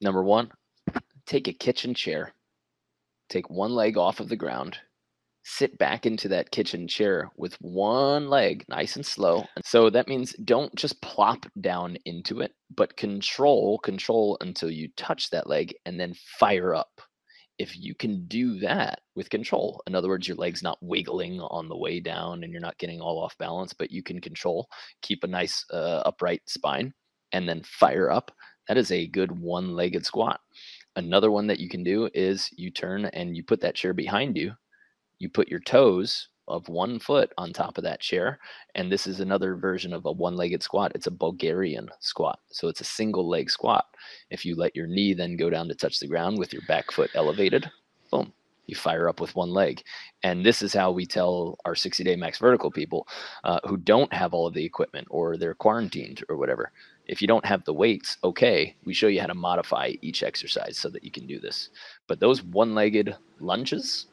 number 0.00 0.22
one, 0.22 0.50
take 1.24 1.48
a 1.48 1.52
kitchen 1.52 1.94
chair. 1.94 2.32
Take 3.28 3.50
one 3.50 3.74
leg 3.74 3.96
off 3.96 4.20
of 4.20 4.28
the 4.28 4.36
ground 4.36 4.78
sit 5.48 5.78
back 5.78 6.06
into 6.06 6.26
that 6.26 6.50
kitchen 6.50 6.88
chair 6.88 7.30
with 7.36 7.54
one 7.60 8.28
leg 8.28 8.64
nice 8.68 8.96
and 8.96 9.06
slow. 9.06 9.44
And 9.54 9.64
so 9.64 9.88
that 9.90 10.08
means 10.08 10.34
don't 10.44 10.74
just 10.74 11.00
plop 11.02 11.46
down 11.60 11.96
into 12.04 12.40
it, 12.40 12.52
but 12.74 12.96
control, 12.96 13.78
control 13.78 14.36
until 14.40 14.72
you 14.72 14.88
touch 14.96 15.30
that 15.30 15.48
leg 15.48 15.72
and 15.86 16.00
then 16.00 16.14
fire 16.38 16.74
up. 16.74 17.00
If 17.58 17.78
you 17.78 17.94
can 17.94 18.26
do 18.26 18.58
that 18.58 19.02
with 19.14 19.30
control, 19.30 19.82
in 19.86 19.94
other 19.94 20.08
words, 20.08 20.26
your 20.26 20.36
leg's 20.36 20.64
not 20.64 20.82
wiggling 20.82 21.40
on 21.40 21.68
the 21.68 21.78
way 21.78 22.00
down 22.00 22.42
and 22.42 22.52
you're 22.52 22.60
not 22.60 22.78
getting 22.78 23.00
all 23.00 23.22
off 23.22 23.38
balance, 23.38 23.72
but 23.72 23.92
you 23.92 24.02
can 24.02 24.20
control, 24.20 24.68
keep 25.00 25.22
a 25.22 25.28
nice 25.28 25.64
uh, 25.72 26.02
upright 26.04 26.42
spine, 26.48 26.92
and 27.30 27.48
then 27.48 27.62
fire 27.62 28.10
up. 28.10 28.32
That 28.66 28.78
is 28.78 28.90
a 28.90 29.06
good 29.06 29.30
one 29.30 29.76
legged 29.76 30.04
squat. 30.04 30.40
Another 30.96 31.30
one 31.30 31.46
that 31.46 31.60
you 31.60 31.68
can 31.68 31.84
do 31.84 32.08
is 32.14 32.50
you 32.56 32.70
turn 32.70 33.06
and 33.06 33.36
you 33.36 33.44
put 33.44 33.60
that 33.60 33.74
chair 33.74 33.92
behind 33.92 34.36
you 34.36 34.54
you 35.18 35.28
put 35.28 35.48
your 35.48 35.60
toes 35.60 36.28
of 36.48 36.68
one 36.68 36.98
foot 36.98 37.32
on 37.38 37.52
top 37.52 37.76
of 37.76 37.84
that 37.84 38.00
chair. 38.00 38.38
And 38.76 38.90
this 38.90 39.06
is 39.06 39.18
another 39.18 39.56
version 39.56 39.92
of 39.92 40.06
a 40.06 40.12
one 40.12 40.36
legged 40.36 40.62
squat. 40.62 40.92
It's 40.94 41.08
a 41.08 41.10
Bulgarian 41.12 41.88
squat. 42.00 42.38
So 42.50 42.68
it's 42.68 42.80
a 42.80 42.84
single 42.84 43.28
leg 43.28 43.50
squat. 43.50 43.84
If 44.30 44.44
you 44.44 44.54
let 44.54 44.76
your 44.76 44.86
knee 44.86 45.12
then 45.14 45.36
go 45.36 45.50
down 45.50 45.68
to 45.68 45.74
touch 45.74 45.98
the 45.98 46.06
ground 46.06 46.38
with 46.38 46.52
your 46.52 46.62
back 46.68 46.92
foot 46.92 47.10
elevated, 47.14 47.68
boom, 48.10 48.32
you 48.66 48.76
fire 48.76 49.08
up 49.08 49.20
with 49.20 49.34
one 49.34 49.50
leg. 49.50 49.82
And 50.22 50.46
this 50.46 50.62
is 50.62 50.72
how 50.72 50.92
we 50.92 51.04
tell 51.04 51.58
our 51.64 51.74
60 51.74 52.04
day 52.04 52.14
max 52.14 52.38
vertical 52.38 52.70
people 52.70 53.08
uh, 53.42 53.58
who 53.64 53.76
don't 53.76 54.12
have 54.12 54.32
all 54.32 54.46
of 54.46 54.54
the 54.54 54.64
equipment 54.64 55.08
or 55.10 55.36
they're 55.36 55.54
quarantined 55.54 56.22
or 56.28 56.36
whatever. 56.36 56.70
If 57.06 57.22
you 57.22 57.28
don't 57.28 57.44
have 57.46 57.64
the 57.64 57.72
weights, 57.72 58.18
okay, 58.24 58.74
we 58.84 58.92
show 58.92 59.06
you 59.06 59.20
how 59.20 59.28
to 59.28 59.34
modify 59.34 59.92
each 60.02 60.22
exercise 60.22 60.76
so 60.76 60.88
that 60.90 61.04
you 61.04 61.10
can 61.10 61.26
do 61.26 61.38
this. 61.38 61.70
But 62.08 62.20
those 62.20 62.42
one 62.42 62.74
legged 62.74 63.14
lunges, 63.38 64.06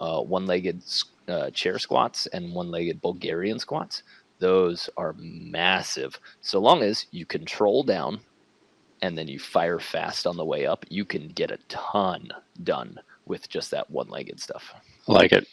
uh, 0.00 0.20
one-legged 0.20 0.82
uh, 1.28 1.50
chair 1.50 1.78
squats 1.78 2.26
and 2.26 2.52
one-legged 2.52 3.00
Bulgarian 3.00 3.58
squats. 3.58 4.02
Those 4.40 4.90
are 4.96 5.14
massive. 5.16 6.18
So 6.40 6.58
long 6.58 6.82
as 6.82 7.06
you 7.12 7.24
control 7.24 7.84
down 7.84 8.20
and 9.02 9.16
then 9.16 9.28
you 9.28 9.38
fire 9.38 9.78
fast 9.78 10.26
on 10.26 10.36
the 10.36 10.44
way 10.44 10.66
up, 10.66 10.84
you 10.88 11.04
can 11.04 11.28
get 11.28 11.52
a 11.52 11.58
ton 11.68 12.30
done 12.64 12.98
with 13.26 13.48
just 13.48 13.70
that 13.70 13.88
one-legged 13.90 14.40
stuff. 14.40 14.74
I 15.08 15.12
like 15.12 15.32
it. 15.32 15.46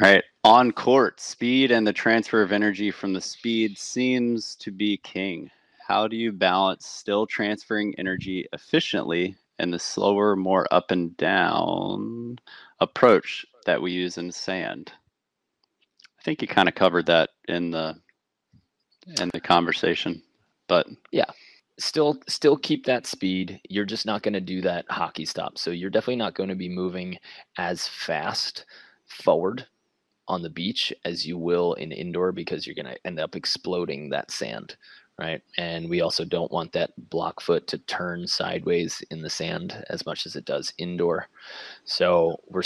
All 0.00 0.08
right. 0.08 0.24
On 0.44 0.72
court, 0.72 1.20
speed 1.20 1.70
and 1.70 1.86
the 1.86 1.92
transfer 1.92 2.42
of 2.42 2.52
energy 2.52 2.90
from 2.90 3.12
the 3.12 3.20
speed 3.20 3.78
seems 3.78 4.54
to 4.56 4.70
be 4.70 4.96
king. 4.98 5.50
How 5.88 6.06
do 6.06 6.16
you 6.16 6.32
balance 6.32 6.86
still 6.86 7.26
transferring 7.26 7.94
energy 7.96 8.46
efficiently 8.52 9.36
and 9.58 9.72
the 9.72 9.78
slower, 9.78 10.36
more 10.36 10.66
up 10.70 10.90
and 10.90 11.16
down 11.16 12.38
approach 12.78 13.46
that 13.64 13.80
we 13.80 13.90
use 13.92 14.18
in 14.18 14.30
sand. 14.30 14.92
I 16.18 16.22
think 16.22 16.42
you 16.42 16.48
kind 16.48 16.68
of 16.68 16.74
covered 16.74 17.06
that 17.06 17.30
in 17.48 17.70
the 17.70 17.96
in 19.18 19.30
the 19.32 19.40
conversation, 19.40 20.22
but 20.66 20.86
yeah, 21.10 21.30
still 21.78 22.20
still 22.28 22.58
keep 22.58 22.84
that 22.84 23.06
speed. 23.06 23.58
You're 23.70 23.86
just 23.86 24.04
not 24.04 24.22
going 24.22 24.34
to 24.34 24.42
do 24.42 24.60
that 24.60 24.84
hockey 24.90 25.24
stop. 25.24 25.56
So 25.56 25.70
you're 25.70 25.88
definitely 25.88 26.16
not 26.16 26.34
going 26.34 26.50
to 26.50 26.54
be 26.54 26.68
moving 26.68 27.18
as 27.56 27.88
fast 27.88 28.66
forward 29.06 29.66
on 30.28 30.42
the 30.42 30.50
beach 30.50 30.92
as 31.06 31.26
you 31.26 31.38
will 31.38 31.72
in 31.74 31.92
indoor 31.92 32.30
because 32.30 32.66
you're 32.66 32.74
going 32.74 32.94
to 32.94 33.06
end 33.06 33.18
up 33.18 33.34
exploding 33.34 34.10
that 34.10 34.30
sand 34.30 34.76
right? 35.18 35.42
And 35.56 35.88
we 35.88 36.00
also 36.00 36.24
don't 36.24 36.52
want 36.52 36.72
that 36.72 36.92
block 37.10 37.40
foot 37.40 37.66
to 37.68 37.78
turn 37.78 38.26
sideways 38.26 39.02
in 39.10 39.20
the 39.20 39.30
sand 39.30 39.84
as 39.90 40.06
much 40.06 40.26
as 40.26 40.36
it 40.36 40.44
does 40.44 40.72
indoor. 40.78 41.28
So 41.84 42.40
we're 42.48 42.62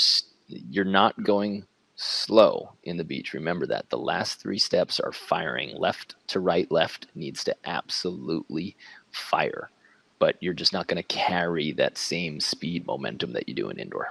you're 0.48 0.84
not 0.84 1.22
going 1.22 1.64
slow 1.96 2.72
in 2.84 2.96
the 2.96 3.04
beach. 3.04 3.32
Remember 3.32 3.66
that 3.66 3.88
the 3.88 3.98
last 3.98 4.40
three 4.40 4.58
steps 4.58 5.00
are 5.00 5.12
firing 5.12 5.76
left 5.76 6.16
to 6.28 6.40
right. 6.40 6.70
Left 6.70 7.06
needs 7.14 7.44
to 7.44 7.56
absolutely 7.64 8.76
fire, 9.10 9.70
but 10.18 10.36
you're 10.40 10.52
just 10.52 10.72
not 10.72 10.88
going 10.88 11.02
to 11.02 11.08
carry 11.08 11.72
that 11.72 11.96
same 11.96 12.40
speed 12.40 12.86
momentum 12.86 13.32
that 13.32 13.48
you 13.48 13.54
do 13.54 13.70
in 13.70 13.78
indoor. 13.78 14.08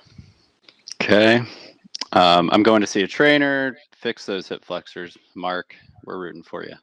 Okay. 1.04 1.44
Um, 2.14 2.50
I'm 2.52 2.64
going 2.64 2.82
to 2.82 2.88
see 2.88 3.04
a 3.04 3.08
trainer, 3.08 3.78
fix 3.96 4.26
those 4.26 4.48
hip 4.48 4.64
flexors. 4.66 5.18
Mark, 5.36 5.76
we're 6.06 6.20
rooting 6.20 6.44
for 6.44 6.64
you. 6.64 6.76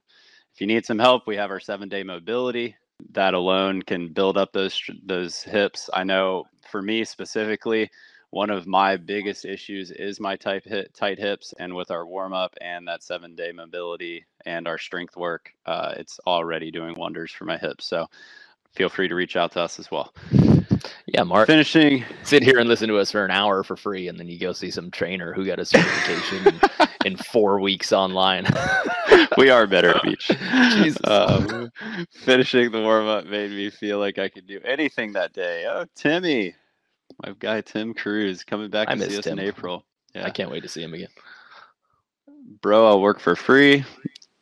If 0.59 0.63
you 0.63 0.67
need 0.67 0.85
some 0.85 0.99
help, 0.99 1.29
we 1.29 1.37
have 1.37 1.53
our 1.53 1.61
seven 1.61 1.89
day 1.89 2.03
mobility. 2.03 2.75
That 3.13 3.33
alone 3.33 3.81
can 3.81 4.13
build 4.13 4.37
up 4.37 4.53
those 4.53 4.83
those 5.05 5.41
hips. 5.41 5.89
I 5.95 6.03
know 6.03 6.47
for 6.69 6.83
me 6.83 7.05
specifically, 7.05 7.89
one 8.31 8.51
of 8.51 8.67
my 8.67 8.97
biggest 8.97 9.45
issues 9.45 9.93
is 9.93 10.19
my 10.19 10.35
tight 10.35 10.65
hip, 10.65 10.93
tight 10.95 11.21
hips, 11.21 11.55
and 11.61 11.77
with 11.77 11.93
our 11.93 12.05
warm 12.09 12.33
up 12.33 12.57
and 12.61 12.89
that 12.89 13.05
seven 13.05 13.37
day 13.37 13.53
mobility 13.53 14.27
and 14.47 14.67
our 14.67 14.79
strength 14.79 15.17
work, 15.17 15.53
uh, 15.65 15.95
it's 15.97 16.19
already 16.27 16.73
doing 16.73 16.97
wonders 16.97 17.31
for 17.31 17.45
my 17.45 17.57
hips. 17.57 17.87
So 17.87 18.09
feel 18.79 18.89
free 18.89 19.09
to 19.09 19.15
reach 19.17 19.35
out 19.35 19.51
to 19.51 19.61
us 19.61 19.81
as 19.81 19.91
well. 19.91 20.15
Yeah, 21.07 21.25
Mark. 21.25 21.49
Finishing. 21.49 22.05
Sit 22.23 22.45
here 22.45 22.61
and 22.61 22.69
listen 22.69 22.89
to 22.89 22.99
us 22.99 23.11
for 23.11 23.25
an 23.25 23.31
hour 23.33 23.65
for 23.65 23.77
free, 23.77 24.07
and 24.07 24.17
then 24.17 24.29
you 24.29 24.39
go 24.39 24.53
see 24.53 24.71
some 24.71 24.89
trainer 24.89 25.33
who 25.33 25.45
got 25.45 25.59
a 25.59 25.65
certification 25.65 26.47
in, 26.47 26.89
in, 27.13 27.17
four 27.17 27.59
weeks 27.59 27.93
online. 27.93 28.47
we 29.37 29.51
are 29.51 29.67
better 29.67 29.97
at 29.97 30.03
beach. 30.05 30.31
Jesus. 30.75 31.01
Um, 31.05 31.73
finishing 32.13 32.71
the 32.71 32.81
warm 32.81 33.09
up 33.09 33.27
made 33.27 33.51
me 33.51 33.69
feel 33.69 33.99
like 33.99 34.19
I 34.19 34.29
could 34.29 34.47
do 34.47 34.61
anything 34.65 35.13
that 35.15 35.33
day. 35.33 35.67
Oh, 35.69 35.85
Timmy, 35.97 36.55
my 37.27 37.35
guy 37.37 37.63
Tim 37.63 37.95
Cruz 37.95 38.45
coming 38.45 38.71
back 38.71 38.89
I 38.89 38.95
to 38.95 39.11
see 39.11 39.19
us 39.19 39.25
Tim. 39.25 39.41
in 39.41 39.45
April. 39.45 39.85
Yeah. 40.15 40.25
I 40.25 40.31
can't 40.31 40.53
wait 40.53 40.63
to 40.63 40.69
see 40.69 40.85
him 40.85 40.95
again. 40.95 41.09
Bro, 42.63 42.87
I'll 42.87 43.01
work 43.01 43.19
for 43.19 43.35
free. 43.35 43.85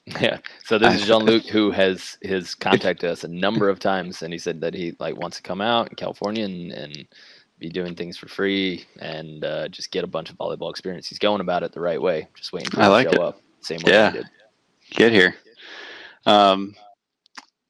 Yeah. 0.21 0.39
So 0.65 0.79
this 0.79 0.95
is 0.95 1.07
Jean 1.07 1.25
Luc 1.25 1.47
who 1.47 1.73
has 1.73 2.17
has 2.23 2.55
contacted 2.55 3.11
us 3.11 3.25
a 3.25 3.29
number 3.29 3.69
of 3.69 3.81
times, 3.81 4.23
and 4.23 4.33
he 4.33 4.39
said 4.39 4.61
that 4.61 4.73
he 4.73 4.95
like 5.01 5.17
wants 5.17 5.37
to 5.39 5.43
come 5.43 5.61
out 5.61 5.89
in 5.91 5.97
California 5.97 6.45
and 6.45 6.71
and 6.73 7.09
be 7.59 7.69
doing 7.69 7.95
things 7.95 8.17
for 8.17 8.29
free 8.29 8.85
and 9.01 9.45
uh, 9.45 9.67
just 9.69 9.91
get 9.91 10.05
a 10.05 10.07
bunch 10.07 10.31
of 10.31 10.37
volleyball 10.37 10.71
experience. 10.71 11.09
He's 11.09 11.19
going 11.19 11.41
about 11.41 11.63
it 11.63 11.73
the 11.73 11.81
right 11.81 12.01
way. 12.01 12.29
Just 12.35 12.53
waiting 12.53 12.71
for 12.71 12.81
I 12.81 12.87
like 12.89 13.11
to 13.11 13.17
show 13.17 13.23
it. 13.23 13.29
up. 13.29 13.41
Same 13.63 13.79
way 13.85 13.93
yeah. 13.93 14.11
did. 14.11 14.27
Get 14.91 15.13
here. 15.13 15.35
Um, 16.27 16.75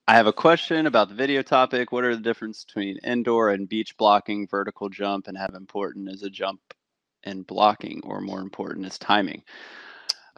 I 0.08 0.14
have 0.14 0.26
a 0.26 0.32
question 0.32 0.86
about 0.86 1.08
the 1.08 1.14
video 1.14 1.42
topic. 1.42 1.92
What 1.92 2.04
are 2.04 2.14
the 2.14 2.22
difference 2.22 2.64
between 2.64 2.98
indoor 2.98 3.50
and 3.50 3.68
beach 3.68 3.96
blocking, 3.96 4.46
vertical 4.46 4.88
jump, 4.88 5.28
and 5.28 5.38
how 5.38 5.46
important 5.56 6.10
is 6.10 6.22
a 6.22 6.30
jump 6.30 6.60
in 7.24 7.42
blocking, 7.42 8.00
or 8.04 8.20
more 8.20 8.40
important, 8.40 8.86
is 8.86 8.98
timing? 8.98 9.42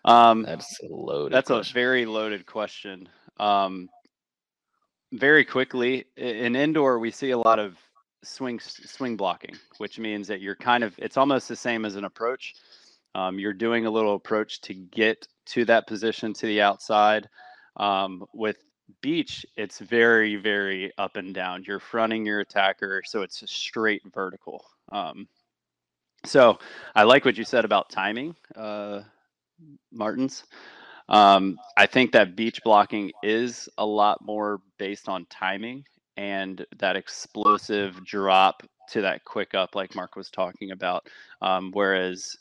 Um, 0.04 0.42
that's 0.42 0.80
a 0.82 0.86
loaded. 0.88 1.32
That's 1.32 1.48
question. 1.48 1.72
a 1.72 1.74
very 1.74 2.06
loaded 2.06 2.46
question. 2.46 3.08
Um, 3.38 3.88
very 5.12 5.44
quickly, 5.44 6.04
in 6.16 6.54
indoor, 6.56 6.98
we 6.98 7.10
see 7.10 7.30
a 7.30 7.38
lot 7.38 7.58
of 7.58 7.76
swing 8.22 8.60
swing 8.60 9.16
blocking, 9.16 9.56
which 9.78 9.98
means 9.98 10.28
that 10.28 10.40
you're 10.40 10.56
kind 10.56 10.84
of 10.84 10.94
it's 10.98 11.16
almost 11.16 11.48
the 11.48 11.56
same 11.56 11.84
as 11.84 11.96
an 11.96 12.04
approach. 12.04 12.54
Um, 13.14 13.38
you're 13.38 13.52
doing 13.52 13.86
a 13.86 13.90
little 13.90 14.14
approach 14.14 14.60
to 14.62 14.74
get 14.74 15.26
to 15.46 15.64
that 15.64 15.86
position 15.86 16.32
to 16.34 16.46
the 16.46 16.60
outside. 16.60 17.28
Um, 17.76 18.24
with 18.34 18.58
beach, 19.00 19.46
it's 19.56 19.78
very 19.78 20.36
very 20.36 20.92
up 20.98 21.16
and 21.16 21.34
down. 21.34 21.64
You're 21.66 21.80
fronting 21.80 22.26
your 22.26 22.40
attacker, 22.40 23.02
so 23.04 23.22
it's 23.22 23.42
a 23.42 23.46
straight 23.46 24.02
vertical. 24.12 24.64
Um, 24.92 25.28
so 26.24 26.58
I 26.94 27.04
like 27.04 27.24
what 27.24 27.38
you 27.38 27.44
said 27.44 27.64
about 27.64 27.90
timing, 27.90 28.34
uh, 28.56 29.02
Martins. 29.92 30.44
Um, 31.08 31.58
I 31.76 31.86
think 31.86 32.12
that 32.12 32.36
beach 32.36 32.60
blocking 32.62 33.12
is 33.22 33.68
a 33.78 33.86
lot 33.86 34.24
more 34.24 34.60
based 34.78 35.08
on 35.08 35.26
timing 35.30 35.84
and 36.16 36.66
that 36.78 36.96
explosive 36.96 38.04
drop 38.04 38.62
to 38.90 39.00
that 39.02 39.24
quick 39.24 39.54
up, 39.54 39.74
like 39.74 39.94
Mark 39.94 40.16
was 40.16 40.30
talking 40.30 40.70
about. 40.72 41.06
Um, 41.40 41.70
whereas 41.72 42.36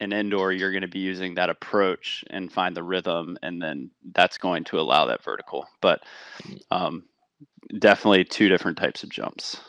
in 0.00 0.12
indoor, 0.12 0.52
you're 0.52 0.72
going 0.72 0.82
to 0.82 0.88
be 0.88 0.98
using 0.98 1.34
that 1.34 1.50
approach 1.50 2.24
and 2.30 2.52
find 2.52 2.76
the 2.76 2.82
rhythm, 2.82 3.38
and 3.42 3.62
then 3.62 3.90
that's 4.14 4.38
going 4.38 4.64
to 4.64 4.80
allow 4.80 5.06
that 5.06 5.22
vertical. 5.22 5.66
But 5.80 6.02
um, 6.70 7.04
definitely 7.78 8.24
two 8.24 8.48
different 8.48 8.78
types 8.78 9.02
of 9.04 9.10
jumps. 9.10 9.60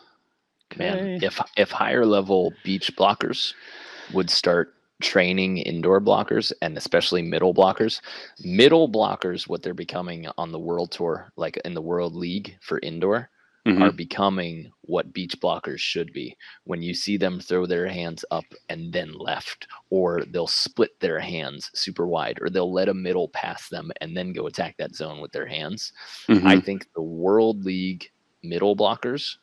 Man, 0.76 1.19
if 1.22 1.39
if 1.55 1.69
higher 1.69 2.03
level 2.03 2.51
beach 2.64 2.95
blockers 2.95 3.53
would 4.11 4.30
start 4.30 4.72
training 5.02 5.57
indoor 5.57 5.99
blockers 5.99 6.52
and 6.61 6.78
especially 6.78 7.22
middle 7.22 7.53
blockers. 7.53 8.02
Middle 8.40 8.90
blockers, 8.90 9.48
what 9.48 9.61
they're 9.61 9.74
becoming 9.74 10.28
on 10.38 10.52
the 10.52 10.60
world 10.60 10.91
tour, 10.91 11.32
like 11.36 11.57
in 11.65 11.74
the 11.74 11.82
world 11.82 12.15
league 12.15 12.57
for 12.61 12.80
indoor, 12.80 13.30
mm-hmm. 13.65 13.82
are 13.82 13.91
becoming 13.91 14.72
what 14.82 15.14
beach 15.14 15.40
blockers 15.40 15.80
should 15.80 16.11
be. 16.14 16.36
When 16.65 16.82
you 16.82 16.94
see 16.94 17.18
them 17.18 17.40
throw 17.40 17.65
their 17.65 17.88
hands 17.88 18.24
up 18.32 18.45
and 18.70 18.91
then 18.91 19.14
left, 19.14 19.68
or 19.90 20.24
they'll 20.32 20.48
split 20.48 20.99
their 20.99 21.20
hands 21.20 21.70
super 21.74 22.07
wide, 22.07 22.40
or 22.41 22.49
they'll 22.49 22.72
let 22.72 22.90
a 22.90 22.94
middle 22.94 23.30
pass 23.30 23.70
them 23.70 23.91
and 24.02 24.15
then 24.15 24.34
go 24.34 24.48
attack 24.48 24.78
that 24.78 24.95
zone 24.95 25.22
with 25.22 25.32
their 25.32 25.48
hands. 25.48 25.94
Mm-hmm. 26.28 26.48
I 26.48 26.60
think 26.60 26.88
the 26.94 27.02
world 27.02 27.64
league 27.65 28.10
middle 28.44 28.76
blockers 28.76 29.38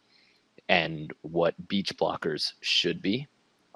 and 0.69 1.13
what 1.23 1.69
beach 1.69 1.97
blockers 1.97 2.53
should 2.61 3.03
be 3.03 3.27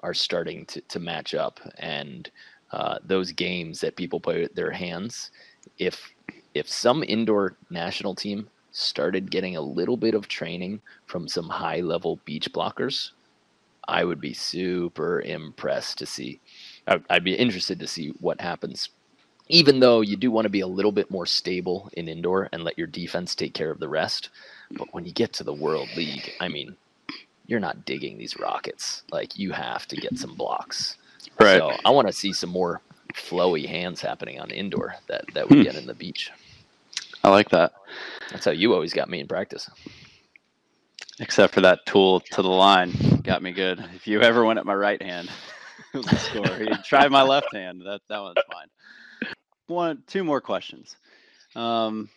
are 0.05 0.13
starting 0.13 0.65
to, 0.67 0.81
to 0.81 0.99
match 0.99 1.33
up 1.33 1.59
and 1.79 2.29
uh, 2.71 2.99
those 3.03 3.31
games 3.31 3.79
that 3.79 3.95
people 3.95 4.19
play 4.19 4.41
with 4.41 4.53
their 4.53 4.71
hands 4.71 5.31
if 5.79 6.11
if 6.53 6.69
some 6.69 7.03
indoor 7.03 7.57
national 7.69 8.13
team 8.13 8.47
started 8.71 9.31
getting 9.31 9.55
a 9.55 9.61
little 9.61 9.97
bit 9.97 10.13
of 10.13 10.27
training 10.27 10.79
from 11.07 11.27
some 11.27 11.49
high 11.49 11.81
level 11.81 12.19
beach 12.25 12.51
blockers 12.53 13.11
i 13.87 14.03
would 14.03 14.21
be 14.21 14.33
super 14.33 15.21
impressed 15.21 15.97
to 15.97 16.05
see. 16.05 16.39
I'd 17.09 17.23
be 17.23 17.35
interested 17.35 17.79
to 17.79 17.87
see 17.87 18.09
what 18.19 18.41
happens. 18.41 18.89
Even 19.47 19.79
though 19.79 20.01
you 20.01 20.17
do 20.17 20.31
want 20.31 20.45
to 20.45 20.49
be 20.49 20.61
a 20.61 20.67
little 20.67 20.91
bit 20.91 21.11
more 21.11 21.25
stable 21.25 21.89
in 21.93 22.07
indoor 22.07 22.49
and 22.51 22.63
let 22.63 22.77
your 22.77 22.87
defense 22.87 23.35
take 23.35 23.53
care 23.53 23.71
of 23.71 23.79
the 23.79 23.87
rest 23.87 24.29
but 24.71 24.93
when 24.93 25.05
you 25.05 25.11
get 25.11 25.33
to 25.33 25.43
the 25.43 25.53
world 25.53 25.87
league 25.95 26.31
i 26.39 26.47
mean 26.47 26.75
you're 27.47 27.59
not 27.59 27.85
digging 27.85 28.17
these 28.17 28.39
rockets. 28.39 29.03
Like 29.11 29.37
you 29.37 29.51
have 29.51 29.87
to 29.87 29.95
get 29.95 30.17
some 30.17 30.35
blocks. 30.35 30.97
Right. 31.39 31.57
So 31.57 31.71
I 31.83 31.89
want 31.89 32.07
to 32.07 32.13
see 32.13 32.33
some 32.33 32.49
more 32.49 32.81
flowy 33.13 33.65
hands 33.65 34.01
happening 34.01 34.39
on 34.39 34.51
indoor 34.51 34.95
that 35.07 35.25
that 35.33 35.49
we 35.49 35.57
hmm. 35.57 35.63
get 35.63 35.75
in 35.75 35.85
the 35.85 35.93
beach. 35.93 36.31
I 37.23 37.29
like 37.29 37.49
that. 37.49 37.73
That's 38.31 38.45
how 38.45 38.51
you 38.51 38.73
always 38.73 38.93
got 38.93 39.09
me 39.09 39.19
in 39.19 39.27
practice. 39.27 39.69
Except 41.19 41.53
for 41.53 41.61
that 41.61 41.85
tool 41.85 42.19
to 42.19 42.41
the 42.41 42.49
line 42.49 42.91
got 43.23 43.41
me 43.41 43.51
good. 43.51 43.83
If 43.95 44.05
you 44.05 44.21
ever 44.21 44.43
went 44.45 44.59
at 44.59 44.65
my 44.65 44.75
right 44.75 45.01
hand, 45.01 45.29
it 45.93 45.97
was 45.97 46.11
a 46.11 46.17
score. 46.17 46.57
You 46.59 46.75
tried 46.83 47.11
my 47.11 47.23
left 47.23 47.53
hand. 47.53 47.81
That 47.85 48.01
that 48.09 48.19
one's 48.19 48.37
fine. 48.51 49.31
One, 49.67 50.03
two 50.07 50.23
more 50.23 50.41
questions. 50.41 50.95
Um, 51.55 52.09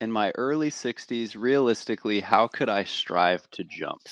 in 0.00 0.12
my 0.12 0.32
early 0.34 0.70
60s, 0.70 1.34
realistically, 1.34 2.20
how 2.20 2.46
could 2.48 2.68
I 2.68 2.84
strive 2.84 3.48
to 3.52 3.64
jump? 3.64 4.02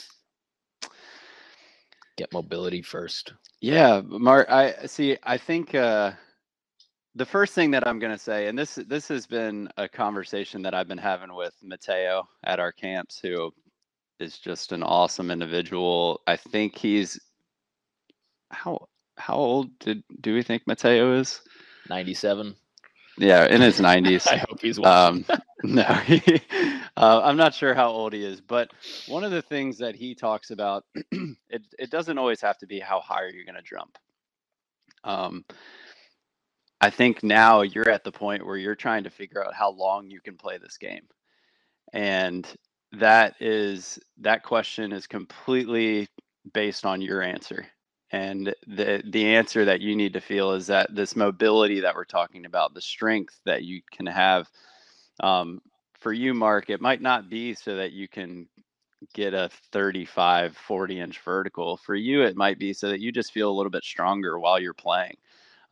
Get 2.16 2.32
mobility 2.32 2.82
first. 2.82 3.32
Yeah, 3.60 4.00
Mark. 4.04 4.50
I 4.50 4.86
see. 4.86 5.16
I 5.22 5.36
think 5.38 5.74
uh, 5.74 6.12
the 7.14 7.26
first 7.26 7.54
thing 7.54 7.70
that 7.72 7.86
I'm 7.86 7.98
going 7.98 8.12
to 8.12 8.18
say, 8.18 8.48
and 8.48 8.58
this 8.58 8.76
this 8.86 9.08
has 9.08 9.26
been 9.26 9.68
a 9.76 9.88
conversation 9.88 10.62
that 10.62 10.74
I've 10.74 10.88
been 10.88 10.98
having 10.98 11.34
with 11.34 11.54
Mateo 11.62 12.28
at 12.44 12.60
our 12.60 12.72
camps, 12.72 13.18
who 13.20 13.52
is 14.20 14.38
just 14.38 14.72
an 14.72 14.82
awesome 14.82 15.30
individual. 15.30 16.20
I 16.26 16.36
think 16.36 16.76
he's 16.76 17.20
how 18.50 18.88
how 19.16 19.34
old 19.34 19.78
did 19.78 20.02
do 20.20 20.34
we 20.34 20.42
think 20.42 20.62
Mateo 20.66 21.18
is? 21.18 21.40
Ninety 21.88 22.14
seven. 22.14 22.54
Yeah, 23.18 23.46
in 23.46 23.60
his 23.60 23.78
90s. 23.78 24.26
I 24.32 24.38
hope 24.38 24.60
he's 24.60 24.78
um, 24.78 25.24
no, 25.62 25.84
uh, 26.96 27.22
I'm 27.24 27.36
not 27.38 27.54
sure 27.54 27.74
how 27.74 27.90
old 27.90 28.12
he 28.12 28.24
is, 28.24 28.40
but 28.40 28.70
one 29.08 29.24
of 29.24 29.32
the 29.32 29.42
things 29.42 29.78
that 29.78 29.96
he 29.96 30.14
talks 30.14 30.50
about, 30.50 30.84
it 31.12 31.62
it 31.78 31.90
doesn't 31.90 32.18
always 32.18 32.40
have 32.42 32.58
to 32.58 32.66
be 32.66 32.80
how 32.80 33.00
high 33.00 33.22
are 33.22 33.30
you 33.30 33.44
going 33.46 33.56
to 33.56 33.62
jump. 33.62 33.98
Um, 35.04 35.44
I 36.80 36.90
think 36.90 37.22
now 37.22 37.62
you're 37.62 37.90
at 37.90 38.04
the 38.04 38.12
point 38.12 38.46
where 38.46 38.56
you're 38.58 38.74
trying 38.74 39.04
to 39.04 39.10
figure 39.10 39.44
out 39.44 39.54
how 39.54 39.70
long 39.72 40.10
you 40.10 40.20
can 40.20 40.36
play 40.36 40.58
this 40.58 40.78
game, 40.78 41.04
and 41.92 42.46
that 42.92 43.36
is 43.40 43.98
that 44.18 44.42
question 44.44 44.92
is 44.92 45.06
completely 45.06 46.08
based 46.54 46.86
on 46.86 47.00
your 47.02 47.22
answer. 47.22 47.66
And 48.12 48.54
the 48.66 49.02
the 49.10 49.34
answer 49.34 49.64
that 49.64 49.80
you 49.80 49.96
need 49.96 50.12
to 50.14 50.20
feel 50.20 50.52
is 50.52 50.66
that 50.68 50.94
this 50.94 51.16
mobility 51.16 51.80
that 51.80 51.94
we're 51.96 52.04
talking 52.04 52.46
about, 52.46 52.74
the 52.74 52.82
strength 52.82 53.40
that 53.46 53.64
you 53.64 53.82
can 53.92 54.06
have. 54.06 54.48
Um, 55.20 55.60
for 56.02 56.12
you, 56.12 56.34
Mark, 56.34 56.68
it 56.68 56.80
might 56.80 57.00
not 57.00 57.30
be 57.30 57.54
so 57.54 57.76
that 57.76 57.92
you 57.92 58.08
can 58.08 58.48
get 59.14 59.34
a 59.34 59.50
35, 59.72 60.56
40 60.56 61.00
inch 61.00 61.20
vertical. 61.20 61.76
For 61.76 61.94
you, 61.94 62.22
it 62.22 62.36
might 62.36 62.58
be 62.58 62.72
so 62.72 62.88
that 62.88 63.00
you 63.00 63.12
just 63.12 63.32
feel 63.32 63.50
a 63.50 63.54
little 63.54 63.70
bit 63.70 63.84
stronger 63.84 64.38
while 64.38 64.60
you're 64.60 64.74
playing. 64.74 65.16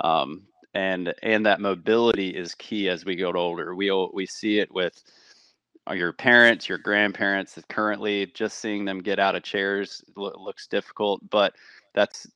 Um, 0.01 0.43
and 0.73 1.12
and 1.23 1.44
that 1.47 1.61
mobility 1.61 2.31
is 2.31 2.55
key 2.55 2.89
as 2.89 3.05
we 3.05 3.16
get 3.16 3.35
older. 3.35 3.74
We 3.74 3.90
we 4.15 4.24
see 4.24 4.61
it 4.61 4.73
with 4.73 5.02
uh, 5.89 5.94
your 5.94 6.12
parents, 6.12 6.69
your 6.69 6.78
grandparents. 6.78 7.59
Currently, 7.69 8.27
just 8.35 8.59
seeing 8.59 8.85
them 8.85 9.01
get 9.01 9.19
out 9.19 9.35
of 9.35 9.43
chairs 9.43 10.02
looks 10.16 10.69
difficult, 10.69 11.28
but 11.28 11.55
that's 11.93 12.28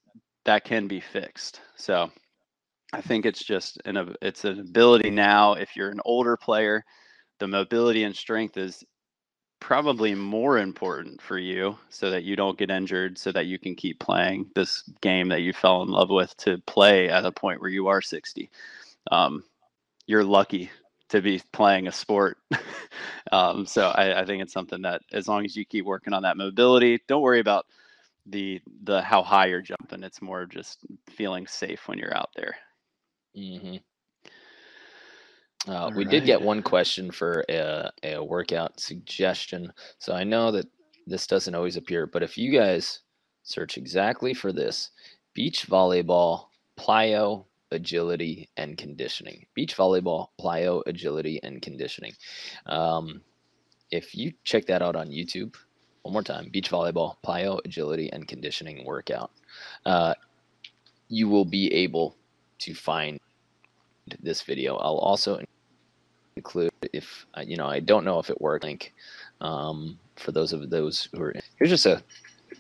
that 0.44 0.64
can 0.64 0.88
be 0.88 0.98
fixed. 0.98 1.60
So 1.76 2.10
I 2.92 3.00
think 3.00 3.24
it's 3.24 3.44
just 3.44 3.80
an 3.84 4.14
it's 4.20 4.44
an 4.44 4.58
ability 4.58 5.10
now. 5.10 5.54
If 5.54 5.76
you're 5.76 5.90
an 5.90 6.00
older 6.04 6.36
player, 6.36 6.84
the 7.38 7.46
mobility 7.46 8.04
and 8.04 8.14
strength 8.14 8.56
is 8.56 8.84
probably 9.60 10.14
more 10.14 10.58
important 10.58 11.22
for 11.22 11.38
you 11.38 11.78
so 11.88 12.10
that 12.10 12.22
you 12.22 12.36
don't 12.36 12.58
get 12.58 12.70
injured 12.70 13.16
so 13.16 13.32
that 13.32 13.46
you 13.46 13.58
can 13.58 13.74
keep 13.74 13.98
playing 13.98 14.46
this 14.54 14.82
game 15.00 15.28
that 15.28 15.40
you 15.40 15.52
fell 15.52 15.82
in 15.82 15.88
love 15.88 16.10
with 16.10 16.36
to 16.36 16.58
play 16.66 17.08
at 17.08 17.24
a 17.24 17.32
point 17.32 17.60
where 17.60 17.70
you 17.70 17.86
are 17.86 18.02
60 18.02 18.50
um, 19.10 19.42
you're 20.06 20.24
lucky 20.24 20.70
to 21.08 21.22
be 21.22 21.40
playing 21.52 21.86
a 21.86 21.92
sport 21.92 22.36
um, 23.32 23.64
so 23.64 23.88
I, 23.88 24.20
I 24.20 24.26
think 24.26 24.42
it's 24.42 24.52
something 24.52 24.82
that 24.82 25.00
as 25.12 25.28
long 25.28 25.46
as 25.46 25.56
you 25.56 25.64
keep 25.64 25.86
working 25.86 26.12
on 26.12 26.24
that 26.24 26.36
mobility 26.36 27.00
don't 27.08 27.22
worry 27.22 27.40
about 27.40 27.64
the 28.26 28.60
the 28.84 29.02
how 29.02 29.22
high 29.22 29.46
you're 29.46 29.60
jumping. 29.60 30.02
It's 30.02 30.22
more 30.22 30.46
just 30.46 30.80
feeling 31.10 31.46
safe 31.46 31.86
when 31.88 31.98
you're 31.98 32.16
out 32.16 32.30
there. 32.36 32.56
Mm-hmm. 33.36 33.76
Uh, 35.66 35.90
we 35.94 36.04
right. 36.04 36.10
did 36.10 36.26
get 36.26 36.40
one 36.40 36.62
question 36.62 37.10
for 37.10 37.44
a, 37.48 37.90
a 38.02 38.22
workout 38.22 38.78
suggestion. 38.78 39.72
So 39.98 40.14
I 40.14 40.24
know 40.24 40.50
that 40.52 40.66
this 41.06 41.26
doesn't 41.26 41.54
always 41.54 41.76
appear, 41.76 42.06
but 42.06 42.22
if 42.22 42.36
you 42.36 42.52
guys 42.52 43.00
search 43.44 43.76
exactly 43.76 44.34
for 44.34 44.52
this 44.52 44.90
beach 45.34 45.66
volleyball, 45.68 46.46
plyo, 46.78 47.44
agility, 47.70 48.48
and 48.56 48.76
conditioning. 48.76 49.46
Beach 49.54 49.76
volleyball, 49.76 50.28
plyo, 50.40 50.82
agility, 50.86 51.40
and 51.42 51.60
conditioning. 51.60 52.12
Um, 52.66 53.20
if 53.90 54.14
you 54.14 54.32
check 54.44 54.66
that 54.66 54.82
out 54.82 54.96
on 54.96 55.08
YouTube, 55.08 55.54
one 56.02 56.12
more 56.12 56.22
time 56.22 56.48
beach 56.50 56.70
volleyball, 56.70 57.16
plyo, 57.24 57.60
agility, 57.64 58.10
and 58.12 58.26
conditioning 58.26 58.84
workout. 58.84 59.30
Uh, 59.86 60.14
you 61.08 61.28
will 61.28 61.44
be 61.44 61.72
able 61.72 62.16
to 62.58 62.74
find 62.74 63.18
this 64.20 64.42
video. 64.42 64.76
I'll 64.76 64.98
also 64.98 65.40
include 66.36 66.70
if 66.92 67.26
you 67.44 67.56
know 67.56 67.66
I 67.66 67.80
don't 67.80 68.04
know 68.04 68.18
if 68.18 68.30
it 68.30 68.40
worked 68.40 68.64
link 68.64 68.92
um, 69.40 69.98
for 70.16 70.32
those 70.32 70.52
of 70.52 70.68
those 70.70 71.08
who 71.12 71.22
are 71.22 71.34
here's 71.56 71.70
just 71.70 71.86
a 71.86 72.02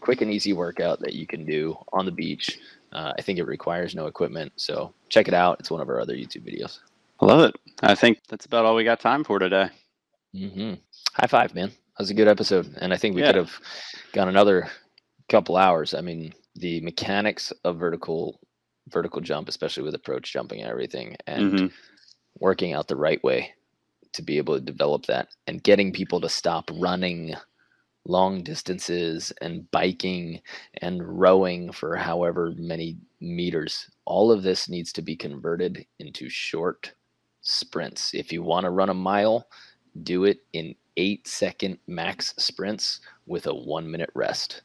quick 0.00 0.20
and 0.22 0.30
easy 0.30 0.52
workout 0.52 1.00
that 1.00 1.14
you 1.14 1.26
can 1.26 1.44
do 1.44 1.76
on 1.92 2.04
the 2.06 2.12
beach 2.12 2.58
Uh, 2.92 3.12
I 3.18 3.22
think 3.22 3.40
it 3.40 3.44
requires 3.44 3.96
no 3.96 4.06
equipment. 4.06 4.52
So 4.54 4.94
check 5.08 5.26
it 5.26 5.34
out. 5.34 5.58
It's 5.58 5.68
one 5.70 5.80
of 5.80 5.88
our 5.88 6.00
other 6.00 6.14
YouTube 6.14 6.46
videos. 6.46 6.78
I 7.20 7.26
love 7.26 7.40
it. 7.40 7.56
I 7.82 7.96
think 7.96 8.18
that's 8.28 8.46
about 8.46 8.64
all 8.64 8.76
we 8.76 8.84
got 8.84 9.00
time 9.00 9.24
for 9.24 9.40
today. 9.40 9.68
hmm 10.32 10.74
High 11.14 11.26
five, 11.26 11.54
man. 11.56 11.70
That 11.70 11.98
was 11.98 12.10
a 12.10 12.14
good 12.14 12.28
episode. 12.28 12.72
And 12.80 12.92
I 12.92 12.96
think 12.96 13.14
we 13.16 13.20
Yeah. 13.22 13.28
could 13.28 13.36
have 13.36 13.52
gone 14.12 14.28
another 14.28 14.68
couple 15.28 15.56
hours. 15.56 15.92
I 15.92 16.00
mean, 16.02 16.32
the 16.54 16.80
mechanics 16.82 17.52
of 17.64 17.78
vertical 17.78 18.38
vertical 18.90 19.20
jump, 19.20 19.48
especially 19.48 19.82
with 19.82 19.94
approach 19.96 20.32
jumping 20.32 20.60
and 20.60 20.70
everything, 20.70 21.16
and 21.26 21.52
Mhm. 21.52 21.72
working 22.38 22.74
out 22.74 22.86
the 22.86 22.96
right 22.96 23.22
way 23.24 23.54
to 24.14 24.22
be 24.22 24.38
able 24.38 24.54
to 24.54 24.60
develop 24.60 25.06
that 25.06 25.28
and 25.46 25.62
getting 25.62 25.92
people 25.92 26.20
to 26.20 26.28
stop 26.28 26.70
running 26.74 27.34
long 28.06 28.42
distances 28.42 29.32
and 29.40 29.70
biking 29.70 30.40
and 30.82 31.02
rowing 31.02 31.72
for 31.72 31.96
however 31.96 32.52
many 32.56 32.96
meters. 33.20 33.90
All 34.04 34.30
of 34.30 34.42
this 34.42 34.68
needs 34.68 34.92
to 34.92 35.02
be 35.02 35.16
converted 35.16 35.86
into 35.98 36.28
short 36.28 36.92
sprints. 37.40 38.14
If 38.14 38.32
you 38.32 38.42
want 38.42 38.64
to 38.64 38.70
run 38.70 38.90
a 38.90 38.94
mile, 38.94 39.46
do 40.02 40.24
it 40.24 40.40
in 40.52 40.74
eight 40.96 41.26
second 41.26 41.78
max 41.86 42.34
sprints 42.38 43.00
with 43.26 43.46
a 43.46 43.54
one 43.54 43.90
minute 43.90 44.10
rest. 44.14 44.62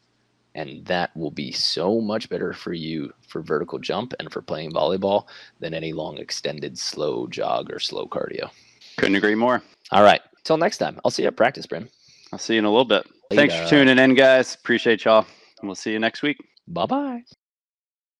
And 0.56 0.86
that 0.88 1.16
will 1.16 1.32
be 1.32 1.52
so 1.52 2.02
much 2.02 2.28
better 2.28 2.54
for 2.54 2.74
you 2.74 3.14
for 3.28 3.42
vertical 3.42 3.80
jump 3.80 4.14
and 4.20 4.32
for 4.32 4.42
playing 4.42 4.72
volleyball 4.72 5.26
than 5.60 5.74
any 5.74 5.94
long 5.94 6.18
extended 6.18 6.78
slow 6.78 7.28
jog 7.28 7.72
or 7.72 7.80
slow 7.80 8.08
cardio. 8.08 8.50
Couldn't 9.00 9.16
agree 9.16 9.36
more. 9.36 9.64
All 9.92 10.04
right. 10.04 10.22
Till 10.44 10.58
next 10.58 10.78
time. 10.78 11.00
I'll 11.06 11.12
see 11.12 11.24
you 11.24 11.28
at 11.30 11.38
practice, 11.38 11.66
Bryn. 11.66 11.90
I'll 12.34 12.40
see 12.40 12.54
you 12.54 12.60
in 12.60 12.66
a 12.66 12.70
little 12.70 12.86
bit. 12.86 13.08
Thanks 13.32 13.56
for 13.56 13.66
tuning 13.68 13.98
in, 13.98 14.14
guys. 14.14 14.56
Appreciate 14.56 15.06
y'all. 15.06 15.26
And 15.60 15.70
we'll 15.70 15.76
see 15.76 15.92
you 15.92 16.00
next 16.00 16.22
week. 16.22 16.38
Bye 16.68 16.86
bye. 16.86 17.24